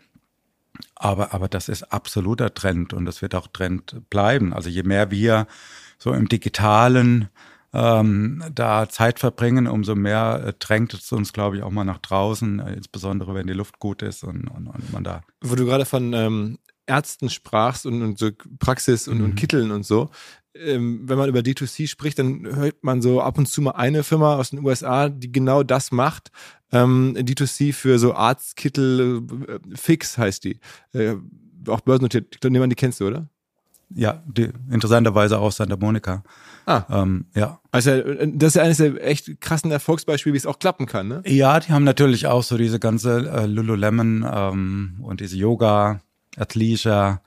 Aber, 0.96 1.34
aber 1.34 1.48
das 1.48 1.68
ist 1.68 1.84
absoluter 1.92 2.54
Trend 2.54 2.92
und 2.92 3.04
das 3.04 3.22
wird 3.22 3.34
auch 3.34 3.46
Trend 3.48 4.02
bleiben. 4.10 4.52
Also 4.52 4.68
je 4.68 4.82
mehr 4.82 5.10
wir 5.10 5.46
so 5.98 6.12
im 6.12 6.28
digitalen 6.28 7.28
ähm, 7.72 8.42
da 8.52 8.88
Zeit 8.88 9.18
verbringen, 9.18 9.66
umso 9.66 9.96
mehr 9.96 10.44
äh, 10.46 10.52
drängt 10.58 10.94
es 10.94 11.10
uns, 11.10 11.32
glaube 11.32 11.56
ich, 11.56 11.62
auch 11.62 11.70
mal 11.70 11.84
nach 11.84 11.98
draußen, 11.98 12.60
äh, 12.60 12.74
insbesondere 12.74 13.34
wenn 13.34 13.48
die 13.48 13.52
Luft 13.52 13.80
gut 13.80 14.02
ist 14.02 14.22
und, 14.22 14.46
und, 14.46 14.68
und 14.68 14.92
man 14.92 15.02
da. 15.02 15.22
Wo 15.40 15.56
du 15.56 15.64
gerade 15.64 15.84
von 15.84 16.12
ähm, 16.12 16.58
Ärzten 16.86 17.30
sprachst 17.30 17.86
und, 17.86 18.02
und 18.02 18.18
so 18.18 18.30
Praxis 18.60 19.08
und, 19.08 19.18
mhm. 19.18 19.24
und 19.24 19.34
Kitteln 19.34 19.72
und 19.72 19.84
so. 19.84 20.10
Ähm, 20.54 21.02
wenn 21.08 21.18
man 21.18 21.28
über 21.28 21.40
D2C 21.40 21.88
spricht, 21.88 22.18
dann 22.18 22.46
hört 22.54 22.84
man 22.84 23.02
so 23.02 23.20
ab 23.20 23.38
und 23.38 23.46
zu 23.46 23.60
mal 23.60 23.72
eine 23.72 24.04
Firma 24.04 24.36
aus 24.36 24.50
den 24.50 24.64
USA, 24.64 25.08
die 25.08 25.32
genau 25.32 25.62
das 25.62 25.90
macht. 25.90 26.30
Ähm, 26.70 27.14
D2C 27.16 27.72
für 27.72 27.98
so 27.98 28.14
Arztkittel, 28.14 29.22
äh, 29.48 29.76
Fix 29.76 30.16
heißt 30.16 30.44
die. 30.44 30.60
Äh, 30.92 31.16
auch 31.68 31.80
börsennotiert. 31.80 32.28
Ich 32.34 32.40
glaube, 32.40 32.68
die 32.68 32.74
kennst 32.74 33.00
du, 33.00 33.06
oder? 33.06 33.28
Ja, 33.94 34.22
die, 34.26 34.50
interessanterweise 34.70 35.38
auch 35.38 35.52
Santa 35.52 35.76
Monica. 35.76 36.24
Ah. 36.66 36.82
Ähm, 36.90 37.26
ja. 37.34 37.60
Also 37.70 37.90
das 38.00 38.48
ist 38.48 38.54
ja 38.56 38.62
eines 38.62 38.78
der 38.78 39.06
echt 39.06 39.40
krassen 39.40 39.70
Erfolgsbeispiele, 39.70 40.32
wie 40.32 40.38
es 40.38 40.46
auch 40.46 40.58
klappen 40.58 40.86
kann, 40.86 41.08
ne? 41.08 41.22
Ja, 41.26 41.60
die 41.60 41.72
haben 41.72 41.84
natürlich 41.84 42.26
auch 42.26 42.42
so 42.42 42.56
diese 42.56 42.80
ganze 42.80 43.30
äh, 43.30 43.46
Lululemon 43.46 44.26
ähm, 44.30 44.96
und 45.02 45.20
diese 45.20 45.36
Yoga, 45.36 46.00
Athleisure, 46.36 47.20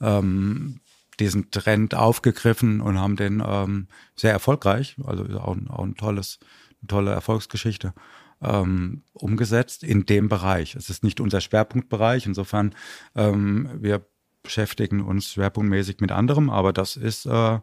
ähm, 0.00 0.80
diesen 1.20 1.50
Trend 1.50 1.94
aufgegriffen 1.94 2.80
und 2.80 2.98
haben 2.98 3.16
den 3.16 3.42
ähm, 3.46 3.88
sehr 4.16 4.32
erfolgreich, 4.32 4.96
also 5.04 5.24
auch, 5.38 5.56
auch 5.68 5.84
ein 5.84 5.94
tolles, 5.96 6.38
eine 6.80 6.88
tolle 6.88 7.10
Erfolgsgeschichte 7.12 7.94
ähm, 8.42 9.02
umgesetzt 9.12 9.82
in 9.82 10.06
dem 10.06 10.28
Bereich. 10.28 10.74
Es 10.74 10.90
ist 10.90 11.02
nicht 11.02 11.20
unser 11.20 11.40
Schwerpunktbereich, 11.40 12.26
insofern 12.26 12.74
ähm, 13.14 13.68
wir 13.80 14.06
beschäftigen 14.42 15.00
uns 15.00 15.32
schwerpunktmäßig 15.32 16.00
mit 16.00 16.12
anderem, 16.12 16.50
aber 16.50 16.72
das 16.72 16.96
ist 16.96 17.26
äh, 17.26 17.58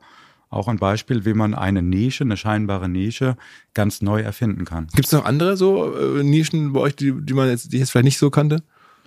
auch 0.49 0.67
ein 0.67 0.77
Beispiel, 0.77 1.23
wie 1.25 1.33
man 1.33 1.53
eine 1.53 1.81
Nische, 1.81 2.23
eine 2.23 2.35
scheinbare 2.35 2.89
Nische, 2.89 3.37
ganz 3.73 4.01
neu 4.01 4.21
erfinden 4.21 4.65
kann. 4.65 4.87
Gibt 4.93 5.05
es 5.05 5.13
noch 5.13 5.23
andere 5.25 5.55
so 5.55 5.95
äh, 5.95 6.23
Nischen 6.23 6.73
bei 6.73 6.81
euch, 6.81 6.95
die, 6.95 7.13
die 7.21 7.33
man 7.33 7.49
jetzt, 7.49 7.71
die 7.71 7.77
jetzt 7.77 7.91
vielleicht 7.91 8.05
nicht 8.05 8.17
so 8.17 8.29
kannte? 8.29 8.63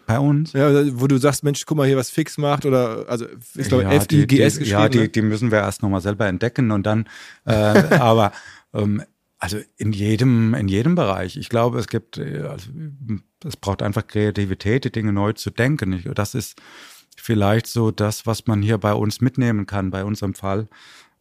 Bei 0.06 0.18
uns? 0.18 0.52
Ja, 0.52 0.70
wo 1.00 1.06
du 1.06 1.16
sagst, 1.18 1.44
Mensch, 1.44 1.64
guck 1.66 1.78
mal 1.78 1.86
hier, 1.86 1.96
was 1.96 2.10
Fix 2.10 2.36
macht 2.38 2.66
oder 2.66 3.06
also 3.08 3.26
ich 3.54 3.68
glaube 3.68 3.84
ja, 3.84 4.00
FIGS 4.00 4.58
geschrieben. 4.58 4.70
Ja, 4.70 4.88
die, 4.88 4.98
ne? 4.98 5.08
die 5.08 5.22
müssen 5.22 5.50
wir 5.50 5.58
erst 5.58 5.82
nochmal 5.82 6.00
selber 6.00 6.26
entdecken 6.26 6.70
und 6.70 6.84
dann, 6.84 7.08
äh, 7.46 7.52
aber 7.98 8.32
ähm, 8.74 9.02
also 9.38 9.58
in 9.76 9.92
jedem, 9.92 10.54
in 10.54 10.68
jedem 10.68 10.94
Bereich. 10.94 11.36
Ich 11.36 11.48
glaube, 11.48 11.78
es 11.78 11.88
gibt, 11.88 12.18
äh, 12.18 12.42
also, 12.48 12.70
es 13.44 13.56
braucht 13.56 13.82
einfach 13.82 14.06
Kreativität, 14.06 14.84
die 14.84 14.92
Dinge 14.92 15.12
neu 15.12 15.32
zu 15.32 15.50
denken. 15.50 15.92
Ich, 15.92 16.04
das 16.14 16.34
ist 16.34 16.60
vielleicht 17.16 17.66
so 17.66 17.90
das, 17.90 18.26
was 18.26 18.46
man 18.46 18.62
hier 18.62 18.78
bei 18.78 18.94
uns 18.94 19.20
mitnehmen 19.20 19.66
kann, 19.66 19.90
bei 19.90 20.04
unserem 20.04 20.34
Fall. 20.34 20.68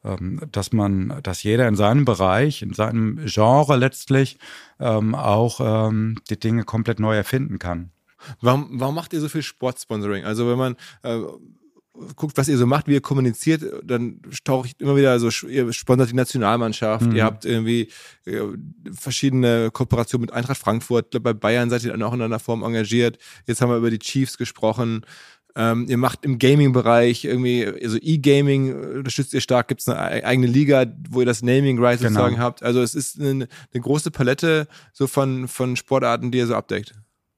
Ähm, 0.05 0.41
dass 0.51 0.73
man, 0.73 1.19
dass 1.23 1.43
jeder 1.43 1.65
in 1.67 1.75
seinem 1.75 2.03
Bereich, 2.03 2.61
in 2.61 2.73
seinem 2.73 3.21
Genre 3.25 3.77
letztlich 3.77 4.37
ähm, 4.79 5.15
auch 5.15 5.61
ähm, 5.61 6.17
die 6.29 6.37
Dinge 6.37 6.65
komplett 6.65 6.99
neu 6.99 7.15
erfinden 7.15 7.57
kann. 7.57 7.91
Warum, 8.41 8.69
warum 8.79 8.95
macht 8.95 9.13
ihr 9.13 9.21
so 9.21 9.29
viel 9.29 9.43
Sportsponsoring? 9.43 10.25
Also 10.25 10.49
wenn 10.49 10.57
man 10.57 10.75
äh, 11.03 11.19
guckt, 12.15 12.37
was 12.37 12.47
ihr 12.47 12.57
so 12.57 12.65
macht, 12.65 12.87
wie 12.87 12.93
ihr 12.93 13.01
kommuniziert, 13.01 13.63
dann 13.83 14.19
taucht 14.43 14.81
immer 14.81 14.95
wieder 14.95 15.19
so, 15.19 15.29
ihr 15.47 15.71
sponsert 15.73 16.09
die 16.09 16.15
Nationalmannschaft, 16.15 17.05
mhm. 17.05 17.15
ihr 17.15 17.23
habt 17.23 17.45
irgendwie 17.45 17.89
äh, 18.25 18.41
verschiedene 18.91 19.69
Kooperationen 19.71 20.23
mit 20.23 20.33
Eintracht 20.33 20.57
Frankfurt, 20.57 21.21
bei 21.23 21.33
Bayern 21.33 21.69
seid 21.69 21.83
ihr 21.83 21.91
dann 21.91 22.01
auch 22.03 22.13
in 22.13 22.21
einer 22.21 22.39
Form 22.39 22.63
engagiert. 22.63 23.17
Jetzt 23.45 23.61
haben 23.61 23.69
wir 23.69 23.77
über 23.77 23.91
die 23.91 23.99
Chiefs 23.99 24.37
gesprochen. 24.37 25.05
Ähm, 25.55 25.85
ihr 25.87 25.97
macht 25.97 26.25
im 26.25 26.39
Gaming-Bereich 26.39 27.25
irgendwie, 27.25 27.67
also 27.67 27.97
E-Gaming 28.01 28.97
unterstützt 28.97 29.35
ihr 29.35 29.41
stark, 29.41 29.67
gibt 29.67 29.81
es 29.81 29.87
eine 29.87 30.25
eigene 30.25 30.47
Liga, 30.47 30.85
wo 31.09 31.19
ihr 31.19 31.27
das 31.27 31.43
Naming 31.43 31.77
Right 31.77 31.99
genau. 31.99 32.09
sozusagen 32.09 32.39
habt. 32.39 32.63
Also 32.63 32.81
es 32.81 32.95
ist 32.95 33.19
eine, 33.19 33.47
eine, 33.71 33.81
große 33.81 34.09
Palette 34.09 34.67
so 34.93 35.05
von, 35.05 35.47
von 35.47 35.75
Sportarten, 35.75 36.31
die 36.31 36.39
ihr 36.39 36.47
so 36.47 36.55
abdeckt. 36.55 36.95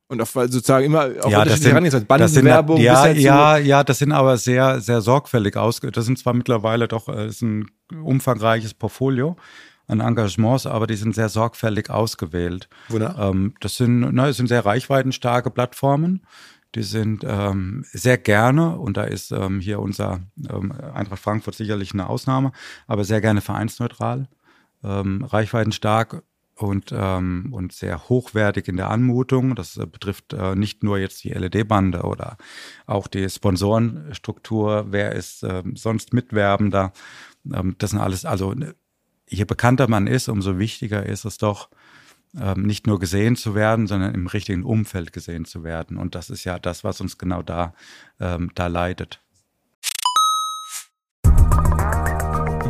Und 0.08 0.22
auf 0.22 0.32
sozusagen 0.32 0.86
immer 0.86 1.06
auf 1.22 1.32
ja, 1.32 1.39
unterschiedliche 1.39 1.70
Herangehensweisen. 1.70 2.08
Bandenwerbung. 2.08 2.78
Ja, 2.80 3.08
ja, 3.08 3.58
ja, 3.58 3.84
das 3.84 3.97
sind 3.99 4.12
aber 4.12 4.38
sehr, 4.38 4.80
sehr 4.80 5.01
sorgfältig 5.01 5.58
ausge. 5.58 5.91
Das 5.91 6.06
sind 6.06 6.20
zwar 6.20 6.34
mittlerweile 6.34 6.88
doch 6.88 7.10
äh, 7.10 7.28
ist 7.28 7.41
ein 7.41 7.72
umfangreiches 7.91 8.76
Portfolio 8.76 9.36
an 9.88 10.01
Engagements, 10.01 10.68
aber 10.68 10.86
die 10.86 10.95
sind 10.95 11.16
sehr 11.16 11.30
sorgfältig 11.30 11.89
ausgewählt. 11.89 12.70
Wunderbar. 12.89 13.32
Ähm, 13.32 13.56
das 13.62 13.78
sind, 13.78 13.99
ne, 13.99 14.28
das 14.28 14.38
sind 14.38 14.47
sehr 14.47 14.66
reichweitenstarke 14.66 15.49
Plattformen. 15.49 16.22
Die 16.76 16.84
sind 16.84 17.24
ähm, 17.26 17.86
sehr 17.91 18.18
gerne, 18.18 18.78
und 18.78 18.97
da 18.97 19.06
ist 19.06 19.32
ähm, 19.32 19.60
hier 19.62 19.80
unser 19.80 20.20
ähm, 20.49 20.74
Eintracht 20.93 21.22
Frankfurt 21.22 21.56
sicherlich 21.56 21.93
eine 21.93 22.10
Ausnahme, 22.10 22.51
aber 22.86 23.06
sehr 23.06 23.22
gerne 23.22 23.39
vereinsneutral, 23.41 24.28
ähm, 24.84 25.24
reichweitenstark 25.24 26.24
und, 26.56 26.93
ähm, 26.95 27.49
und 27.51 27.74
sehr 27.74 28.08
hochwertig 28.10 28.68
in 28.68 28.78
der 28.78 28.89
Anmutung. 28.89 29.56
Das 29.56 29.78
äh, 29.78 29.86
betrifft 29.86 30.34
äh, 30.34 30.56
nicht 30.56 30.84
nur 30.84 30.97
jetzt 30.97 31.24
die 31.24 31.30
LED-Bande 31.30 32.03
oder 32.03 32.38
auch 32.86 33.08
die 33.08 33.30
Sponsorenstruktur, 33.30 34.88
wer 34.89 35.14
ist 35.14 35.43
äh, 35.43 35.64
sonst 35.76 36.14
Mitwerbender. 36.14 36.93
Ähm, 37.53 37.76
das 37.78 37.91
sind 37.91 37.99
alles, 37.99 38.26
also 38.26 38.56
je 39.28 39.45
bekannter 39.45 39.89
man 39.89 40.08
ist, 40.08 40.30
umso 40.30 40.58
wichtiger 40.58 41.06
ist 41.06 41.26
es 41.26 41.38
doch, 41.38 41.70
ähm, 42.38 42.64
nicht 42.64 42.86
nur 42.88 42.99
gesehen 42.99 43.36
zu 43.36 43.56
werden, 43.56 43.88
sondern 43.88 44.14
im 44.14 44.28
richtigen 44.28 44.64
Umfeld 44.64 45.14
gesehen 45.14 45.45
zu 45.45 45.64
werden. 45.64 45.97
Und 45.97 46.16
das 46.16 46.30
ist 46.30 46.43
ja 46.43 46.60
das, 46.60 46.84
was 46.84 46.99
uns 46.99 47.18
genau 47.18 47.41
da, 47.41 47.74
ähm, 48.20 48.51
da 48.56 48.68
leidet. 48.68 49.22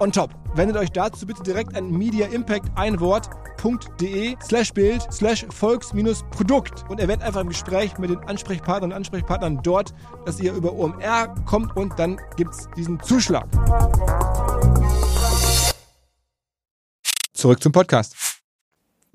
on 0.00 0.12
top. 0.12 0.34
Wendet 0.54 0.76
euch 0.76 0.90
dazu 0.90 1.26
bitte 1.26 1.42
direkt 1.42 1.76
an 1.76 1.90
Media 1.90 2.26
Impact 2.28 2.70
ein 2.76 3.00
Wort 3.00 3.28
www.ftf.de 3.66 4.36
slash 4.42 4.72
Bild 4.72 5.02
slash 5.12 5.46
Volks-Produkt 5.50 6.84
und 6.88 7.00
erwähnt 7.00 7.22
einfach 7.22 7.40
im 7.40 7.48
Gespräch 7.48 7.98
mit 7.98 8.10
den 8.10 8.18
Ansprechpartnern 8.18 8.90
und 8.90 8.96
Ansprechpartnern 8.96 9.60
dort, 9.62 9.94
dass 10.24 10.40
ihr 10.40 10.52
über 10.52 10.72
OMR 10.72 11.34
kommt 11.44 11.76
und 11.76 11.98
dann 11.98 12.18
gibt 12.36 12.52
es 12.52 12.68
diesen 12.76 13.00
Zuschlag. 13.00 13.46
Zurück 17.32 17.62
zum 17.62 17.72
Podcast 17.72 18.14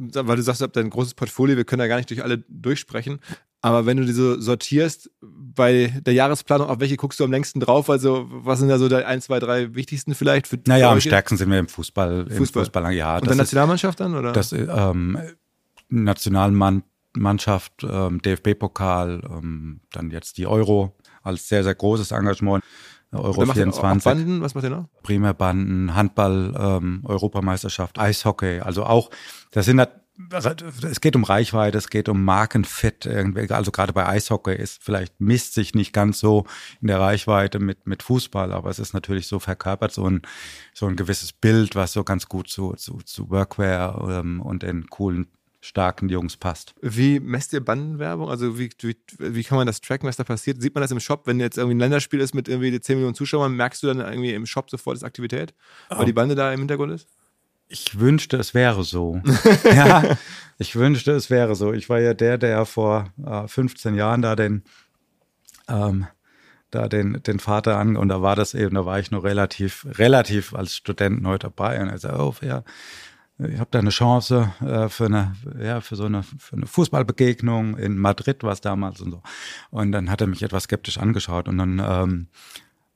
weil 0.03 0.35
du 0.35 0.41
sagst, 0.41 0.61
ihr 0.61 0.63
habt 0.63 0.77
ein 0.77 0.89
großes 0.89 1.13
Portfolio, 1.13 1.57
wir 1.57 1.63
können 1.63 1.81
da 1.81 1.87
gar 1.87 1.97
nicht 1.97 2.09
durch 2.09 2.23
alle 2.23 2.39
durchsprechen. 2.49 3.19
Aber 3.61 3.85
wenn 3.85 3.97
du 3.97 4.05
diese 4.05 4.41
sortierst 4.41 5.11
bei 5.21 5.93
der 6.03 6.13
Jahresplanung, 6.13 6.67
auf 6.67 6.79
welche 6.79 6.97
guckst 6.97 7.19
du 7.19 7.23
am 7.23 7.31
längsten 7.31 7.59
drauf? 7.59 7.89
Also, 7.89 8.27
was 8.29 8.59
sind 8.59 8.69
da 8.69 8.79
so 8.79 8.89
die 8.89 8.95
ein, 8.95 9.21
zwei, 9.21 9.39
drei 9.39 9.75
wichtigsten 9.75 10.15
vielleicht? 10.15 10.47
Für 10.47 10.59
naja, 10.65 10.91
am 10.91 10.99
stärksten 10.99 11.37
sind 11.37 11.51
wir 11.51 11.59
im 11.59 11.67
Fußball. 11.67 12.25
Fußball. 12.25 12.37
Im 12.37 12.45
Fußball 12.45 12.93
ja, 12.93 13.17
Und 13.17 13.27
der 13.27 13.35
Nationalmannschaft 13.35 13.99
dann? 13.99 14.15
Oder? 14.15 14.31
Das 14.31 14.51
ähm, 14.51 15.17
Nationalmann 15.89 16.83
Mannschaft, 17.13 17.73
ähm, 17.83 18.21
DFB-Pokal, 18.21 19.21
ähm, 19.29 19.81
dann 19.91 20.11
jetzt 20.11 20.37
die 20.37 20.47
Euro 20.47 20.95
als 21.23 21.47
sehr, 21.47 21.63
sehr 21.63 21.75
großes 21.75 22.11
Engagement. 22.11 22.63
Euro 23.13 23.45
24. 23.45 24.03
Banden, 24.03 24.41
was 24.41 24.55
macht 24.55 24.63
ihr 24.63 24.69
noch? 24.69 24.85
Primärbanden, 25.03 25.93
Handball, 25.95 26.53
ähm, 26.57 27.01
Europameisterschaft, 27.03 27.99
Eishockey. 27.99 28.61
Also 28.61 28.85
auch, 28.85 29.09
das 29.51 29.65
sind 29.65 29.81
es 30.29 31.01
geht 31.01 31.15
um 31.15 31.23
Reichweite, 31.23 31.77
es 31.77 31.89
geht 31.89 32.09
um 32.09 32.23
Markenfit. 32.23 33.07
Also 33.49 33.71
gerade 33.71 33.93
bei 33.93 34.05
Eishockey 34.05 34.55
ist 34.55 34.83
vielleicht 34.83 35.19
misst 35.19 35.53
sich 35.53 35.73
nicht 35.73 35.93
ganz 35.93 36.19
so 36.19 36.45
in 36.81 36.87
der 36.87 36.99
Reichweite 36.99 37.59
mit, 37.59 37.87
mit 37.87 38.03
Fußball, 38.03 38.51
aber 38.51 38.69
es 38.69 38.79
ist 38.79 38.93
natürlich 38.93 39.27
so 39.27 39.39
verkörpert, 39.39 39.91
so 39.91 40.09
ein, 40.09 40.21
so 40.73 40.87
ein 40.87 40.95
gewisses 40.95 41.33
Bild, 41.33 41.75
was 41.75 41.93
so 41.93 42.03
ganz 42.03 42.27
gut 42.27 42.49
zu, 42.49 42.73
zu, 42.73 42.99
zu 43.03 43.29
Workwear 43.29 44.19
ähm, 44.19 44.41
und 44.41 44.63
den 44.63 44.87
coolen 44.87 45.27
starken 45.61 46.09
Jungs 46.09 46.37
passt. 46.37 46.73
Wie 46.81 47.19
messt 47.19 47.53
ihr 47.53 47.63
Bandenwerbung? 47.63 48.29
Also 48.29 48.57
wie, 48.57 48.69
wie, 48.79 48.97
wie 49.19 49.43
kann 49.43 49.57
man 49.57 49.67
das 49.67 49.79
tracken, 49.79 50.07
was 50.07 50.17
da 50.17 50.23
passiert? 50.23 50.59
Sieht 50.59 50.73
man 50.73 50.81
das 50.81 50.91
im 50.91 50.99
Shop, 50.99 51.27
wenn 51.27 51.39
jetzt 51.39 51.57
irgendwie 51.57 51.75
ein 51.75 51.79
Länderspiel 51.79 52.19
ist 52.19 52.33
mit 52.33 52.47
irgendwie 52.47 52.79
10 52.79 52.95
Millionen 52.95 53.15
Zuschauern, 53.15 53.55
merkst 53.55 53.83
du 53.83 53.87
dann 53.87 53.99
irgendwie 53.99 54.33
im 54.33 54.47
Shop 54.47 54.69
sofort 54.69 54.97
das 54.97 55.03
Aktivität, 55.03 55.53
weil 55.89 56.01
oh. 56.01 56.03
die 56.05 56.13
Bande 56.13 56.35
da 56.35 56.51
im 56.51 56.59
Hintergrund 56.59 56.93
ist? 56.93 57.07
Ich 57.71 57.97
wünschte, 57.97 58.35
es 58.35 58.53
wäre 58.53 58.83
so. 58.83 59.21
ja, 59.63 60.17
ich 60.57 60.75
wünschte, 60.75 61.13
es 61.13 61.29
wäre 61.29 61.55
so. 61.55 61.71
Ich 61.71 61.87
war 61.87 62.01
ja 62.01 62.13
der, 62.13 62.37
der 62.37 62.65
vor 62.65 63.11
äh, 63.25 63.47
15 63.47 63.95
Jahren 63.95 64.21
da 64.21 64.35
den, 64.35 64.63
ähm, 65.69 66.05
da 66.69 66.89
den, 66.89 67.23
den 67.23 67.39
Vater 67.39 67.77
an 67.77 67.95
und 67.95 68.09
da 68.09 68.21
war 68.21 68.35
das 68.35 68.53
eben, 68.53 68.75
da 68.75 68.85
war 68.85 68.99
ich 68.99 69.11
noch 69.11 69.23
relativ, 69.23 69.87
relativ 69.97 70.53
als 70.53 70.75
Student 70.75 71.21
neu 71.21 71.37
dabei 71.37 71.81
und 71.81 71.87
er 71.87 71.97
sagte, 71.97 72.19
oh, 72.19 72.35
ja, 72.41 72.63
ich 73.39 73.59
habe 73.59 73.69
da 73.71 73.79
eine 73.79 73.89
Chance 73.89 74.51
äh, 74.59 74.89
für 74.89 75.05
eine, 75.05 75.33
ja, 75.57 75.79
für 75.79 75.95
so 75.95 76.05
eine, 76.05 76.23
für 76.23 76.57
eine 76.57 76.67
Fußballbegegnung 76.67 77.77
in 77.77 77.97
Madrid 77.97 78.43
war 78.43 78.51
es 78.51 78.61
damals 78.61 78.99
und 78.99 79.11
so. 79.11 79.23
Und 79.69 79.93
dann 79.93 80.11
hat 80.11 80.19
er 80.19 80.27
mich 80.27 80.43
etwas 80.43 80.63
skeptisch 80.63 80.97
angeschaut 80.97 81.47
und 81.47 81.57
dann, 81.57 81.79
ähm, 81.79 82.27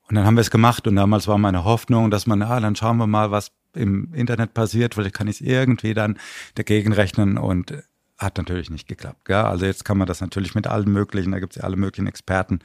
und 0.07 0.15
dann 0.15 0.25
haben 0.25 0.35
wir 0.35 0.41
es 0.41 0.51
gemacht 0.51 0.87
und 0.87 0.95
damals 0.95 1.27
war 1.27 1.37
meine 1.37 1.63
Hoffnung, 1.63 2.11
dass 2.11 2.27
man, 2.27 2.41
ah, 2.43 2.59
dann 2.59 2.75
schauen 2.75 2.97
wir 2.97 3.07
mal, 3.07 3.31
was 3.31 3.51
im 3.73 4.13
Internet 4.13 4.53
passiert, 4.53 4.95
vielleicht 4.95 5.15
kann 5.15 5.27
ich 5.27 5.41
es 5.41 5.41
irgendwie 5.41 5.93
dann 5.93 6.17
dagegen 6.53 6.93
rechnen 6.93 7.37
und 7.37 7.73
hat 8.17 8.37
natürlich 8.37 8.69
nicht 8.69 8.87
geklappt. 8.87 9.25
Gell? 9.25 9.35
Also 9.37 9.65
jetzt 9.65 9.83
kann 9.83 9.97
man 9.97 10.07
das 10.07 10.21
natürlich 10.21 10.55
mit 10.55 10.67
allen 10.67 10.91
möglichen, 10.91 11.31
da 11.31 11.39
gibt 11.39 11.53
es 11.55 11.61
ja 11.61 11.63
alle 11.63 11.75
möglichen 11.75 12.07
Experten, 12.07 12.59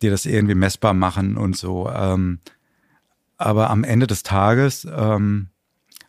die 0.00 0.08
das 0.08 0.24
irgendwie 0.26 0.54
messbar 0.54 0.94
machen 0.94 1.36
und 1.36 1.56
so. 1.56 1.90
Ähm, 1.90 2.38
aber 3.36 3.68
am 3.68 3.84
Ende 3.84 4.06
des 4.06 4.22
Tages, 4.22 4.86
ähm, 4.90 5.48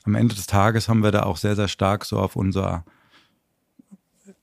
am 0.03 0.15
Ende 0.15 0.35
des 0.35 0.45
Tages 0.45 0.87
haben 0.87 1.03
wir 1.03 1.11
da 1.11 1.23
auch 1.23 1.37
sehr, 1.37 1.55
sehr 1.55 1.67
stark 1.67 2.05
so 2.05 2.19
auf 2.19 2.35
unser 2.37 2.85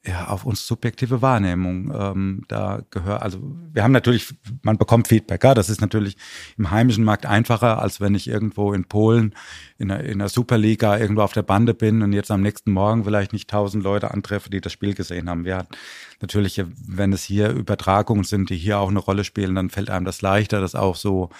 ja, 0.06 0.28
auf 0.28 0.44
uns 0.44 0.66
subjektive 0.66 1.22
Wahrnehmung. 1.22 1.92
Ähm, 1.94 2.44
da 2.48 2.82
gehört, 2.90 3.22
also 3.22 3.40
wir 3.72 3.82
haben 3.82 3.92
natürlich, 3.92 4.34
man 4.62 4.76
bekommt 4.76 5.08
Feedback, 5.08 5.42
ja, 5.44 5.54
das 5.54 5.70
ist 5.70 5.80
natürlich 5.80 6.16
im 6.58 6.70
heimischen 6.70 7.04
Markt 7.04 7.24
einfacher, 7.24 7.80
als 7.80 8.00
wenn 8.00 8.14
ich 8.14 8.28
irgendwo 8.28 8.74
in 8.74 8.84
Polen 8.84 9.34
in 9.78 9.88
der, 9.88 10.04
in 10.04 10.18
der 10.18 10.28
Superliga 10.28 10.98
irgendwo 10.98 11.22
auf 11.22 11.32
der 11.32 11.42
Bande 11.42 11.72
bin 11.72 12.02
und 12.02 12.12
jetzt 12.12 12.30
am 12.30 12.42
nächsten 12.42 12.72
Morgen 12.72 13.04
vielleicht 13.04 13.32
nicht 13.32 13.48
tausend 13.48 13.82
Leute 13.82 14.10
antreffe, 14.10 14.50
die 14.50 14.60
das 14.60 14.72
Spiel 14.72 14.94
gesehen 14.94 15.30
haben. 15.30 15.44
Wir 15.44 15.56
hatten 15.56 15.74
natürlich, 16.20 16.62
wenn 16.86 17.12
es 17.12 17.24
hier 17.24 17.50
Übertragungen 17.50 18.24
sind, 18.24 18.50
die 18.50 18.56
hier 18.56 18.78
auch 18.78 18.90
eine 18.90 18.98
Rolle 18.98 19.24
spielen, 19.24 19.54
dann 19.54 19.70
fällt 19.70 19.88
einem 19.88 20.04
das 20.04 20.20
leichter, 20.20 20.60
das 20.60 20.74
auch 20.74 20.96
so 20.96 21.30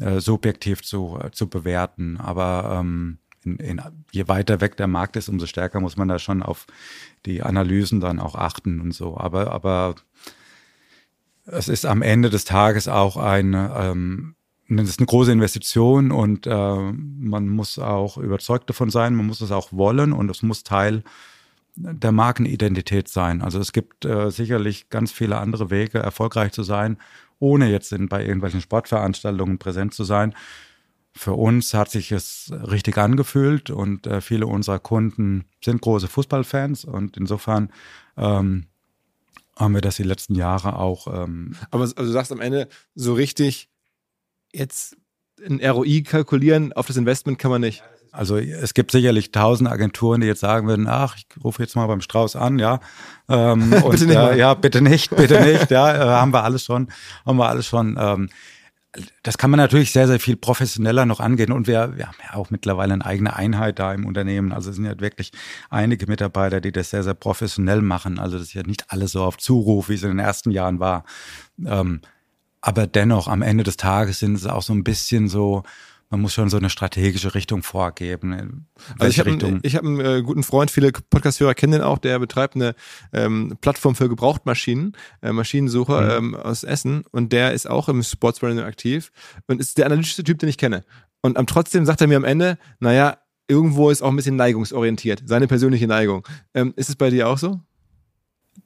äh, 0.00 0.18
subjektiv 0.18 0.82
zu, 0.82 1.18
äh, 1.22 1.30
zu 1.30 1.48
bewerten. 1.48 2.16
Aber 2.18 2.80
ähm, 2.80 3.18
in, 3.44 3.56
in, 3.56 3.80
je 4.12 4.28
weiter 4.28 4.60
weg 4.60 4.76
der 4.76 4.86
Markt 4.86 5.16
ist, 5.16 5.28
umso 5.28 5.46
stärker 5.46 5.80
muss 5.80 5.96
man 5.96 6.08
da 6.08 6.18
schon 6.18 6.42
auf 6.42 6.66
die 7.26 7.42
Analysen 7.42 8.00
dann 8.00 8.20
auch 8.20 8.34
achten 8.34 8.80
und 8.80 8.92
so. 8.92 9.16
Aber, 9.16 9.50
aber 9.52 9.94
es 11.46 11.68
ist 11.68 11.86
am 11.86 12.02
Ende 12.02 12.30
des 12.30 12.44
Tages 12.44 12.88
auch 12.88 13.16
eine, 13.16 13.74
ähm, 13.76 14.34
das 14.68 14.88
ist 14.88 15.00
eine 15.00 15.06
große 15.06 15.32
Investition 15.32 16.12
und 16.12 16.46
äh, 16.46 16.92
man 16.92 17.48
muss 17.48 17.78
auch 17.78 18.18
überzeugt 18.18 18.68
davon 18.68 18.90
sein, 18.90 19.14
man 19.14 19.26
muss 19.26 19.40
es 19.40 19.50
auch 19.50 19.72
wollen 19.72 20.12
und 20.12 20.30
es 20.30 20.42
muss 20.42 20.62
Teil 20.62 21.02
der 21.76 22.12
Markenidentität 22.12 23.08
sein. 23.08 23.42
Also 23.42 23.58
es 23.58 23.72
gibt 23.72 24.04
äh, 24.04 24.30
sicherlich 24.30 24.90
ganz 24.90 25.12
viele 25.12 25.38
andere 25.38 25.70
Wege, 25.70 25.98
erfolgreich 25.98 26.52
zu 26.52 26.62
sein, 26.62 26.98
ohne 27.38 27.70
jetzt 27.70 27.92
in, 27.92 28.08
bei 28.08 28.22
irgendwelchen 28.22 28.60
Sportveranstaltungen 28.60 29.58
präsent 29.58 29.94
zu 29.94 30.04
sein 30.04 30.34
für 31.12 31.32
uns 31.34 31.74
hat 31.74 31.90
sich 31.90 32.12
es 32.12 32.52
richtig 32.52 32.96
angefühlt 32.98 33.70
und 33.70 34.06
äh, 34.06 34.20
viele 34.20 34.46
unserer 34.46 34.78
Kunden 34.78 35.44
sind 35.62 35.80
große 35.80 36.08
Fußballfans 36.08 36.84
und 36.84 37.16
insofern 37.16 37.72
ähm, 38.16 38.66
haben 39.56 39.74
wir 39.74 39.80
das 39.80 39.96
die 39.96 40.04
letzten 40.04 40.34
Jahre 40.34 40.78
auch. 40.78 41.06
Ähm 41.06 41.56
Aber 41.70 41.82
also 41.82 41.94
du 41.94 42.06
sagst 42.06 42.32
am 42.32 42.40
Ende 42.40 42.68
so 42.94 43.14
richtig, 43.14 43.68
jetzt 44.52 44.96
ein 45.44 45.60
ROI 45.64 46.02
kalkulieren 46.02 46.72
auf 46.72 46.86
das 46.86 46.96
Investment 46.96 47.38
kann 47.38 47.50
man 47.50 47.60
nicht. 47.60 47.82
Also 48.12 48.38
es 48.38 48.74
gibt 48.74 48.90
sicherlich 48.90 49.30
tausend 49.30 49.70
Agenturen, 49.70 50.20
die 50.20 50.26
jetzt 50.26 50.40
sagen 50.40 50.66
würden, 50.66 50.88
ach, 50.88 51.16
ich 51.16 51.26
rufe 51.44 51.62
jetzt 51.62 51.76
mal 51.76 51.86
beim 51.86 52.00
Strauß 52.00 52.34
an, 52.36 52.58
ja. 52.58 52.80
Ähm, 53.28 53.72
und, 53.84 53.90
bitte 53.90 54.06
nicht 54.06 54.16
äh, 54.16 54.38
ja, 54.38 54.54
bitte 54.54 54.80
nicht, 54.82 55.14
bitte 55.14 55.40
nicht, 55.40 55.70
ja, 55.70 55.94
äh, 55.94 55.98
haben 55.98 56.32
wir 56.32 56.42
alles 56.42 56.64
schon, 56.64 56.90
haben 57.24 57.36
wir 57.36 57.48
alles 57.48 57.66
schon. 57.66 57.96
Ähm, 58.00 58.28
das 59.22 59.38
kann 59.38 59.50
man 59.50 59.58
natürlich 59.58 59.92
sehr, 59.92 60.08
sehr 60.08 60.18
viel 60.18 60.36
professioneller 60.36 61.06
noch 61.06 61.20
angehen. 61.20 61.52
Und 61.52 61.66
wir, 61.68 61.96
wir 61.96 62.08
haben 62.08 62.16
ja 62.22 62.34
auch 62.34 62.50
mittlerweile 62.50 62.94
eine 62.94 63.06
eigene 63.06 63.36
Einheit 63.36 63.78
da 63.78 63.94
im 63.94 64.04
Unternehmen. 64.04 64.52
Also 64.52 64.70
es 64.70 64.76
sind 64.76 64.84
ja 64.84 64.98
wirklich 64.98 65.30
einige 65.68 66.06
Mitarbeiter, 66.06 66.60
die 66.60 66.72
das 66.72 66.90
sehr, 66.90 67.04
sehr 67.04 67.14
professionell 67.14 67.82
machen. 67.82 68.18
Also 68.18 68.38
das 68.38 68.48
ist 68.48 68.54
ja 68.54 68.62
nicht 68.64 68.86
alles 68.88 69.12
so 69.12 69.22
auf 69.22 69.38
Zuruf, 69.38 69.88
wie 69.88 69.94
es 69.94 70.02
in 70.02 70.08
den 70.08 70.18
ersten 70.18 70.50
Jahren 70.50 70.80
war. 70.80 71.04
Ähm, 71.64 72.00
aber 72.60 72.86
dennoch, 72.86 73.28
am 73.28 73.42
Ende 73.42 73.64
des 73.64 73.76
Tages 73.76 74.18
sind 74.18 74.34
es 74.34 74.46
auch 74.46 74.62
so 74.62 74.72
ein 74.72 74.84
bisschen 74.84 75.28
so, 75.28 75.62
man 76.10 76.20
muss 76.20 76.34
schon 76.34 76.50
so 76.50 76.56
eine 76.56 76.70
strategische 76.70 77.34
Richtung 77.34 77.62
vorgeben. 77.62 78.66
Also 78.98 79.10
ich 79.10 79.20
habe 79.20 79.30
einen, 79.30 79.62
hab 79.62 79.84
einen 79.84 80.00
äh, 80.00 80.22
guten 80.22 80.42
Freund, 80.42 80.70
viele 80.70 80.90
Podcast-Hörer 80.90 81.54
kennen 81.54 81.72
den 81.72 81.82
auch, 81.82 81.98
der 81.98 82.18
betreibt 82.18 82.56
eine 82.56 82.74
ähm, 83.12 83.56
Plattform 83.60 83.94
für 83.94 84.08
Gebrauchtmaschinen, 84.08 84.96
äh, 85.22 85.32
Maschinensucher 85.32 86.20
mhm. 86.20 86.34
ähm, 86.34 86.36
aus 86.36 86.64
Essen 86.64 87.04
und 87.12 87.32
der 87.32 87.52
ist 87.52 87.70
auch 87.70 87.88
im 87.88 88.02
Sportsbranding 88.02 88.64
aktiv 88.64 89.12
und 89.46 89.60
ist 89.60 89.78
der 89.78 89.86
analytischste 89.86 90.24
Typ, 90.24 90.40
den 90.40 90.48
ich 90.48 90.58
kenne. 90.58 90.84
Und 91.22 91.36
am 91.36 91.46
trotzdem 91.46 91.86
sagt 91.86 92.00
er 92.00 92.08
mir 92.08 92.16
am 92.16 92.24
Ende, 92.24 92.58
naja, 92.80 93.18
irgendwo 93.46 93.90
ist 93.90 94.02
auch 94.02 94.08
ein 94.08 94.16
bisschen 94.16 94.36
neigungsorientiert, 94.36 95.22
seine 95.26 95.46
persönliche 95.46 95.86
Neigung. 95.86 96.26
Ähm, 96.54 96.72
ist 96.74 96.88
es 96.88 96.96
bei 96.96 97.10
dir 97.10 97.28
auch 97.28 97.38
so? 97.38 97.60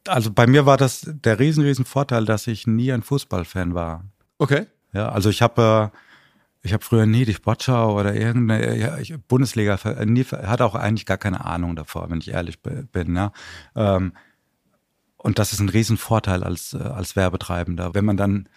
Also 0.08 0.32
bei 0.32 0.46
mir 0.46 0.64
war 0.64 0.78
das 0.78 1.02
der 1.06 1.38
riesen, 1.38 1.62
riesen 1.62 1.84
Vorteil, 1.84 2.24
dass 2.24 2.46
ich 2.46 2.66
nie 2.66 2.90
ein 2.90 3.02
Fußballfan 3.02 3.74
war. 3.74 4.04
Okay. 4.38 4.66
Ja, 4.94 5.10
also 5.10 5.28
ich 5.28 5.42
habe 5.42 5.92
äh, 5.92 5.98
ich 6.64 6.72
habe 6.72 6.82
früher 6.82 7.04
nie 7.04 7.26
die 7.26 7.34
Sportschau 7.34 7.98
oder 8.00 8.14
irgendeine 8.14 8.76
ja, 8.76 8.96
ich, 8.96 9.14
Bundesliga, 9.28 9.78
nie, 10.06 10.24
hatte 10.24 10.64
auch 10.64 10.74
eigentlich 10.74 11.04
gar 11.04 11.18
keine 11.18 11.44
Ahnung 11.44 11.76
davor, 11.76 12.08
wenn 12.08 12.20
ich 12.20 12.30
ehrlich 12.30 12.58
bin. 12.60 13.14
Ja. 13.14 13.32
Ähm, 13.76 14.14
und 15.18 15.38
das 15.38 15.52
ist 15.52 15.60
ein 15.60 15.68
Riesenvorteil 15.68 16.42
als, 16.42 16.72
äh, 16.72 16.78
als 16.78 17.16
Werbetreibender. 17.16 17.94
Wenn 17.94 18.06
man 18.06 18.16
dann 18.16 18.48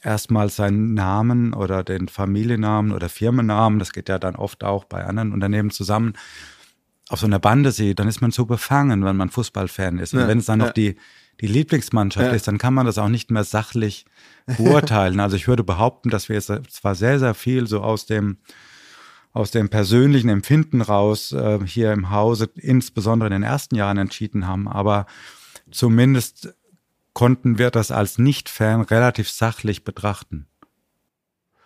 erstmal 0.00 0.48
seinen 0.48 0.94
Namen 0.94 1.54
oder 1.54 1.82
den 1.82 2.06
Familiennamen 2.06 2.92
oder 2.92 3.08
Firmennamen, 3.08 3.80
das 3.80 3.92
geht 3.92 4.08
ja 4.08 4.20
dann 4.20 4.36
oft 4.36 4.62
auch 4.62 4.84
bei 4.84 5.04
anderen 5.04 5.32
Unternehmen 5.32 5.70
zusammen, 5.70 6.12
auf 7.08 7.18
so 7.18 7.26
einer 7.26 7.40
Bande 7.40 7.72
sieht, 7.72 7.98
dann 7.98 8.06
ist 8.06 8.20
man 8.20 8.30
so 8.30 8.46
befangen, 8.46 9.04
wenn 9.04 9.16
man 9.16 9.30
Fußballfan 9.30 9.98
ist. 9.98 10.14
Und 10.14 10.20
ja, 10.20 10.28
wenn 10.28 10.38
es 10.38 10.46
dann 10.46 10.60
ja. 10.60 10.66
noch 10.66 10.72
die 10.72 10.96
die 11.40 11.46
Lieblingsmannschaft 11.46 12.26
ja. 12.26 12.32
ist, 12.32 12.48
dann 12.48 12.58
kann 12.58 12.74
man 12.74 12.86
das 12.86 12.98
auch 12.98 13.08
nicht 13.08 13.30
mehr 13.30 13.44
sachlich 13.44 14.04
beurteilen. 14.56 15.20
also 15.20 15.36
ich 15.36 15.48
würde 15.48 15.64
behaupten, 15.64 16.10
dass 16.10 16.28
wir 16.28 16.36
jetzt 16.36 16.50
zwar 16.70 16.94
sehr, 16.94 17.18
sehr 17.18 17.34
viel 17.34 17.66
so 17.66 17.82
aus 17.82 18.06
dem 18.06 18.38
aus 19.32 19.50
dem 19.50 19.68
persönlichen 19.68 20.30
Empfinden 20.30 20.80
raus 20.80 21.30
äh, 21.32 21.58
hier 21.66 21.92
im 21.92 22.08
Hause, 22.08 22.48
insbesondere 22.54 23.26
in 23.26 23.32
den 23.32 23.42
ersten 23.42 23.74
Jahren 23.74 23.98
entschieden 23.98 24.46
haben, 24.46 24.66
aber 24.66 25.04
zumindest 25.70 26.54
konnten 27.12 27.58
wir 27.58 27.70
das 27.70 27.90
als 27.90 28.16
Nicht-Fan 28.16 28.80
relativ 28.80 29.28
sachlich 29.28 29.84
betrachten. 29.84 30.46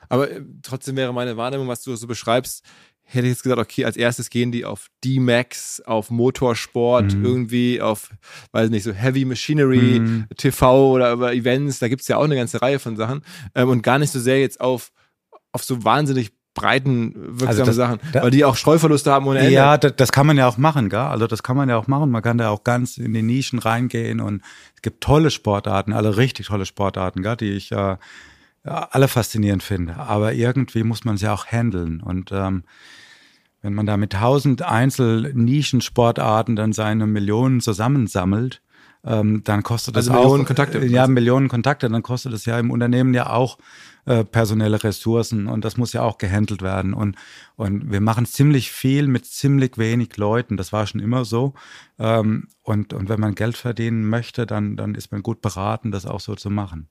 Aber 0.09 0.31
äh, 0.31 0.43
trotzdem 0.63 0.97
wäre 0.97 1.15
meine 1.15 1.37
Wahrnehmung, 1.37 1.69
was 1.69 1.83
du 1.83 1.95
so 1.95 2.09
beschreibst, 2.09 2.65
hätte 3.13 3.27
ich 3.27 3.33
jetzt 3.33 3.43
gesagt, 3.43 3.61
okay, 3.61 3.85
als 3.85 3.97
erstes 3.97 4.31
gehen 4.31 4.53
die 4.53 4.65
auf 4.65 4.87
D-Max, 5.05 5.81
auf 5.81 6.11
Motorsport, 6.11 7.15
mhm. 7.15 7.25
irgendwie 7.25 7.81
auf, 7.81 8.11
weiß 8.53 8.71
nicht, 8.71 8.85
so 8.85 8.93
Heavy 8.93 9.25
Machinery, 9.25 10.01
mhm. 10.01 10.27
TV 10.37 10.93
oder 10.93 11.13
über 11.13 11.35
Events, 11.35 11.81
da 11.81 11.89
gibt's 11.89 12.09
ja 12.09 12.17
auch 12.17 12.25
eine 12.25 12.37
ganze 12.37 12.63
Reihe 12.63 12.79
von 12.79 12.97
Sachen. 12.97 13.23
Ähm, 13.55 13.69
und 13.69 13.83
gar 13.83 13.99
nicht 13.99 14.13
so 14.13 14.21
sehr 14.21 14.41
jetzt 14.41 14.61
auf, 14.61 14.93
auf 15.53 15.65
so 15.65 15.85
wahnsinnig 15.85 16.33
breiten, 16.55 17.15
wirksame 17.17 17.49
also 17.49 17.65
das, 17.65 17.77
Sachen, 17.77 17.99
da, 18.13 18.23
weil 18.23 18.31
die 18.31 18.45
auch 18.45 18.57
Streuverluste 18.57 19.11
haben 19.11 19.27
ohne 19.27 19.41
Ende. 19.41 19.53
Ja, 19.53 19.77
das, 19.77 19.95
das 19.97 20.13
kann 20.13 20.27
man 20.27 20.37
ja 20.37 20.47
auch 20.47 20.57
machen, 20.57 20.89
gell? 20.89 21.01
Also 21.01 21.27
das 21.27 21.43
kann 21.43 21.57
man 21.57 21.69
ja 21.69 21.77
auch 21.77 21.87
machen. 21.87 22.11
Man 22.11 22.23
kann 22.23 22.39
da 22.39 22.51
auch 22.51 22.65
ganz 22.65 22.99
in 22.99 23.13
die 23.15 23.23
Nischen 23.23 23.59
reingehen 23.59 24.21
und 24.21 24.43
es 24.75 24.83
gibt 24.83 25.03
tolle 25.03 25.31
Sportarten, 25.31 25.93
alle 25.93 26.17
richtig 26.17 26.47
tolle 26.49 26.67
Sportarten, 26.67 27.23
gell? 27.23 27.37
die 27.37 27.53
ich 27.53 27.73
äh, 27.73 27.97
alle 28.65 29.09
faszinierend 29.09 29.63
finde. 29.63 29.97
Aber 29.97 30.33
irgendwie 30.33 30.83
muss 30.83 31.05
man 31.05 31.17
sie 31.17 31.29
auch 31.29 31.47
handeln 31.47 32.01
und 32.01 32.31
ähm, 32.33 32.65
wenn 33.63 33.75
man 33.75 33.87
da 33.87 33.97
mit 33.97 34.13
tausend 34.13 34.63
Einzel-Nischensportarten 34.63 36.57
dann 36.57 36.73
seine 36.73 37.07
Millionen 37.07 37.61
zusammensammelt, 37.61 38.63
ähm, 39.05 39.43
dann 39.45 39.63
kostet 39.63 39.97
das 39.97 40.09
also 40.09 40.19
auch 40.19 40.25
Millionen 40.25 40.45
Kontakte. 40.45 40.79
Äh, 40.79 40.87
ja 40.87 41.07
Millionen 41.07 41.49
Kontakte, 41.49 41.89
dann 41.89 42.03
kostet 42.03 42.33
es 42.35 42.45
ja 42.45 42.59
im 42.59 42.71
Unternehmen 42.71 43.15
ja 43.15 43.31
auch 43.31 43.59
äh, 44.05 44.25
personelle 44.25 44.83
Ressourcen 44.83 45.47
und 45.47 45.65
das 45.65 45.77
muss 45.77 45.93
ja 45.93 46.03
auch 46.03 46.19
gehandelt 46.19 46.61
werden 46.61 46.93
und 46.93 47.17
und 47.57 47.91
wir 47.91 48.01
machen 48.01 48.27
ziemlich 48.27 48.71
viel 48.71 49.07
mit 49.07 49.25
ziemlich 49.27 49.79
wenig 49.79 50.17
Leuten. 50.17 50.57
Das 50.57 50.73
war 50.73 50.87
schon 50.87 51.01
immer 51.01 51.25
so 51.25 51.55
ähm, 51.99 52.49
und 52.63 52.93
und 52.93 53.09
wenn 53.09 53.21
man 53.21 53.35
Geld 53.35 53.57
verdienen 53.57 54.07
möchte, 54.07 54.47
dann 54.47 54.77
dann 54.77 54.95
ist 54.95 55.13
man 55.13 55.23
gut 55.23 55.41
beraten, 55.41 55.93
das 55.93 56.05
auch 56.05 56.21
so 56.21 56.35
zu 56.35 56.51
machen. 56.51 56.89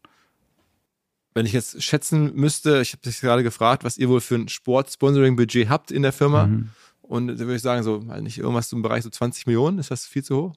Wenn 1.39 1.45
ich 1.45 1.53
jetzt 1.53 1.81
schätzen 1.81 2.35
müsste, 2.35 2.81
ich 2.81 2.91
habe 2.91 3.01
dich 3.01 3.21
gerade 3.21 3.43
gefragt, 3.43 3.85
was 3.85 3.97
ihr 3.97 4.09
wohl 4.09 4.19
für 4.19 4.35
ein 4.35 4.49
Sport-Sponsoring-Budget 4.49 5.69
habt 5.69 5.89
in 5.89 6.01
der 6.01 6.11
Firma. 6.11 6.47
Mhm. 6.47 6.71
Und 7.01 7.27
da 7.27 7.39
würde 7.39 7.55
ich 7.55 7.61
sagen, 7.61 7.81
so, 7.81 7.99
nicht 7.99 8.39
irgendwas 8.39 8.73
im 8.73 8.81
Bereich 8.81 9.05
so 9.05 9.09
20 9.09 9.47
Millionen, 9.47 9.79
ist 9.79 9.89
das 9.89 10.05
viel 10.05 10.21
zu 10.21 10.35
hoch? 10.35 10.55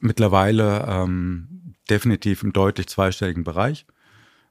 Mittlerweile 0.00 0.84
ähm, 0.86 1.76
definitiv 1.88 2.42
im 2.42 2.52
deutlich 2.52 2.88
zweistelligen 2.88 3.42
Bereich. 3.42 3.86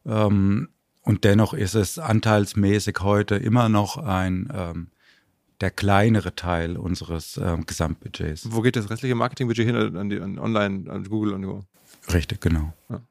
Ähm, 0.03 0.70
und 1.03 1.26
dennoch 1.26 1.53
ist 1.53 1.76
es 1.76 1.99
anteilsmäßig 1.99 2.97
heute 3.01 3.36
immer 3.36 3.70
noch 3.70 3.97
ein 3.97 4.51
ähm, 4.51 4.88
der 5.59 5.70
kleinere 5.70 6.34
Teil 6.34 6.76
unseres 6.76 7.38
ähm, 7.38 7.68
Gesamtbudgets. 7.68 8.51
Wo 8.51 8.62
geht 8.62 8.78
das 8.78 8.89
restliche 8.89 9.14
Marketingbudget 9.14 9.68
hin? 9.68 9.76
An, 9.76 10.09
die, 10.09 10.20
an 10.20 10.39
Online, 10.39 10.89
an 10.89 11.03
Google 11.03 11.34
und 11.34 11.43
so? 11.43 11.64
Richtig, 12.12 12.41
genau. 12.41 12.74
Ja. 12.89 13.01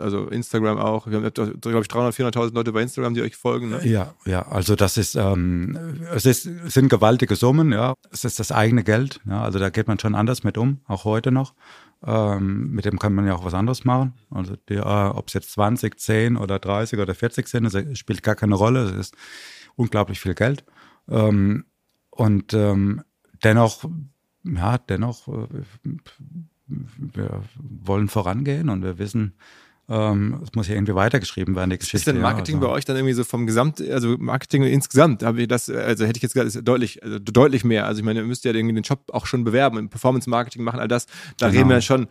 Also 0.00 0.28
Instagram 0.28 0.78
auch. 0.78 1.06
Wir 1.06 1.16
haben, 1.16 1.32
glaube 1.32 1.52
ich, 1.52 1.88
300.000, 1.88 2.32
400.000 2.32 2.54
Leute 2.54 2.72
bei 2.72 2.82
Instagram, 2.82 3.14
die 3.14 3.22
euch 3.22 3.36
folgen. 3.36 3.70
Ne? 3.70 3.86
Ja, 3.86 4.14
ja. 4.26 4.42
Also 4.42 4.76
das 4.76 4.96
ist, 4.96 5.14
ähm, 5.14 6.00
es 6.14 6.26
ist, 6.26 6.42
sind 6.42 6.88
gewaltige 6.88 7.36
Summen. 7.36 7.72
Ja, 7.72 7.94
es 8.10 8.24
ist 8.24 8.38
das 8.38 8.52
eigene 8.52 8.84
Geld. 8.84 9.20
Ja, 9.26 9.42
also 9.42 9.58
da 9.58 9.70
geht 9.70 9.88
man 9.88 9.98
schon 9.98 10.14
anders 10.14 10.44
mit 10.44 10.58
um, 10.58 10.80
auch 10.86 11.04
heute 11.04 11.32
noch. 11.32 11.54
Ähm, 12.06 12.70
mit 12.70 12.84
dem 12.84 12.98
kann 12.98 13.14
man 13.14 13.26
ja 13.26 13.34
auch 13.34 13.44
was 13.44 13.54
anderes 13.54 13.84
machen. 13.84 14.14
Also 14.30 14.54
äh, 14.68 14.80
ob 14.80 15.28
es 15.28 15.34
jetzt 15.34 15.52
20, 15.52 15.98
10 15.98 16.36
oder 16.36 16.58
30 16.58 16.98
oder 16.98 17.14
40 17.14 17.48
sind, 17.48 17.64
das 17.64 17.98
spielt 17.98 18.22
gar 18.22 18.34
keine 18.34 18.56
Rolle. 18.56 18.84
Es 18.84 18.92
ist 18.92 19.16
unglaublich 19.76 20.20
viel 20.20 20.34
Geld. 20.34 20.64
Ähm, 21.08 21.64
und 22.10 22.52
ähm, 22.52 23.02
dennoch, 23.42 23.84
ja, 24.44 24.78
dennoch, 24.78 25.28
äh, 25.28 25.48
wir 26.66 27.42
wollen 27.56 28.08
vorangehen 28.08 28.68
und 28.68 28.82
wir 28.82 28.98
wissen, 28.98 29.34
ähm, 29.88 30.40
es 30.42 30.54
muss 30.54 30.68
ja 30.68 30.74
irgendwie 30.74 30.94
weitergeschrieben 30.94 31.54
werden, 31.56 31.70
die 31.70 31.78
Geschichte. 31.78 31.98
Ist 31.98 32.06
denn 32.06 32.20
Marketing 32.20 32.56
ja, 32.56 32.60
also. 32.60 32.68
bei 32.68 32.74
euch 32.74 32.84
dann 32.84 32.96
irgendwie 32.96 33.12
so 33.12 33.24
vom 33.24 33.46
Gesamt, 33.46 33.80
also 33.80 34.16
Marketing 34.18 34.62
insgesamt, 34.62 35.22
habe 35.22 35.42
ich 35.42 35.48
das, 35.48 35.68
also 35.68 36.06
hätte 36.06 36.16
ich 36.16 36.22
jetzt 36.22 36.34
gesagt, 36.34 36.66
deutlich, 36.66 37.02
also 37.02 37.18
deutlich 37.18 37.64
mehr. 37.64 37.86
Also 37.86 37.98
ich 37.98 38.04
meine, 38.04 38.20
ihr 38.20 38.26
müsst 38.26 38.44
ja 38.44 38.52
irgendwie 38.52 38.74
den 38.74 38.82
Job 38.82 39.00
auch 39.12 39.26
schon 39.26 39.44
bewerben, 39.44 39.90
Performance 39.90 40.28
Marketing 40.28 40.62
machen, 40.62 40.80
all 40.80 40.88
das. 40.88 41.06
Da 41.36 41.48
genau. 41.48 41.58
reden 41.58 41.70
wir 41.70 41.80
schon, 41.82 42.08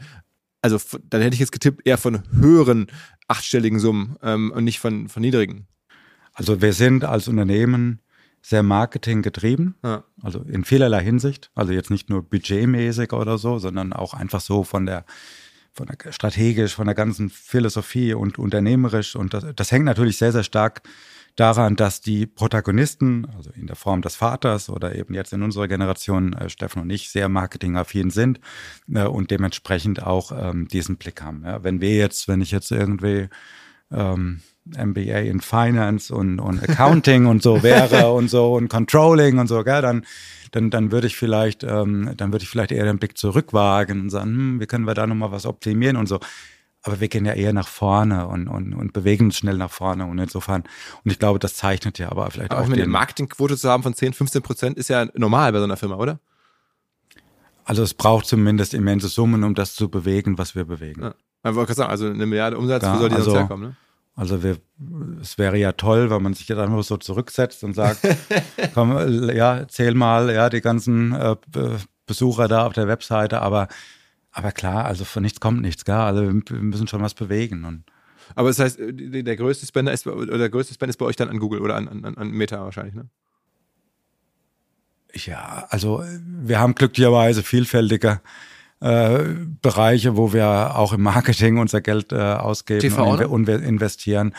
also 0.61 0.77
dann 1.09 1.21
hätte 1.21 1.33
ich 1.33 1.39
jetzt 1.39 1.51
getippt, 1.51 1.85
eher 1.85 1.97
von 1.97 2.21
höheren 2.31 2.87
achtstelligen 3.27 3.79
Summen 3.79 4.17
ähm, 4.21 4.51
und 4.51 4.63
nicht 4.63 4.79
von, 4.79 5.09
von 5.09 5.21
niedrigen. 5.21 5.67
Also 6.33 6.61
wir 6.61 6.73
sind 6.73 7.05
als 7.05 7.27
Unternehmen 7.27 7.99
sehr 8.41 8.61
Marketing 8.61 9.21
getrieben, 9.21 9.75
ja. 9.83 10.03
also 10.21 10.41
in 10.41 10.65
vielerlei 10.65 11.03
Hinsicht. 11.03 11.49
Also 11.55 11.71
jetzt 11.71 11.89
nicht 11.89 12.09
nur 12.09 12.21
budgetmäßig 12.23 13.13
oder 13.13 13.37
so, 13.37 13.57
sondern 13.57 13.93
auch 13.93 14.13
einfach 14.13 14.41
so 14.41 14.63
von 14.63 14.85
der 14.85 15.05
von 15.73 15.87
der 15.87 16.11
strategisch, 16.11 16.75
von 16.75 16.85
der 16.85 16.95
ganzen 16.95 17.29
Philosophie 17.29 18.13
und 18.13 18.37
unternehmerisch. 18.37 19.15
Und 19.15 19.33
das, 19.33 19.45
das 19.55 19.71
hängt 19.71 19.85
natürlich 19.85 20.17
sehr, 20.17 20.31
sehr 20.31 20.43
stark 20.43 20.83
daran, 21.35 21.75
dass 21.75 22.01
die 22.01 22.27
Protagonisten, 22.27 23.27
also 23.35 23.49
in 23.55 23.65
der 23.65 23.75
Form 23.75 24.01
des 24.01 24.15
Vaters 24.15 24.69
oder 24.69 24.95
eben 24.95 25.15
jetzt 25.15 25.33
in 25.33 25.41
unserer 25.41 25.67
Generation, 25.67 26.33
äh, 26.33 26.49
Steffen 26.49 26.81
und 26.81 26.89
ich, 26.91 27.09
sehr 27.09 27.27
marketingaffin 27.27 28.11
sind 28.11 28.39
äh, 28.93 29.03
und 29.05 29.31
dementsprechend 29.31 30.03
auch 30.03 30.31
ähm, 30.31 30.67
diesen 30.67 30.97
Blick 30.97 31.21
haben. 31.21 31.43
Ja, 31.43 31.63
wenn 31.63 31.81
wir 31.81 31.95
jetzt, 31.95 32.27
wenn 32.27 32.41
ich 32.41 32.51
jetzt 32.51 32.71
irgendwie 32.71 33.29
ähm, 33.91 34.41
MBA 34.65 35.19
in 35.19 35.41
Finance 35.41 36.13
und, 36.13 36.39
und 36.39 36.61
Accounting 36.63 37.25
und 37.25 37.43
so 37.43 37.63
wäre 37.63 38.11
und 38.11 38.29
so 38.29 38.53
und 38.53 38.69
Controlling 38.69 39.39
und 39.39 39.47
so, 39.47 39.63
gell, 39.63 39.81
dann 39.81 40.05
dann, 40.53 40.69
dann 40.69 40.91
würde 40.91 41.07
ich 41.07 41.15
vielleicht, 41.15 41.63
ähm, 41.63 42.11
dann 42.15 42.31
würde 42.31 42.43
ich 42.43 42.49
vielleicht 42.49 42.71
eher 42.71 42.85
den 42.85 42.99
Blick 42.99 43.17
zurückwagen 43.17 44.01
und 44.01 44.09
sagen, 44.09 44.29
hm, 44.29 44.59
wie 44.59 44.67
können 44.67 44.85
wir 44.85 44.93
da 44.93 45.07
nochmal 45.07 45.31
was 45.31 45.45
optimieren 45.45 45.97
und 45.97 46.07
so. 46.07 46.19
Aber 46.83 46.99
wir 46.99 47.07
gehen 47.07 47.25
ja 47.25 47.33
eher 47.33 47.53
nach 47.53 47.67
vorne 47.67 48.27
und, 48.27 48.47
und, 48.47 48.73
und 48.73 48.93
bewegen 48.93 49.25
uns 49.25 49.37
schnell 49.37 49.57
nach 49.57 49.71
vorne. 49.71 50.05
Und 50.05 50.19
insofern, 50.19 50.63
und 51.03 51.11
ich 51.11 51.17
glaube, 51.17 51.39
das 51.39 51.55
zeichnet 51.55 51.97
ja 51.97 52.11
aber 52.11 52.29
vielleicht 52.29 52.51
aber 52.51 52.61
auch. 52.61 52.69
eine 52.69 52.85
Marketingquote 52.85 53.57
zu 53.57 53.69
haben 53.69 53.83
von 53.83 53.93
10, 53.93 54.13
15 54.13 54.41
Prozent 54.41 54.77
ist 54.77 54.89
ja 54.89 55.07
normal 55.15 55.53
bei 55.53 55.59
so 55.59 55.63
einer 55.63 55.77
Firma, 55.77 55.95
oder? 55.95 56.19
Also 57.63 57.81
es 57.81 57.93
braucht 57.93 58.25
zumindest 58.25 58.73
immense 58.73 59.07
Summen, 59.07 59.43
um 59.43 59.55
das 59.55 59.73
zu 59.73 59.89
bewegen, 59.89 60.37
was 60.37 60.55
wir 60.55 60.65
bewegen. 60.65 61.01
Ja. 61.01 61.15
Ich 61.49 61.55
wollte 61.55 61.73
sagen, 61.73 61.89
also 61.89 62.07
eine 62.07 62.25
Milliarde 62.25 62.57
Umsatz, 62.57 62.83
ja, 62.83 62.93
wo 62.93 62.99
soll 62.99 63.09
die 63.09 63.15
also, 63.15 63.31
sonst 63.31 63.39
herkommen? 63.39 63.69
Ne? 63.69 63.75
Also 64.15 64.43
wir, 64.43 64.57
es 65.21 65.37
wäre 65.37 65.57
ja 65.57 65.71
toll, 65.71 66.11
wenn 66.11 66.21
man 66.21 66.33
sich 66.33 66.47
jetzt 66.47 66.59
einfach 66.59 66.83
so 66.83 66.97
zurücksetzt 66.97 67.63
und 67.63 67.73
sagt, 67.73 67.99
komm, 68.73 69.29
ja, 69.29 69.67
zähl 69.67 69.95
mal, 69.95 70.31
ja, 70.31 70.49
die 70.49 70.61
ganzen 70.61 71.13
äh, 71.13 71.35
Besucher 72.05 72.47
da 72.47 72.67
auf 72.67 72.73
der 72.73 72.87
Webseite, 72.87 73.41
aber, 73.41 73.67
aber 74.31 74.51
klar, 74.51 74.85
also 74.85 75.03
von 75.03 75.23
nichts 75.23 75.39
kommt 75.39 75.61
nichts, 75.61 75.83
gell? 75.83 75.95
Also 75.95 76.21
wir 76.21 76.61
müssen 76.61 76.87
schon 76.87 77.01
was 77.01 77.15
bewegen 77.15 77.65
und 77.65 77.85
aber 78.35 78.49
das 78.49 78.59
heißt, 78.59 78.77
der 78.79 79.35
größte 79.35 79.65
Spender 79.65 79.91
ist 79.91 80.07
oder 80.07 80.37
der 80.37 80.49
größte 80.49 80.73
Spender 80.73 80.91
ist 80.91 80.97
bei 80.97 81.05
euch 81.05 81.15
dann 81.15 81.29
an 81.29 81.39
Google 81.39 81.61
oder 81.61 81.75
an, 81.75 81.87
an, 81.87 82.17
an 82.17 82.31
Meta 82.31 82.63
wahrscheinlich, 82.63 82.95
ne? 82.95 83.09
Ja, 85.13 85.67
also 85.69 86.03
wir 86.17 86.59
haben 86.59 86.73
glücklicherweise 86.73 87.43
vielfältige 87.43 88.21
äh, 88.83 89.35
Bereiche, 89.61 90.17
wo 90.17 90.33
wir 90.33 90.75
auch 90.75 90.91
im 90.91 91.01
Marketing 91.01 91.57
unser 91.57 91.79
Geld 91.79 92.11
äh, 92.11 92.17
ausgeben 92.17 92.81
TV, 92.81 93.11
und, 93.11 93.25
und 93.25 93.47
wir 93.47 93.63
investieren. 93.63 94.35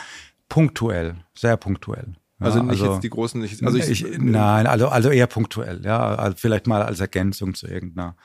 Punktuell, 0.49 1.15
sehr 1.33 1.57
punktuell. 1.57 2.13
Ja, 2.39 2.45
also 2.45 2.61
nicht 2.61 2.81
also, 2.81 2.93
jetzt 2.93 3.03
die 3.03 3.09
großen, 3.09 3.41
nicht, 3.41 3.63
also 3.63 3.77
ich, 3.77 4.03
ich, 4.03 4.19
nein, 4.19 4.67
also 4.67 4.89
also 4.89 5.09
eher 5.09 5.25
punktuell, 5.25 5.81
ja, 5.83 6.13
also 6.15 6.37
vielleicht 6.37 6.67
mal 6.67 6.83
als 6.83 6.99
Ergänzung 6.99 7.55
zu 7.55 7.65
irgendeiner 7.67 8.15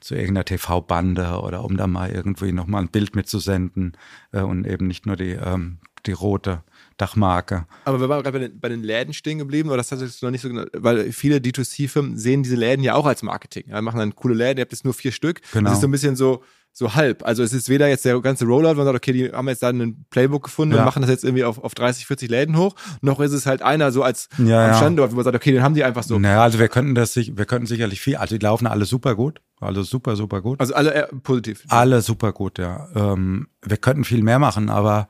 zu 0.00 0.14
irgendeiner 0.14 0.44
TV-Bande 0.44 1.40
oder 1.40 1.64
um 1.64 1.76
da 1.76 1.88
mal 1.88 2.10
irgendwie 2.10 2.52
nochmal 2.52 2.82
ein 2.82 2.90
Bild 2.90 3.16
mitzusenden 3.16 3.96
äh, 4.30 4.42
und 4.42 4.64
eben 4.64 4.86
nicht 4.86 5.06
nur 5.06 5.16
die 5.16 5.32
ähm, 5.32 5.78
die 6.06 6.12
rote 6.12 6.62
Dachmarke. 6.98 7.66
Aber 7.84 8.00
wir 8.00 8.08
waren 8.08 8.22
gerade 8.22 8.38
bei 8.38 8.48
den, 8.48 8.60
bei 8.60 8.68
den 8.68 8.82
Läden 8.82 9.14
stehen 9.14 9.38
geblieben, 9.38 9.68
oder 9.68 9.78
das 9.78 9.90
hat 9.90 10.00
sich 10.00 10.20
noch 10.20 10.30
nicht 10.30 10.42
so 10.42 10.48
genau, 10.48 10.64
weil 10.74 11.12
viele 11.12 11.38
D2C-Firmen 11.38 12.18
sehen 12.18 12.42
diese 12.42 12.56
Läden 12.56 12.84
ja 12.84 12.94
auch 12.94 13.06
als 13.06 13.22
Marketing. 13.22 13.64
Ja, 13.68 13.80
machen 13.80 13.98
dann 13.98 14.14
coole 14.14 14.34
Läden, 14.34 14.58
ihr 14.58 14.62
habt 14.62 14.72
jetzt 14.72 14.84
nur 14.84 14.94
vier 14.94 15.12
Stück. 15.12 15.40
Genau. 15.52 15.70
Das 15.70 15.78
ist 15.78 15.82
so 15.82 15.88
ein 15.88 15.92
bisschen 15.92 16.16
so, 16.16 16.42
so 16.72 16.94
halb. 16.94 17.24
Also 17.24 17.42
es 17.42 17.52
ist 17.52 17.68
weder 17.68 17.88
jetzt 17.88 18.04
der 18.04 18.20
ganze 18.20 18.46
Rollout, 18.46 18.72
wo 18.72 18.76
man 18.76 18.86
sagt, 18.86 18.96
okay, 18.96 19.12
die 19.12 19.32
haben 19.32 19.48
jetzt 19.48 19.62
da 19.62 19.68
einen 19.68 20.06
Playbook 20.10 20.44
gefunden 20.44 20.74
ja. 20.74 20.80
und 20.80 20.86
machen 20.86 21.02
das 21.02 21.10
jetzt 21.10 21.24
irgendwie 21.24 21.44
auf, 21.44 21.62
auf 21.62 21.74
30, 21.74 22.06
40 22.06 22.30
Läden 22.30 22.56
hoch, 22.56 22.74
noch 23.00 23.20
ist 23.20 23.32
es 23.32 23.46
halt 23.46 23.62
einer 23.62 23.92
so 23.92 24.02
als 24.02 24.28
ja, 24.38 24.68
am 24.68 24.74
Standort, 24.74 25.12
wo 25.12 25.16
man 25.16 25.24
sagt, 25.24 25.36
okay, 25.36 25.52
den 25.52 25.62
haben 25.62 25.74
die 25.74 25.84
einfach 25.84 26.02
so. 26.02 26.18
Naja, 26.18 26.42
also 26.42 26.58
wir 26.58 26.68
könnten 26.68 26.94
das, 26.94 27.16
wir 27.16 27.44
könnten 27.46 27.66
sicherlich 27.66 28.00
viel, 28.00 28.16
also 28.16 28.36
die 28.36 28.44
laufen 28.44 28.66
alle 28.66 28.84
super 28.84 29.14
gut, 29.14 29.40
alle 29.60 29.84
super, 29.84 30.16
super 30.16 30.40
gut. 30.40 30.60
Also 30.60 30.74
alle 30.74 30.94
äh, 30.94 31.06
positiv. 31.22 31.64
Alle 31.68 32.02
super 32.02 32.32
gut, 32.32 32.58
ja. 32.58 32.88
Ähm, 32.94 33.48
wir 33.64 33.76
könnten 33.76 34.04
viel 34.04 34.22
mehr 34.22 34.38
machen, 34.38 34.68
aber 34.68 35.08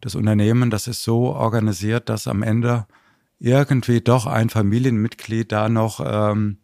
das 0.00 0.14
Unternehmen, 0.14 0.70
das 0.70 0.86
ist 0.86 1.02
so 1.02 1.34
organisiert, 1.34 2.08
dass 2.08 2.26
am 2.26 2.42
Ende 2.42 2.86
irgendwie 3.38 4.00
doch 4.00 4.26
ein 4.26 4.50
Familienmitglied 4.50 5.50
da 5.50 5.68
noch 5.68 6.00
ähm, 6.04 6.58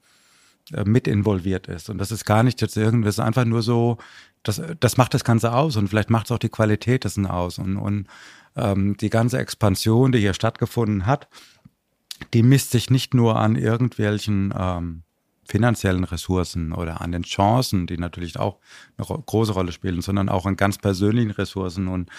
äh, 0.72 0.84
mit 0.84 1.06
involviert 1.08 1.68
ist. 1.68 1.90
Und 1.90 1.98
das 1.98 2.10
ist 2.10 2.24
gar 2.24 2.42
nicht 2.42 2.60
jetzt 2.60 2.76
irgendwie, 2.76 3.06
das 3.06 3.16
ist 3.16 3.24
einfach 3.24 3.44
nur 3.44 3.62
so, 3.62 3.98
das, 4.42 4.60
das 4.80 4.96
macht 4.96 5.14
das 5.14 5.24
Ganze 5.24 5.52
aus 5.52 5.76
und 5.76 5.88
vielleicht 5.88 6.10
macht 6.10 6.26
es 6.26 6.32
auch 6.32 6.38
die 6.38 6.48
Qualität 6.48 7.04
dessen 7.04 7.26
aus. 7.26 7.58
Und, 7.58 7.76
und 7.76 8.06
ähm, 8.56 8.96
die 8.96 9.10
ganze 9.10 9.38
Expansion, 9.38 10.12
die 10.12 10.18
hier 10.18 10.34
stattgefunden 10.34 11.06
hat, 11.06 11.28
die 12.34 12.42
misst 12.42 12.70
sich 12.70 12.90
nicht 12.90 13.14
nur 13.14 13.36
an 13.36 13.56
irgendwelchen 13.56 14.52
ähm, 14.56 15.02
finanziellen 15.46 16.04
Ressourcen 16.04 16.72
oder 16.72 17.00
an 17.00 17.12
den 17.12 17.22
Chancen, 17.22 17.86
die 17.86 17.98
natürlich 17.98 18.38
auch 18.38 18.58
eine 18.96 19.06
große 19.06 19.52
Rolle 19.52 19.72
spielen, 19.72 20.00
sondern 20.00 20.28
auch 20.28 20.46
an 20.46 20.56
ganz 20.56 20.78
persönlichen 20.78 21.30
Ressourcen 21.30 21.88
und, 21.88 22.10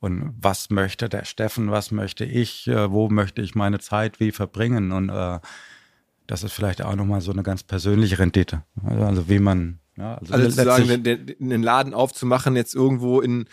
und 0.00 0.34
was 0.40 0.70
möchte 0.70 1.08
der 1.08 1.24
Steffen, 1.24 1.70
was 1.70 1.90
möchte 1.90 2.24
ich, 2.24 2.66
äh, 2.68 2.90
wo 2.90 3.08
möchte 3.08 3.42
ich 3.42 3.54
meine 3.54 3.78
Zeit 3.78 4.20
wie 4.20 4.32
verbringen 4.32 4.92
und 4.92 5.08
äh, 5.08 5.40
das 6.26 6.42
ist 6.42 6.52
vielleicht 6.52 6.82
auch 6.82 6.96
nochmal 6.96 7.20
so 7.20 7.32
eine 7.32 7.42
ganz 7.42 7.62
persönliche 7.62 8.18
Rendite. 8.18 8.62
Also 8.84 9.28
wie 9.28 9.38
man, 9.38 9.78
ja, 9.96 10.16
also, 10.16 10.34
also 10.34 10.50
sozusagen 10.50 10.90
einen 11.40 11.62
Laden 11.62 11.94
aufzumachen, 11.94 12.56
jetzt 12.56 12.74
irgendwo 12.74 13.20
in 13.20 13.46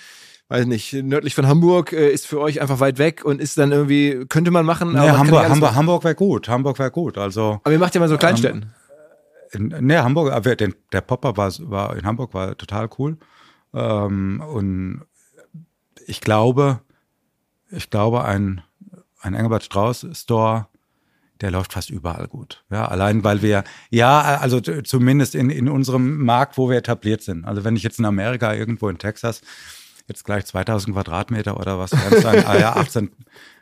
weiß 0.49 0.65
nicht, 0.68 0.93
nördlich 0.93 1.34
von 1.34 1.47
Hamburg 1.47 1.93
äh, 1.93 2.11
ist 2.11 2.27
für 2.27 2.39
euch 2.39 2.61
einfach 2.61 2.80
weit 2.80 2.99
weg 2.99 3.26
und 3.26 3.41
ist 3.41 3.57
dann 3.57 3.72
irgendwie, 3.72 4.26
könnte 4.30 4.51
man 4.51 4.65
machen. 4.65 4.93
Nee, 4.93 4.99
Hamburg, 4.99 5.49
Hamburg, 5.49 5.73
Hamburg 5.73 6.03
wäre 6.03 6.15
gut, 6.15 6.47
Hamburg 6.47 6.77
wäre 6.77 6.91
gut. 6.91 7.18
Also, 7.18 7.60
aber 7.64 7.72
ihr 7.72 7.80
macht 7.80 7.95
ja 7.95 7.99
mal 7.99 8.10
so 8.10 8.18
Kleinstädten. 8.18 8.61
Ähm, 8.64 8.69
nee, 9.60 9.98
Hamburg, 9.98 10.44
der, 10.92 11.02
Popper 11.02 11.38
war, 11.38 11.52
war 11.60 11.96
in 11.96 12.06
Hamburg 12.06 12.34
war 12.34 12.58
total 12.58 12.90
cool. 12.98 13.18
Ähm, 13.74 14.44
und 14.48 15.02
ich 16.06 16.22
glaube, 16.22 16.82
ich 17.70 17.90
glaube, 17.90 18.24
ein, 18.24 18.62
ein 19.22 19.34
Engelbert 19.34 19.64
Strauß 19.64 20.08
Store 20.14 20.68
der 21.44 21.52
läuft 21.52 21.74
fast 21.74 21.90
überall 21.90 22.28
gut. 22.30 22.64
Ja, 22.72 22.88
allein 22.88 23.24
weil 23.26 23.42
wir, 23.42 23.66
ja, 23.90 24.38
also 24.38 24.62
zumindest 24.62 25.36
in, 25.36 25.50
in 25.50 25.68
unserem 25.68 26.24
Markt, 26.24 26.58
wo 26.58 26.70
wir 26.70 26.78
etabliert 26.78 27.22
sind. 27.22 27.44
Also 27.44 27.66
wenn 27.66 27.76
ich 27.76 27.84
jetzt 27.84 28.00
in 28.00 28.06
Amerika 28.06 28.54
irgendwo 28.54 28.88
in 28.88 28.98
Texas 28.98 29.42
jetzt 30.08 30.24
gleich 30.24 30.46
2000 30.46 30.96
Quadratmeter 30.96 31.60
oder 31.60 31.78
was 31.78 31.92
werden 31.92 32.22
sein, 32.22 32.46
ah 32.46 32.58
ja, 32.58 32.76
18, 32.78 33.12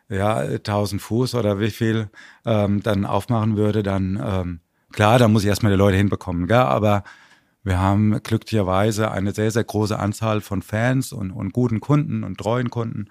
ja, 0.09 0.37
1000 0.37 1.01
Fuß 1.01 1.33
oder 1.33 1.59
wie 1.59 1.71
viel 1.71 2.09
ähm, 2.45 2.83
dann 2.83 3.03
aufmachen 3.03 3.57
würde, 3.57 3.81
dann 3.81 4.21
ähm, 4.23 4.59
klar, 4.91 5.19
da 5.19 5.27
muss 5.27 5.43
ich 5.43 5.49
erstmal 5.49 5.71
die 5.71 5.77
Leute 5.77 5.97
hinbekommen, 5.97 6.47
gell? 6.47 6.57
aber 6.57 7.03
wir 7.63 7.79
haben 7.79 8.21
glücklicherweise 8.23 9.11
eine 9.11 9.33
sehr, 9.33 9.51
sehr 9.51 9.63
große 9.63 9.97
Anzahl 9.97 10.41
von 10.41 10.61
Fans 10.61 11.13
und, 11.13 11.31
und 11.31 11.53
guten 11.53 11.79
Kunden 11.79 12.23
und 12.23 12.37
treuen 12.37 12.69
Kunden, 12.69 13.07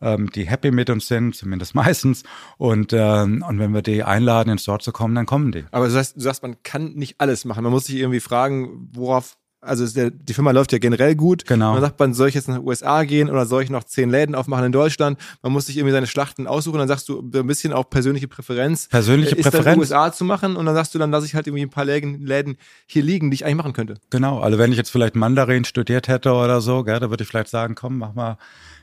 ähm, 0.00 0.30
die 0.30 0.46
happy 0.46 0.70
mit 0.70 0.90
uns 0.90 1.08
sind, 1.08 1.34
zumindest 1.34 1.74
meistens. 1.74 2.22
Und, 2.58 2.92
ähm, 2.92 3.44
und 3.46 3.58
wenn 3.58 3.72
wir 3.72 3.82
die 3.82 4.04
einladen, 4.04 4.50
ins 4.50 4.62
Store 4.62 4.78
zu 4.78 4.92
kommen, 4.92 5.14
dann 5.14 5.26
kommen 5.26 5.52
die. 5.52 5.64
Aber 5.72 5.86
du 5.86 5.90
sagst, 5.90 6.16
du 6.16 6.20
sagst, 6.20 6.42
man 6.42 6.62
kann 6.62 6.94
nicht 6.94 7.20
alles 7.20 7.44
machen. 7.44 7.64
Man 7.64 7.72
muss 7.72 7.86
sich 7.86 7.96
irgendwie 7.96 8.20
fragen, 8.20 8.90
worauf 8.92 9.37
also 9.60 9.86
der, 9.86 10.10
die 10.10 10.34
Firma 10.34 10.52
läuft 10.52 10.72
ja 10.72 10.78
generell 10.78 11.16
gut. 11.16 11.44
Genau. 11.46 11.72
Man 11.72 11.80
sagt 11.80 11.98
man, 11.98 12.14
soll 12.14 12.28
ich 12.28 12.34
jetzt 12.34 12.48
nach 12.48 12.56
den 12.56 12.66
USA 12.66 13.02
gehen 13.04 13.28
oder 13.28 13.44
soll 13.44 13.62
ich 13.62 13.70
noch 13.70 13.84
zehn 13.84 14.08
Läden 14.08 14.34
aufmachen 14.34 14.66
in 14.66 14.72
Deutschland? 14.72 15.18
Man 15.42 15.52
muss 15.52 15.66
sich 15.66 15.76
irgendwie 15.76 15.92
seine 15.92 16.06
Schlachten 16.06 16.46
aussuchen. 16.46 16.78
Dann 16.78 16.88
sagst 16.88 17.08
du 17.08 17.20
ein 17.20 17.46
bisschen 17.46 17.72
auch 17.72 17.90
persönliche 17.90 18.28
Präferenz. 18.28 18.88
Persönliche 18.88 19.34
ist 19.34 19.42
Präferenz. 19.42 19.64
Dann 19.64 19.78
USA 19.78 20.12
zu 20.12 20.24
machen 20.24 20.56
und 20.56 20.66
dann 20.66 20.74
sagst 20.74 20.94
du, 20.94 20.98
dann 20.98 21.10
lasse 21.10 21.26
ich 21.26 21.34
halt 21.34 21.46
irgendwie 21.46 21.64
ein 21.64 21.70
paar 21.70 21.84
Läden, 21.84 22.24
Läden 22.24 22.56
hier 22.86 23.02
liegen, 23.02 23.30
die 23.30 23.34
ich 23.34 23.44
eigentlich 23.44 23.56
machen 23.56 23.72
könnte. 23.72 23.94
Genau. 24.10 24.40
Also 24.40 24.58
wenn 24.58 24.70
ich 24.70 24.78
jetzt 24.78 24.90
vielleicht 24.90 25.16
Mandarin 25.16 25.64
studiert 25.64 26.08
hätte 26.08 26.32
oder 26.32 26.60
so, 26.60 26.84
gell, 26.84 27.00
da 27.00 27.10
würde 27.10 27.24
ich 27.24 27.28
vielleicht 27.28 27.50
sagen, 27.50 27.74
komm, 27.74 27.98
mach 27.98 28.14
mal 28.14 28.38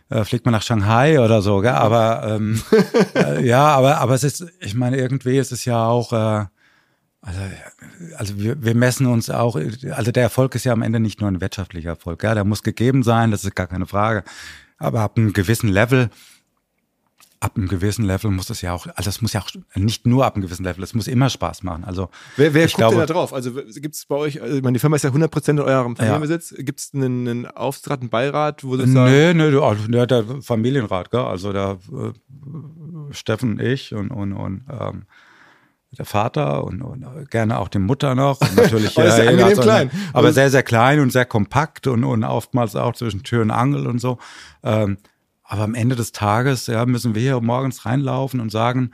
äh, 0.10 0.23
fliegt 0.23 0.45
man 0.45 0.52
nach 0.52 0.61
Shanghai 0.61 1.19
oder 1.19 1.41
so, 1.41 1.61
gell? 1.61 1.72
aber 1.72 2.35
ähm, 2.35 2.61
äh, 3.15 3.45
ja, 3.45 3.68
aber 3.69 3.97
aber 3.99 4.14
es 4.14 4.23
ist, 4.23 4.45
ich 4.60 4.76
meine, 4.76 4.97
irgendwie 4.97 5.38
ist 5.38 5.52
es 5.52 5.65
ja 5.65 5.88
auch, 5.88 6.14
äh, 6.14 6.45
also, 7.26 7.39
also 8.18 8.39
wir, 8.39 8.64
wir 8.64 8.76
messen 8.76 9.07
uns 9.07 9.30
auch, 9.30 9.56
also 9.56 10.11
der 10.11 10.23
Erfolg 10.23 10.53
ist 10.56 10.64
ja 10.64 10.73
am 10.73 10.84
Ende 10.84 10.99
nicht 10.99 11.22
nur 11.22 11.30
ein 11.30 11.41
wirtschaftlicher 11.41 11.89
Erfolg, 11.89 12.19
gell? 12.19 12.35
der 12.35 12.43
muss 12.43 12.61
gegeben 12.61 13.02
sein, 13.02 13.31
das 13.31 13.43
ist 13.43 13.56
gar 13.56 13.68
keine 13.68 13.88
Frage, 13.88 14.23
aber 14.77 15.02
ab 15.02 15.18
einem 15.18 15.34
gewissen 15.34 15.69
Level 15.69 16.10
ab 17.45 17.57
einem 17.57 17.68
gewissen 17.68 18.06
Level 18.06 18.31
muss 18.31 18.49
es 18.49 18.61
ja 18.61 18.73
auch, 18.73 18.88
also 18.95 19.10
es 19.10 19.22
muss 19.22 19.34
ja 19.34 19.41
auch 19.41 19.49
nicht 19.76 20.07
nur 20.07 20.26
ab 20.26 20.35
einem 20.35 20.43
gewissen 20.43 20.64
Level, 20.64 20.84
es 20.84 20.93
muss 20.93 21.07
immer 21.07 21.30
Spaß 21.30 21.64
machen. 21.64 21.84
Also 21.84 22.10
wer, 22.38 22.53
wer 22.53 22.65
guckt 22.65 22.77
glaube, 22.77 22.95
denn 22.95 23.07
da 23.07 23.14
drauf? 23.14 23.34
Also 23.34 23.53
gibt 23.53 23.93
es 23.93 24.06
bei 24.06 24.15
euch, 24.15 24.41
also 24.41 24.56
ich 24.56 24.64
meine, 24.64 24.73
die 24.73 24.80
Firma 24.80 24.95
ist 24.95 25.03
ja 25.03 25.11
100% 25.11 25.49
in 25.52 25.60
eurem 25.60 25.95
Familienbesitz. 25.95 26.56
Ja. 26.57 26.64
Gibt 26.64 26.80
es 26.80 26.91
einen, 26.93 27.27
einen 27.27 27.45
Aufsichtsrat, 27.45 28.02
einen 28.02 28.10
Beirat, 28.10 28.64
wo 28.64 28.77
du 28.77 28.88
sagst? 28.88 28.93
Nee, 28.93 29.34
nee, 29.34 29.57
also, 29.57 29.88
der 29.88 30.41
Familienrat, 30.41 31.11
gell? 31.11 31.19
also 31.19 31.53
der 31.53 31.77
äh, 31.91 33.14
Steffen, 33.14 33.60
ich 33.60 33.93
und, 33.93 34.10
und, 34.10 34.34
und 34.34 34.64
ähm, 34.69 35.03
der 35.98 36.06
Vater 36.06 36.64
und, 36.64 36.82
und, 36.82 37.30
gerne 37.30 37.60
auch 37.60 37.68
die 37.68 37.80
Mutter 37.80 38.16
noch. 38.16 38.42
Und 38.42 38.56
natürlich, 38.56 38.98
aber, 38.98 39.18
äh, 39.18 39.38
ja, 39.38 39.52
klein. 39.54 39.92
aber 40.14 40.34
sehr, 40.34 40.50
sehr 40.50 40.64
klein 40.64 41.00
und 41.00 41.12
sehr 41.12 41.26
kompakt 41.26 41.88
und, 41.88 42.04
und 42.04 42.24
oftmals 42.24 42.76
auch 42.76 42.94
zwischen 42.94 43.24
Tür 43.24 43.42
und 43.42 43.52
Angel 43.52 43.88
und 43.88 44.00
so. 44.00 44.18
Ähm, 44.64 44.98
aber 45.44 45.64
am 45.64 45.76
Ende 45.76 45.96
des 45.96 46.12
Tages 46.12 46.68
ja, 46.68 46.86
müssen 46.86 47.16
wir 47.16 47.22
hier 47.22 47.40
morgens 47.40 47.86
reinlaufen 47.86 48.40
und 48.40 48.52
sagen, 48.52 48.92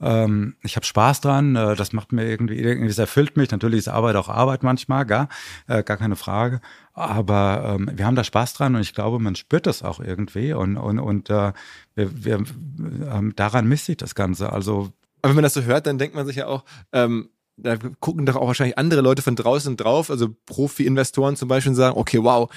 ähm, 0.00 0.56
ich 0.62 0.76
habe 0.76 0.84
Spaß 0.84 1.20
dran, 1.20 1.56
äh, 1.56 1.76
das 1.76 1.92
macht 1.92 2.12
mir 2.12 2.26
irgendwie, 2.26 2.56
irgendwie, 2.56 2.88
das 2.88 2.98
erfüllt 2.98 3.36
mich. 3.36 3.50
Natürlich 3.50 3.78
ist 3.78 3.88
Arbeit 3.88 4.16
auch 4.16 4.28
Arbeit 4.28 4.62
manchmal, 4.62 5.06
gar, 5.06 5.28
äh, 5.66 5.82
gar 5.82 5.96
keine 5.96 6.16
Frage. 6.16 6.60
Aber 6.92 7.76
ähm, 7.78 7.90
wir 7.94 8.04
haben 8.04 8.16
da 8.16 8.24
Spaß 8.24 8.54
dran 8.54 8.74
und 8.74 8.82
ich 8.82 8.94
glaube, 8.94 9.18
man 9.18 9.34
spürt 9.34 9.66
das 9.66 9.82
auch 9.82 10.00
irgendwie 10.00 10.52
und, 10.52 10.76
und, 10.76 10.98
und 10.98 11.30
äh, 11.30 11.52
wir, 11.94 12.24
wir, 12.24 12.34
äh, 12.36 13.32
daran 13.34 13.66
misst 13.66 13.86
sich 13.86 13.96
das 13.96 14.14
Ganze. 14.14 14.52
Also 14.52 14.92
aber 15.24 15.30
wenn 15.30 15.36
man 15.36 15.44
das 15.44 15.54
so 15.54 15.62
hört, 15.62 15.86
dann 15.86 15.96
denkt 15.96 16.14
man 16.14 16.26
sich 16.26 16.36
ja 16.36 16.46
auch, 16.46 16.64
ähm, 16.92 17.30
da 17.56 17.78
gucken 18.00 18.26
doch 18.26 18.36
auch 18.36 18.46
wahrscheinlich 18.46 18.76
andere 18.76 19.00
Leute 19.00 19.22
von 19.22 19.36
draußen 19.36 19.74
drauf, 19.78 20.10
also 20.10 20.28
Profi-Investoren 20.44 21.34
zum 21.34 21.48
Beispiel, 21.48 21.70
und 21.70 21.76
sagen, 21.76 21.96
okay, 21.96 22.22
wow, 22.22 22.52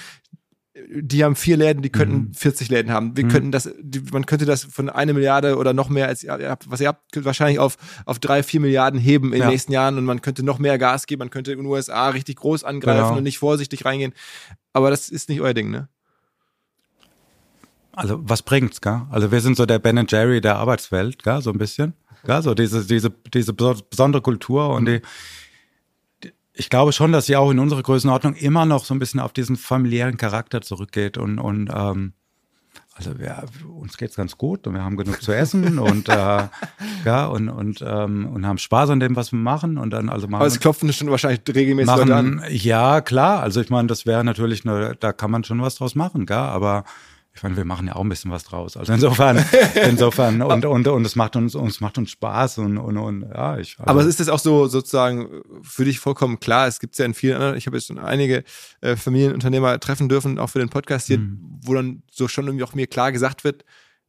die 1.00 1.24
haben 1.24 1.34
vier 1.34 1.56
Läden, 1.56 1.80
die 1.80 1.88
könnten 1.88 2.16
mhm. 2.16 2.34
40 2.34 2.68
Läden 2.68 2.92
haben. 2.92 3.16
Wir 3.16 3.24
mhm. 3.24 3.28
könnten 3.30 3.52
das, 3.52 3.70
die, 3.80 4.02
man 4.12 4.26
könnte 4.26 4.44
das 4.44 4.64
von 4.64 4.90
eine 4.90 5.14
Milliarde 5.14 5.56
oder 5.56 5.72
noch 5.72 5.88
mehr 5.88 6.08
als 6.08 6.22
ihr 6.22 6.32
habt, 6.32 6.70
was 6.70 6.82
ihr 6.82 6.88
habt, 6.88 7.24
wahrscheinlich 7.24 7.58
auf, 7.58 7.78
auf 8.04 8.18
drei, 8.18 8.42
vier 8.42 8.60
Milliarden 8.60 9.00
heben 9.00 9.32
in 9.32 9.38
ja. 9.38 9.46
den 9.46 9.52
nächsten 9.52 9.72
Jahren 9.72 9.96
und 9.96 10.04
man 10.04 10.20
könnte 10.20 10.42
noch 10.42 10.58
mehr 10.58 10.76
Gas 10.76 11.06
geben, 11.06 11.20
man 11.20 11.30
könnte 11.30 11.52
in 11.52 11.58
den 11.60 11.66
USA 11.66 12.10
richtig 12.10 12.36
groß 12.36 12.64
angreifen 12.64 12.98
genau. 12.98 13.16
und 13.16 13.22
nicht 13.22 13.38
vorsichtig 13.38 13.86
reingehen. 13.86 14.12
Aber 14.74 14.90
das 14.90 15.08
ist 15.08 15.30
nicht 15.30 15.40
euer 15.40 15.54
Ding, 15.54 15.70
ne? 15.70 15.88
Also 17.92 18.20
was 18.22 18.42
bringt's, 18.42 18.82
gell? 18.82 19.06
Also 19.08 19.32
wir 19.32 19.40
sind 19.40 19.56
so 19.56 19.64
der 19.64 19.78
Ben 19.78 20.04
Jerry 20.06 20.42
der 20.42 20.56
Arbeitswelt, 20.56 21.22
gell? 21.22 21.40
So 21.40 21.50
ein 21.50 21.58
bisschen. 21.58 21.94
Gell? 22.24 22.42
So 22.42 22.54
diese, 22.54 22.84
diese, 22.84 23.10
diese 23.32 23.52
besondere 23.52 24.22
Kultur 24.22 24.70
und 24.70 24.86
die, 24.86 25.00
ich 26.52 26.70
glaube 26.70 26.92
schon, 26.92 27.12
dass 27.12 27.26
sie 27.26 27.36
auch 27.36 27.50
in 27.50 27.58
unserer 27.58 27.82
Größenordnung 27.82 28.34
immer 28.34 28.66
noch 28.66 28.84
so 28.84 28.92
ein 28.92 28.98
bisschen 28.98 29.20
auf 29.20 29.32
diesen 29.32 29.56
familiären 29.56 30.16
Charakter 30.16 30.60
zurückgeht 30.60 31.16
und, 31.16 31.38
und 31.38 31.70
ähm, 31.72 32.14
also 32.98 33.16
wir, 33.16 33.44
uns 33.80 33.96
geht's 33.96 34.16
ganz 34.16 34.36
gut 34.36 34.66
und 34.66 34.74
wir 34.74 34.82
haben 34.82 34.96
genug 34.96 35.22
zu 35.22 35.32
essen 35.32 35.78
und 35.78 36.08
äh, 36.08 36.48
ja 37.04 37.26
und 37.26 37.48
und 37.48 37.82
ähm, 37.86 38.26
und 38.26 38.44
haben 38.44 38.58
Spaß 38.58 38.90
an 38.90 38.98
dem, 38.98 39.14
was 39.14 39.30
wir 39.30 39.38
machen 39.38 39.78
und 39.78 39.90
dann 39.90 40.08
also 40.08 40.26
machen. 40.26 40.40
Aber 40.40 40.48
es 40.48 40.58
klopfen 40.58 40.92
schon 40.92 41.08
wahrscheinlich 41.08 41.42
regelmäßig 41.46 41.86
machen, 41.86 42.10
an. 42.10 42.42
Ja, 42.50 43.00
klar. 43.00 43.40
Also 43.40 43.60
ich 43.60 43.70
meine, 43.70 43.86
das 43.86 44.04
wäre 44.04 44.24
natürlich, 44.24 44.66
eine, 44.66 44.96
da 44.98 45.12
kann 45.12 45.30
man 45.30 45.44
schon 45.44 45.62
was 45.62 45.76
draus 45.76 45.94
machen, 45.94 46.26
gell? 46.26 46.36
Aber 46.36 46.82
ich 47.38 47.42
meine, 47.44 47.56
wir 47.56 47.64
machen 47.64 47.86
ja 47.86 47.94
auch 47.94 48.00
ein 48.00 48.08
bisschen 48.08 48.32
was 48.32 48.42
draus. 48.42 48.76
Also 48.76 48.92
insofern, 48.92 49.44
insofern 49.88 50.42
und, 50.42 50.64
und, 50.64 50.88
und 50.88 51.04
es 51.04 51.14
macht 51.14 51.36
uns, 51.36 51.54
uns 51.54 51.80
macht 51.80 51.96
uns 51.96 52.10
Spaß 52.10 52.58
und, 52.58 52.78
und, 52.78 52.96
und 52.96 53.22
ja, 53.22 53.56
ich. 53.58 53.78
Also. 53.78 53.88
Aber 53.88 54.02
ist 54.04 54.18
das 54.18 54.28
auch 54.28 54.40
so 54.40 54.66
sozusagen 54.66 55.42
für 55.62 55.84
dich 55.84 56.00
vollkommen 56.00 56.40
klar? 56.40 56.66
Es 56.66 56.80
gibt 56.80 56.98
ja 56.98 57.04
in 57.04 57.14
vielen 57.14 57.36
anderen, 57.36 57.56
ich 57.56 57.66
habe 57.66 57.76
jetzt 57.76 57.86
schon 57.86 58.00
einige 58.00 58.42
äh, 58.80 58.96
Familienunternehmer 58.96 59.78
treffen 59.78 60.08
dürfen, 60.08 60.40
auch 60.40 60.50
für 60.50 60.58
den 60.58 60.68
Podcast 60.68 61.06
hier, 61.06 61.18
mhm. 61.18 61.60
wo 61.62 61.74
dann 61.74 62.02
so 62.10 62.26
schon 62.26 62.46
irgendwie 62.46 62.64
auch 62.64 62.74
mir 62.74 62.88
klar 62.88 63.12
gesagt 63.12 63.44
wird, 63.44 63.64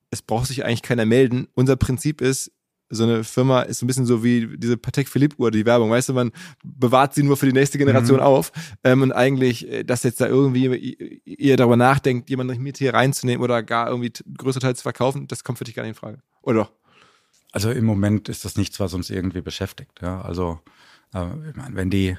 es 0.10 0.24
braucht 0.24 0.48
sich 0.48 0.66
eigentlich 0.66 0.82
keiner 0.82 1.06
melden. 1.06 1.48
Unser 1.54 1.76
Prinzip 1.76 2.22
ist, 2.22 2.52
so 2.90 3.04
eine 3.04 3.24
Firma 3.24 3.62
ist 3.62 3.82
ein 3.82 3.88
bisschen 3.88 4.06
so 4.06 4.24
wie 4.24 4.58
diese 4.58 4.78
Patek 4.78 5.08
Philippe 5.08 5.38
Uhr, 5.38 5.52
die 5.52 5.66
Werbung. 5.66 5.92
Weißt 5.92 6.10
du, 6.10 6.14
man 6.14 6.32
bewahrt 6.64 7.14
sie 7.14 7.24
nur 7.24 7.38
für 7.38 7.46
die 7.46 7.54
nächste 7.54 7.78
Generation 7.78 8.18
mhm. 8.18 8.24
auf. 8.24 8.52
Ähm, 8.84 9.02
und 9.02 9.12
eigentlich, 9.12 9.68
äh, 9.70 9.84
dass 9.84 10.04
jetzt 10.04 10.22
da 10.22 10.28
irgendwie 10.28 11.22
ihr 11.26 11.58
darüber 11.58 11.78
nachdenkt, 11.78 12.30
jemanden 12.30 12.62
mit 12.62 12.78
hier 12.78 12.94
reinzunehmen 12.94 13.44
oder 13.44 13.62
gar 13.64 13.90
irgendwie 13.90 14.12
größtenteils 14.38 14.80
zu 14.80 14.84
verkaufen, 14.84 15.28
das 15.28 15.44
kommt 15.44 15.58
für 15.58 15.64
dich 15.64 15.76
gar 15.76 15.84
nicht 15.84 15.92
in 15.92 15.96
Frage. 15.96 16.22
Oder 16.42 16.60
doch? 16.60 16.72
Also 17.52 17.72
im 17.72 17.86
Moment 17.86 18.30
ist 18.30 18.46
das 18.46 18.58
nichts, 18.58 18.80
was 18.80 18.94
uns 18.94 19.10
irgendwie 19.10 19.42
beschäftigt. 19.42 20.02
Ja, 20.02 20.22
also 20.22 20.60
äh, 21.14 21.26
ich 21.50 21.56
meine, 21.56 21.76
wenn 21.76 21.90
die 21.90 22.18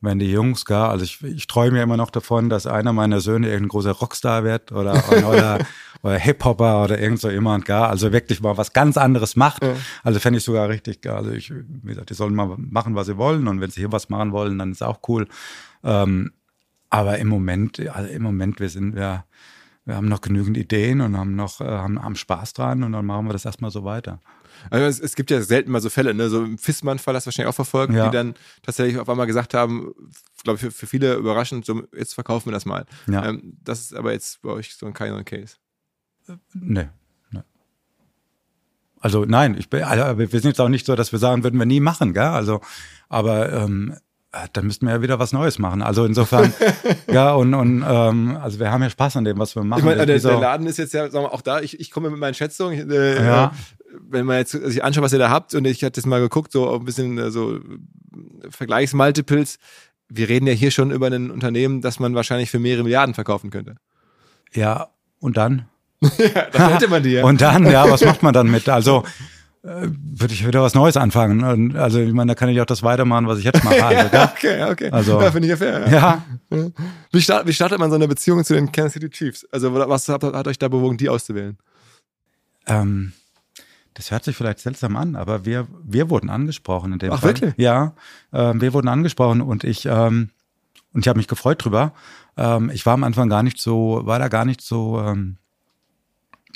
wenn 0.00 0.18
die 0.18 0.30
Jungs, 0.30 0.64
gar, 0.64 0.90
also 0.90 1.04
ich, 1.04 1.22
ich 1.22 1.46
träume 1.46 1.78
ja 1.78 1.84
immer 1.84 1.96
noch 1.96 2.10
davon, 2.10 2.48
dass 2.48 2.66
einer 2.66 2.92
meiner 2.92 3.20
Söhne 3.20 3.48
irgendein 3.48 3.68
großer 3.68 3.92
Rockstar 3.92 4.44
wird 4.44 4.72
oder, 4.72 5.02
oder, 5.28 5.58
oder 6.02 6.16
Hip-Hopper 6.16 6.84
oder 6.84 6.98
irgend 6.98 7.20
so 7.20 7.30
jemand, 7.30 7.66
gar, 7.66 7.90
also 7.90 8.10
wirklich 8.12 8.40
mal 8.40 8.56
was 8.56 8.72
ganz 8.72 8.96
anderes 8.96 9.36
macht. 9.36 9.62
Ja. 9.62 9.74
Also 10.02 10.18
fände 10.18 10.38
ich 10.38 10.44
sogar 10.44 10.68
richtig, 10.68 11.02
gar, 11.02 11.18
also 11.18 11.32
ich, 11.32 11.52
wie 11.52 11.88
gesagt, 11.88 12.10
die 12.10 12.14
sollen 12.14 12.34
mal 12.34 12.54
machen, 12.56 12.94
was 12.94 13.08
sie 13.08 13.18
wollen 13.18 13.46
und 13.46 13.60
wenn 13.60 13.70
sie 13.70 13.80
hier 13.80 13.92
was 13.92 14.08
machen 14.08 14.32
wollen, 14.32 14.58
dann 14.58 14.72
ist 14.72 14.82
auch 14.82 15.00
cool. 15.08 15.28
Ähm, 15.84 16.32
aber 16.88 17.18
im 17.18 17.28
Moment, 17.28 17.78
also 17.90 18.10
im 18.10 18.22
Moment, 18.22 18.58
wir 18.58 18.68
sind, 18.68 18.96
wir, 18.96 19.24
wir 19.84 19.96
haben 19.96 20.08
noch 20.08 20.22
genügend 20.22 20.56
Ideen 20.56 21.02
und 21.02 21.16
haben 21.16 21.36
noch, 21.36 21.60
äh, 21.60 21.64
haben, 21.64 22.02
haben 22.02 22.16
Spaß 22.16 22.54
dran 22.54 22.82
und 22.82 22.92
dann 22.92 23.04
machen 23.04 23.26
wir 23.26 23.32
das 23.32 23.44
erstmal 23.44 23.70
so 23.70 23.84
weiter. 23.84 24.20
Also 24.68 24.86
es, 24.86 25.00
es, 25.00 25.14
gibt 25.16 25.30
ja 25.30 25.40
selten 25.42 25.70
mal 25.70 25.80
so 25.80 25.90
Fälle, 25.90 26.12
ne? 26.14 26.28
so 26.28 26.42
im 26.44 26.58
Fissmann-Fall 26.58 27.14
hast 27.14 27.24
du 27.24 27.28
wahrscheinlich 27.28 27.48
auch 27.48 27.54
verfolgt, 27.54 27.94
ja. 27.94 28.08
die 28.08 28.16
dann 28.16 28.34
tatsächlich 28.62 28.98
auf 28.98 29.08
einmal 29.08 29.26
gesagt 29.26 29.54
haben, 29.54 29.94
glaube 30.42 30.56
ich, 30.56 30.60
für, 30.60 30.70
für, 30.70 30.86
viele 30.86 31.14
überraschend, 31.14 31.64
so, 31.64 31.82
jetzt 31.96 32.14
verkaufen 32.14 32.46
wir 32.46 32.52
das 32.52 32.66
mal. 32.66 32.84
Ja. 33.06 33.26
Ähm, 33.26 33.56
das 33.62 33.80
ist 33.80 33.94
aber 33.94 34.12
jetzt 34.12 34.42
bei 34.42 34.50
euch 34.50 34.74
so 34.74 34.86
ein 34.86 34.92
keiner 34.92 35.22
Case. 35.24 35.56
Nee. 36.54 36.88
nee. 37.30 37.40
Also 39.00 39.24
nein, 39.24 39.56
ich 39.58 39.70
bin, 39.70 39.82
also, 39.82 40.18
wir 40.18 40.28
sind 40.28 40.44
jetzt 40.44 40.60
auch 40.60 40.68
nicht 40.68 40.86
so, 40.86 40.94
dass 40.94 41.12
wir 41.12 41.18
sagen, 41.18 41.42
würden 41.42 41.58
wir 41.58 41.66
nie 41.66 41.80
machen, 41.80 42.12
gell? 42.12 42.22
Also, 42.22 42.60
aber 43.08 43.52
ähm, 43.52 43.96
äh, 44.32 44.46
dann 44.52 44.66
müssten 44.66 44.86
wir 44.86 44.94
ja 44.94 45.02
wieder 45.02 45.18
was 45.18 45.32
Neues 45.32 45.58
machen. 45.58 45.82
Also 45.82 46.04
insofern, 46.04 46.52
ja, 47.10 47.32
und, 47.32 47.54
und 47.54 47.84
ähm, 47.86 48.36
also 48.40 48.60
wir 48.60 48.70
haben 48.70 48.82
ja 48.82 48.90
Spaß 48.90 49.16
an 49.16 49.24
dem, 49.24 49.38
was 49.38 49.56
wir 49.56 49.64
machen. 49.64 49.80
Ich 49.80 49.84
meine, 49.84 50.06
der, 50.06 50.18
der, 50.18 50.38
Laden 50.38 50.66
ist 50.66 50.76
jetzt 50.76 50.94
ja, 50.94 51.10
sagen 51.10 51.24
wir, 51.24 51.32
auch 51.32 51.40
da, 51.40 51.60
ich, 51.60 51.80
ich 51.80 51.90
komme 51.90 52.10
mit 52.10 52.20
meinen 52.20 52.34
Schätzungen, 52.34 52.90
äh, 52.90 53.24
ja 53.24 53.52
wenn 53.98 54.26
man 54.26 54.38
jetzt 54.38 54.52
sich 54.52 54.84
anschaut, 54.84 55.04
was 55.04 55.12
ihr 55.12 55.18
da 55.18 55.30
habt, 55.30 55.54
und 55.54 55.66
ich 55.66 55.82
hatte 55.82 55.98
jetzt 55.98 56.06
mal 56.06 56.20
geguckt, 56.20 56.52
so 56.52 56.72
ein 56.74 56.84
bisschen 56.84 57.18
äh, 57.18 57.30
so 57.30 57.60
Vergleichsmultiples, 58.48 59.58
wir 60.08 60.28
reden 60.28 60.46
ja 60.46 60.52
hier 60.52 60.70
schon 60.70 60.90
über 60.90 61.06
ein 61.06 61.30
Unternehmen, 61.30 61.80
das 61.80 62.00
man 62.00 62.14
wahrscheinlich 62.14 62.50
für 62.50 62.58
mehrere 62.58 62.82
Milliarden 62.82 63.14
verkaufen 63.14 63.50
könnte. 63.50 63.76
Ja, 64.52 64.88
und 65.20 65.36
dann? 65.36 65.66
ja, 66.00 66.46
das 66.50 66.72
hätte 66.72 66.88
man 66.88 67.02
dir. 67.02 67.24
und 67.26 67.40
dann, 67.40 67.66
ja, 67.66 67.88
was 67.88 68.04
macht 68.04 68.22
man 68.22 68.34
dann 68.34 68.50
mit? 68.50 68.68
Also 68.68 69.04
äh, 69.62 69.88
würde 69.88 70.32
ich 70.32 70.46
wieder 70.46 70.62
was 70.62 70.74
Neues 70.74 70.96
anfangen. 70.96 71.44
Und 71.44 71.76
also 71.76 72.00
ich 72.00 72.12
meine, 72.12 72.30
da 72.30 72.34
kann 72.34 72.48
ich 72.48 72.60
auch 72.60 72.66
das 72.66 72.82
weitermachen, 72.82 73.26
was 73.26 73.38
ich 73.38 73.44
jetzt 73.44 73.62
mache. 73.62 73.80
Also, 73.80 74.16
ja, 74.16 74.32
okay, 74.32 74.64
okay. 74.64 74.90
Also, 74.90 75.20
ja, 75.20 75.30
finde 75.30 75.46
ich 75.46 75.50
ja 75.50 75.56
fair. 75.56 75.88
Ja. 75.90 76.24
ja. 76.50 76.66
Wie, 77.12 77.20
start, 77.20 77.46
wie 77.46 77.52
startet 77.52 77.78
man 77.78 77.90
so 77.90 77.96
eine 77.96 78.08
Beziehung 78.08 78.42
zu 78.44 78.54
den 78.54 78.72
Kansas 78.72 78.94
City 78.94 79.10
Chiefs? 79.10 79.46
Also 79.52 79.74
was 79.74 80.08
hat, 80.08 80.22
hat 80.22 80.48
euch 80.48 80.58
da 80.58 80.68
bewogen, 80.68 80.96
die 80.96 81.08
auszuwählen? 81.08 81.58
Ähm, 82.66 83.12
das 84.00 84.10
hört 84.10 84.24
sich 84.24 84.34
vielleicht 84.34 84.60
seltsam 84.60 84.96
an, 84.96 85.14
aber 85.14 85.44
wir, 85.44 85.68
wir 85.84 86.08
wurden 86.08 86.30
angesprochen 86.30 86.94
in 86.94 86.98
dem 87.00 87.12
Ach, 87.12 87.20
Fall. 87.20 87.34
wirklich? 87.34 87.52
Ja, 87.58 87.92
äh, 88.32 88.54
wir 88.54 88.72
wurden 88.72 88.88
angesprochen 88.88 89.42
und 89.42 89.62
ich, 89.62 89.84
ähm, 89.84 90.30
und 90.94 91.02
ich 91.02 91.08
habe 91.08 91.18
mich 91.18 91.28
gefreut 91.28 91.62
drüber. 91.62 91.92
Ähm, 92.38 92.70
ich 92.72 92.86
war 92.86 92.94
am 92.94 93.04
Anfang 93.04 93.28
gar 93.28 93.42
nicht 93.42 93.58
so, 93.58 94.00
war 94.04 94.18
da 94.18 94.28
gar 94.28 94.46
nicht 94.46 94.62
so, 94.62 94.98
ähm, 95.02 95.36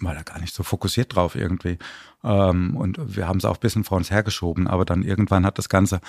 war 0.01 0.15
da 0.15 0.23
gar 0.23 0.41
nicht 0.41 0.55
so 0.55 0.63
fokussiert 0.63 1.15
drauf 1.15 1.35
irgendwie. 1.35 1.77
Ähm, 2.25 2.79
und 2.79 3.15
wir 3.15 3.29
haben 3.29 3.37
es 3.37 3.45
auch 3.45 3.57
ein 3.57 3.61
bisschen 3.61 3.85
vor 3.85 3.99
uns 3.99 4.11
hergeschoben, 4.11 4.67
aber 4.67 4.87
dann 4.87 5.03
irgendwann 5.03 5.45
hat 5.45 5.59
das 5.59 5.69
Ganze 5.69 6.01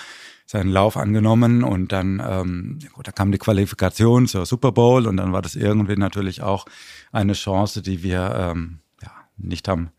seinen 0.46 0.70
Lauf 0.70 0.96
angenommen 0.96 1.66
und 1.66 1.92
dann, 1.92 2.24
ähm, 2.26 2.80
gut, 2.94 3.10
da 3.10 3.12
kam 3.12 3.34
die 3.34 3.40
Qualifikation 3.40 4.28
zur 4.28 4.46
Super 4.46 4.72
Bowl 4.72 5.06
und 5.06 5.18
dann 5.18 5.34
war 5.34 5.42
das 5.42 5.58
irgendwie 5.58 5.98
natürlich 5.98 6.42
auch 6.44 6.66
eine 7.12 7.34
Chance, 7.34 7.82
die 7.82 8.04
wir 8.04 8.34
ähm, 8.38 8.80
ja, 9.02 9.12
nicht 9.36 9.68
haben 9.68 9.92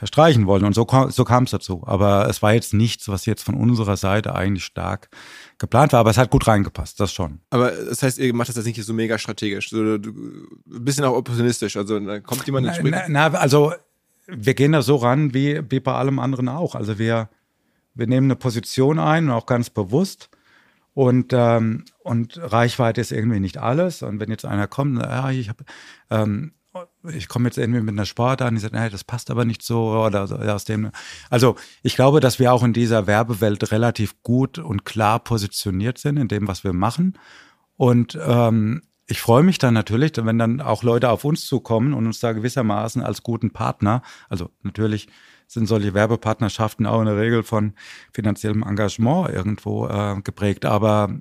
verstreichen 0.00 0.46
wollen. 0.46 0.64
Und 0.64 0.74
so, 0.74 0.84
kam- 0.86 1.10
so 1.10 1.24
kam 1.24 1.44
es 1.44 1.50
dazu. 1.50 1.82
Aber 1.86 2.26
es 2.28 2.40
war 2.42 2.54
jetzt 2.54 2.72
nichts, 2.74 3.06
was 3.08 3.26
jetzt 3.26 3.42
von 3.44 3.54
unserer 3.54 3.96
Seite 3.98 4.34
eigentlich 4.34 4.64
stark 4.64 5.10
geplant 5.58 5.92
war, 5.92 6.00
aber 6.00 6.10
es 6.10 6.16
hat 6.16 6.30
gut 6.30 6.46
reingepasst, 6.46 6.98
das 6.98 7.12
schon. 7.12 7.40
Aber 7.50 7.70
das 7.70 8.02
heißt, 8.02 8.18
ihr 8.18 8.34
macht 8.34 8.48
das 8.48 8.56
jetzt 8.56 8.64
nicht 8.64 8.82
so 8.82 8.94
mega 8.94 9.18
strategisch, 9.18 9.68
so 9.68 9.76
ein 9.78 10.02
bisschen 10.64 11.04
auch 11.04 11.14
opportunistisch. 11.14 11.76
Also 11.76 12.00
da 12.00 12.18
kommt 12.18 12.46
jemand 12.46 12.66
ins 12.66 12.76
Spiel. 12.76 12.90
Na, 12.90 13.02
na, 13.08 13.26
also 13.38 13.74
wir 14.26 14.54
gehen 14.54 14.72
da 14.72 14.80
so 14.80 14.96
ran 14.96 15.34
wie, 15.34 15.60
wie 15.70 15.80
bei 15.80 15.92
allem 15.92 16.18
anderen 16.18 16.48
auch. 16.48 16.74
Also 16.74 16.98
wir, 16.98 17.28
wir 17.94 18.06
nehmen 18.06 18.28
eine 18.28 18.36
Position 18.36 18.98
ein 18.98 19.28
auch 19.30 19.44
ganz 19.44 19.68
bewusst. 19.68 20.30
Und, 20.94 21.32
ähm, 21.32 21.84
und 22.02 22.36
Reichweite 22.38 23.00
ist 23.00 23.12
irgendwie 23.12 23.38
nicht 23.40 23.58
alles. 23.58 24.02
Und 24.02 24.18
wenn 24.18 24.30
jetzt 24.30 24.44
einer 24.46 24.66
kommt, 24.66 25.00
ja, 25.00 25.30
ich 25.30 25.48
habe, 25.50 25.64
ähm, 26.10 26.52
ich 27.12 27.28
komme 27.28 27.48
jetzt 27.48 27.58
irgendwie 27.58 27.80
mit 27.80 27.94
einer 27.94 28.06
Sport 28.06 28.42
an, 28.42 28.54
die 28.54 28.60
sagt, 28.60 28.74
nee, 28.74 28.88
das 28.88 29.04
passt 29.04 29.30
aber 29.30 29.44
nicht 29.44 29.62
so 29.62 29.90
oder 29.90 30.26
so, 30.26 30.36
aus 30.36 30.64
dem. 30.64 30.90
Also 31.28 31.56
ich 31.82 31.96
glaube, 31.96 32.20
dass 32.20 32.38
wir 32.38 32.52
auch 32.52 32.62
in 32.62 32.72
dieser 32.72 33.06
Werbewelt 33.06 33.72
relativ 33.72 34.22
gut 34.22 34.58
und 34.58 34.84
klar 34.84 35.18
positioniert 35.18 35.98
sind 35.98 36.16
in 36.16 36.28
dem, 36.28 36.46
was 36.46 36.62
wir 36.62 36.72
machen. 36.72 37.18
Und 37.76 38.18
ähm, 38.24 38.82
ich 39.06 39.20
freue 39.20 39.42
mich 39.42 39.58
dann 39.58 39.74
natürlich, 39.74 40.12
wenn 40.16 40.38
dann 40.38 40.60
auch 40.60 40.84
Leute 40.84 41.10
auf 41.10 41.24
uns 41.24 41.44
zukommen 41.44 41.94
und 41.94 42.06
uns 42.06 42.20
da 42.20 42.32
gewissermaßen 42.32 43.02
als 43.02 43.22
guten 43.24 43.50
Partner, 43.50 44.02
also 44.28 44.50
natürlich 44.62 45.08
sind 45.48 45.66
solche 45.66 45.94
Werbepartnerschaften 45.94 46.86
auch 46.86 47.00
in 47.00 47.06
der 47.06 47.16
Regel 47.16 47.42
von 47.42 47.74
finanziellem 48.12 48.62
Engagement 48.62 49.30
irgendwo 49.30 49.88
äh, 49.88 50.20
geprägt, 50.22 50.64
aber 50.64 51.18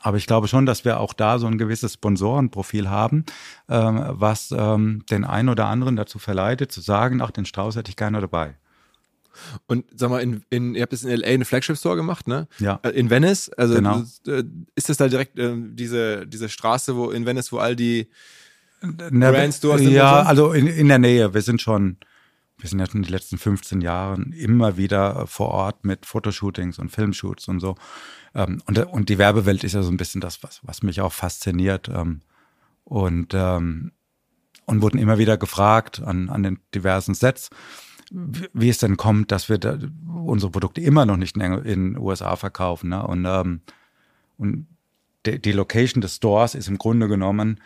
aber 0.00 0.16
ich 0.16 0.26
glaube 0.26 0.48
schon, 0.48 0.66
dass 0.66 0.84
wir 0.84 1.00
auch 1.00 1.12
da 1.12 1.38
so 1.38 1.46
ein 1.46 1.58
gewisses 1.58 1.94
Sponsorenprofil 1.94 2.88
haben, 2.88 3.24
ähm, 3.68 4.04
was 4.08 4.54
ähm, 4.56 5.04
den 5.10 5.24
einen 5.24 5.48
oder 5.48 5.66
anderen 5.66 5.96
dazu 5.96 6.18
verleitet, 6.18 6.70
zu 6.72 6.80
sagen, 6.80 7.20
ach, 7.20 7.30
den 7.30 7.44
Strauß 7.44 7.76
hätte 7.76 7.90
ich 7.90 7.96
gerne 7.96 8.20
dabei. 8.20 8.54
Und 9.66 9.84
sag 9.94 10.10
mal, 10.10 10.20
in, 10.20 10.42
in, 10.50 10.74
ihr 10.74 10.82
habt 10.82 10.92
es 10.92 11.04
in 11.04 11.10
LA 11.10 11.28
eine 11.28 11.44
Flagship 11.44 11.76
Store 11.76 11.96
gemacht, 11.96 12.26
ne? 12.26 12.48
Ja. 12.58 12.80
Äh, 12.82 12.90
In 12.90 13.08
Venice, 13.10 13.50
also 13.56 13.74
Genau. 13.74 14.02
äh, 14.26 14.42
ist 14.74 14.88
das 14.88 14.96
da 14.96 15.08
direkt 15.08 15.38
ähm, 15.38 15.76
diese, 15.76 16.26
diese 16.26 16.48
Straße, 16.48 16.96
wo 16.96 17.10
in 17.10 17.24
Venice, 17.26 17.52
wo 17.52 17.58
all 17.58 17.76
die 17.76 18.08
Na, 18.80 19.30
Brandstores 19.30 19.80
sind 19.82 19.92
Ja, 19.92 20.22
also 20.22 20.52
in, 20.52 20.66
in 20.66 20.88
der 20.88 20.98
Nähe. 20.98 21.34
Wir 21.34 21.42
sind 21.42 21.60
schon, 21.62 21.98
wir 22.58 22.68
sind 22.68 22.80
ja 22.80 22.86
schon 22.90 23.02
die 23.02 23.10
letzten 23.12 23.38
15 23.38 23.80
Jahren 23.80 24.32
immer 24.32 24.76
wieder 24.76 25.26
vor 25.28 25.48
Ort 25.48 25.84
mit 25.84 26.06
Fotoshootings 26.06 26.78
und 26.78 26.90
Filmshoots 26.90 27.46
und 27.48 27.60
so. 27.60 27.76
Ähm, 28.38 28.62
und, 28.66 28.78
und 28.78 29.08
die 29.08 29.18
Werbewelt 29.18 29.64
ist 29.64 29.74
ja 29.74 29.82
so 29.82 29.90
ein 29.90 29.96
bisschen 29.96 30.20
das, 30.20 30.42
was, 30.42 30.60
was 30.62 30.82
mich 30.82 31.00
auch 31.00 31.12
fasziniert. 31.12 31.88
Ähm, 31.88 32.20
und, 32.84 33.34
ähm, 33.34 33.92
und 34.64 34.80
wurden 34.80 34.98
immer 34.98 35.18
wieder 35.18 35.36
gefragt 35.36 36.00
an, 36.00 36.30
an 36.30 36.42
den 36.42 36.60
diversen 36.74 37.14
Sets, 37.14 37.50
wie 38.10 38.68
es 38.68 38.78
denn 38.78 38.96
kommt, 38.96 39.32
dass 39.32 39.48
wir 39.48 39.58
da 39.58 39.78
unsere 40.24 40.52
Produkte 40.52 40.80
immer 40.80 41.04
noch 41.04 41.16
nicht 41.16 41.36
in 41.36 41.62
den 41.64 41.98
USA 41.98 42.36
verkaufen. 42.36 42.90
Ne? 42.90 43.06
Und, 43.06 43.26
ähm, 43.26 43.60
und 44.38 44.66
die, 45.26 45.40
die 45.40 45.52
Location 45.52 46.00
des 46.00 46.16
Stores 46.16 46.54
ist 46.54 46.68
im 46.68 46.78
Grunde 46.78 47.08
genommen 47.08 47.60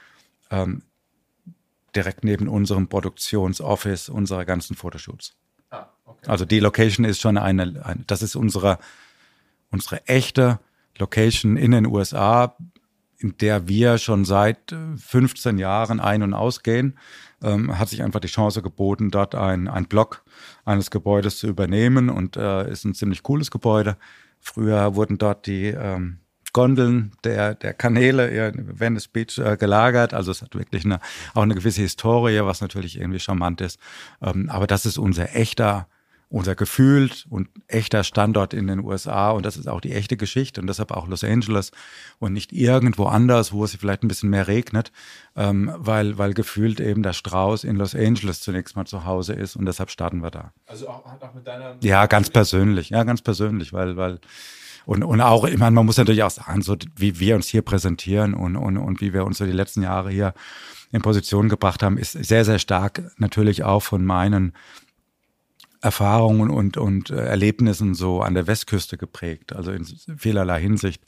ähm, 0.50 0.82
direkt 1.94 2.24
neben 2.24 2.48
unserem 2.48 2.88
Produktionsoffice 2.88 4.08
unserer 4.08 4.44
ganzen 4.44 4.74
Fotoshoots. 4.74 5.36
Also 6.26 6.44
die 6.44 6.60
Location 6.60 7.04
ist 7.04 7.20
schon 7.20 7.36
eine, 7.36 7.84
eine 7.84 8.04
das 8.06 8.22
ist 8.22 8.36
unsere, 8.36 8.78
unsere 9.72 10.06
echte 10.06 10.60
Location 10.98 11.56
in 11.56 11.72
den 11.72 11.86
USA, 11.86 12.56
in 13.18 13.36
der 13.38 13.68
wir 13.68 13.98
schon 13.98 14.24
seit 14.24 14.72
äh, 14.72 14.96
15 14.96 15.58
Jahren 15.58 16.00
ein- 16.00 16.22
und 16.22 16.34
ausgehen, 16.34 16.98
ähm, 17.42 17.78
hat 17.78 17.88
sich 17.88 18.02
einfach 18.02 18.20
die 18.20 18.28
Chance 18.28 18.62
geboten, 18.62 19.10
dort 19.10 19.34
ein, 19.34 19.68
ein 19.68 19.86
Block 19.86 20.24
eines 20.64 20.90
Gebäudes 20.90 21.38
zu 21.38 21.46
übernehmen 21.46 22.10
und 22.10 22.36
äh, 22.36 22.70
ist 22.70 22.84
ein 22.84 22.94
ziemlich 22.94 23.22
cooles 23.22 23.50
Gebäude. 23.50 23.96
Früher 24.38 24.94
wurden 24.94 25.18
dort 25.18 25.46
die 25.46 25.68
ähm, 25.68 26.18
Gondeln 26.52 27.12
der, 27.24 27.54
der 27.54 27.72
Kanäle 27.72 28.28
in 28.48 28.78
Venice 28.78 29.08
Beach 29.08 29.38
äh, 29.38 29.56
gelagert. 29.56 30.14
Also 30.14 30.30
es 30.30 30.42
hat 30.42 30.54
wirklich 30.54 30.84
eine, 30.84 31.00
auch 31.34 31.42
eine 31.42 31.54
gewisse 31.54 31.80
Historie, 31.80 32.40
was 32.42 32.60
natürlich 32.60 32.98
irgendwie 32.98 33.20
charmant 33.20 33.60
ist. 33.60 33.78
Ähm, 34.20 34.50
aber 34.50 34.66
das 34.66 34.84
ist 34.84 34.98
unser 34.98 35.34
echter, 35.34 35.88
unser 36.32 36.54
gefühlt 36.54 37.26
und 37.28 37.48
echter 37.68 38.04
Standort 38.04 38.54
in 38.54 38.66
den 38.66 38.80
USA 38.80 39.32
und 39.32 39.44
das 39.44 39.59
ist 39.59 39.68
auch 39.68 39.82
die 39.82 39.92
echte 39.92 40.16
Geschichte 40.16 40.62
und 40.62 40.66
deshalb 40.66 40.90
auch 40.90 41.06
Los 41.06 41.24
Angeles 41.24 41.72
und 42.18 42.32
nicht 42.32 42.52
irgendwo 42.52 43.04
anders, 43.04 43.52
wo 43.52 43.64
es 43.64 43.76
vielleicht 43.76 44.02
ein 44.02 44.09
bisschen 44.09 44.30
mehr 44.30 44.48
regnet, 44.48 44.92
ähm, 45.36 45.70
weil, 45.76 46.16
weil 46.16 46.32
gefühlt 46.32 46.80
eben 46.80 47.02
der 47.02 47.12
Strauß 47.12 47.64
in 47.64 47.76
Los 47.76 47.94
Angeles 47.94 48.40
zunächst 48.40 48.76
mal 48.76 48.86
zu 48.86 49.04
Hause 49.04 49.34
ist 49.34 49.56
und 49.56 49.66
deshalb 49.66 49.90
starten 49.90 50.22
wir 50.22 50.30
da. 50.30 50.52
Also 50.66 50.88
auch, 50.88 51.04
auch 51.04 51.34
mit 51.34 51.46
deiner. 51.46 51.76
Ja, 51.82 52.06
ganz 52.06 52.30
persönlich, 52.30 52.88
ja, 52.88 53.04
ganz 53.04 53.20
persönlich, 53.20 53.74
weil, 53.74 53.98
weil, 53.98 54.18
und, 54.86 55.04
und 55.04 55.20
auch, 55.20 55.44
ich 55.44 55.59
meine, 55.59 55.72
man 55.72 55.84
muss 55.84 55.98
natürlich 55.98 56.22
auch 56.22 56.30
sagen, 56.30 56.62
so 56.62 56.76
wie 56.96 57.20
wir 57.20 57.36
uns 57.36 57.48
hier 57.48 57.60
präsentieren 57.60 58.32
und, 58.32 58.56
und, 58.56 58.78
und 58.78 59.02
wie 59.02 59.12
wir 59.12 59.26
uns 59.26 59.36
so 59.36 59.44
die 59.44 59.52
letzten 59.52 59.82
Jahre 59.82 60.10
hier 60.10 60.32
in 60.92 61.02
Position 61.02 61.50
gebracht 61.50 61.82
haben, 61.82 61.98
ist 61.98 62.12
sehr, 62.12 62.46
sehr 62.46 62.59
stark 62.59 63.02
natürlich 63.18 63.64
auch 63.64 63.82
von 63.82 64.02
meinen 64.02 64.54
Erfahrungen 65.82 66.48
und, 66.48 66.76
und 66.76 67.10
äh, 67.10 67.16
Erlebnissen 67.16 67.94
so 67.94 68.22
an 68.22 68.34
der 68.34 68.46
Westküste 68.46 68.96
geprägt, 68.96 69.52
also 69.52 69.72
in 69.72 69.84
vielerlei 70.16 70.60
Hinsicht. 70.60 71.02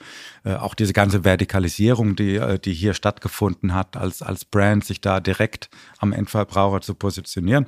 Äh, 0.45 0.55
auch 0.57 0.75
diese 0.75 0.93
ganze 0.93 1.23
Vertikalisierung, 1.23 2.17
die, 2.17 2.35
äh, 2.35 2.59
die 2.59 2.75
hier 2.75 2.93
stattgefunden 2.93 3.73
hat, 3.73 3.97
als, 3.97 4.21
als 4.21 4.45
Brand 4.45 4.85
sich 4.85 5.01
da 5.01 5.21
direkt 5.21 5.71
am 5.99 6.13
Endverbraucher 6.13 6.81
zu 6.81 6.95
positionieren, 6.95 7.67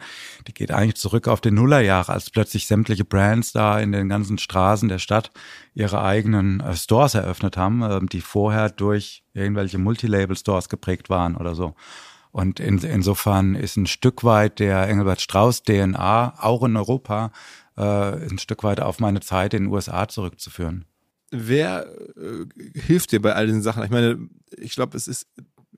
die 0.49 0.53
geht 0.53 0.73
eigentlich 0.73 0.97
zurück 0.97 1.29
auf 1.29 1.41
die 1.41 1.53
Nullerjahre, 1.53 2.13
als 2.13 2.31
plötzlich 2.31 2.67
sämtliche 2.67 3.05
Brands 3.05 3.53
da 3.53 3.79
in 3.79 3.93
den 3.93 4.09
ganzen 4.09 4.37
Straßen 4.37 4.89
der 4.89 4.99
Stadt 4.99 5.31
ihre 5.75 6.03
eigenen 6.03 6.59
äh, 6.59 6.75
Stores 6.75 7.15
eröffnet 7.15 7.57
haben, 7.57 7.83
äh, 7.83 8.01
die 8.07 8.21
vorher 8.21 8.69
durch 8.69 9.23
irgendwelche 9.33 9.79
Multilabel-Stores 9.79 10.69
geprägt 10.69 11.09
waren 11.09 11.37
oder 11.37 11.55
so. 11.55 11.77
Und 12.37 12.61
in, 12.61 12.77
insofern 12.81 13.55
ist 13.55 13.79
ein 13.79 13.87
Stück 13.87 14.23
weit 14.23 14.59
der 14.59 14.87
Engelbert 14.89 15.23
Strauß 15.23 15.63
DNA 15.63 16.35
auch 16.39 16.63
in 16.65 16.77
Europa 16.77 17.33
äh, 17.79 17.81
ein 17.81 18.39
Stück 18.39 18.63
weit 18.63 18.79
auf 18.79 19.01
meine 19.01 19.21
Zeit 19.21 19.55
in 19.55 19.63
den 19.63 19.73
USA 19.73 20.07
zurückzuführen. 20.07 20.85
Wer 21.31 21.87
äh, 22.15 22.45
hilft 22.79 23.13
dir 23.13 23.23
bei 23.23 23.33
all 23.33 23.47
diesen 23.47 23.63
Sachen? 23.63 23.83
Ich 23.85 23.91
meine, 23.91 24.19
ich 24.55 24.75
glaube, 24.75 24.99
es 24.99 25.09
ist 25.09 25.27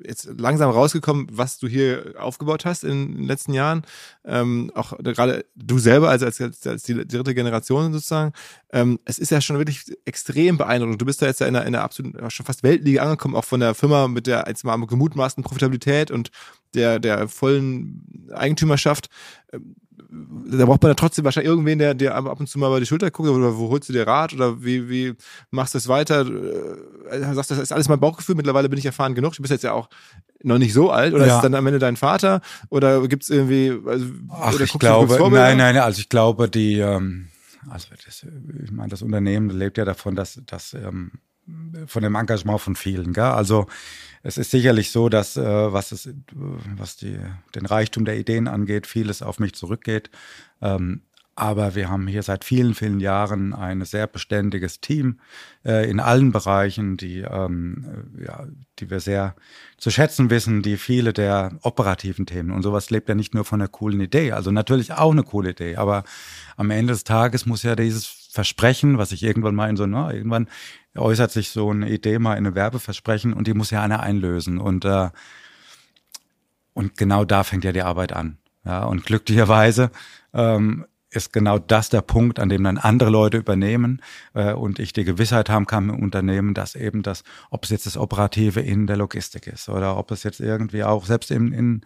jetzt 0.05 0.29
langsam 0.39 0.71
rausgekommen, 0.71 1.29
was 1.31 1.59
du 1.59 1.69
hier 1.69 2.15
aufgebaut 2.19 2.65
hast 2.65 2.85
in 2.85 3.17
den 3.17 3.25
letzten 3.25 3.53
Jahren. 3.53 3.83
Ähm, 4.25 4.71
auch 4.75 4.97
gerade 4.99 5.45
du 5.55 5.79
selber, 5.79 6.11
also 6.11 6.27
als, 6.27 6.41
als, 6.41 6.83
die 6.83 7.07
dritte 7.07 7.35
Generation 7.35 7.93
sozusagen. 7.93 8.33
Ähm, 8.73 8.99
es 9.05 9.19
ist 9.19 9.31
ja 9.31 9.41
schon 9.41 9.59
wirklich 9.59 9.85
extrem 10.05 10.59
beeindruckend. 10.59 11.01
Du 11.01 11.07
bist 11.07 11.23
da 11.23 11.27
jetzt 11.27 11.41
ja 11.41 11.47
in 11.47 11.57
einer, 11.57 11.67
in 11.67 11.75
einer 11.75 11.85
absoluten, 11.85 12.31
schon 12.31 12.47
fast 12.47 12.63
Weltliga 12.63 13.03
angekommen, 13.03 13.37
auch 13.37 13.45
von 13.45 13.61
der 13.61 13.75
Firma 13.75 14.09
mit 14.09 14.27
der 14.27 14.45
jetzt 14.47 14.65
mal 14.65 14.79
gemutmaßten 14.79 15.45
Profitabilität 15.45 16.11
und 16.11 16.31
der, 16.75 16.99
der 16.99 17.29
vollen 17.29 18.29
Eigentümerschaft. 18.33 19.09
Da 20.11 20.65
braucht 20.65 20.83
man 20.83 20.91
ja 20.91 20.95
trotzdem 20.95 21.25
wahrscheinlich 21.27 21.51
irgendwen, 21.51 21.79
der, 21.79 21.93
der 21.93 22.15
ab 22.15 22.41
und 22.41 22.49
zu 22.49 22.59
mal 22.59 22.69
über 22.69 22.81
die 22.81 22.87
Schulter 22.87 23.11
guckt, 23.11 23.29
oder 23.29 23.59
wo 23.59 23.69
holst 23.69 23.91
du 23.91 23.93
dir 23.93 24.07
Rat 24.07 24.33
oder 24.33 24.63
wie, 24.65 24.89
wie 24.89 25.15
machst 25.51 25.75
du 25.75 25.79
es 25.79 25.87
weiter? 25.87 26.23
Äh, 27.11 27.35
sagst 27.35 27.51
du, 27.51 27.55
das 27.55 27.65
ist 27.65 27.73
alles 27.73 27.89
mein 27.89 28.01
Bauchgefühl, 28.01 28.35
mittlerweile 28.35 28.71
bin 28.71 28.79
ich 28.79 28.87
erfahren 28.87 29.15
genug, 29.15 29.35
du 29.35 29.43
bist 29.43 29.53
jetzt 29.53 29.65
ja 29.65 29.73
auch 29.73 29.91
noch 30.43 30.57
nicht 30.59 30.73
so 30.73 30.91
alt, 30.91 31.13
oder 31.13 31.27
Ja. 31.27 31.33
ist 31.33 31.37
es 31.37 31.43
dann 31.43 31.55
am 31.55 31.67
Ende 31.67 31.79
dein 31.79 31.97
Vater? 31.97 32.41
Oder 32.71 33.07
gibt 33.07 33.25
es 33.25 33.31
irgendwie, 33.31 33.79
also, 33.87 34.07
Ach, 34.31 34.59
ich 34.59 34.79
glaube, 34.79 35.19
nein, 35.31 35.59
nein, 35.59 35.77
also 35.77 36.01
ich 36.01 36.09
glaube, 36.09 36.49
die, 36.49 36.79
ähm, 36.79 37.29
also 37.69 37.89
das, 38.07 38.25
ich 38.65 38.71
meine, 38.71 38.89
das 38.89 39.03
Unternehmen 39.03 39.51
lebt 39.51 39.77
ja 39.77 39.85
davon, 39.85 40.15
dass, 40.15 40.41
dass 40.47 40.73
ähm, 40.73 41.13
von 41.87 42.03
dem 42.03 42.15
Engagement 42.15 42.61
von 42.61 42.77
vielen, 42.77 43.13
gell? 43.13 43.25
Also 43.25 43.67
es 44.29 44.37
ist 44.37 44.51
sicherlich 44.51 44.91
so, 44.91 45.09
dass 45.09 45.39
äh, 45.39 45.73
was 45.73 45.91
es, 45.91 46.05
äh, 46.05 46.13
was 46.77 46.97
die, 46.97 47.19
den 47.55 47.65
Reichtum 47.65 48.05
der 48.05 48.19
Ideen 48.19 48.47
angeht, 48.47 48.87
vieles 48.87 49.23
auf 49.23 49.39
mich 49.39 49.55
zurückgeht. 49.55 50.11
Ähm, 50.61 51.01
aber 51.35 51.75
wir 51.75 51.89
haben 51.89 52.07
hier 52.09 52.23
seit 52.23 52.45
vielen, 52.45 52.75
vielen 52.75 53.01
Jahren 53.01 53.55
ein 53.55 53.83
sehr 53.85 54.07
beständiges 54.07 54.81
Team 54.81 55.21
äh, 55.65 55.89
in 55.89 55.99
allen 55.99 56.31
Bereichen, 56.31 56.99
die, 56.99 57.21
ähm, 57.21 57.87
äh, 58.19 58.25
ja, 58.25 58.47
die 58.81 58.91
wir 58.91 59.01
sehr 59.01 59.35
zu 59.79 59.91
schätzen 59.91 60.29
wissen, 60.29 60.61
die 60.63 60.77
viele 60.77 61.15
der 61.15 61.57
operativen 61.63 62.27
Themen. 62.27 62.51
Und 62.51 62.65
sowas 62.65 62.91
lebt 62.91 63.09
ja 63.09 63.15
nicht 63.15 63.35
nur 63.35 63.47
von 63.47 63.63
einer 63.63 63.69
coolen 63.69 64.01
Idee, 64.01 64.33
also 64.33 64.51
natürlich 64.51 64.93
auch 64.93 65.13
eine 65.13 65.23
coole 65.23 65.51
Idee, 65.51 65.77
aber 65.77 66.05
am 66.57 66.71
Ende 66.71 66.93
des 66.93 67.05
Tages 67.05 67.47
muss 67.47 67.63
ja 67.63 67.77
dieses 67.77 68.07
Versprechen, 68.31 68.99
was 68.99 69.13
ich 69.13 69.23
irgendwann 69.23 69.55
mal 69.55 69.71
in 69.71 69.77
so, 69.77 69.87
na, 69.87 70.13
irgendwann 70.13 70.49
äußert 70.97 71.31
sich 71.31 71.51
so 71.51 71.71
eine 71.71 71.91
Idee 71.91 72.19
mal 72.19 72.33
in 72.33 72.47
eine 72.47 72.55
Werbeversprechen 72.55 73.33
und 73.33 73.47
die 73.47 73.55
muss 73.55 73.71
ja 73.71 73.83
einer 73.83 74.01
einlösen 74.01 74.59
und 74.59 74.85
äh, 74.85 75.11
und 76.75 76.97
genau 76.97 77.25
da 77.25 77.43
fängt 77.43 77.65
ja 77.65 77.73
die 77.73 77.83
Arbeit 77.83 78.13
an. 78.13 78.39
Ja, 78.65 78.85
und 78.85 79.05
glücklicherweise 79.05 79.91
ähm, 80.33 80.87
ist 81.11 81.33
genau 81.33 81.59
das 81.59 81.89
der 81.89 82.03
Punkt, 82.03 82.39
an 82.39 82.49
dem 82.49 82.65
dann 82.65 82.79
andere 82.79 83.11
Leute 83.11 83.39
übernehmen 83.39 84.03
äh, 84.35 84.53
und 84.53 84.79
ich 84.79 84.93
die 84.93 85.05
Gewissheit 85.05 85.49
haben 85.49 85.67
kann 85.67 85.89
im 85.89 86.03
Unternehmen, 86.03 86.55
dass 86.55 86.75
eben 86.75 87.03
das, 87.03 87.25
ob 87.51 87.65
es 87.65 87.71
jetzt 87.71 87.87
das 87.87 87.97
Operative 87.97 88.61
in 88.61 88.87
der 88.87 88.97
Logistik 88.97 89.47
ist 89.47 89.69
oder 89.69 89.97
ob 89.97 90.11
es 90.11 90.23
jetzt 90.23 90.41
irgendwie 90.41 90.85
auch 90.85 91.07
selbst 91.07 91.31
im, 91.31 91.53
in, 91.53 91.81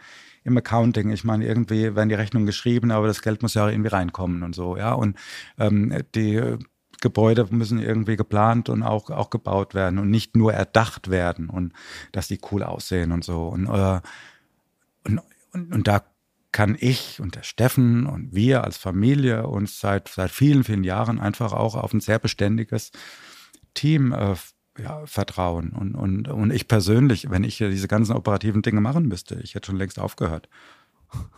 im 0.44 0.56
Accounting, 0.58 1.10
ich 1.10 1.24
meine, 1.24 1.46
irgendwie 1.46 1.94
werden 1.94 2.08
die 2.08 2.16
Rechnungen 2.16 2.46
geschrieben, 2.46 2.90
aber 2.90 3.06
das 3.06 3.22
Geld 3.22 3.42
muss 3.42 3.54
ja 3.54 3.68
irgendwie 3.68 3.90
reinkommen 3.90 4.42
und 4.42 4.54
so, 4.54 4.76
ja. 4.76 4.92
Und 4.92 5.16
ähm, 5.58 6.02
die 6.14 6.58
Gebäude 7.02 7.46
müssen 7.50 7.78
irgendwie 7.78 8.16
geplant 8.16 8.70
und 8.70 8.82
auch, 8.82 9.10
auch 9.10 9.28
gebaut 9.28 9.74
werden 9.74 9.98
und 9.98 10.08
nicht 10.08 10.34
nur 10.36 10.54
erdacht 10.54 11.10
werden 11.10 11.50
und 11.50 11.74
dass 12.12 12.28
die 12.28 12.40
cool 12.50 12.62
aussehen 12.62 13.12
und 13.12 13.24
so. 13.24 13.48
Und, 13.48 13.66
äh, 13.66 14.00
und, 15.04 15.20
und, 15.52 15.74
und 15.74 15.88
da 15.88 16.02
kann 16.52 16.76
ich 16.78 17.20
und 17.20 17.34
der 17.34 17.42
Steffen 17.42 18.06
und 18.06 18.34
wir 18.34 18.64
als 18.64 18.76
Familie 18.76 19.46
uns 19.46 19.80
seit, 19.80 20.08
seit 20.08 20.30
vielen, 20.30 20.64
vielen 20.64 20.84
Jahren 20.84 21.18
einfach 21.18 21.52
auch 21.52 21.74
auf 21.74 21.92
ein 21.92 22.00
sehr 22.00 22.18
beständiges 22.18 22.92
Team 23.74 24.12
äh, 24.12 24.34
ja, 24.78 25.04
vertrauen. 25.06 25.70
Und, 25.70 25.94
und, 25.94 26.28
und 26.28 26.50
ich 26.50 26.68
persönlich, 26.68 27.30
wenn 27.30 27.44
ich 27.44 27.58
diese 27.58 27.88
ganzen 27.88 28.14
operativen 28.14 28.62
Dinge 28.62 28.80
machen 28.80 29.08
müsste, 29.08 29.40
ich 29.42 29.54
hätte 29.54 29.66
schon 29.66 29.76
längst 29.76 29.98
aufgehört. 29.98 30.48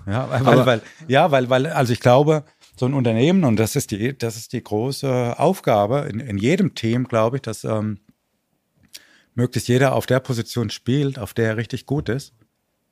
Ja, 0.07 0.29
weil, 0.31 0.47
weil, 0.47 0.67
weil, 0.67 0.83
ja, 1.09 1.31
weil, 1.31 1.51
weil, 1.51 1.67
also 1.67 1.93
ich 1.93 2.01
glaube, 2.01 2.45
so 2.77 2.87
ein 2.87 2.95
Unternehmen, 2.95 3.45
und 3.45 3.57
das 3.57 3.77
ist 3.77 3.91
die, 3.91 4.17
das 4.17 4.37
ist 4.37 4.53
die 4.53 4.63
große 4.63 5.39
Aufgabe 5.39 6.09
in, 6.11 6.21
in 6.21 6.39
jedem 6.39 6.75
Team, 6.75 7.07
glaube 7.07 7.37
ich, 7.37 7.43
dass 7.43 7.65
ähm, 7.65 8.01
möglichst 9.35 9.69
jeder 9.69 9.95
auf 9.95 10.07
der 10.07 10.21
Position 10.21 10.71
spielt, 10.71 11.19
auf 11.19 11.35
der 11.35 11.49
er 11.51 11.57
richtig 11.57 11.87
gut 11.87 12.09
ist 12.09 12.35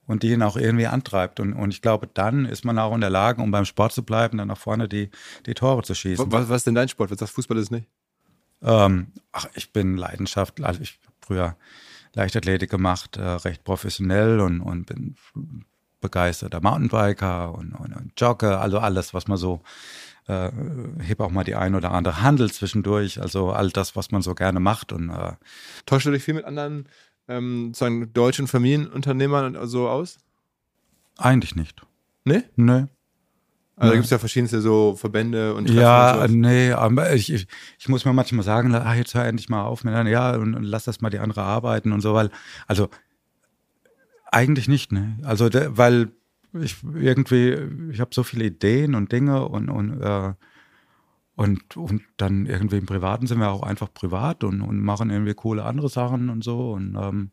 und 0.06 0.22
die 0.22 0.32
ihn 0.32 0.42
auch 0.42 0.56
irgendwie 0.56 0.86
antreibt. 0.86 1.40
Und, 1.40 1.52
und 1.52 1.72
ich 1.72 1.82
glaube, 1.82 2.08
dann 2.12 2.44
ist 2.44 2.64
man 2.64 2.78
auch 2.78 2.94
in 2.94 3.00
der 3.00 3.10
Lage, 3.10 3.42
um 3.42 3.50
beim 3.50 3.64
Sport 3.64 3.92
zu 3.92 4.04
bleiben, 4.04 4.38
dann 4.38 4.48
nach 4.48 4.58
vorne 4.58 4.88
die, 4.88 5.10
die 5.46 5.54
Tore 5.54 5.82
zu 5.82 5.94
schießen. 5.94 6.30
Was, 6.30 6.48
was 6.48 6.58
ist 6.58 6.66
denn 6.66 6.74
dein 6.74 6.88
Sport? 6.88 7.10
Was 7.10 7.18
sagst 7.18 7.34
Fußball 7.34 7.58
ist 7.58 7.70
nicht? 7.70 7.88
Ähm, 8.62 9.08
ach, 9.32 9.46
ich 9.54 9.72
bin 9.72 9.96
Leidenschaft, 9.96 10.62
also 10.62 10.80
ich 10.80 11.00
habe 11.04 11.16
früher 11.20 11.56
Leichtathletik 12.14 12.70
gemacht, 12.70 13.16
äh, 13.16 13.22
recht 13.22 13.64
professionell 13.64 14.40
und, 14.40 14.60
und 14.60 14.86
bin 14.86 15.16
begeisterter 16.02 16.60
Mountainbiker 16.60 17.54
und, 17.54 17.72
und, 17.72 17.96
und 17.96 18.12
Jogger, 18.18 18.60
also 18.60 18.78
alles, 18.78 19.14
was 19.14 19.26
man 19.28 19.38
so 19.38 19.62
äh, 20.28 20.50
heb 21.00 21.20
auch 21.20 21.30
mal 21.30 21.44
die 21.44 21.54
ein 21.54 21.74
oder 21.74 21.92
andere 21.92 22.22
Handel 22.22 22.50
zwischendurch, 22.52 23.20
also 23.20 23.50
all 23.50 23.70
das, 23.70 23.96
was 23.96 24.10
man 24.10 24.22
so 24.22 24.34
gerne 24.34 24.60
macht. 24.60 24.92
Und 24.92 25.10
äh, 25.10 25.32
Tauscht 25.86 26.06
du 26.06 26.10
dich 26.10 26.22
viel 26.22 26.34
mit 26.34 26.44
anderen 26.44 26.86
ähm, 27.28 27.72
sagen, 27.74 28.12
deutschen 28.12 28.46
Familienunternehmern 28.46 29.66
so 29.66 29.88
aus? 29.88 30.18
Eigentlich 31.18 31.56
nicht. 31.56 31.82
Nee? 32.24 32.42
Nee. 32.56 32.86
Also 33.76 33.90
da 33.90 33.94
gibt 33.94 34.04
es 34.04 34.10
ja 34.10 34.18
verschiedenste 34.18 34.60
so 34.60 34.94
Verbände 34.96 35.54
und 35.54 35.66
Treffen 35.66 35.80
Ja, 35.80 36.22
und 36.22 36.40
nee, 36.40 36.72
aber 36.72 37.14
ich, 37.14 37.32
ich, 37.32 37.46
ich 37.78 37.88
muss 37.88 38.04
mir 38.04 38.12
manchmal 38.12 38.44
sagen, 38.44 38.72
ach, 38.74 38.94
jetzt 38.94 39.14
hör 39.14 39.24
endlich 39.24 39.48
mal 39.48 39.64
auf 39.64 39.82
mit 39.82 39.94
ja, 40.06 40.36
und, 40.36 40.54
und 40.54 40.62
lass 40.62 40.84
das 40.84 41.00
mal 41.00 41.10
die 41.10 41.18
andere 41.18 41.42
arbeiten 41.42 41.90
und 41.90 42.00
so, 42.00 42.14
weil, 42.14 42.30
also 42.68 42.90
eigentlich 44.32 44.68
nicht, 44.68 44.92
ne? 44.92 45.18
Also, 45.22 45.48
de, 45.48 45.70
weil 45.72 46.10
ich 46.52 46.76
irgendwie, 46.82 47.56
ich 47.92 48.00
habe 48.00 48.14
so 48.14 48.22
viele 48.22 48.44
Ideen 48.44 48.94
und 48.94 49.12
Dinge 49.12 49.48
und, 49.48 49.70
und 49.70 50.00
äh, 50.00 50.34
und, 51.34 51.76
und 51.76 52.02
dann 52.18 52.46
irgendwie 52.46 52.76
im 52.76 52.86
Privaten 52.86 53.26
sind 53.26 53.38
wir 53.38 53.50
auch 53.50 53.62
einfach 53.62 53.92
privat 53.92 54.44
und, 54.44 54.60
und 54.60 54.80
machen 54.80 55.10
irgendwie 55.10 55.34
coole 55.34 55.64
andere 55.64 55.88
Sachen 55.88 56.28
und 56.28 56.44
so. 56.44 56.72
Und, 56.72 56.94
ähm, 56.94 57.30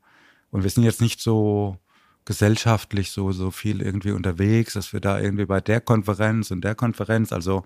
und 0.52 0.64
wir 0.64 0.70
sind 0.70 0.84
jetzt 0.84 1.02
nicht 1.02 1.22
so 1.22 1.78
gesellschaftlich 2.26 3.12
so, 3.12 3.32
so 3.32 3.52
viel 3.52 3.82
irgendwie 3.82 4.12
unterwegs, 4.12 4.74
dass 4.74 4.94
wir 4.94 5.02
da 5.02 5.20
irgendwie 5.20 5.46
bei 5.46 5.62
der 5.62 5.82
Konferenz 5.82 6.52
und 6.52 6.64
der 6.64 6.76
Konferenz, 6.76 7.34
also 7.34 7.66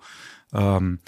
ähm, 0.54 1.00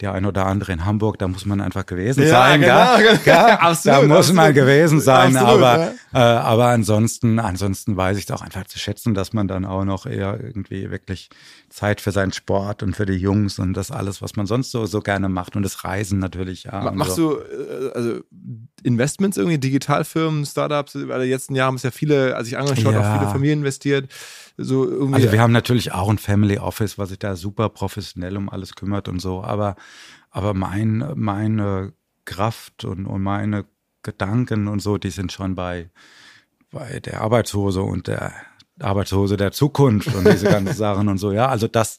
der 0.00 0.12
ein 0.12 0.26
oder 0.26 0.46
andere 0.46 0.72
in 0.72 0.84
Hamburg, 0.84 1.18
da 1.18 1.28
muss 1.28 1.46
man 1.46 1.60
einfach 1.60 1.86
gewesen 1.86 2.22
ja, 2.22 2.28
sein. 2.28 2.60
Genau, 2.60 2.96
gell? 2.98 3.18
Gell? 3.24 3.34
Absolut, 3.60 3.98
da 3.98 4.06
muss 4.06 4.16
absolut. 4.18 4.36
man 4.36 4.54
gewesen 4.54 5.00
sein, 5.00 5.36
absolut, 5.36 5.62
aber, 5.62 5.78
ja. 5.78 5.90
äh, 6.12 6.38
aber 6.38 6.66
ansonsten, 6.66 7.38
ansonsten 7.38 7.96
weiß 7.96 8.18
ich 8.18 8.24
es 8.24 8.30
auch 8.30 8.42
einfach 8.42 8.64
zu 8.64 8.78
schätzen, 8.78 9.14
dass 9.14 9.32
man 9.32 9.48
dann 9.48 9.64
auch 9.64 9.84
noch 9.84 10.06
eher 10.06 10.38
irgendwie 10.40 10.90
wirklich 10.90 11.30
Zeit 11.68 12.00
für 12.00 12.12
seinen 12.12 12.32
Sport 12.32 12.82
und 12.82 12.94
für 12.94 13.06
die 13.06 13.14
Jungs 13.14 13.58
und 13.58 13.74
das 13.74 13.90
alles, 13.90 14.22
was 14.22 14.36
man 14.36 14.46
sonst 14.46 14.70
so, 14.70 14.86
so 14.86 15.00
gerne 15.00 15.28
macht 15.28 15.56
und 15.56 15.62
das 15.62 15.84
Reisen 15.84 16.18
natürlich. 16.18 16.64
Ja, 16.64 16.90
Machst 16.92 17.16
so. 17.16 17.34
du 17.34 17.38
äh, 17.38 17.92
also 17.94 18.20
Investments 18.82 19.36
irgendwie, 19.36 19.58
Digitalfirmen, 19.58 20.44
Startups, 20.44 20.94
weil 20.94 21.24
die 21.24 21.30
letzten 21.30 21.54
Jahre 21.54 21.68
haben 21.68 21.76
es 21.76 21.82
ja 21.82 21.90
viele, 21.90 22.36
als 22.36 22.48
ich 22.48 22.58
angeschaut, 22.58 22.92
ja. 22.92 23.00
auch 23.00 23.18
viele 23.18 23.30
Familien 23.30 23.60
investiert. 23.60 24.10
So 24.56 24.84
irgendwie. 24.88 25.14
Also 25.14 25.32
wir 25.32 25.40
haben 25.40 25.52
natürlich 25.52 25.92
auch 25.92 26.08
ein 26.08 26.18
Family 26.18 26.58
Office, 26.58 26.96
was 26.96 27.08
sich 27.08 27.18
da 27.18 27.34
super 27.34 27.68
professionell 27.70 28.36
um 28.36 28.48
alles 28.48 28.74
kümmert 28.76 29.08
und 29.08 29.20
so, 29.20 29.42
aber, 29.42 29.74
aber 30.30 30.54
mein, 30.54 31.12
meine 31.14 31.92
Kraft 32.24 32.84
und, 32.84 33.06
und 33.06 33.22
meine 33.22 33.64
Gedanken 34.02 34.68
und 34.68 34.80
so, 34.80 34.98
die 34.98 35.10
sind 35.10 35.32
schon 35.32 35.54
bei, 35.54 35.90
bei 36.70 37.00
der 37.00 37.20
Arbeitshose 37.20 37.82
und 37.82 38.06
der 38.06 38.32
Arbeitshose 38.80 39.36
der 39.36 39.52
Zukunft 39.52 40.14
und 40.14 40.28
diese 40.28 40.46
ganzen 40.46 40.74
Sachen 40.74 41.08
und 41.08 41.18
so. 41.18 41.32
Ja, 41.32 41.48
also 41.48 41.68
das, 41.68 41.98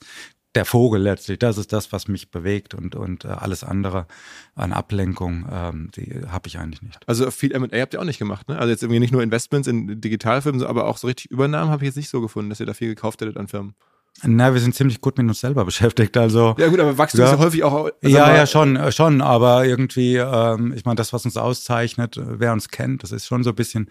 der 0.55 0.65
Vogel 0.65 1.01
letztlich, 1.01 1.39
das 1.39 1.57
ist 1.57 1.73
das, 1.73 1.91
was 1.91 2.07
mich 2.07 2.31
bewegt 2.31 2.73
und, 2.73 2.95
und 2.95 3.25
äh, 3.25 3.29
alles 3.29 3.63
andere 3.63 4.07
an 4.55 4.71
Ablenkung, 4.71 5.45
ähm, 5.51 5.91
die 5.95 6.21
habe 6.27 6.47
ich 6.47 6.57
eigentlich 6.57 6.81
nicht. 6.81 7.07
Also 7.07 7.29
viel 7.29 7.51
M&A 7.51 7.81
habt 7.81 7.93
ihr 7.93 7.99
auch 7.99 8.05
nicht 8.05 8.19
gemacht, 8.19 8.47
ne? 8.47 8.57
Also 8.57 8.69
jetzt 8.71 8.81
irgendwie 8.81 8.99
nicht 8.99 9.11
nur 9.11 9.21
Investments 9.21 9.67
in 9.67 9.99
Digitalfilmen, 9.99 10.63
aber 10.63 10.87
auch 10.87 10.97
so 10.97 11.07
richtig 11.07 11.29
Übernahmen 11.29 11.71
habe 11.71 11.83
ich 11.83 11.87
jetzt 11.87 11.97
nicht 11.97 12.09
so 12.09 12.21
gefunden, 12.21 12.49
dass 12.49 12.59
ihr 12.59 12.65
da 12.65 12.73
viel 12.73 12.87
gekauft 12.87 13.21
hättet 13.21 13.37
an 13.37 13.47
Firmen. 13.47 13.75
Na, 14.23 14.53
wir 14.53 14.61
sind 14.61 14.73
ziemlich 14.73 15.01
gut 15.01 15.17
mit 15.17 15.27
uns 15.27 15.39
selber 15.39 15.65
beschäftigt, 15.65 16.15
also. 16.17 16.55
Ja 16.57 16.67
gut, 16.67 16.79
aber 16.79 16.97
Wachstum 16.97 17.21
ja, 17.21 17.27
ist 17.27 17.31
ja 17.33 17.39
häufig 17.39 17.63
auch. 17.63 17.89
Ja, 18.01 18.35
ja, 18.35 18.45
schon, 18.47 18.75
äh, 18.75 18.91
schon, 18.91 19.21
aber 19.21 19.65
irgendwie, 19.65 20.15
ähm, 20.15 20.73
ich 20.75 20.85
meine, 20.85 20.95
das, 20.95 21.13
was 21.13 21.25
uns 21.25 21.37
auszeichnet, 21.37 22.19
wer 22.21 22.53
uns 22.53 22.69
kennt, 22.69 23.03
das 23.03 23.11
ist 23.11 23.27
schon 23.27 23.43
so 23.43 23.51
ein 23.51 23.55
bisschen 23.55 23.89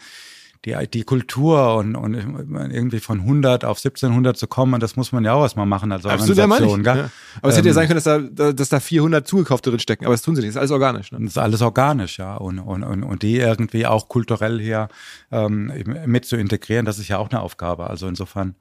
die, 0.64 0.74
die 0.92 1.04
Kultur 1.04 1.76
und, 1.76 1.94
und 1.94 2.14
irgendwie 2.14 3.00
von 3.00 3.20
100 3.20 3.64
auf 3.64 3.78
1700 3.78 4.36
zu 4.36 4.46
kommen, 4.46 4.80
das 4.80 4.96
muss 4.96 5.12
man 5.12 5.24
ja 5.24 5.34
auch 5.34 5.42
erstmal 5.42 5.66
machen 5.66 5.92
als 5.92 6.06
Organisation. 6.06 6.52
Absolut, 6.52 6.86
ja. 6.86 7.10
Aber 7.42 7.50
es 7.50 7.56
hätte 7.56 7.68
ja 7.68 7.72
ähm, 7.72 7.74
sein 7.74 7.86
können, 7.86 8.02
dass 8.02 8.34
da, 8.34 8.52
dass 8.52 8.68
da 8.70 8.80
400 8.80 9.26
zugekauft 9.26 9.66
drin 9.66 9.78
stecken, 9.78 10.06
aber 10.06 10.14
das 10.14 10.22
tun 10.22 10.34
sie 10.34 10.42
nicht, 10.42 10.56
das 10.56 10.56
ist 10.56 10.60
alles 10.60 10.70
organisch. 10.70 11.12
Ne? 11.12 11.18
Das 11.20 11.30
ist 11.32 11.38
alles 11.38 11.60
organisch, 11.60 12.18
ja. 12.18 12.36
Und, 12.36 12.58
und, 12.60 12.82
und, 12.82 13.02
und 13.02 13.22
die 13.22 13.36
irgendwie 13.36 13.86
auch 13.86 14.08
kulturell 14.08 14.58
hier 14.58 14.88
ähm, 15.30 15.70
mit 16.06 16.24
zu 16.24 16.36
integrieren, 16.36 16.86
das 16.86 16.98
ist 16.98 17.08
ja 17.08 17.18
auch 17.18 17.30
eine 17.30 17.40
Aufgabe. 17.40 17.90
Also 17.90 18.08
insofern 18.08 18.54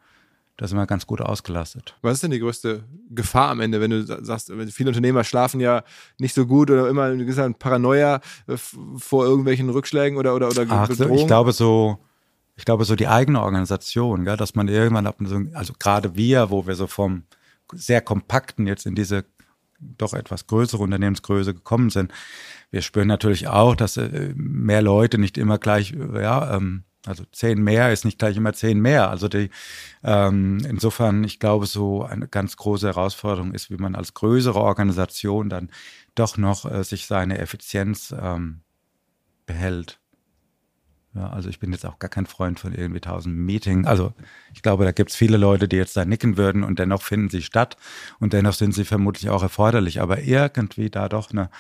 da 0.58 0.68
sind 0.68 0.78
wir 0.78 0.86
ganz 0.86 1.08
gut 1.08 1.20
ausgelastet. 1.20 1.96
Was 2.02 2.16
ist 2.16 2.24
denn 2.24 2.32
die 2.32 2.40
größte 2.40 2.84
Gefahr 3.10 3.50
am 3.50 3.60
Ende, 3.60 3.82
wenn 3.82 3.90
du 3.90 4.04
sagst, 4.04 4.52
viele 4.70 4.90
Unternehmer 4.90 5.24
schlafen 5.24 5.60
ja 5.60 5.84
nicht 6.20 6.36
so 6.36 6.46
gut 6.46 6.70
oder 6.70 6.88
immer 6.90 7.04
eine 7.04 7.18
gewisse 7.18 7.52
Paranoia 7.54 8.22
äh, 8.48 8.58
vor 8.58 9.26
irgendwelchen 9.26 9.70
Rückschlägen 9.70 10.18
oder 10.18 10.36
oder 10.36 10.50
oder 10.50 10.66
Ach, 10.70 10.88
Bedrohungen? 10.88 11.18
Ich 11.18 11.28
glaube 11.28 11.54
so, 11.54 11.98
ich 12.56 12.66
glaube 12.66 12.86
so 12.86 12.96
die 12.96 13.08
eigene 13.08 13.42
Organisation, 13.42 14.26
gell, 14.26 14.38
dass 14.38 14.54
man 14.54 14.68
irgendwann, 14.68 15.08
also 15.54 15.74
gerade 15.80 16.16
wir, 16.16 16.52
wo 16.52 16.68
wir 16.68 16.76
so 16.76 16.86
vom 16.86 17.24
sehr 17.74 18.02
kompakten 18.02 18.68
jetzt 18.68 18.86
in 18.86 18.94
diese 18.94 19.26
doch 19.80 20.14
etwas 20.14 20.48
größere 20.48 20.84
Unternehmensgröße 20.84 21.56
gekommen 21.56 21.90
sind, 21.90 22.12
wir 22.70 22.82
spüren 22.82 23.08
natürlich 23.08 23.48
auch, 23.48 23.76
dass 23.76 23.98
äh, 23.98 24.34
mehr 24.36 24.82
Leute 24.84 25.18
nicht 25.18 25.38
immer 25.38 25.58
gleich 25.58 25.96
ja 26.14 26.56
ähm, 26.56 26.84
also 27.06 27.24
zehn 27.32 27.62
mehr 27.62 27.92
ist 27.92 28.06
nicht 28.06 28.20
gleich 28.20 28.38
immer 28.38 28.54
zehn 28.54 28.80
mehr. 28.80 29.10
Also 29.10 29.28
die, 29.28 29.50
ähm, 30.04 30.60
insofern, 30.68 31.24
ich 31.24 31.40
glaube, 31.40 31.66
so 31.66 32.04
eine 32.04 32.28
ganz 32.28 32.56
große 32.56 32.88
Herausforderung 32.88 33.54
ist, 33.54 33.70
wie 33.70 33.78
man 33.78 33.96
als 33.96 34.14
größere 34.14 34.60
Organisation 34.60 35.50
dann 35.50 35.70
doch 36.16 36.38
noch 36.38 36.70
äh, 36.70 36.84
sich 36.84 37.06
seine 37.08 37.40
Effizienz 37.40 38.14
ähm, 38.18 38.62
behält. 39.46 40.00
Ja, 41.16 41.30
also 41.30 41.50
ich 41.50 41.60
bin 41.60 41.72
jetzt 41.72 41.86
auch 41.86 42.00
gar 42.00 42.10
kein 42.10 42.26
Freund 42.26 42.60
von 42.60 42.74
irgendwie 42.74 43.02
tausend 43.02 43.38
Meetings. 43.38 43.86
Also 43.86 44.14
ich 44.54 44.64
glaube, 44.64 44.84
da 44.84 44.92
gibt 44.92 45.12
es 45.12 45.16
viele 45.16 45.38
Leute, 45.38 45.68
die 45.68 45.76
jetzt 45.76 45.96
da 45.96 46.06
nicken 46.06 46.38
würden 46.38 46.64
und 46.64 46.80
dennoch 46.80 47.04
finden 47.04 47.30
sie 47.30 47.44
statt 47.44 47.78
und 48.20 48.34
dennoch 48.34 48.54
sind 48.54 48.74
sie 48.74 48.84
vermutlich 48.84 49.30
auch 49.30 49.44
erforderlich. 49.44 50.02
Aber 50.02 50.24
irgendwie 50.24 50.90
da 50.90 51.10
doch 51.10 51.30
eine 51.30 51.52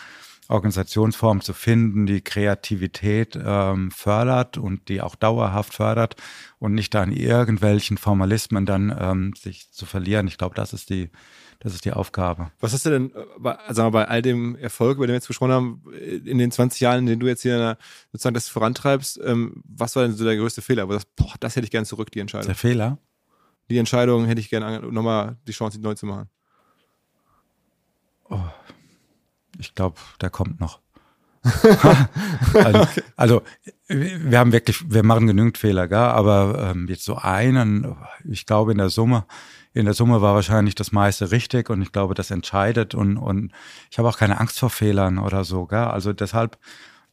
Organisationsform 0.49 1.41
zu 1.41 1.53
finden, 1.53 2.05
die 2.05 2.21
Kreativität 2.21 3.37
ähm, 3.41 3.91
fördert 3.91 4.57
und 4.57 4.89
die 4.89 5.01
auch 5.01 5.15
dauerhaft 5.15 5.73
fördert 5.73 6.15
und 6.59 6.73
nicht 6.73 6.93
da 6.93 7.03
in 7.03 7.11
irgendwelchen 7.11 7.97
Formalismen 7.97 8.65
dann 8.65 8.95
ähm, 8.97 9.33
sich 9.37 9.71
zu 9.71 9.85
verlieren. 9.85 10.27
Ich 10.27 10.37
glaube, 10.37 10.55
das 10.55 10.73
ist 10.73 10.89
die, 10.89 11.09
das 11.59 11.73
ist 11.73 11.85
die 11.85 11.93
Aufgabe. 11.93 12.51
Was 12.59 12.73
hast 12.73 12.85
du 12.85 12.89
denn, 12.89 13.15
äh, 13.15 13.25
bei, 13.37 13.57
sagen 13.69 13.87
wir, 13.87 13.91
bei 13.91 14.07
all 14.07 14.21
dem 14.21 14.55
Erfolg, 14.55 14.97
über 14.97 15.07
den 15.07 15.13
wir 15.13 15.17
jetzt 15.17 15.27
besprochen 15.27 15.53
haben, 15.53 15.83
in 16.25 16.37
den 16.37 16.51
20 16.51 16.81
Jahren, 16.81 16.99
in 16.99 17.05
denen 17.05 17.19
du 17.19 17.27
jetzt 17.27 17.41
hier 17.41 17.77
sozusagen 18.11 18.33
das 18.33 18.49
vorantreibst, 18.49 19.19
ähm, 19.23 19.63
was 19.65 19.95
war 19.95 20.03
denn 20.03 20.13
so 20.13 20.25
der 20.25 20.35
größte 20.35 20.61
Fehler? 20.61 20.87
Sagst, 20.87 21.15
boah, 21.15 21.33
das 21.39 21.55
hätte 21.55 21.65
ich 21.65 21.71
gerne 21.71 21.87
zurück, 21.87 22.11
die 22.11 22.19
Entscheidung. 22.19 22.47
Der 22.47 22.55
Fehler? 22.55 22.97
Die 23.69 23.77
Entscheidung 23.77 24.25
hätte 24.25 24.41
ich 24.41 24.49
gerne 24.49 24.79
nochmal 24.91 25.37
die 25.47 25.53
Chance, 25.53 25.77
die 25.77 25.83
neu 25.83 25.93
zu 25.95 26.05
machen. 26.05 26.29
Oh, 28.29 28.39
ich 29.59 29.75
glaube, 29.75 29.97
der 30.21 30.29
kommt 30.29 30.59
noch. 30.59 30.79
also, 32.53 32.87
also, 33.15 33.41
wir 33.87 34.39
haben 34.39 34.51
wirklich, 34.51 34.89
wir 34.89 35.03
machen 35.03 35.27
genügend 35.27 35.57
Fehler, 35.57 35.87
gell? 35.87 35.97
aber 35.97 36.71
ähm, 36.71 36.87
jetzt 36.87 37.03
so 37.03 37.15
einen, 37.15 37.95
ich 38.23 38.45
glaube 38.45 38.71
in 38.71 38.77
der 38.77 38.89
Summe, 38.89 39.25
in 39.73 39.85
der 39.85 39.93
Summe 39.93 40.21
war 40.21 40.35
wahrscheinlich 40.35 40.75
das 40.75 40.91
meiste 40.91 41.31
richtig 41.31 41.69
und 41.69 41.81
ich 41.81 41.91
glaube, 41.91 42.13
das 42.13 42.31
entscheidet 42.31 42.95
und, 42.95 43.17
und 43.17 43.51
ich 43.91 43.97
habe 43.97 44.07
auch 44.07 44.17
keine 44.17 44.39
Angst 44.39 44.59
vor 44.59 44.69
Fehlern 44.69 45.17
oder 45.17 45.43
so. 45.43 45.65
Gell? 45.65 45.79
Also 45.79 46.13
deshalb 46.13 46.57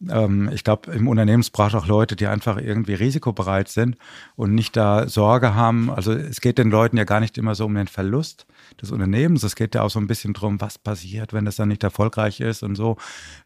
ähm, 0.09 0.51
ich 0.53 0.65
glaube, 0.65 0.93
im 0.93 1.09
Unternehmen 1.09 1.45
braucht 1.53 1.75
auch 1.75 1.87
Leute, 1.87 2.17
die 2.17 2.27
einfach 2.27 2.57
irgendwie 2.57 2.95
risikobereit 2.95 3.69
sind 3.69 3.97
und 4.37 4.55
nicht 4.55 4.77
da 4.77 5.09
Sorge 5.09 5.55
haben. 5.55 5.91
Also 5.91 6.13
es 6.13 6.41
geht 6.41 6.59
den 6.59 6.71
Leuten 6.71 6.97
ja 6.97 7.05
gar 7.05 7.21
nicht 7.21 7.37
immer 7.37 7.55
so 7.55 7.67
um 7.67 7.75
den 7.75 7.89
Verlust 7.89 8.47
des 8.81 8.91
Unternehmens. 8.91 9.43
Es 9.43 9.57
geht 9.57 9.75
ja 9.75 9.83
auch 9.83 9.91
so 9.91 9.99
ein 9.99 10.07
bisschen 10.07 10.33
drum, 10.33 10.61
was 10.61 10.79
passiert, 10.79 11.33
wenn 11.33 11.45
das 11.45 11.57
dann 11.57 11.69
nicht 11.69 11.83
erfolgreich 11.83 12.41
ist 12.41 12.63
und 12.63 12.75
so. 12.75 12.97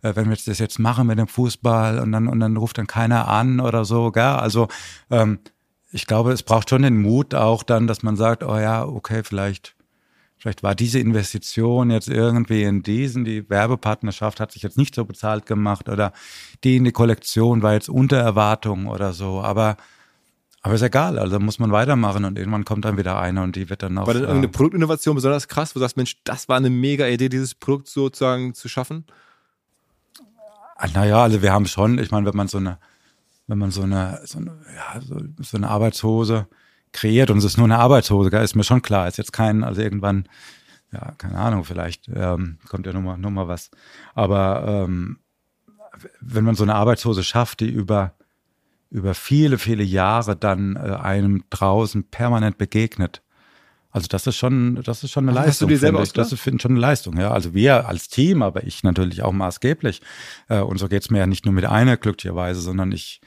Äh, 0.03 0.17
wenn 0.17 0.29
wir 0.29 0.37
das 0.37 0.59
jetzt 0.59 0.79
machen 0.79 1.07
mit 1.07 1.19
dem 1.19 1.29
Fußball 1.29 1.99
und 1.99 2.13
dann, 2.13 2.29
und 2.29 2.41
dann 2.41 2.57
ruft 2.57 2.79
dann 2.79 2.87
keiner 2.87 3.29
an 3.29 3.61
oder 3.61 3.85
so. 3.85 4.11
Gell? 4.11 4.23
Also 4.23 4.69
ähm, 5.11 5.39
ich 5.93 6.07
glaube, 6.07 6.33
es 6.33 6.43
braucht 6.43 6.71
schon 6.71 6.83
den 6.83 7.01
Mut 7.01 7.35
auch 7.35 7.63
dann, 7.63 7.87
dass 7.87 8.03
man 8.03 8.17
sagt, 8.17 8.43
oh 8.43 8.59
ja, 8.59 8.85
okay, 8.85 9.23
vielleicht 9.23 9.75
Vielleicht 10.45 10.63
war 10.63 10.75
diese 10.75 10.99
Investition 10.99 11.91
jetzt 11.91 12.11
irgendwie 12.11 12.65
in 12.65 12.83
diesen, 12.83 13.25
die 13.25 13.49
Werbepartnerschaft 13.49 14.41
hat 14.41 14.53
sich 14.53 14.63
jetzt 14.63 14.77
nicht 14.77 14.95
so 14.95 15.07
bezahlt 15.07 15.47
gemacht 15.47 15.89
oder 15.89 16.13
die 16.65 16.77
in 16.77 16.85
die 16.85 16.93
Kollektion 16.93 17.63
war 17.63 17.73
jetzt 17.73 17.89
unter 17.89 18.19
Erwartung 18.19 18.87
oder 18.87 19.15
so. 19.15 19.41
Aber, 19.41 19.79
aber 20.65 20.75
ist 20.75 20.83
egal, 20.83 21.19
also 21.19 21.39
muss 21.39 21.59
man 21.59 21.73
weitermachen 21.73 22.25
und 22.25 22.39
irgendwann 22.39 22.65
kommt 22.65 22.87
dann 22.87 22.97
wieder 22.97 23.21
einer 23.21 23.43
und 23.43 23.55
die 23.55 23.69
wird 23.69 23.83
dann 23.83 23.99
auch. 23.99 24.07
War 24.07 24.15
denn 24.15 24.23
irgendeine 24.23 24.47
äh, 24.47 24.51
Produktinnovation 24.51 25.15
besonders 25.15 25.47
krass, 25.47 25.75
wo 25.75 25.79
du 25.79 25.85
sagst, 25.85 25.99
Mensch, 25.99 26.17
das 26.25 26.49
war 26.49 26.57
eine 26.57 26.71
mega 26.71 27.07
Idee, 27.07 27.29
dieses 27.29 27.55
Produkt 27.55 27.87
sozusagen 27.87 28.55
zu 28.55 28.69
schaffen? 28.69 29.05
Ah, 30.77 30.89
naja, 30.95 31.23
also 31.23 31.43
wir 31.43 31.53
haben 31.53 31.67
schon, 31.67 31.99
ich 31.99 32.11
meine, 32.11 32.27
wenn 32.27 32.35
man 32.35 32.49
so 32.49 32.57
eine, 32.57 32.79
wenn 33.47 33.59
man 33.59 33.71
so 33.71 33.83
eine, 33.83 34.23
so 34.25 34.39
eine, 34.39 34.53
ja, 34.75 35.01
so, 35.03 35.21
so 35.39 35.57
eine 35.59 35.69
Arbeitshose, 35.69 36.49
kreiert 36.95 37.31
und 37.31 37.39
es 37.39 37.45
ist 37.45 37.59
nur 37.59 37.67
eine 37.67 37.79
Arbeitshose, 37.79 38.31
gell? 38.31 38.43
ist 38.43 38.57
mir 38.57 38.65
schon 38.65 38.81
klar. 38.81 39.07
Ist 39.07 39.19
jetzt 39.19 39.35
kein, 39.35 39.63
also 39.65 39.83
irgendwann, 39.83 40.27
ja, 40.93 41.13
keine 41.19 41.37
Ahnung, 41.37 41.65
vielleicht 41.65 42.09
ähm, 42.09 42.59
kommt 42.69 42.87
ja 42.87 42.95
nochmal 42.95 43.19
noch 43.19 43.31
mal 43.31 43.49
was. 43.49 43.71
Aber 44.15 44.65
ähm, 44.67 45.19
wenn 46.21 46.45
man 46.45 46.55
so 46.55 46.63
eine 46.63 46.75
Arbeitshose 46.75 47.23
schafft, 47.23 47.61
die 47.61 47.69
über, 47.69 48.15
über 48.95 49.15
viele, 49.15 49.59
viele 49.59 49.83
Jahre 49.83 50.37
dann 50.37 50.77
äh, 50.77 50.79
einem 50.79 51.45
draußen 51.51 52.05
permanent 52.05 52.59
begegnet, 52.59 53.23
also 53.91 54.09
das 54.09 54.27
ist 54.27 54.37
schon, 54.37 54.83
das 54.83 55.05
ist 55.05 55.13
schon 55.13 55.29
eine 55.29 55.39
Ach, 55.39 55.45
Leistung. 55.45 55.51
Hast 55.51 55.61
du 55.63 55.67
dir 55.69 55.79
selber 55.79 56.03
Das 56.03 56.33
ist 56.33 56.41
schon 56.61 56.73
eine 56.73 56.81
Leistung, 56.81 57.17
ja. 57.17 57.31
Also 57.31 57.55
wir 57.55 57.89
als 57.89 58.09
Team, 58.09 58.43
aber 58.43 58.65
ich 58.65 58.83
natürlich 58.83 59.23
auch 59.23 59.31
maßgeblich. 59.31 60.03
Äh, 60.49 60.59
und 60.59 60.79
so 60.79 60.89
geht's 60.89 61.11
mir 61.11 61.19
ja 61.19 61.29
nicht 61.29 61.45
nur 61.45 61.55
mit 61.55 61.65
einer 61.65 61.97
glücklicherweise, 61.97 62.61
sondern 62.61 62.91
ich 62.91 63.21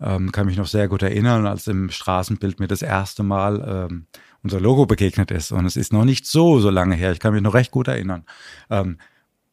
ähm, 0.00 0.30
kann 0.30 0.46
mich 0.46 0.56
noch 0.56 0.68
sehr 0.68 0.86
gut 0.86 1.02
erinnern, 1.02 1.48
als 1.48 1.66
im 1.66 1.90
Straßenbild 1.90 2.60
mir 2.60 2.68
das 2.68 2.82
erste 2.82 3.24
Mal 3.24 3.88
ähm, 3.90 4.06
unser 4.44 4.60
Logo 4.60 4.86
begegnet 4.86 5.32
ist. 5.32 5.50
Und 5.50 5.66
es 5.66 5.74
ist 5.74 5.92
noch 5.92 6.04
nicht 6.04 6.26
so, 6.26 6.60
so 6.60 6.70
lange 6.70 6.94
her. 6.94 7.10
Ich 7.10 7.18
kann 7.18 7.34
mich 7.34 7.42
noch 7.42 7.54
recht 7.54 7.72
gut 7.72 7.88
erinnern. 7.88 8.24
Ähm, 8.70 8.98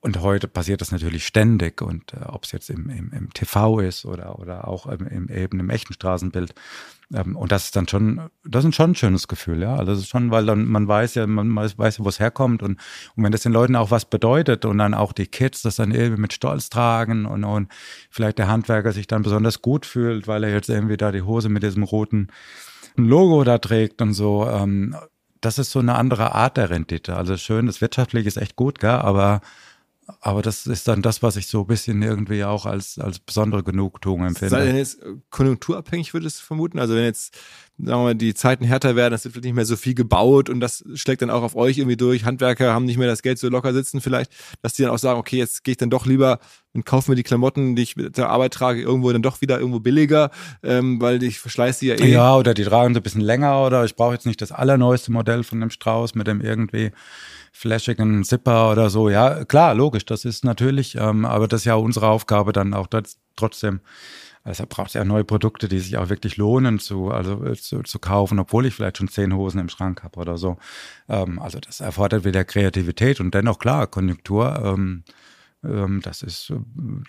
und 0.04 0.20
heute 0.22 0.48
passiert 0.48 0.82
das 0.82 0.92
natürlich 0.92 1.28
ständig 1.28 1.82
und 1.82 2.14
äh, 2.14 2.26
ob 2.26 2.44
es 2.44 2.52
jetzt 2.52 2.72
im, 2.72 2.90
im, 2.90 3.14
im 3.14 3.32
TV 3.34 3.80
ist 3.80 4.04
oder, 4.04 4.40
oder 4.40 4.68
auch 4.68 4.88
im, 4.88 5.06
im, 5.06 5.30
eben 5.30 5.60
im 5.60 5.70
echten 5.70 5.94
Straßenbild. 5.94 6.56
Ähm, 7.14 7.36
und 7.36 7.52
das 7.52 7.66
ist 7.66 7.76
dann 7.76 7.88
schon, 7.88 8.30
das 8.44 8.66
ist 8.66 8.76
schon 8.76 8.92
ein 8.92 8.96
schönes 8.96 9.28
Gefühl, 9.28 9.62
ja. 9.62 9.76
Also 9.76 9.92
das 9.92 10.00
ist 10.00 10.10
schon, 10.10 10.32
weil 10.32 10.48
dann 10.48 10.66
man 10.66 10.88
weiß 10.88 11.14
ja, 11.16 11.28
man 11.28 11.56
weiß, 11.56 11.98
ja, 11.98 12.04
wo 12.04 12.10
es 12.10 12.20
herkommt 12.20 12.64
und, 12.64 12.80
und 13.16 13.24
wenn 13.24 13.32
das 13.32 13.44
den 13.44 13.54
Leuten 13.54 13.76
auch 13.76 13.92
was 13.92 14.06
bedeutet 14.06 14.66
und 14.66 14.80
dann 14.80 14.96
auch 14.96 15.14
die 15.14 15.28
Kids 15.28 15.62
das 15.62 15.76
dann 15.76 15.92
irgendwie 15.92 16.22
mit 16.22 16.34
Stolz 16.34 16.72
tragen 16.72 17.28
und, 17.28 17.44
und 17.44 17.72
vielleicht 18.10 18.40
der 18.40 18.48
Handwerker 18.48 18.94
sich 18.94 19.06
dann 19.06 19.22
besonders 19.22 19.62
gut 19.62 19.86
fühlt, 19.86 20.28
weil 20.28 20.44
er 20.44 20.52
jetzt 20.52 20.70
irgendwie 20.70 20.98
da 20.98 21.12
die 21.12 21.22
Hose 21.22 21.50
mit 21.50 21.62
diesem 21.62 21.84
roten 21.84 22.30
Logo 22.96 23.44
da 23.44 23.60
trägt 23.60 24.02
und 24.02 24.14
so. 24.14 24.48
Ähm, 24.50 24.96
das 25.42 25.60
ist 25.60 25.72
so 25.72 25.80
eine 25.80 25.96
andere 25.96 26.34
Art 26.34 26.58
der 26.58 26.72
Rendite. 26.72 27.16
Also 27.16 27.38
schön, 27.38 27.68
das 27.68 27.82
wirtschaftliche 27.82 28.28
ist 28.28 28.38
echt 28.38 28.56
gut, 28.56 28.80
gell, 28.80 28.90
aber 28.92 29.42
aber 30.20 30.42
das 30.42 30.68
ist 30.68 30.88
dann 30.88 31.02
das, 31.02 31.24
was 31.24 31.36
ich 31.36 31.48
so 31.48 31.62
ein 31.62 31.68
bisschen 31.68 32.02
irgendwie 32.02 32.44
auch 32.44 32.66
als, 32.66 33.00
als 33.00 33.20
besondere 33.20 33.64
Genugtuung 33.64 34.26
empfinde. 34.26 34.50
Sei 34.50 34.66
denn 34.66 34.76
jetzt 34.76 35.02
konjunkturabhängig, 35.30 36.14
würde 36.14 36.28
es 36.28 36.40
vermuten? 36.40 36.80
Also 36.80 36.96
wenn 36.96 37.04
jetzt, 37.04 37.38
sagen 37.86 38.02
wir 38.02 38.04
mal, 38.06 38.16
die 38.16 38.34
Zeiten 38.34 38.64
härter 38.64 38.96
werden, 38.96 39.14
es 39.14 39.26
wird 39.26 39.44
nicht 39.44 39.54
mehr 39.54 39.66
so 39.66 39.76
viel 39.76 39.94
gebaut 39.94 40.50
und 40.50 40.60
das 40.60 40.84
schlägt 40.96 41.22
dann 41.22 41.30
auch 41.30 41.44
auf 41.44 41.56
euch 41.56 41.78
irgendwie 41.78 41.98
durch. 41.98 42.26
Handwerker 42.26 42.74
haben 42.74 42.86
nicht 42.86 42.98
mehr 42.98 43.08
das 43.08 43.22
Geld 43.22 43.40
so 43.40 43.50
locker 43.50 43.74
sitzen 43.74 44.02
vielleicht, 44.02 44.32
dass 44.62 44.74
die 44.74 44.84
dann 44.84 44.92
auch 44.92 44.98
sagen, 44.98 45.20
okay, 45.20 45.38
jetzt 45.38 45.64
gehe 45.64 45.74
ich 45.74 45.78
dann 45.78 45.90
doch 45.90 46.06
lieber 46.06 46.40
und 46.74 46.86
kaufe 46.86 47.12
mir 47.12 47.16
die 47.16 47.24
Klamotten, 47.24 47.76
die 47.76 47.84
ich 47.84 47.96
der 47.96 48.30
Arbeit 48.30 48.54
trage, 48.54 48.82
irgendwo 48.82 49.12
dann 49.12 49.22
doch 49.22 49.42
wieder 49.42 49.60
irgendwo 49.60 49.80
billiger, 49.80 50.32
ähm, 50.64 51.02
weil 51.02 51.22
ich 51.24 51.40
verschleiße 51.40 51.80
sie 51.80 51.88
ja 51.88 51.96
eh. 51.96 52.12
Ja, 52.12 52.36
oder 52.36 52.54
die 52.54 52.64
tragen 52.64 52.94
so 52.94 53.00
ein 53.00 53.04
bisschen 53.04 53.22
länger 53.22 53.66
oder 53.66 53.84
ich 53.84 53.96
brauche 53.96 54.14
jetzt 54.14 54.26
nicht 54.26 54.42
das 54.42 54.52
allerneueste 54.52 55.12
Modell 55.12 55.44
von 55.44 55.60
dem 55.60 55.70
Strauß 55.70 56.16
mit 56.16 56.28
dem 56.28 56.42
irgendwie 56.42 56.92
flashigen 57.52 58.24
Zipper 58.24 58.72
oder 58.72 58.90
so. 58.90 59.10
Ja, 59.10 59.44
klar, 59.46 59.76
logisch, 59.76 60.06
das 60.06 60.26
ist 60.26 60.46
natürlich, 60.46 60.96
ähm, 60.96 61.26
aber 61.26 61.48
das 61.48 61.62
ist 61.62 61.66
ja 61.66 61.76
unsere 61.76 62.08
Aufgabe 62.08 62.54
dann 62.54 62.74
auch 62.74 62.88
das, 62.88 63.18
trotzdem. 63.36 63.82
Also 64.44 64.66
braucht 64.68 64.88
es 64.88 64.94
ja 64.96 65.06
neue 65.06 65.24
Produkte, 65.24 65.68
die 65.68 65.80
sich 65.80 65.98
auch 65.98 66.10
wirklich 66.10 66.38
lohnen 66.38 66.80
zu, 66.80 67.12
also 67.12 67.44
äh, 67.46 67.56
zu, 67.56 67.84
zu 67.84 68.00
kaufen, 68.00 68.40
obwohl 68.40 68.66
ich 68.66 68.74
vielleicht 68.74 68.98
schon 68.98 69.08
zehn 69.08 69.36
Hosen 69.36 69.60
im 69.60 69.70
Schrank 69.70 70.04
habe 70.04 70.20
oder 70.20 70.38
so. 70.38 70.58
Ähm, 71.08 71.40
also 71.40 71.60
das 71.60 71.80
erfordert 71.80 72.26
wieder 72.26 72.44
Kreativität 72.44 73.20
und 73.20 73.36
dennoch 73.36 73.60
klar, 73.60 73.86
Konjunktur, 73.88 74.60
ähm, 74.64 75.04
ähm, 75.64 76.02
das 76.02 76.24
ist, 76.24 76.50
äh, 76.50 76.56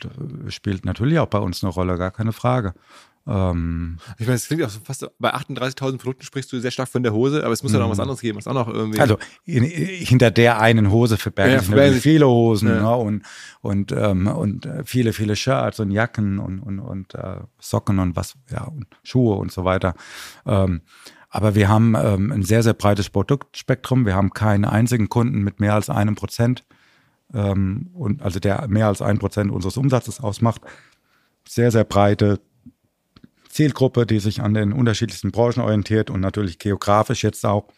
das 0.00 0.54
spielt 0.54 0.84
natürlich 0.84 1.18
auch 1.18 1.26
bei 1.26 1.38
uns 1.38 1.64
eine 1.64 1.72
Rolle, 1.72 1.96
gar 1.96 2.10
keine 2.10 2.32
Frage. 2.32 2.74
Ähm, 3.24 3.98
ich 4.18 4.26
meine, 4.26 4.34
es 4.34 4.48
klingt 4.48 4.64
auch 4.64 4.68
so 4.68 4.80
fast 4.82 5.08
bei 5.18 5.32
38.000 5.32 5.98
Produkten 5.98 6.24
sprichst 6.24 6.52
du 6.52 6.58
sehr 6.58 6.72
stark 6.72 6.88
von 6.88 7.04
der 7.04 7.12
Hose, 7.12 7.44
aber 7.44 7.52
es 7.52 7.62
muss 7.62 7.72
ja 7.72 7.78
noch 7.78 7.88
was 7.88 7.98
mhm. 7.98 8.02
anderes 8.02 8.20
geben, 8.20 8.38
was 8.38 8.48
auch 8.48 8.54
noch 8.54 8.68
irgendwie. 8.68 8.98
Also 8.98 9.16
in, 9.44 9.62
hinter 9.62 10.32
der 10.32 10.60
einen 10.60 10.90
Hose 10.90 11.16
verbergen 11.16 11.54
ja, 11.54 11.60
sich 11.60 11.70
natürlich 11.70 12.02
viele 12.02 12.26
Hosen 12.26 12.68
ja. 12.68 12.82
ne, 12.82 12.96
und 12.96 13.22
und 13.60 13.92
ähm, 13.92 14.26
und 14.26 14.66
äh, 14.66 14.82
viele 14.84 15.12
viele 15.12 15.36
Shirts 15.36 15.78
und 15.78 15.92
Jacken 15.92 16.40
und 16.40 16.58
und 16.58 16.80
und 16.80 17.14
äh, 17.14 17.36
Socken 17.60 18.00
und 18.00 18.16
was 18.16 18.34
ja 18.50 18.64
und 18.64 18.86
Schuhe 19.04 19.36
und 19.36 19.52
so 19.52 19.64
weiter. 19.64 19.94
Ähm, 20.44 20.82
aber 21.28 21.54
wir 21.54 21.68
haben 21.68 21.94
ähm, 21.96 22.32
ein 22.32 22.42
sehr 22.42 22.64
sehr 22.64 22.74
breites 22.74 23.08
Produktspektrum. 23.08 24.04
Wir 24.04 24.16
haben 24.16 24.30
keinen 24.30 24.64
einzigen 24.64 25.08
Kunden 25.08 25.42
mit 25.42 25.60
mehr 25.60 25.74
als 25.74 25.90
einem 25.90 26.16
Prozent 26.16 26.64
ähm, 27.32 27.90
und 27.94 28.20
also 28.20 28.40
der 28.40 28.66
mehr 28.66 28.88
als 28.88 29.00
ein 29.00 29.18
Prozent 29.18 29.52
unseres 29.52 29.76
Umsatzes 29.76 30.18
ausmacht. 30.18 30.60
Sehr 31.46 31.70
sehr 31.70 31.84
breite 31.84 32.40
Zielgruppe, 33.52 34.06
die 34.06 34.18
sich 34.18 34.40
an 34.40 34.54
den 34.54 34.72
unterschiedlichsten 34.72 35.30
Branchen 35.30 35.60
orientiert 35.60 36.08
und 36.08 36.20
natürlich 36.20 36.58
geografisch 36.58 37.22
jetzt 37.22 37.44
auch 37.44 37.68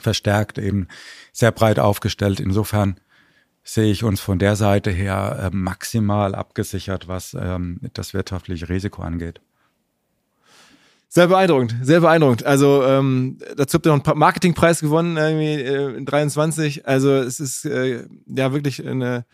verstärkt 0.00 0.58
eben 0.58 0.88
sehr 1.32 1.52
breit 1.52 1.78
aufgestellt. 1.78 2.40
Insofern 2.40 2.96
sehe 3.62 3.90
ich 3.90 4.02
uns 4.02 4.20
von 4.20 4.40
der 4.40 4.56
Seite 4.56 4.90
her 4.90 5.50
äh, 5.52 5.56
maximal 5.56 6.34
abgesichert, 6.34 7.06
was 7.06 7.36
ähm, 7.38 7.80
das 7.94 8.14
wirtschaftliche 8.14 8.68
Risiko 8.68 9.02
angeht. 9.02 9.40
Sehr 11.08 11.28
beeindruckend, 11.28 11.76
sehr 11.80 12.00
beeindruckend. 12.00 12.44
Also 12.44 12.82
ähm, 12.82 13.38
dazu 13.56 13.76
habt 13.76 13.86
ihr 13.86 13.96
noch 13.96 14.04
einen 14.04 14.18
Marketingpreis 14.18 14.80
gewonnen 14.80 15.16
irgendwie 15.16 15.62
äh, 15.62 15.96
in 15.96 16.04
23. 16.04 16.88
Also 16.88 17.12
es 17.12 17.38
ist 17.38 17.64
äh, 17.64 18.06
ja 18.26 18.52
wirklich 18.52 18.84
eine 18.84 19.24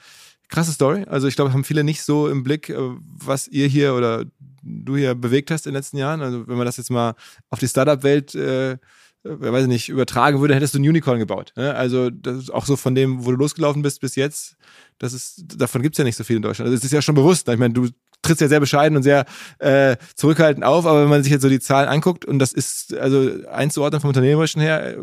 krasse 0.49 0.73
Story. 0.73 1.07
Also 1.09 1.27
ich 1.27 1.37
glaube, 1.37 1.55
haben 1.55 1.65
viele 1.65 1.83
nicht 1.83 2.03
so 2.03 2.29
im 2.29 2.45
Blick, 2.45 2.69
äh, 2.69 2.77
was 2.77 3.49
ihr 3.49 3.67
hier 3.67 3.95
oder 3.95 4.27
du 4.62 4.97
hier 4.97 5.15
bewegt 5.15 5.51
hast 5.51 5.66
in 5.66 5.73
den 5.73 5.77
letzten 5.77 5.97
Jahren. 5.97 6.20
Also 6.20 6.47
wenn 6.49 6.57
man 6.57 6.66
das 6.66 6.77
jetzt 6.77 6.91
mal 6.91 7.15
auf 7.49 7.59
die 7.59 7.69
Startup-Welt, 7.69 8.35
äh, 8.35 8.78
weiß 9.23 9.62
ich 9.62 9.69
nicht, 9.69 9.89
übertragen 9.89 10.41
würde, 10.41 10.55
hättest 10.55 10.74
du 10.74 10.78
ein 10.78 10.89
Unicorn 10.89 11.19
gebaut. 11.19 11.53
Ne? 11.57 11.74
Also 11.74 12.11
auch 12.53 12.65
so 12.65 12.77
von 12.77 12.95
dem, 12.95 13.24
wo 13.24 13.31
du 13.31 13.37
losgelaufen 13.37 13.82
bist 13.82 14.01
bis 14.01 14.16
jetzt, 14.16 14.57
das 14.99 15.12
ist, 15.12 15.45
davon 15.57 15.82
gibt's 15.82 15.99
ja 15.99 16.05
nicht 16.05 16.16
so 16.16 16.24
viel 16.24 16.37
in 16.37 16.43
Deutschland. 16.43 16.66
Also 16.66 16.78
es 16.78 16.85
ist 16.85 16.93
ja 16.93 17.03
schon 17.03 17.15
bewusst. 17.15 17.47
Ne? 17.47 17.55
Ich 17.55 17.61
meine, 17.61 17.74
du 17.74 17.89
trittst 18.23 18.41
ja 18.41 18.49
sehr 18.49 18.61
bescheiden 18.61 18.97
und 18.97 19.03
sehr 19.03 19.25
äh, 19.59 19.97
zurückhaltend 20.15 20.65
auf, 20.65 20.87
aber 20.87 21.03
wenn 21.03 21.09
man 21.09 21.23
sich 21.23 21.33
jetzt 21.33 21.43
so 21.43 21.49
die 21.49 21.61
Zahlen 21.61 21.89
anguckt 21.89 22.25
und 22.25 22.39
das 22.39 22.53
ist 22.53 22.95
also 22.97 23.31
einzuordnen 23.51 24.01
vom 24.01 24.09
Unternehmerischen 24.09 24.61
her, 24.61 24.97
äh, 24.97 24.99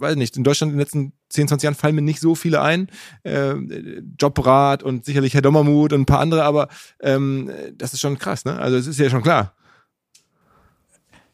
weiß 0.00 0.12
ich 0.12 0.18
nicht, 0.18 0.36
in 0.36 0.44
Deutschland 0.44 0.72
in 0.72 0.78
den 0.78 0.82
letzten 0.82 1.12
10, 1.28 1.48
20 1.48 1.64
Jahren 1.64 1.74
fallen 1.74 1.94
mir 1.94 2.02
nicht 2.02 2.20
so 2.20 2.34
viele 2.34 2.60
ein. 2.62 2.88
Äh, 3.22 3.54
Jobrat 4.18 4.82
und 4.82 5.04
sicherlich 5.04 5.34
Herr 5.34 5.42
Dommermuth 5.42 5.92
und 5.92 6.02
ein 6.02 6.06
paar 6.06 6.20
andere, 6.20 6.44
aber 6.44 6.68
ähm, 7.00 7.50
das 7.74 7.92
ist 7.92 8.00
schon 8.00 8.18
krass, 8.18 8.44
ne? 8.44 8.58
Also 8.58 8.76
es 8.76 8.86
ist 8.86 8.98
ja 8.98 9.10
schon 9.10 9.22
klar. 9.22 9.54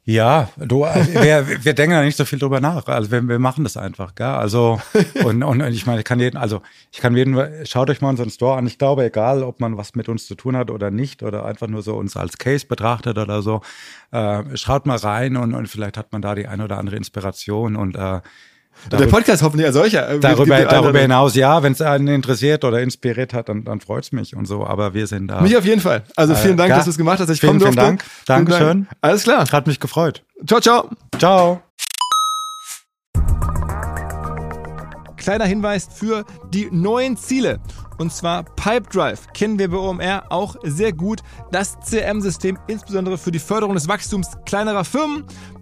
Ja, 0.08 0.50
du, 0.56 0.84
äh, 0.84 1.04
wir, 1.20 1.64
wir 1.64 1.74
denken 1.74 1.90
da 1.90 2.04
nicht 2.04 2.16
so 2.16 2.24
viel 2.24 2.38
drüber 2.38 2.60
nach. 2.60 2.86
Also 2.86 3.10
wir, 3.10 3.26
wir 3.26 3.40
machen 3.40 3.64
das 3.64 3.76
einfach, 3.76 4.14
gell? 4.14 4.26
Also 4.26 4.80
und, 5.24 5.42
und 5.42 5.60
ich 5.62 5.84
meine, 5.84 5.98
ich 5.98 6.04
kann 6.04 6.20
jeden, 6.20 6.36
also 6.36 6.62
ich 6.92 7.00
kann 7.00 7.16
jeden, 7.16 7.66
schaut 7.66 7.90
euch 7.90 8.00
mal 8.00 8.10
unseren 8.10 8.30
Store 8.30 8.56
an. 8.56 8.68
Ich 8.68 8.78
glaube, 8.78 9.04
egal, 9.04 9.42
ob 9.42 9.58
man 9.58 9.76
was 9.76 9.96
mit 9.96 10.08
uns 10.08 10.28
zu 10.28 10.36
tun 10.36 10.56
hat 10.56 10.70
oder 10.70 10.92
nicht 10.92 11.24
oder 11.24 11.44
einfach 11.44 11.66
nur 11.66 11.82
so 11.82 11.96
uns 11.96 12.16
als 12.16 12.38
Case 12.38 12.66
betrachtet 12.66 13.18
oder 13.18 13.42
so, 13.42 13.62
äh, 14.12 14.44
schaut 14.54 14.86
mal 14.86 14.96
rein 14.96 15.36
und, 15.36 15.54
und 15.54 15.66
vielleicht 15.66 15.96
hat 15.96 16.12
man 16.12 16.22
da 16.22 16.36
die 16.36 16.46
eine 16.46 16.62
oder 16.62 16.78
andere 16.78 16.94
Inspiration 16.94 17.74
und 17.74 17.96
äh, 17.96 18.20
Darüber, 18.88 19.04
der 19.04 19.12
Podcast 19.12 19.42
hoffentlich 19.42 19.66
als 19.66 19.74
solcher. 19.74 20.08
Äh, 20.08 20.20
darüber, 20.20 20.64
darüber 20.64 20.98
hinaus, 20.98 21.34
ja, 21.34 21.62
wenn 21.62 21.72
es 21.72 21.80
einen 21.80 22.08
interessiert 22.08 22.64
oder 22.64 22.80
inspiriert 22.80 23.34
hat, 23.34 23.48
dann, 23.48 23.64
dann 23.64 23.80
freut 23.80 24.04
es 24.04 24.12
mich 24.12 24.36
und 24.36 24.46
so. 24.46 24.66
Aber 24.66 24.94
wir 24.94 25.06
sind 25.06 25.28
da. 25.28 25.40
Mich 25.40 25.56
auf 25.56 25.64
jeden 25.64 25.80
Fall. 25.80 26.04
Also 26.16 26.34
vielen 26.34 26.54
äh, 26.54 26.56
Dank, 26.56 26.74
dass 26.74 26.84
du 26.84 26.90
es 26.90 26.98
gemacht 26.98 27.20
hast. 27.20 27.28
Ich 27.30 27.40
vielen, 27.40 27.60
vielen 27.60 27.76
Dank. 27.76 28.04
Dankeschön. 28.26 28.86
Alles 29.00 29.24
klar. 29.24 29.44
Hat 29.50 29.66
mich 29.66 29.80
gefreut. 29.80 30.22
Ciao, 30.46 30.60
ciao. 30.60 30.90
Ciao. 31.18 31.62
Kleiner 35.16 35.46
Hinweis 35.46 35.88
für 35.92 36.24
die 36.52 36.68
neuen 36.70 37.16
Ziele 37.16 37.58
und 37.98 38.12
zwar 38.12 38.44
Pipedrive 38.44 39.20
kennen 39.32 39.58
wir 39.58 39.70
bei 39.70 39.76
OMR 39.76 40.24
auch 40.30 40.56
sehr 40.62 40.92
gut. 40.92 41.20
Das 41.50 41.78
CRM-System 41.80 42.58
insbesondere 42.66 43.16
für 43.16 43.30
die 43.30 43.38
Förderung 43.38 43.74
des 43.74 43.88
Wachstums 43.88 44.28
kleinerer 44.44 44.84
Firmen. 44.84 45.24